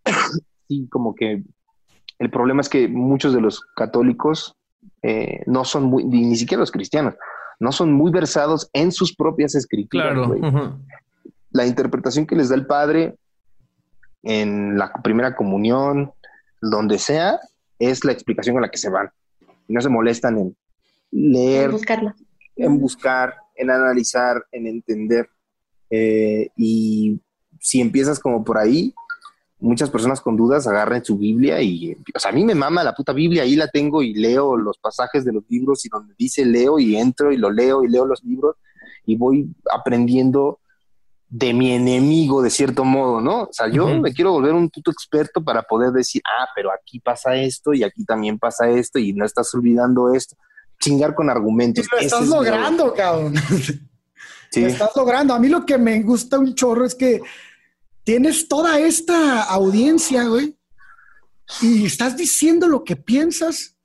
sí, 0.67 0.88
como 0.89 1.13
que 1.13 1.43
el 2.19 2.29
problema 2.29 2.61
es 2.61 2.69
que 2.69 2.88
muchos 2.88 3.33
de 3.33 3.41
los 3.41 3.61
católicos 3.75 4.55
eh, 5.03 5.43
no 5.45 5.65
son 5.65 5.83
muy, 5.83 6.03
ni 6.05 6.35
siquiera 6.35 6.61
los 6.61 6.71
cristianos, 6.71 7.15
no 7.59 7.71
son 7.71 7.91
muy 7.93 8.11
versados 8.11 8.69
en 8.73 8.91
sus 8.91 9.15
propias 9.15 9.53
escrituras. 9.55 10.13
Claro. 10.13 10.79
La 11.51 11.67
interpretación 11.67 12.25
que 12.25 12.35
les 12.35 12.49
da 12.49 12.55
el 12.55 12.65
padre 12.65 13.17
en 14.23 14.77
la 14.77 14.91
primera 15.03 15.35
comunión, 15.35 16.11
donde 16.61 16.99
sea, 16.99 17.39
es 17.80 18.03
la 18.06 18.11
explicación 18.11 18.56
con 18.56 18.61
la 18.61 18.69
que 18.69 18.77
se 18.77 18.89
van. 18.89 19.10
No 19.68 19.81
se 19.81 19.89
molestan 19.89 20.38
en 20.38 20.57
leer, 21.11 21.65
en, 21.65 21.72
buscarla. 21.72 22.15
en 22.56 22.80
buscar, 22.80 23.35
en 23.56 23.72
analizar, 23.72 24.45
en 24.52 24.68
entender. 24.68 25.30
Eh, 25.89 26.49
y 26.56 27.19
si 27.60 27.81
empiezas 27.81 28.19
como 28.19 28.43
por 28.43 28.57
ahí, 28.57 28.93
muchas 29.60 29.89
personas 29.89 30.19
con 30.19 30.35
dudas 30.35 30.68
agarran 30.68 31.06
su 31.06 31.18
Biblia 31.18 31.61
y, 31.61 31.95
o 32.15 32.19
sea, 32.19 32.31
a 32.31 32.34
mí 32.34 32.43
me 32.43 32.56
mama 32.56 32.84
la 32.84 32.95
puta 32.95 33.14
Biblia, 33.14 33.43
ahí 33.43 33.56
la 33.56 33.68
tengo 33.68 34.02
y 34.02 34.14
leo 34.14 34.57
los 34.57 34.77
pasajes 34.77 35.23
de 35.23 35.34
los 35.34 35.43
libros 35.49 35.85
y 35.85 35.89
donde 35.89 36.15
dice 36.18 36.45
leo 36.45 36.80
y 36.80 36.95
entro 36.95 37.31
y 37.31 37.38
lo 37.38 37.52
leo 37.52 37.84
y 37.84 37.88
leo 37.88 38.06
los 38.06 38.23
libros 38.23 38.56
y 39.06 39.15
voy 39.15 39.53
aprendiendo 39.72 40.60
de 41.33 41.53
mi 41.53 41.71
enemigo 41.71 42.41
de 42.41 42.49
cierto 42.49 42.83
modo, 42.83 43.21
¿no? 43.21 43.43
O 43.43 43.53
sea, 43.53 43.69
yo 43.69 43.87
me 44.01 44.11
quiero 44.11 44.33
volver 44.33 44.53
un 44.53 44.69
puto 44.69 44.91
experto 44.91 45.41
para 45.41 45.63
poder 45.63 45.91
decir, 45.91 46.21
ah, 46.25 46.45
pero 46.53 46.71
aquí 46.73 46.99
pasa 46.99 47.35
esto 47.37 47.73
y 47.73 47.83
aquí 47.83 48.03
también 48.03 48.37
pasa 48.37 48.69
esto 48.69 48.99
y 48.99 49.13
no 49.13 49.25
estás 49.25 49.53
olvidando 49.55 50.13
esto. 50.13 50.35
Chingar 50.81 51.15
con 51.15 51.29
argumentos. 51.29 51.87
lo 51.89 51.99
estás 51.99 52.27
logrando, 52.27 52.93
cabrón. 52.93 53.35
Sí. 54.51 54.59
Lo 54.59 54.67
estás 54.67 54.89
logrando. 54.97 55.33
A 55.33 55.39
mí 55.39 55.47
lo 55.47 55.65
que 55.65 55.77
me 55.77 56.01
gusta 56.01 56.37
un 56.37 56.53
chorro 56.53 56.83
es 56.83 56.93
que 56.93 57.21
tienes 58.03 58.49
toda 58.49 58.77
esta 58.79 59.43
audiencia, 59.43 60.25
güey, 60.25 60.57
y 61.61 61.85
estás 61.85 62.17
diciendo 62.17 62.67
lo 62.67 62.83
que 62.83 62.97
piensas 62.97 63.77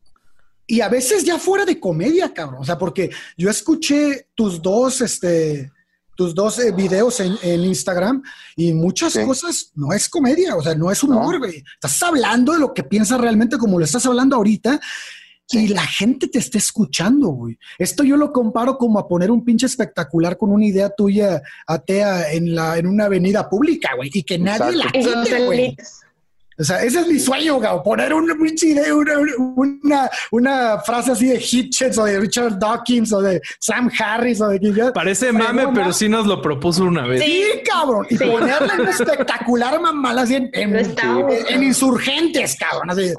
y 0.67 0.81
a 0.81 0.89
veces 0.89 1.23
ya 1.23 1.39
fuera 1.39 1.65
de 1.65 1.79
comedia, 1.79 2.35
cabrón. 2.35 2.63
O 2.63 2.65
sea, 2.65 2.77
porque 2.77 3.11
yo 3.37 3.49
escuché 3.49 4.31
tus 4.35 4.61
dos, 4.61 5.01
este, 5.01 5.71
tus 6.17 6.35
dos 6.35 6.59
videos 6.75 7.21
en, 7.21 7.37
Instagram 7.65 8.23
y 8.57 8.73
muchas 8.73 9.17
cosas 9.19 9.71
no 9.75 9.93
es 9.93 10.09
comedia, 10.09 10.57
o 10.57 10.63
sea, 10.63 10.75
no 10.75 10.91
es 10.91 11.03
humor, 11.03 11.39
güey. 11.39 11.63
Estás 11.75 12.03
hablando 12.03 12.53
de 12.53 12.59
lo 12.59 12.75
que 12.75 12.83
piensas 12.83 13.21
realmente 13.21 13.59
como 13.59 13.79
lo 13.79 13.85
estás 13.85 14.05
hablando 14.07 14.37
ahorita 14.37 14.81
y 15.51 15.69
la 15.69 15.87
gente 15.87 16.27
te 16.27 16.39
está 16.39 16.59
escuchando, 16.59 17.29
güey. 17.29 17.59
Esto 17.79 18.03
yo 18.03 18.17
lo 18.17 18.33
comparo 18.33 18.77
como 18.79 18.99
a 18.99 19.07
poner 19.07 19.31
un 19.31 19.45
pinche 19.45 19.67
espectacular 19.67 20.37
con 20.37 20.51
una 20.51 20.67
idea 20.67 20.91
tuya 20.91 21.41
atea 21.67 22.33
en, 22.33 22.55
la, 22.55 22.79
en 22.79 22.87
una 22.87 23.05
avenida 23.05 23.49
pública, 23.49 23.95
güey, 23.95 24.11
y 24.13 24.23
que 24.23 24.39
nadie 24.39 24.77
la 24.77 24.87
quite, 24.91 25.45
güey. 25.47 25.77
O 26.59 26.65
sea, 26.65 26.83
ese 26.83 27.01
es 27.01 27.07
mi 27.07 27.19
sueño, 27.19 27.57
güey, 27.57 27.69
poner 27.85 28.15
una, 28.15 28.35
una, 29.57 30.11
una, 30.31 30.79
frase 30.81 31.13
así 31.13 31.29
de 31.29 31.37
Hitchens 31.37 31.99
o 31.99 32.05
de 32.05 32.19
Richard 32.19 32.59
Dawkins 32.59 33.13
o 33.13 33.21
de 33.21 33.41
Sam 33.61 33.91
Harris 33.99 34.41
o 34.41 34.49
de... 34.49 34.93
Parece 34.95 35.33
mame, 35.33 35.69
pero 35.75 35.93
sí 35.93 36.09
nos 36.09 36.27
lo 36.27 36.41
propuso 36.41 36.85
una 36.85 37.07
vez. 37.07 37.23
Sí, 37.23 37.45
cabrón. 37.65 38.07
Y 38.09 38.17
ponerle 38.17 38.73
un 38.81 38.89
espectacular 38.89 39.81
mamá 39.81 40.13
así 40.13 40.37
en, 40.37 40.51
en, 40.55 41.63
insurgentes, 41.63 42.57
cabrón. 42.57 42.91
Así, 42.91 43.13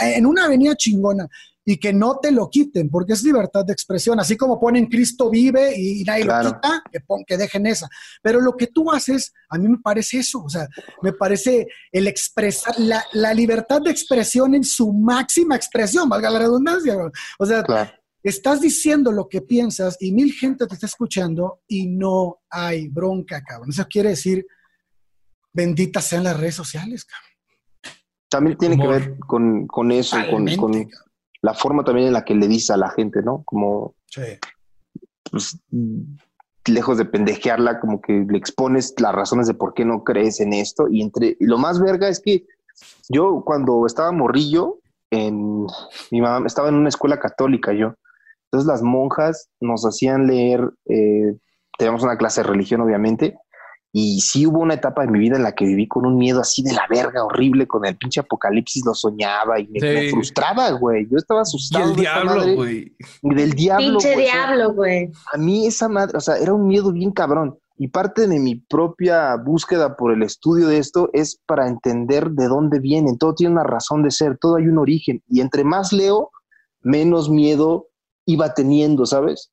en 0.00 0.26
una 0.26 0.44
avenida 0.44 0.74
chingona 0.74 1.28
y 1.64 1.78
que 1.78 1.92
no 1.92 2.18
te 2.20 2.30
lo 2.30 2.50
quiten, 2.50 2.90
porque 2.90 3.14
es 3.14 3.22
libertad 3.22 3.64
de 3.64 3.72
expresión, 3.72 4.20
así 4.20 4.36
como 4.36 4.60
ponen 4.60 4.86
Cristo 4.86 5.30
vive 5.30 5.74
y, 5.76 6.04
nadie 6.04 6.24
lo 6.24 6.38
quita, 6.40 6.82
que, 6.92 7.00
que 7.26 7.36
dejen 7.36 7.66
esa. 7.66 7.88
Pero 8.22 8.40
lo 8.40 8.54
que 8.56 8.66
tú 8.66 8.90
haces, 8.92 9.32
a 9.48 9.56
mí 9.56 9.68
me 9.68 9.78
parece 9.78 10.18
eso, 10.18 10.42
o 10.42 10.48
sea, 10.48 10.68
me 11.02 11.12
parece 11.12 11.66
el 11.90 12.06
expresar, 12.06 12.74
la, 12.78 13.34
libertad 13.34 13.80
de 13.80 13.90
expresión 13.90 14.54
en 14.54 14.64
su 14.64 14.92
máxima 14.92 15.56
expresión, 15.56 16.08
valga 16.08 16.30
la 16.30 16.40
redundancia. 16.40 16.96
O 17.38 17.46
sea, 17.46 17.64
estás 18.22 18.60
diciendo 18.60 19.10
lo 19.10 19.28
que 19.28 19.42
piensas 19.42 19.96
y 20.00 20.12
mil 20.12 20.32
gente 20.32 20.66
te 20.66 20.74
está 20.74 20.86
escuchando 20.86 21.62
y 21.66 21.86
no 21.86 22.40
hay 22.50 22.88
bronca, 22.88 23.42
cabrón. 23.42 23.70
Eso 23.70 23.86
quiere 23.88 24.10
decir, 24.10 24.46
benditas 25.52 26.04
sean 26.04 26.24
las 26.24 26.38
redes 26.38 26.54
sociales, 26.54 27.04
cabrón. 27.04 27.30
También 28.28 28.58
tiene 28.58 28.76
que 28.76 28.86
ver 28.88 29.16
con, 29.18 29.92
eso, 29.92 30.16
con, 30.28 30.48
la 31.44 31.52
forma 31.52 31.84
también 31.84 32.06
en 32.06 32.14
la 32.14 32.24
que 32.24 32.34
le 32.34 32.48
dices 32.48 32.70
a 32.70 32.78
la 32.78 32.88
gente, 32.88 33.20
¿no? 33.22 33.42
Como, 33.44 33.94
pues, 35.30 35.60
lejos 36.66 36.96
de 36.96 37.04
pendejearla, 37.04 37.80
como 37.80 38.00
que 38.00 38.24
le 38.26 38.38
expones 38.38 38.94
las 38.98 39.14
razones 39.14 39.46
de 39.46 39.52
por 39.52 39.74
qué 39.74 39.84
no 39.84 40.04
crees 40.04 40.40
en 40.40 40.54
esto. 40.54 40.88
Y 40.88 41.02
entre 41.02 41.36
lo 41.40 41.58
más 41.58 41.82
verga 41.82 42.08
es 42.08 42.18
que 42.18 42.46
yo 43.10 43.42
cuando 43.44 43.84
estaba 43.84 44.10
morrillo, 44.10 44.78
en 45.10 45.66
mi 46.10 46.22
mamá 46.22 46.46
estaba 46.46 46.70
en 46.70 46.76
una 46.76 46.88
escuela 46.88 47.20
católica 47.20 47.74
yo. 47.74 47.92
Entonces 48.46 48.66
las 48.66 48.80
monjas 48.80 49.50
nos 49.60 49.84
hacían 49.84 50.26
leer, 50.26 50.70
eh, 50.86 51.36
teníamos 51.76 52.02
una 52.04 52.16
clase 52.16 52.40
de 52.40 52.48
religión 52.48 52.80
obviamente, 52.80 53.36
y 53.96 54.20
sí 54.22 54.44
hubo 54.44 54.58
una 54.58 54.74
etapa 54.74 55.02
de 55.02 55.12
mi 55.12 55.20
vida 55.20 55.36
en 55.36 55.44
la 55.44 55.52
que 55.52 55.64
viví 55.64 55.86
con 55.86 56.04
un 56.04 56.16
miedo 56.16 56.40
así 56.40 56.64
de 56.64 56.72
la 56.72 56.84
verga 56.90 57.24
horrible, 57.24 57.68
con 57.68 57.86
el 57.86 57.96
pinche 57.96 58.18
apocalipsis 58.18 58.84
lo 58.84 58.92
soñaba 58.92 59.60
y 59.60 59.68
me, 59.68 60.10
frustraba, 60.10 60.72
güey. 60.72 61.06
Yo 61.08 61.16
estaba 61.16 61.42
asustado. 61.42 61.86
del 61.86 61.96
diablo, 61.98 62.56
güey. 62.56 62.92
Del 63.22 63.52
diablo. 63.52 64.00
Pinche 64.00 64.16
diablo, 64.16 64.72
güey. 64.72 65.12
A 65.32 65.38
mí 65.38 65.68
esa 65.68 65.88
madre, 65.88 66.18
o 66.18 66.20
sea, 66.20 66.38
era 66.38 66.52
un 66.52 66.66
miedo 66.66 66.90
bien 66.90 67.12
cabrón. 67.12 67.56
Y 67.78 67.86
parte 67.86 68.26
de 68.26 68.40
mi 68.40 68.56
propia 68.56 69.36
búsqueda 69.36 69.96
por 69.96 70.12
el 70.12 70.24
estudio 70.24 70.66
de 70.66 70.78
esto 70.78 71.08
es 71.12 71.40
para 71.46 71.68
entender 71.68 72.30
de 72.30 72.48
dónde 72.48 72.80
vienen. 72.80 73.16
Todo 73.16 73.36
tiene 73.36 73.52
una 73.52 73.62
razón 73.62 74.02
de 74.02 74.10
ser, 74.10 74.36
todo 74.38 74.56
hay 74.56 74.66
un 74.66 74.78
origen. 74.78 75.22
Y 75.28 75.40
entre 75.40 75.62
más 75.62 75.92
leo, 75.92 76.32
menos 76.82 77.30
miedo 77.30 77.86
iba 78.26 78.54
teniendo, 78.54 79.06
¿sabes? 79.06 79.52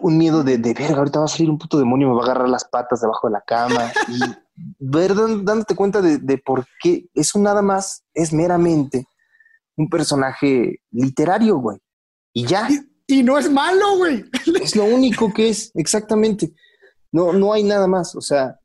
Un 0.00 0.18
miedo 0.18 0.42
de, 0.42 0.58
de 0.58 0.74
verga, 0.74 0.98
ahorita 0.98 1.20
va 1.20 1.24
a 1.26 1.28
salir 1.28 1.50
un 1.50 1.58
puto 1.58 1.78
demonio, 1.78 2.08
me 2.08 2.14
va 2.14 2.22
a 2.22 2.24
agarrar 2.24 2.48
las 2.48 2.64
patas 2.64 3.00
debajo 3.00 3.28
de 3.28 3.32
la 3.32 3.40
cama. 3.40 3.92
Y 4.58 4.74
ver, 4.78 5.14
dándote 5.14 5.76
cuenta 5.76 6.00
de, 6.00 6.16
de 6.16 6.38
por 6.38 6.66
qué 6.82 7.10
eso 7.12 7.38
nada 7.38 7.60
más 7.60 8.04
es 8.14 8.32
meramente 8.32 9.06
un 9.76 9.88
personaje 9.90 10.80
literario, 10.90 11.58
güey. 11.58 11.78
Y 12.32 12.46
ya. 12.46 12.68
Y, 13.06 13.22
no 13.22 13.38
es 13.38 13.50
malo, 13.50 13.98
güey. 13.98 14.24
Es 14.62 14.74
lo 14.74 14.84
único 14.84 15.32
que 15.32 15.50
es, 15.50 15.70
exactamente. 15.74 16.52
No, 17.12 17.32
no 17.32 17.52
hay 17.52 17.62
nada 17.62 17.86
más. 17.86 18.14
O 18.16 18.20
sea, 18.20 18.58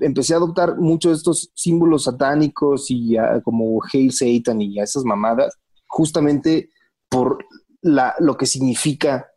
empecé 0.00 0.34
a 0.34 0.38
adoptar 0.38 0.76
muchos 0.76 1.12
de 1.12 1.16
estos 1.16 1.50
símbolos 1.54 2.04
satánicos 2.04 2.86
y 2.88 3.16
como 3.44 3.80
Hail 3.92 4.12
Satan 4.12 4.60
y 4.60 4.80
esas 4.80 5.04
mamadas, 5.04 5.56
justamente 5.86 6.70
por 7.08 7.44
la, 7.82 8.14
lo 8.18 8.36
que 8.36 8.46
significa 8.46 9.28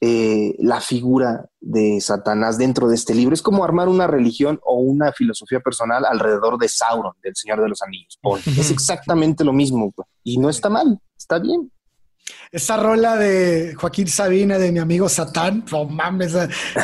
eh, 0.00 0.54
la 0.58 0.80
figura 0.80 1.48
de 1.60 2.00
Satanás 2.00 2.58
dentro 2.58 2.88
de 2.88 2.94
este 2.94 3.14
libro. 3.14 3.34
Es 3.34 3.42
como 3.42 3.64
armar 3.64 3.88
una 3.88 4.06
religión 4.06 4.60
o 4.62 4.80
una 4.80 5.12
filosofía 5.12 5.60
personal 5.60 6.04
alrededor 6.04 6.58
de 6.58 6.68
Sauron, 6.68 7.14
del 7.22 7.34
Señor 7.34 7.62
de 7.62 7.68
los 7.68 7.80
Anillos. 7.82 8.18
Es 8.46 8.70
exactamente 8.70 9.44
lo 9.44 9.52
mismo 9.52 9.94
y 10.22 10.38
no 10.38 10.50
está 10.50 10.68
mal, 10.68 11.00
está 11.16 11.38
bien. 11.38 11.70
Esa 12.50 12.76
rola 12.76 13.16
de 13.16 13.74
Joaquín 13.76 14.08
Sabina, 14.08 14.58
de 14.58 14.72
mi 14.72 14.80
amigo 14.80 15.08
Satán, 15.08 15.64
no 15.70 15.84
mames, 15.84 16.32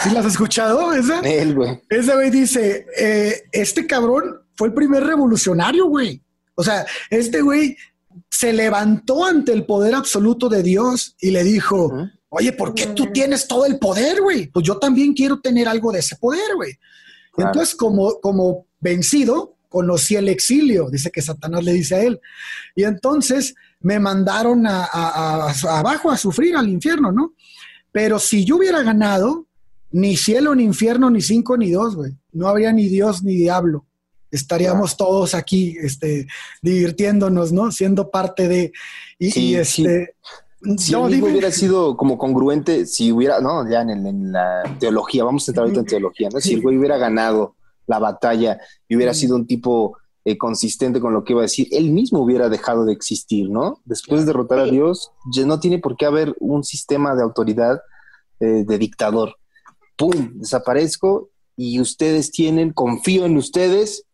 ¿sí 0.03 0.11
la 0.11 0.21
has 0.21 0.27
escuchado? 0.27 0.93
Esa, 0.93 1.21
Él, 1.21 1.55
güey. 1.55 1.81
ese 1.89 2.15
güey 2.15 2.31
dice, 2.31 2.87
eh, 2.97 3.43
este 3.51 3.87
cabrón 3.87 4.41
fue 4.55 4.69
el 4.69 4.75
primer 4.75 5.05
revolucionario, 5.05 5.87
güey. 5.87 6.23
O 6.55 6.63
sea, 6.63 6.87
este 7.11 7.41
güey 7.41 7.77
se 8.31 8.53
levantó 8.53 9.25
ante 9.25 9.53
el 9.53 9.67
poder 9.67 9.95
absoluto 9.95 10.49
de 10.49 10.63
Dios 10.63 11.17
y 11.21 11.31
le 11.31 11.45
dijo. 11.45 11.93
Oye, 12.35 12.53
¿por 12.53 12.75
qué 12.75 12.87
tú 12.89 13.07
tienes 13.13 13.47
todo 13.47 13.67
el 13.67 13.79
poder, 13.79 14.21
güey? 14.23 14.47
Pues 14.49 14.65
yo 14.67 14.79
también 14.79 15.13
quiero 15.13 15.41
tener 15.41 15.69
algo 15.69 15.93
de 15.93 15.99
ese 16.01 16.17
poder, 16.17 16.55
güey. 16.57 16.73
Claro. 17.33 17.51
Entonces, 17.51 17.75
como, 17.75 18.21
como 18.21 18.67
vencido, 18.81 19.57
conocí 19.69 20.17
el 20.17 20.29
exilio, 20.29 20.91
dice 20.91 21.11
que 21.11 21.23
Satanás 21.23 21.63
le 21.65 21.73
dice 21.73 21.95
a 21.95 22.03
él. 22.03 22.21
Y 22.75 22.85
entonces 22.85 23.55
me 23.81 23.99
mandaron 23.99 24.67
a, 24.67 24.85
a- 24.85 25.47
a- 25.47 25.51
a- 25.51 25.79
abajo 25.79 26.11
a 26.11 26.17
sufrir 26.17 26.57
al 26.57 26.69
infierno, 26.69 27.11
¿no? 27.13 27.35
Pero 27.91 28.19
si 28.19 28.45
yo 28.45 28.57
hubiera 28.57 28.83
ganado, 28.83 29.47
ni 29.91 30.17
cielo, 30.17 30.55
ni 30.55 30.63
infierno, 30.65 31.11
ni 31.11 31.21
cinco, 31.21 31.57
ni 31.59 31.71
dos, 31.71 31.97
güey. 31.97 32.13
No 32.33 32.49
habría 32.49 32.73
ni 32.73 32.89
Dios 32.89 33.23
ni 33.23 33.37
diablo. 33.37 33.87
Estaríamos 34.31 34.97
todos 34.97 35.35
aquí, 35.35 35.77
este, 35.83 36.27
divirtiéndonos, 36.63 37.53
¿no? 37.53 37.71
Siendo 37.71 38.11
parte 38.11 38.49
de. 38.49 38.73
Y, 39.19 39.31
Sí, 39.31 39.57
y, 39.57 39.65
sí. 39.67 39.85
Si 40.79 40.93
no, 40.93 41.07
el 41.07 41.13
mismo 41.13 41.27
dime. 41.27 41.39
hubiera 41.39 41.51
sido 41.53 41.97
como 41.97 42.17
congruente, 42.19 42.87
si 42.87 43.11
hubiera, 43.13 43.41
no, 43.41 43.69
ya 43.69 43.83
en, 43.83 43.91
el- 43.91 44.07
en 44.07 44.33
la 44.33 44.63
teología, 44.79 45.25
vamos 45.25 45.47
a 45.49 45.51
entrar 45.51 45.65
ahorita 45.65 45.81
en 45.81 45.87
teología, 45.87 46.29
¿no? 46.33 46.41
Si 46.41 46.55
el 46.55 46.63
güey 46.63 46.77
hubiera 46.79 46.99
ganado 46.99 47.57
la 47.87 47.99
batalla 47.99 48.61
y 48.89 48.95
hubiera 48.97 49.13
sido 49.15 49.35
un 49.37 49.47
tipo 49.47 49.97
eh, 50.25 50.39
consistente 50.39 51.01
con 51.01 51.13
lo 51.13 51.25
que 51.25 51.33
iba 51.33 51.41
a 51.41 51.51
decir, 51.51 51.67
él 51.73 51.91
mismo 51.91 52.21
hubiera 52.21 52.49
dejado 52.49 52.85
de 52.85 52.93
existir, 52.93 53.51
¿no? 53.51 53.81
Después 53.85 54.21
de 54.21 54.27
derrotar 54.27 54.61
a. 54.61 54.65
Dios, 54.67 55.11
ya 55.35 55.45
no 55.47 55.59
tiene 55.59 55.79
por 55.81 55.97
qué 55.97 56.07
haber 56.07 56.37
un 56.39 56.63
sistema 56.63 57.17
de 57.17 57.23
autoridad 57.25 57.81
eh, 58.39 58.65
de 58.65 58.79
dictador. 58.79 59.35
¡Pum! 59.97 60.31
Desaparezco 60.35 61.31
y 61.57 61.81
ustedes 61.81 62.31
tienen, 62.31 62.73
confío 62.73 63.25
en 63.27 63.37
ustedes, 63.37 64.05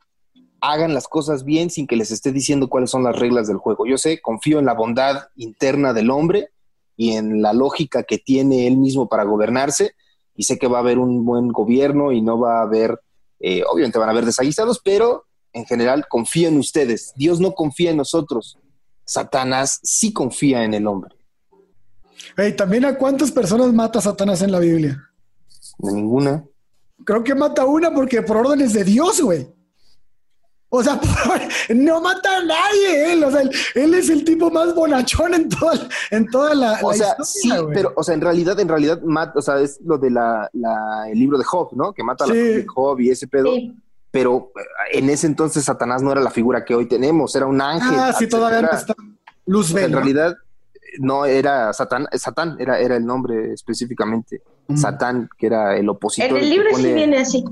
hagan 0.61 0.95
las 0.95 1.09
cosas 1.09 1.45
bien 1.45 1.71
sin 1.71 1.87
que 1.87 1.97
les 1.97 2.11
esté 2.11 2.33
diciendo 2.33 2.69
cuáles 2.69 2.91
son 2.91 3.05
las 3.05 3.17
reglas 3.17 3.47
del 3.47 3.59
juego. 3.59 3.87
Yo 3.87 3.99
sé, 3.99 4.21
confío 4.21 4.59
en 4.59 4.67
la 4.67 4.75
bondad 4.75 5.29
interna 5.37 5.93
del 5.93 6.11
hombre 6.11 6.51
y 6.97 7.13
en 7.13 7.43
la 7.43 7.53
lógica 7.53 8.03
que 8.03 8.19
tiene 8.19 8.67
él 8.67 8.77
mismo 8.77 9.09
para 9.09 9.25
gobernarse 9.25 9.93
y 10.35 10.45
sé 10.45 10.59
que 10.59 10.69
va 10.69 10.79
a 10.79 10.81
haber 10.81 10.99
un 10.99 11.25
buen 11.25 11.49
gobierno 11.49 12.13
y 12.13 12.23
no 12.23 12.39
va 12.39 12.61
a 12.61 12.63
haber, 12.63 13.01
eh, 13.41 13.63
obviamente 13.71 13.99
van 13.99 14.09
a 14.09 14.13
haber 14.13 14.25
desaguisados, 14.25 14.81
pero 14.83 15.25
en 15.53 15.65
general 15.65 16.07
confío 16.09 16.49
en 16.49 16.59
ustedes. 16.59 17.13
Dios 17.17 17.41
no 17.41 17.53
confía 17.53 17.91
en 17.91 17.97
nosotros. 17.97 18.59
Satanás 19.05 19.81
sí 19.83 20.13
confía 20.13 20.65
en 20.65 20.75
el 20.75 20.87
hombre. 20.87 21.17
Hey, 22.37 22.55
también 22.57 22.85
a 22.85 22.97
cuántas 22.97 23.33
personas 23.33 23.73
mata 23.73 24.01
Satanás 24.01 24.43
en 24.43 24.53
la 24.53 24.59
Biblia. 24.59 25.03
De 25.79 25.93
ninguna. 25.93 26.45
Creo 27.05 27.25
que 27.25 27.35
mata 27.35 27.65
una 27.65 27.93
porque 27.93 28.23
por 28.23 28.37
órdenes 28.37 28.73
de 28.73 28.85
Dios, 28.85 29.21
güey. 29.21 29.58
O 30.71 30.83
sea, 30.83 31.01
por- 31.01 31.77
no 31.77 32.01
mata 32.01 32.39
a 32.39 32.45
nadie 32.45 33.13
él. 33.13 33.25
O 33.25 33.31
sea, 33.31 33.41
él, 33.43 33.51
él 33.75 33.95
es 33.95 34.09
el 34.11 34.25
tipo 34.25 34.51
más 34.51 34.75
bonachón 34.75 35.35
en 35.35 35.49
toda, 35.49 35.89
en 36.11 36.27
toda 36.29 36.55
la, 36.55 36.79
O 36.83 36.91
la 36.91 36.97
sea, 36.97 37.17
historia, 37.19 37.59
sí, 37.59 37.67
pero, 37.73 37.93
o 37.97 38.03
sea, 38.03 38.15
en 38.15 38.21
realidad, 38.21 38.59
en 38.61 38.69
realidad, 38.69 39.01
mat- 39.03 39.35
o 39.37 39.41
sea, 39.43 39.61
es 39.61 39.81
lo 39.85 39.97
de 39.99 40.11
la, 40.11 40.49
la- 40.53 41.09
el 41.11 41.19
libro 41.19 41.39
de 41.39 41.45
Job, 41.45 41.71
¿no? 41.73 41.93
Que 41.93 42.03
mata 42.03 42.25
a 42.25 42.27
la 42.29 42.35
de 42.35 42.67
Job 42.67 43.01
y 43.01 43.11
ese 43.11 43.27
pedo. 43.27 43.47
Sí. 43.55 43.75
Pero 44.11 44.53
eh, 44.57 44.99
en 44.99 45.11
ese 45.11 45.27
entonces 45.27 45.65
Satanás 45.65 46.03
no 46.03 46.13
era 46.13 46.21
la 46.21 46.31
figura 46.31 46.65
que 46.65 46.75
hoy 46.75 46.87
tenemos, 46.87 47.35
era 47.37 47.47
un 47.47 47.61
ángel. 47.61 47.99
Ah, 47.99 48.13
sí, 48.19 48.27
todavía 48.29 48.63
no 48.63 48.71
está. 48.71 48.93
o 48.93 48.97
sea, 48.97 49.05
Luzbel. 49.47 49.85
en 49.85 49.91
¿no? 49.93 49.99
realidad 49.99 50.37
no 51.01 51.27
era 51.27 51.73
Satán, 51.75 52.07
Satán 52.15 52.57
era, 52.59 52.79
era 52.81 52.97
el 52.97 53.05
nombre 53.07 53.53
específicamente. 53.53 54.43
Mm. 54.67 54.77
Satán, 54.77 55.29
que 55.39 55.47
era 55.47 55.77
el 55.77 55.89
opositor. 55.89 56.31
En 56.31 56.37
el 56.39 56.49
libro 56.51 56.69
sí 56.77 56.93
viene 56.93 57.19
así. 57.19 57.45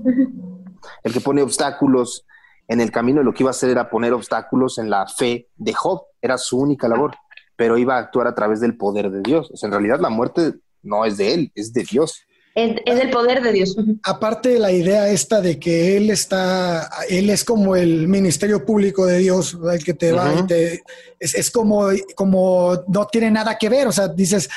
el 1.04 1.12
que 1.12 1.20
pone 1.20 1.42
obstáculos 1.42 2.24
en 2.68 2.80
el 2.80 2.90
camino, 2.90 3.22
lo 3.22 3.32
que 3.32 3.42
iba 3.42 3.50
a 3.50 3.52
hacer 3.52 3.70
era 3.70 3.88
poner 3.88 4.12
obstáculos 4.12 4.78
en 4.78 4.90
la 4.90 5.06
fe 5.06 5.48
de 5.56 5.72
Job, 5.72 6.02
era 6.20 6.36
su 6.38 6.58
única 6.58 6.88
labor, 6.88 7.14
pero 7.56 7.78
iba 7.78 7.96
a 7.96 8.00
actuar 8.00 8.26
a 8.26 8.34
través 8.34 8.60
del 8.60 8.76
poder 8.76 9.10
de 9.10 9.22
Dios. 9.22 9.50
O 9.52 9.56
sea, 9.56 9.68
en 9.68 9.72
realidad 9.72 10.00
la 10.00 10.10
muerte 10.10 10.54
no 10.82 11.04
es 11.04 11.16
de 11.16 11.34
él, 11.34 11.52
es 11.54 11.72
de 11.72 11.84
Dios. 11.84 12.22
Es, 12.54 12.80
es 12.86 13.00
el 13.00 13.10
poder 13.10 13.42
de 13.42 13.52
Dios. 13.52 13.76
Aparte 14.02 14.48
de 14.48 14.58
la 14.58 14.72
idea 14.72 15.08
esta 15.10 15.40
de 15.40 15.58
que 15.58 15.96
él 15.96 16.10
está, 16.10 16.88
él 17.08 17.28
es 17.28 17.44
como 17.44 17.76
el 17.76 18.08
ministerio 18.08 18.64
público 18.64 19.04
de 19.04 19.18
Dios, 19.18 19.58
¿verdad? 19.58 19.74
el 19.74 19.84
que 19.84 19.94
te 19.94 20.12
va 20.12 20.32
Ujú. 20.32 20.44
y 20.44 20.46
te, 20.46 20.82
es, 21.20 21.34
es 21.34 21.50
como, 21.50 21.88
como 22.14 22.82
no 22.88 23.06
tiene 23.06 23.30
nada 23.30 23.58
que 23.58 23.68
ver. 23.68 23.86
O 23.86 23.92
sea, 23.92 24.08
dices, 24.08 24.48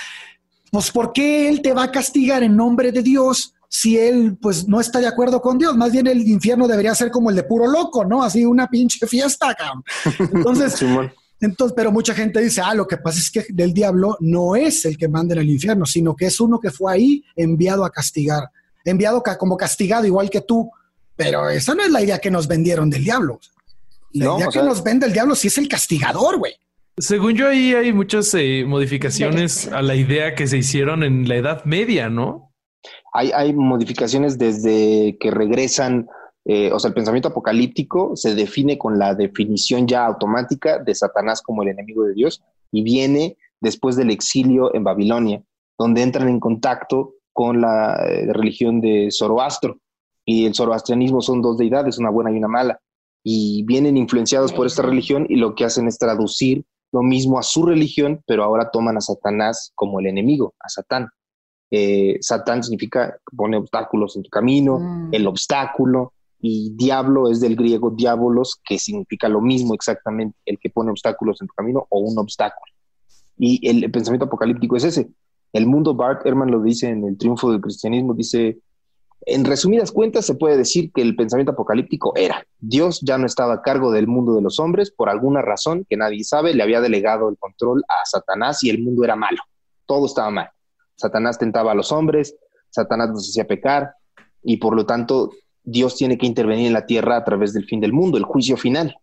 pues 0.71 0.91
¿por 0.91 1.11
qué 1.11 1.49
él 1.49 1.61
te 1.61 1.73
va 1.73 1.83
a 1.83 1.91
castigar 1.91 2.41
en 2.41 2.55
nombre 2.55 2.91
de 2.91 3.03
Dios 3.03 3.53
si 3.71 3.97
él 3.97 4.35
pues 4.41 4.67
no 4.67 4.81
está 4.81 4.99
de 4.99 5.07
acuerdo 5.07 5.41
con 5.41 5.57
Dios? 5.57 5.77
Más 5.77 5.91
bien 5.91 6.07
el 6.07 6.27
infierno 6.27 6.67
debería 6.67 6.93
ser 6.95 7.11
como 7.11 7.29
el 7.29 7.35
de 7.35 7.43
puro 7.43 7.67
loco, 7.67 8.03
¿no? 8.03 8.23
Así 8.23 8.43
una 8.43 8.67
pinche 8.67 9.05
fiesta, 9.07 9.53
cabrón. 9.55 9.83
Entonces, 10.33 10.83
entonces, 11.39 11.73
pero 11.75 11.91
mucha 11.91 12.13
gente 12.13 12.41
dice, 12.41 12.61
ah, 12.61 12.73
lo 12.73 12.87
que 12.87 12.97
pasa 12.97 13.19
es 13.19 13.29
que 13.31 13.45
el 13.57 13.73
diablo 13.73 14.17
no 14.19 14.55
es 14.55 14.83
el 14.85 14.97
que 14.97 15.07
manda 15.07 15.35
en 15.35 15.41
el 15.41 15.49
infierno, 15.49 15.85
sino 15.85 16.15
que 16.15 16.25
es 16.25 16.39
uno 16.41 16.59
que 16.59 16.71
fue 16.71 16.91
ahí 16.91 17.23
enviado 17.35 17.85
a 17.85 17.91
castigar, 17.91 18.49
enviado 18.83 19.21
ca- 19.23 19.37
como 19.37 19.55
castigado 19.55 20.05
igual 20.05 20.29
que 20.29 20.41
tú. 20.41 20.69
Pero 21.15 21.49
esa 21.49 21.75
no 21.75 21.83
es 21.83 21.91
la 21.91 22.01
idea 22.01 22.17
que 22.19 22.31
nos 22.31 22.47
vendieron 22.47 22.89
del 22.89 23.03
diablo. 23.03 23.39
La 24.13 24.25
No, 24.25 24.37
idea 24.37 24.47
o 24.47 24.51
que 24.51 24.59
sea- 24.59 24.67
nos 24.67 24.83
vende 24.83 25.05
el 25.05 25.13
diablo 25.13 25.35
sí 25.35 25.47
es 25.47 25.57
el 25.59 25.67
castigador, 25.67 26.39
güey. 26.39 26.53
Según 26.97 27.33
yo, 27.35 27.47
ahí 27.47 27.73
hay 27.75 27.93
muchas 27.93 28.33
eh, 28.33 28.65
modificaciones 28.67 29.67
a 29.67 29.81
la 29.81 29.95
idea 29.95 30.35
que 30.35 30.47
se 30.47 30.57
hicieron 30.57 31.03
en 31.03 31.29
la 31.29 31.35
Edad 31.37 31.63
Media, 31.65 32.09
¿no? 32.09 32.48
Hay, 33.13 33.31
hay 33.31 33.53
modificaciones 33.53 34.37
desde 34.37 35.17
que 35.19 35.31
regresan, 35.31 36.07
eh, 36.45 36.71
o 36.71 36.79
sea, 36.79 36.89
el 36.89 36.95
pensamiento 36.95 37.29
apocalíptico 37.29 38.15
se 38.15 38.35
define 38.35 38.77
con 38.77 38.97
la 38.97 39.15
definición 39.15 39.87
ya 39.87 40.05
automática 40.05 40.79
de 40.79 40.95
Satanás 40.95 41.41
como 41.41 41.63
el 41.63 41.69
enemigo 41.69 42.03
de 42.03 42.13
Dios 42.13 42.43
y 42.71 42.83
viene 42.83 43.37
después 43.61 43.95
del 43.95 44.11
exilio 44.11 44.73
en 44.73 44.83
Babilonia, 44.83 45.43
donde 45.77 46.01
entran 46.01 46.29
en 46.29 46.39
contacto 46.39 47.15
con 47.33 47.61
la 47.61 47.95
eh, 48.05 48.31
religión 48.33 48.81
de 48.81 49.09
Zoroastro. 49.11 49.79
Y 50.25 50.45
el 50.45 50.53
zoroastrianismo 50.53 51.21
son 51.21 51.41
dos 51.41 51.57
deidades, 51.57 51.97
una 51.97 52.11
buena 52.11 52.31
y 52.31 52.37
una 52.37 52.47
mala. 52.47 52.79
Y 53.23 53.63
vienen 53.63 53.97
influenciados 53.97 54.53
por 54.53 54.67
esta 54.67 54.83
religión 54.83 55.25
y 55.27 55.37
lo 55.37 55.55
que 55.55 55.65
hacen 55.65 55.87
es 55.87 55.97
traducir 55.97 56.65
lo 56.91 57.01
mismo 57.01 57.39
a 57.39 57.43
su 57.43 57.65
religión, 57.65 58.21
pero 58.25 58.43
ahora 58.43 58.71
toman 58.71 58.97
a 58.97 59.01
Satanás 59.01 59.71
como 59.75 59.99
el 59.99 60.07
enemigo, 60.07 60.53
a 60.59 60.69
Satán. 60.69 61.09
Eh, 61.71 62.17
Satán 62.21 62.63
significa 62.63 63.17
pone 63.35 63.57
obstáculos 63.57 64.15
en 64.15 64.23
tu 64.23 64.29
camino, 64.29 64.79
Mm. 64.79 65.09
el 65.13 65.27
obstáculo, 65.27 66.13
y 66.41 66.71
diablo 66.75 67.29
es 67.29 67.41
del 67.41 67.55
griego 67.55 67.89
diabolos, 67.91 68.59
que 68.63 68.79
significa 68.79 69.27
lo 69.27 69.41
mismo 69.41 69.73
exactamente, 69.73 70.37
el 70.45 70.57
que 70.57 70.69
pone 70.69 70.89
obstáculos 70.89 71.41
en 71.41 71.47
tu 71.47 71.53
camino 71.53 71.85
o 71.89 71.99
un 71.99 72.17
obstáculo. 72.17 72.71
Y 73.37 73.67
el 73.67 73.89
pensamiento 73.91 74.25
apocalíptico 74.25 74.77
es 74.77 74.85
ese. 74.85 75.09
El 75.51 75.65
mundo, 75.65 75.95
Bart 75.95 76.25
Ehrman 76.25 76.51
lo 76.51 76.61
dice 76.61 76.89
en 76.89 77.05
El 77.05 77.17
triunfo 77.17 77.51
del 77.51 77.59
cristianismo, 77.59 78.13
dice, 78.13 78.59
en 79.25 79.43
resumidas 79.45 79.91
cuentas 79.91 80.25
se 80.25 80.35
puede 80.35 80.57
decir 80.57 80.91
que 80.93 81.01
el 81.01 81.15
pensamiento 81.15 81.51
apocalíptico 81.51 82.13
era, 82.15 82.45
Dios 82.59 83.01
ya 83.01 83.17
no 83.17 83.25
estaba 83.25 83.55
a 83.55 83.61
cargo 83.61 83.91
del 83.91 84.07
mundo 84.07 84.33
de 84.35 84.41
los 84.41 84.59
hombres, 84.59 84.91
por 84.91 85.09
alguna 85.09 85.41
razón 85.41 85.85
que 85.89 85.97
nadie 85.97 86.23
sabe, 86.23 86.53
le 86.53 86.63
había 86.63 86.79
delegado 86.81 87.29
el 87.29 87.37
control 87.37 87.83
a 87.89 88.05
Satanás 88.05 88.63
y 88.63 88.69
el 88.69 88.81
mundo 88.81 89.03
era 89.03 89.15
malo, 89.15 89.39
todo 89.85 90.05
estaba 90.05 90.29
mal. 90.29 90.49
Satanás 90.99 91.39
tentaba 91.39 91.71
a 91.71 91.75
los 91.75 91.93
hombres, 91.93 92.35
Satanás 92.69 93.09
nos 93.09 93.29
hacía 93.29 93.47
pecar 93.47 93.93
y 94.43 94.57
por 94.57 94.75
lo 94.75 94.85
tanto 94.85 95.31
Dios 95.63 95.95
tiene 95.95 96.17
que 96.17 96.25
intervenir 96.25 96.67
en 96.67 96.73
la 96.73 96.85
tierra 96.85 97.15
a 97.15 97.23
través 97.23 97.53
del 97.53 97.65
fin 97.65 97.79
del 97.79 97.93
mundo, 97.93 98.17
el 98.17 98.25
juicio 98.25 98.57
final. 98.57 98.97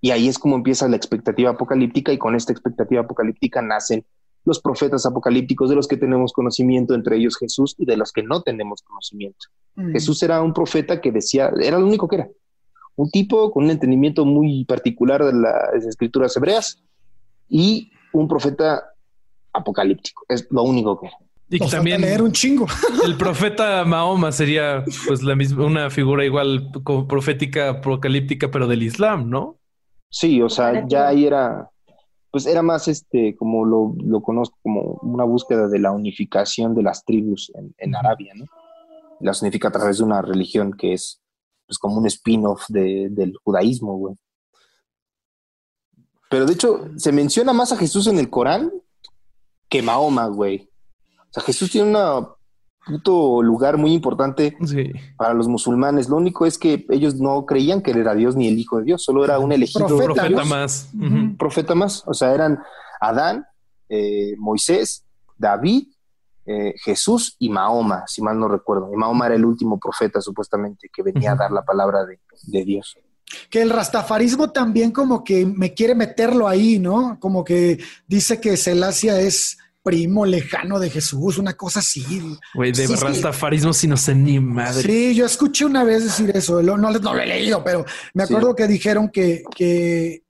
Y 0.00 0.10
ahí 0.10 0.26
es 0.26 0.38
como 0.38 0.56
empieza 0.56 0.88
la 0.88 0.96
expectativa 0.96 1.50
apocalíptica 1.50 2.12
y 2.12 2.18
con 2.18 2.34
esta 2.34 2.52
expectativa 2.52 3.02
apocalíptica 3.02 3.62
nacen 3.62 4.04
los 4.44 4.60
profetas 4.60 5.06
apocalípticos 5.06 5.68
de 5.68 5.76
los 5.76 5.86
que 5.86 5.98
tenemos 5.98 6.32
conocimiento, 6.32 6.94
entre 6.94 7.16
ellos 7.16 7.36
Jesús, 7.38 7.76
y 7.78 7.84
de 7.84 7.96
los 7.96 8.10
que 8.10 8.22
no 8.22 8.42
tenemos 8.42 8.82
conocimiento. 8.82 9.46
Mm. 9.76 9.92
Jesús 9.92 10.22
era 10.22 10.42
un 10.42 10.52
profeta 10.52 11.00
que 11.00 11.12
decía, 11.12 11.52
era 11.60 11.78
lo 11.78 11.86
único 11.86 12.08
que 12.08 12.16
era, 12.16 12.28
un 12.96 13.10
tipo 13.10 13.52
con 13.52 13.64
un 13.64 13.70
entendimiento 13.70 14.24
muy 14.24 14.64
particular 14.64 15.24
de 15.24 15.34
las 15.34 15.86
escrituras 15.86 16.36
hebreas 16.36 16.82
y 17.48 17.92
un 18.12 18.26
profeta 18.26 18.82
apocalíptico, 19.52 20.24
es 20.28 20.46
lo 20.50 20.62
único 20.62 21.00
que 21.00 21.06
era. 21.08 21.16
Y 21.52 21.58
que 21.58 21.66
también 21.66 22.00
leer 22.00 22.22
un 22.22 22.30
chingo. 22.30 22.66
el 23.04 23.16
profeta 23.16 23.84
Mahoma 23.84 24.30
sería 24.30 24.84
pues 25.06 25.22
la 25.22 25.34
misma, 25.34 25.64
una 25.64 25.90
figura 25.90 26.24
igual 26.24 26.70
como 26.84 27.08
profética 27.08 27.70
apocalíptica, 27.70 28.50
pero 28.52 28.68
del 28.68 28.84
Islam, 28.84 29.28
¿no? 29.28 29.58
Sí, 30.10 30.40
o 30.42 30.48
sea, 30.48 30.86
ya 30.86 31.08
ahí 31.08 31.24
era, 31.26 31.68
pues 32.30 32.46
era 32.46 32.62
más 32.62 32.86
este, 32.86 33.34
como 33.36 33.64
lo, 33.64 33.94
lo 34.04 34.22
conozco, 34.22 34.58
como 34.62 34.98
una 35.02 35.24
búsqueda 35.24 35.66
de 35.66 35.80
la 35.80 35.90
unificación 35.90 36.74
de 36.74 36.82
las 36.84 37.04
tribus 37.04 37.50
en, 37.56 37.74
en 37.78 37.96
Arabia, 37.96 38.32
¿no? 38.36 38.44
Las 39.18 39.42
unifica 39.42 39.68
a 39.68 39.72
través 39.72 39.98
de 39.98 40.04
una 40.04 40.22
religión 40.22 40.72
que 40.72 40.92
es 40.94 41.20
pues 41.66 41.78
como 41.78 41.98
un 41.98 42.06
spin-off 42.06 42.64
de- 42.68 43.08
del 43.10 43.36
judaísmo, 43.44 43.96
güey. 43.96 44.14
Pero 46.28 46.46
de 46.46 46.52
hecho, 46.52 46.88
se 46.96 47.10
menciona 47.12 47.52
más 47.52 47.72
a 47.72 47.76
Jesús 47.76 48.06
en 48.06 48.18
el 48.18 48.30
Corán 48.30 48.70
que 49.70 49.80
Mahoma, 49.82 50.26
güey. 50.26 50.68
O 51.18 51.32
sea, 51.32 51.42
Jesús 51.44 51.70
tiene 51.70 51.96
un 51.96 52.26
puto 52.84 53.42
lugar 53.42 53.78
muy 53.78 53.92
importante 53.92 54.56
Sí. 54.64 54.90
para 55.16 55.32
los 55.32 55.48
musulmanes. 55.48 56.08
Lo 56.08 56.16
único 56.16 56.44
es 56.44 56.58
que 56.58 56.84
ellos 56.90 57.14
no 57.14 57.46
creían 57.46 57.80
que 57.80 57.92
él 57.92 57.98
era 57.98 58.14
Dios 58.14 58.36
ni 58.36 58.48
el 58.48 58.58
Hijo 58.58 58.78
de 58.78 58.84
Dios, 58.84 59.02
solo 59.04 59.24
era 59.24 59.38
un 59.38 59.52
elegido 59.52 59.86
Profeta, 59.86 60.14
Profeta 60.14 60.44
más. 60.44 60.90
Profeta 61.38 61.74
más. 61.74 62.02
O 62.06 62.12
sea, 62.14 62.34
eran 62.34 62.58
Adán, 63.00 63.46
eh, 63.88 64.34
Moisés, 64.38 65.04
David, 65.38 65.86
eh, 66.46 66.74
Jesús 66.82 67.36
y 67.38 67.48
Mahoma, 67.48 68.04
si 68.06 68.22
mal 68.22 68.38
no 68.38 68.48
recuerdo. 68.48 68.90
Y 68.92 68.96
Mahoma 68.96 69.26
era 69.26 69.36
el 69.36 69.44
último 69.44 69.78
profeta, 69.78 70.20
supuestamente, 70.20 70.88
que 70.92 71.02
venía 71.02 71.32
a 71.32 71.36
dar 71.36 71.52
la 71.52 71.62
palabra 71.62 72.04
de, 72.04 72.18
de 72.42 72.64
Dios. 72.64 72.98
Que 73.48 73.62
el 73.62 73.70
rastafarismo 73.70 74.50
también 74.50 74.90
como 74.90 75.22
que 75.22 75.46
me 75.46 75.72
quiere 75.74 75.94
meterlo 75.94 76.48
ahí, 76.48 76.80
¿no? 76.80 77.18
Como 77.20 77.44
que 77.44 77.78
dice 78.08 78.40
que 78.40 78.56
Celasia 78.56 79.20
es 79.20 79.58
primo 79.82 80.26
lejano 80.26 80.78
de 80.78 80.90
Jesús, 80.90 81.38
una 81.38 81.54
cosa 81.54 81.80
así. 81.80 82.04
Güey, 82.54 82.72
de 82.72 82.86
Sí, 82.86 82.94
sí. 82.96 83.02
rastafarismo 83.02 83.72
si 83.72 83.86
no 83.88 83.96
sé 83.96 84.14
ni 84.14 84.38
madre. 84.38 84.82
Sí, 84.82 85.14
yo 85.14 85.24
escuché 85.26 85.64
una 85.64 85.84
vez 85.84 86.04
decir 86.04 86.30
eso, 86.34 86.60
lo- 86.62 86.76
no, 86.76 86.90
no 86.90 87.14
lo 87.14 87.20
he 87.20 87.26
leído, 87.26 87.64
pero 87.64 87.84
me 88.14 88.26
Sí. 88.26 88.32
acuerdo 88.32 88.54
que 88.54 88.66
dijeron 88.66 89.08
que, 89.08 89.42
que, 89.56 90.22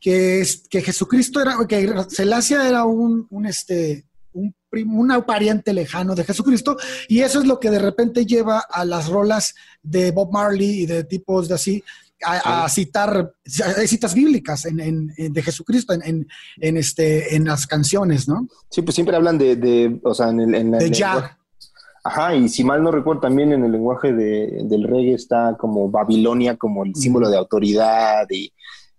que, 0.00 0.40
es- 0.40 0.62
que 0.70 0.80
Jesucristo 0.82 1.40
era, 1.40 1.56
que 1.68 1.92
Celasia 2.08 2.68
era 2.68 2.84
un, 2.84 3.26
un, 3.30 3.46
este, 3.46 4.04
un 4.32 4.54
primo, 4.70 5.00
una 5.00 5.24
pariente 5.26 5.72
lejano 5.72 6.14
de 6.14 6.24
Jesucristo, 6.24 6.76
y 7.08 7.20
eso 7.20 7.40
es 7.40 7.46
lo 7.46 7.58
que 7.58 7.70
de 7.70 7.78
repente 7.80 8.24
lleva 8.26 8.60
a 8.70 8.84
las 8.84 9.08
rolas 9.08 9.54
de 9.82 10.12
Bob 10.12 10.30
Marley 10.32 10.82
y 10.82 10.86
de 10.86 11.02
tipos 11.04 11.48
de 11.48 11.54
así. 11.54 11.82
A, 12.24 12.64
a 12.64 12.68
citar 12.68 13.32
hay 13.76 13.86
citas 13.86 14.12
bíblicas 14.12 14.64
en, 14.64 14.80
en- 14.80 15.12
en- 15.16 15.32
de 15.32 15.42
Jesucristo 15.42 15.92
en, 15.92 16.02
en, 16.02 16.26
en 16.60 16.76
este, 16.76 17.36
en 17.36 17.44
las 17.44 17.66
canciones, 17.66 18.26
¿no? 18.28 18.48
Sí, 18.70 18.82
pues 18.82 18.94
siempre 18.96 19.14
hablan 19.14 19.38
de, 19.38 19.54
de 19.56 20.00
o 20.02 20.12
sea, 20.14 20.30
en 20.30 20.40
el, 20.40 20.54
en 20.54 20.74
el 20.74 20.80
De 20.80 20.90
lenguaje- 20.90 20.98
ya. 21.28 21.38
Ajá, 22.04 22.34
y 22.34 22.48
si 22.48 22.64
mal 22.64 22.82
no 22.82 22.90
recuerdo, 22.90 23.20
también 23.20 23.52
en 23.52 23.64
el 23.64 23.70
lenguaje 23.72 24.12
de- 24.12 24.62
del 24.64 24.82
reggae 24.84 25.14
está 25.14 25.56
como 25.58 25.90
Babilonia 25.90 26.56
como 26.56 26.84
el 26.84 26.94
símbolo 26.94 27.28
de 27.28 27.36
autoridad 27.36 28.26
y, 28.30 28.52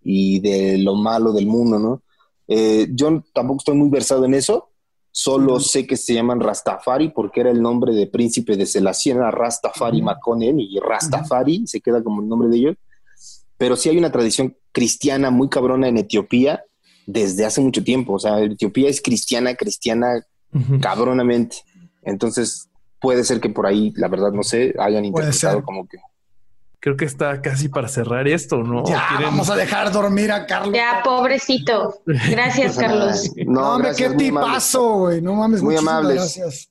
y 0.04 0.40
de 0.40 0.78
lo 0.78 0.96
malo 0.96 1.34
del 1.34 1.48
mundo, 1.48 1.78
¿no? 1.80 2.04
Eh, 2.48 2.88
yo 2.92 3.24
tampoco 3.34 3.58
estoy 3.60 3.76
muy 3.76 3.90
versado 3.90 4.26
en 4.26 4.34
eso, 4.34 4.70
solo 5.12 5.60
sé 5.60 5.86
que 5.88 5.98
se 5.98 6.14
llaman 6.14 6.40
Rastafari 6.40 7.10
porque 7.10 7.42
era 7.42 7.52
el 7.52 7.62
nombre 7.62 7.94
de 7.94 8.08
príncipe 8.08 8.56
de 8.56 8.66
Selassie, 8.66 9.12
era 9.14 9.30
Rastafari. 9.32 10.02
Makonnen 10.02 10.60
y 10.60 10.80
Rastafari 10.80 11.68
se 11.68 11.82
queda 11.82 12.02
como 12.04 12.22
el 12.22 12.30
nombre 12.30 12.48
de 12.48 12.58
ellos. 12.58 12.76
Pero 13.60 13.76
sí 13.76 13.90
hay 13.90 13.98
una 14.00 14.12
tradición 14.12 14.58
cristiana 14.72 15.30
muy 15.30 15.50
cabrona 15.50 15.88
en 15.88 15.98
Etiopía 15.98 16.64
desde 17.06 17.46
hace 17.46 17.62
mucho 17.62 17.84
tiempo. 17.84 18.14
O 18.14 18.20
sea, 18.20 18.40
Etiopía 18.40 18.90
es 18.90 19.02
cristiana, 19.02 19.54
cristiana 19.54 20.26
cabronamente. 20.82 21.58
Entonces, 22.04 22.70
puede 23.00 23.24
ser 23.24 23.40
que 23.40 23.50
por 23.50 23.68
ahí, 23.68 23.94
la 23.96 24.08
verdad, 24.08 24.32
no 24.32 24.44
sé, 24.44 24.74
hayan 24.80 25.06
interpretado 25.06 25.64
como 25.64 25.88
que. 25.88 25.98
Creo 26.82 26.96
que 26.96 27.04
está 27.04 27.42
casi 27.42 27.68
para 27.68 27.90
cerrar 27.90 28.26
esto, 28.30 28.64
¿no? 28.64 28.86
ya, 28.86 29.06
¿Quieren- 29.10 29.24
vamos 29.26 29.50
a 29.50 29.56
dejar 29.58 29.92
dormir 29.92 30.32
a 30.32 30.46
Carlos. 30.46 30.74
Ya, 30.74 31.02
pobrecito. 31.04 32.02
Gracias, 32.06 32.78
Carlos. 32.80 33.30
No, 33.36 33.52
No, 33.52 33.70
hombre, 33.74 33.90
gracias, 33.90 34.12
qué 34.14 34.18
tipazo, 34.18 34.94
güey. 35.00 35.22
No 35.22 35.34
mames, 35.34 35.62
Muy 35.62 35.76
amables. 35.76 36.16
gracias. 36.16 36.70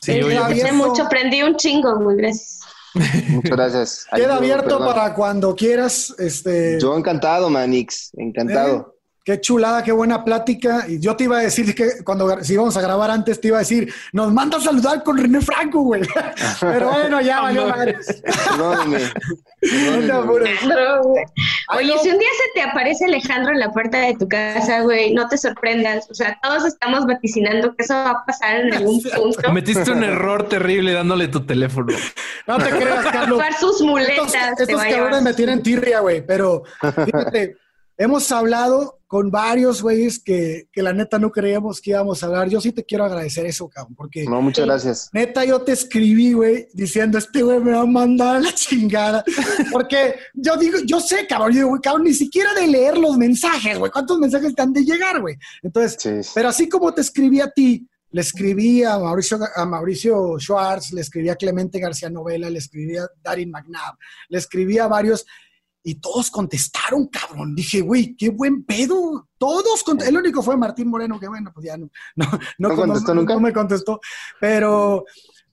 Sí, 0.00 0.12
oye, 0.22 0.38
Hace 0.38 0.72
mucho, 0.72 1.02
aprendí 1.02 1.42
un 1.42 1.54
chingo, 1.56 2.00
muy 2.00 2.16
gracias. 2.16 2.60
Muchas 2.94 3.50
gracias. 3.50 4.06
Queda 4.14 4.36
abierto 4.36 4.78
perdón. 4.78 4.94
para 4.94 5.14
cuando 5.14 5.54
quieras. 5.54 6.14
Este, 6.18 6.78
Yo 6.80 6.96
encantado, 6.96 7.48
Manix, 7.50 8.10
encantado. 8.16 8.96
Qué 9.24 9.40
chulada, 9.40 9.84
qué 9.84 9.92
buena 9.92 10.24
plática. 10.24 10.84
Y 10.88 10.98
yo 10.98 11.14
te 11.14 11.24
iba 11.24 11.38
a 11.38 11.42
decir 11.42 11.76
que 11.76 12.02
cuando 12.04 12.42
si 12.42 12.54
íbamos 12.54 12.76
a 12.76 12.80
grabar 12.80 13.08
antes, 13.08 13.40
te 13.40 13.48
iba 13.48 13.58
a 13.58 13.60
decir, 13.60 13.92
nos 14.12 14.32
manda 14.32 14.58
a 14.58 14.60
saludar 14.60 15.04
con 15.04 15.16
René 15.16 15.40
Franco, 15.40 15.82
güey. 15.82 16.02
Pero 16.60 16.90
bueno, 16.90 17.20
ya 17.20 17.40
valió 17.42 17.68
madre. 17.68 17.98
Perdóneme. 18.24 18.98
No 19.00 20.06
te 20.06 20.12
apures. 20.12 20.48
Alejandro, 20.48 21.02
güey. 21.04 21.24
Oye, 21.76 21.98
si 22.02 22.10
un 22.10 22.18
día 22.18 22.28
se 22.36 22.60
te 22.60 22.68
aparece 22.68 23.04
Alejandro 23.04 23.52
en 23.52 23.60
la 23.60 23.70
puerta 23.70 23.98
de 23.98 24.16
tu 24.16 24.28
casa, 24.28 24.80
güey, 24.80 25.14
no 25.14 25.28
te 25.28 25.38
sorprendas. 25.38 26.10
O 26.10 26.14
sea, 26.14 26.36
todos 26.42 26.64
estamos 26.64 27.06
vaticinando 27.06 27.76
que 27.76 27.84
eso 27.84 27.94
va 27.94 28.10
a 28.10 28.26
pasar 28.26 28.56
en 28.56 28.74
algún 28.74 29.00
punto. 29.16 29.40
Cometiste 29.40 29.92
un 29.92 30.02
error 30.02 30.48
terrible 30.48 30.94
dándole 30.94 31.28
tu 31.28 31.46
teléfono. 31.46 31.94
No 32.48 32.58
te 32.58 32.70
creas, 32.70 33.06
Carlos. 33.12 33.40
Sus 33.60 33.82
muletas. 33.82 34.34
Estos, 34.34 34.56
te 34.56 34.62
estos 34.64 34.80
a 34.80 34.88
cabrones 34.88 35.22
me 35.22 35.34
tienen 35.34 35.62
tirria, 35.62 36.00
güey. 36.00 36.26
Pero 36.26 36.64
fíjate, 36.80 37.56
hemos 38.02 38.30
hablado 38.32 38.98
con 39.06 39.30
varios 39.30 39.82
güeyes 39.82 40.18
que, 40.22 40.68
que 40.72 40.82
la 40.82 40.92
neta 40.94 41.18
no 41.18 41.30
creíamos 41.30 41.80
que 41.82 41.90
íbamos 41.90 42.22
a 42.22 42.26
hablar. 42.26 42.48
Yo 42.48 42.60
sí 42.60 42.72
te 42.72 42.82
quiero 42.84 43.04
agradecer 43.04 43.44
eso, 43.44 43.68
cabrón, 43.68 43.94
porque 43.94 44.24
No, 44.24 44.40
muchas 44.40 44.64
gracias. 44.64 45.10
Neta, 45.12 45.44
yo 45.44 45.60
te 45.60 45.72
escribí, 45.72 46.32
güey, 46.32 46.66
diciendo, 46.72 47.18
este 47.18 47.42
güey 47.42 47.60
me 47.60 47.72
va 47.72 47.82
a 47.82 47.86
mandar 47.86 48.36
a 48.36 48.40
la 48.40 48.52
chingada. 48.54 49.22
Porque 49.70 50.14
yo 50.34 50.56
digo, 50.56 50.78
yo 50.86 50.98
sé, 51.00 51.26
cabrón, 51.26 51.50
yo 51.52 51.56
digo, 51.58 51.68
güey, 51.68 51.80
cabrón, 51.82 52.04
ni 52.04 52.14
siquiera 52.14 52.54
de 52.54 52.66
leer 52.66 52.96
los 52.96 53.16
mensajes, 53.18 53.78
güey. 53.78 53.92
¿Cuántos 53.92 54.18
mensajes 54.18 54.54
te 54.54 54.62
han 54.62 54.72
de 54.72 54.84
llegar, 54.84 55.20
güey? 55.20 55.36
Entonces, 55.62 55.96
Sí, 56.00 56.22
sí. 56.22 56.30
pero 56.34 56.48
así 56.48 56.68
como 56.68 56.92
te 56.94 57.02
escribí 57.02 57.40
a 57.40 57.50
ti, 57.50 57.86
le 58.10 58.20
escribí 58.22 58.82
a 58.82 58.98
Mauricio, 58.98 59.38
a 59.54 59.64
Mauricio 59.66 60.38
Schwartz, 60.38 60.92
le 60.92 61.00
escribí 61.02 61.28
a 61.28 61.36
Clemente 61.36 61.78
García 61.78 62.10
Novela, 62.10 62.48
le 62.50 62.58
escribí 62.58 62.96
a 62.96 63.06
Darin 63.22 63.50
McNabb, 63.50 63.94
le 64.28 64.38
escribí 64.38 64.78
a 64.78 64.86
varios 64.86 65.24
y 65.84 65.96
todos 65.96 66.30
contestaron, 66.30 67.06
cabrón. 67.08 67.54
Dije, 67.54 67.80
güey, 67.80 68.14
qué 68.16 68.30
buen 68.30 68.64
pedo. 68.64 69.28
Todos 69.38 69.82
contestaron. 69.82 70.16
El 70.16 70.22
único 70.24 70.42
fue 70.42 70.56
Martín 70.56 70.88
Moreno, 70.88 71.18
que 71.18 71.28
bueno, 71.28 71.50
pues 71.52 71.66
ya 71.66 71.76
no, 71.76 71.90
no, 72.16 72.26
no, 72.58 72.68
¿No 72.68 72.76
contestó 72.76 73.14
nunca? 73.14 73.34
no 73.34 73.40
me 73.40 73.52
contestó. 73.52 74.00
Pero, 74.40 75.04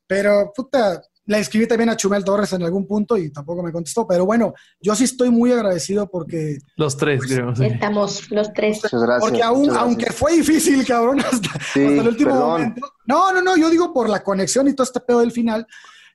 pero, 0.06 0.52
puta, 0.56 1.02
le 1.26 1.40
escribí 1.40 1.68
también 1.68 1.90
a 1.90 1.96
Chumel 1.98 2.24
Torres 2.24 2.54
en 2.54 2.64
algún 2.64 2.88
punto 2.88 3.16
y 3.18 3.32
tampoco 3.32 3.62
me 3.64 3.72
contestó. 3.72 4.06
Pero 4.08 4.26
bueno, 4.26 4.54
yo 4.80 4.96
sí 4.96 5.04
estoy 5.04 5.30
muy 5.32 5.52
agradecido 5.52 6.10
porque 6.10 6.58
Los 6.76 6.98
tres, 6.98 7.20
Pues, 7.20 7.32
creo. 7.34 7.56
sí. 7.56 7.66
Estamos 7.66 8.30
los 8.32 8.52
tres. 8.54 8.82
Muchas 8.84 9.02
gracias. 9.02 9.22
porque 9.22 9.44
aún, 9.44 9.60
muchas 9.62 9.74
gracias. 9.76 9.84
aunque 9.90 10.12
fue 10.12 10.34
difícil, 10.38 10.86
cabrón, 10.86 11.20
hasta, 11.32 11.50
Sí, 11.74 11.86
hasta 11.86 12.02
el 12.02 12.08
último 12.08 12.32
perdón. 12.32 12.50
momento. 12.50 12.92
No, 13.08 13.34
no, 13.34 13.42
no, 13.42 13.58
yo 13.58 13.70
digo 13.70 13.94
por 13.94 14.10
la 14.10 14.24
conexión 14.24 14.68
y 14.68 14.74
todo 14.74 14.84
este 14.86 15.00
pedo 15.00 15.20
del 15.20 15.32
final, 15.32 15.66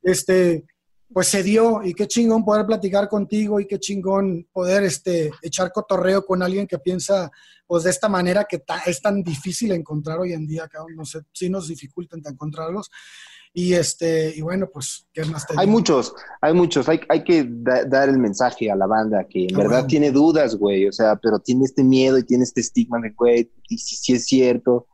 este, 0.03 0.65
pues 1.15 1.29
se 1.29 1.43
dio 1.43 1.83
y 1.83 1.95
qué 1.95 2.07
chingón 2.09 2.45
poder 2.45 2.67
platicar 2.67 3.09
contigo 3.09 3.61
y 3.61 3.67
qué 3.67 3.79
chingón 3.79 4.47
poder 4.53 4.83
este, 4.83 5.31
echar 5.43 5.73
cotorreo 5.73 6.27
con 6.27 6.43
alguien 6.43 6.67
que 6.67 6.79
piensa 6.79 7.31
pues 7.67 7.85
de 7.85 7.91
esta 7.91 8.09
manera 8.11 8.45
que 8.45 8.59
ta- 8.59 8.83
es 8.85 9.01
tan 9.01 9.23
difícil 9.23 9.73
encontrar 9.73 10.19
hoy 10.19 10.33
en 10.35 10.47
día, 10.47 10.69
cabrón, 10.69 10.97
no 10.97 11.05
sé, 11.07 11.21
sí 11.33 11.49
nos 11.49 11.69
dificultan 11.69 12.21
encontrarlos. 12.27 12.91
Y 13.57 13.73
este, 13.75 14.35
y 14.37 14.41
bueno, 14.41 14.69
pues, 14.71 15.07
¿qué 15.13 15.25
más 15.27 15.47
te 15.47 15.55
Hay 15.57 15.67
digo? 15.67 15.79
muchos, 15.79 16.13
hay 16.41 16.53
muchos. 16.53 16.89
Hay, 16.89 17.01
hay 17.09 17.23
que 17.23 17.47
da- 17.49 17.85
dar 17.85 18.09
el 18.09 18.19
mensaje 18.19 18.69
a 18.69 18.75
la 18.75 18.87
banda 18.87 19.25
que 19.31 19.45
en 19.45 19.55
Ah, 19.55 19.59
verdad 19.59 19.71
bueno. 19.75 19.87
tiene 19.87 20.11
dudas, 20.11 20.57
güey. 20.57 20.89
O 20.89 20.93
sea, 20.93 21.15
pero 21.17 21.39
tiene 21.39 21.65
este 21.65 21.85
miedo 21.85 22.19
y 22.19 22.25
tiene 22.25 22.43
este 22.43 22.61
estigma 22.61 22.99
de, 23.01 23.11
güey, 23.11 23.51
y 23.69 23.79
si, 23.79 23.95
si 23.95 24.13
es 24.15 24.27
cierto. 24.27 24.89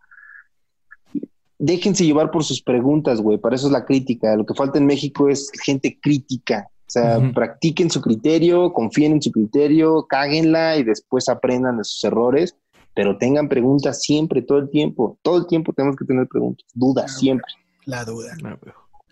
Déjense 1.63 2.07
llevar 2.07 2.31
por 2.31 2.43
sus 2.43 2.63
preguntas, 2.63 3.21
güey. 3.21 3.37
Para 3.37 3.55
eso 3.55 3.67
es 3.67 3.73
la 3.73 3.85
crítica. 3.85 4.35
Lo 4.35 4.47
que 4.47 4.55
falta 4.55 4.79
en 4.79 4.87
México 4.87 5.29
es 5.29 5.51
gente 5.63 5.99
crítica. 6.01 6.67
O 6.71 6.91
sea, 6.91 7.21
practiquen 7.35 7.91
su 7.91 8.01
criterio, 8.01 8.73
confíen 8.73 9.13
en 9.13 9.23
su 9.23 9.31
criterio, 9.31 10.07
cáguenla 10.09 10.77
y 10.79 10.83
después 10.85 11.29
aprendan 11.29 11.77
de 11.77 11.85
sus 11.85 12.03
errores. 12.03 12.57
Pero 12.95 13.19
tengan 13.19 13.49
preguntas 13.49 14.03
siempre, 14.03 14.41
todo 14.43 14.59
el 14.59 14.71
tiempo. 14.71 15.19
Todo 15.23 15.37
el 15.37 15.47
tiempo 15.47 15.73
tenemos 15.75 15.97
que 15.97 16.05
tener 16.07 16.27
preguntas, 16.27 16.67
dudas, 16.75 17.13
Ah, 17.15 17.19
siempre. 17.19 17.53
La 17.85 18.05
duda. 18.07 18.35
No. 18.43 18.59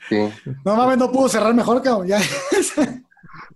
Sí. 0.08 0.16
No 0.64 0.74
mames, 0.74 0.96
no 0.98 1.12
pudo 1.12 1.28
cerrar 1.28 1.54
mejor, 1.54 1.82
cabrón. 1.82 2.06
Ya. 2.08 2.18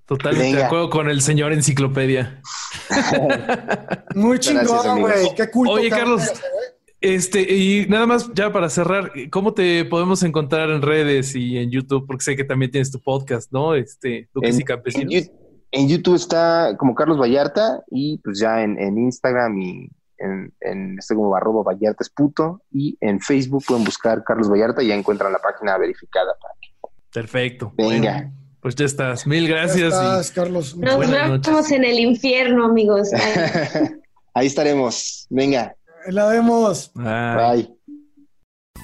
Totalmente 0.06 0.46
de 0.48 0.52
Venga. 0.54 0.66
acuerdo 0.66 0.90
con 0.90 1.08
el 1.08 1.22
señor 1.22 1.52
enciclopedia. 1.52 2.42
Muy 4.14 4.38
chingón, 4.38 5.00
güey. 5.00 5.34
Qué 5.36 5.50
culto. 5.50 5.72
Oye, 5.72 5.88
cabrón, 5.88 6.18
Carlos. 6.18 6.40
Este, 7.02 7.42
y 7.52 7.86
nada 7.88 8.06
más 8.06 8.32
ya 8.32 8.52
para 8.52 8.68
cerrar, 8.68 9.12
¿cómo 9.30 9.52
te 9.54 9.84
podemos 9.84 10.22
encontrar 10.22 10.70
en 10.70 10.82
redes 10.82 11.34
y 11.34 11.58
en 11.58 11.70
YouTube? 11.70 12.06
Porque 12.06 12.22
sé 12.24 12.36
que 12.36 12.44
también 12.44 12.70
tienes 12.70 12.92
tu 12.92 13.00
podcast, 13.00 13.50
¿no? 13.52 13.74
Este, 13.74 14.28
Duques 14.32 14.54
En- 14.54 14.60
y 14.60 14.64
Campesinos. 14.64 15.30
En, 15.72 15.88
YouTube 15.88 16.14
está 16.14 16.76
como 16.78 16.94
Carlos 16.94 17.18
Vallarta 17.18 17.82
y 17.90 18.18
pues 18.18 18.38
ya 18.38 18.62
en, 18.62 18.78
en 18.78 18.98
Instagram 18.98 19.58
y 19.58 19.88
en, 20.18 20.52
en 20.60 20.98
este 20.98 21.14
como 21.16 21.34
arroba 21.34 21.62
Vallarta 21.64 22.04
es 22.04 22.10
puto 22.10 22.62
y 22.70 22.96
en 23.00 23.18
Facebook 23.20 23.64
pueden 23.66 23.82
buscar 23.84 24.22
Carlos 24.22 24.48
Vallarta 24.50 24.82
y 24.82 24.88
ya 24.88 24.94
encuentran 24.94 25.32
la 25.32 25.38
página 25.38 25.76
verificada. 25.78 26.32
Perfecto. 27.12 27.72
Venga. 27.76 28.12
Bueno, 28.12 28.32
pues 28.60 28.74
ya 28.76 28.84
estás. 28.84 29.26
Mil 29.26 29.48
Ya 29.48 29.56
gracias. 29.56 29.92
estás, 29.92 30.30
Carlos. 30.30 30.76
Nos 30.76 30.96
Buenas 30.96 31.40
vemos 31.40 31.70
en 31.72 31.84
el 31.84 31.98
infierno, 31.98 32.66
amigos. 32.66 33.08
Ahí 34.34 34.46
estaremos. 34.46 35.26
Venga, 35.30 35.74
La 36.08 36.26
vemos. 36.26 36.90
y, 36.94 36.98
Bye. 37.00 37.36
bye. 37.36 37.68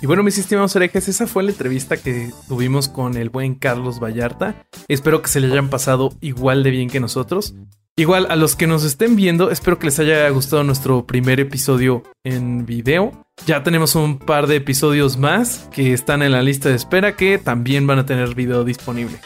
Y 0.00 0.06
bueno, 0.06 0.22
mis 0.22 0.38
estimados 0.38 0.76
herejes, 0.76 1.08
esa 1.08 1.26
fue 1.26 1.42
la 1.42 1.50
entrevista 1.50 1.96
que 1.96 2.30
tuvimos 2.46 2.88
con 2.88 3.16
el 3.16 3.30
buen 3.30 3.56
Carlos 3.56 3.98
Vallarta. 3.98 4.64
Espero 4.86 5.22
que 5.22 5.28
se 5.28 5.40
le 5.40 5.48
hayan 5.48 5.70
pasado 5.70 6.12
igual 6.20 6.62
de 6.62 6.70
bien 6.70 6.88
que 6.88 7.00
nosotros. 7.00 7.56
Igual 7.96 8.28
a 8.30 8.36
los 8.36 8.54
que 8.54 8.68
nos 8.68 8.84
estén 8.84 9.16
viendo, 9.16 9.50
espero 9.50 9.80
que 9.80 9.86
les 9.86 9.98
haya 9.98 10.28
gustado 10.30 10.62
nuestro 10.62 11.04
primer 11.04 11.40
episodio 11.40 12.04
en 12.22 12.64
video. 12.64 13.26
Ya 13.44 13.64
tenemos 13.64 13.96
un 13.96 14.20
par 14.20 14.46
de 14.46 14.54
episodios 14.54 15.16
más 15.16 15.68
que 15.72 15.92
están 15.92 16.22
en 16.22 16.30
la 16.30 16.42
lista 16.42 16.68
de 16.68 16.76
espera 16.76 17.16
que 17.16 17.38
también 17.38 17.88
van 17.88 17.98
a 17.98 18.06
tener 18.06 18.36
video 18.36 18.62
disponible. 18.62 19.18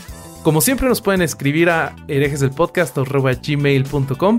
Como 0.43 0.63
siempre 0.63 0.89
nos 0.89 1.03
pueden 1.03 1.21
escribir 1.21 1.69
a 1.69 1.95
herejesdelpodcast.gmail.com 2.09 4.39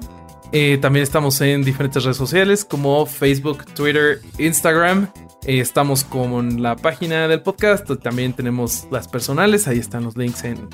eh, 0.53 0.77
También 0.77 1.01
estamos 1.01 1.41
en 1.41 1.63
diferentes 1.63 2.03
redes 2.03 2.15
sociales 2.15 2.63
como 2.63 3.05
Facebook, 3.07 3.65
Twitter, 3.73 4.21
Instagram. 4.37 5.09
Eh, 5.45 5.59
estamos 5.59 6.03
con 6.03 6.61
la 6.61 6.75
página 6.75 7.27
del 7.27 7.41
podcast. 7.41 7.89
También 8.01 8.33
tenemos 8.33 8.87
las 8.91 9.07
personales. 9.07 9.67
Ahí 9.67 9.79
están 9.79 10.03
los 10.03 10.15
links 10.15 10.43
en, 10.43 10.69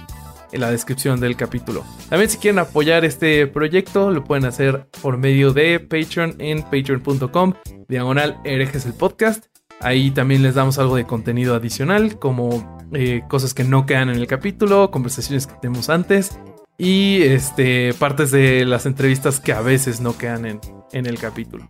en 0.51 0.61
la 0.61 0.69
descripción 0.69 1.22
del 1.22 1.38
capítulo. 1.38 1.85
También 2.10 2.30
si 2.30 2.38
quieren 2.38 2.60
apoyar 2.60 3.06
este 3.06 3.47
proyecto 3.47 4.11
lo 4.11 4.26
pueden 4.26 4.43
hacer 4.43 4.85
por 5.01 5.18
medio 5.18 5.53
de 5.53 5.80
Patreon 5.80 6.35
en 6.39 6.61
patreon.com 6.64 7.53
diagonal 7.88 8.38
herejes 8.43 8.85
el 8.85 8.93
podcast. 8.93 9.45
Ahí 9.80 10.11
también 10.11 10.43
les 10.43 10.56
damos 10.56 10.77
algo 10.77 10.97
de 10.97 11.06
contenido 11.06 11.56
adicional 11.56 12.19
como 12.19 12.80
eh, 12.91 13.22
cosas 13.30 13.53
que 13.53 13.64
no 13.64 13.85
quedan 13.85 14.10
en 14.10 14.18
el 14.18 14.27
capítulo, 14.27 14.91
conversaciones 14.91 15.47
que 15.47 15.53
tenemos 15.61 15.89
antes 15.89 16.38
y 16.80 17.22
este, 17.23 17.93
partes 17.93 18.31
de 18.31 18.65
las 18.65 18.85
entrevistas 18.85 19.39
que 19.39 19.51
a 19.51 19.61
veces 19.61 19.99
no 19.99 20.18
quedan 20.18 20.45
en, 20.45 20.61
en 20.93 21.06
el 21.06 21.19
capítulo. 21.19 21.68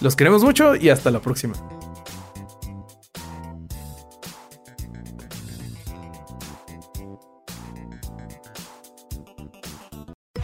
Los 0.00 0.14
queremos 0.14 0.44
mucho 0.44 0.76
y 0.76 0.88
hasta 0.88 1.10
la 1.10 1.20
próxima. 1.20 1.54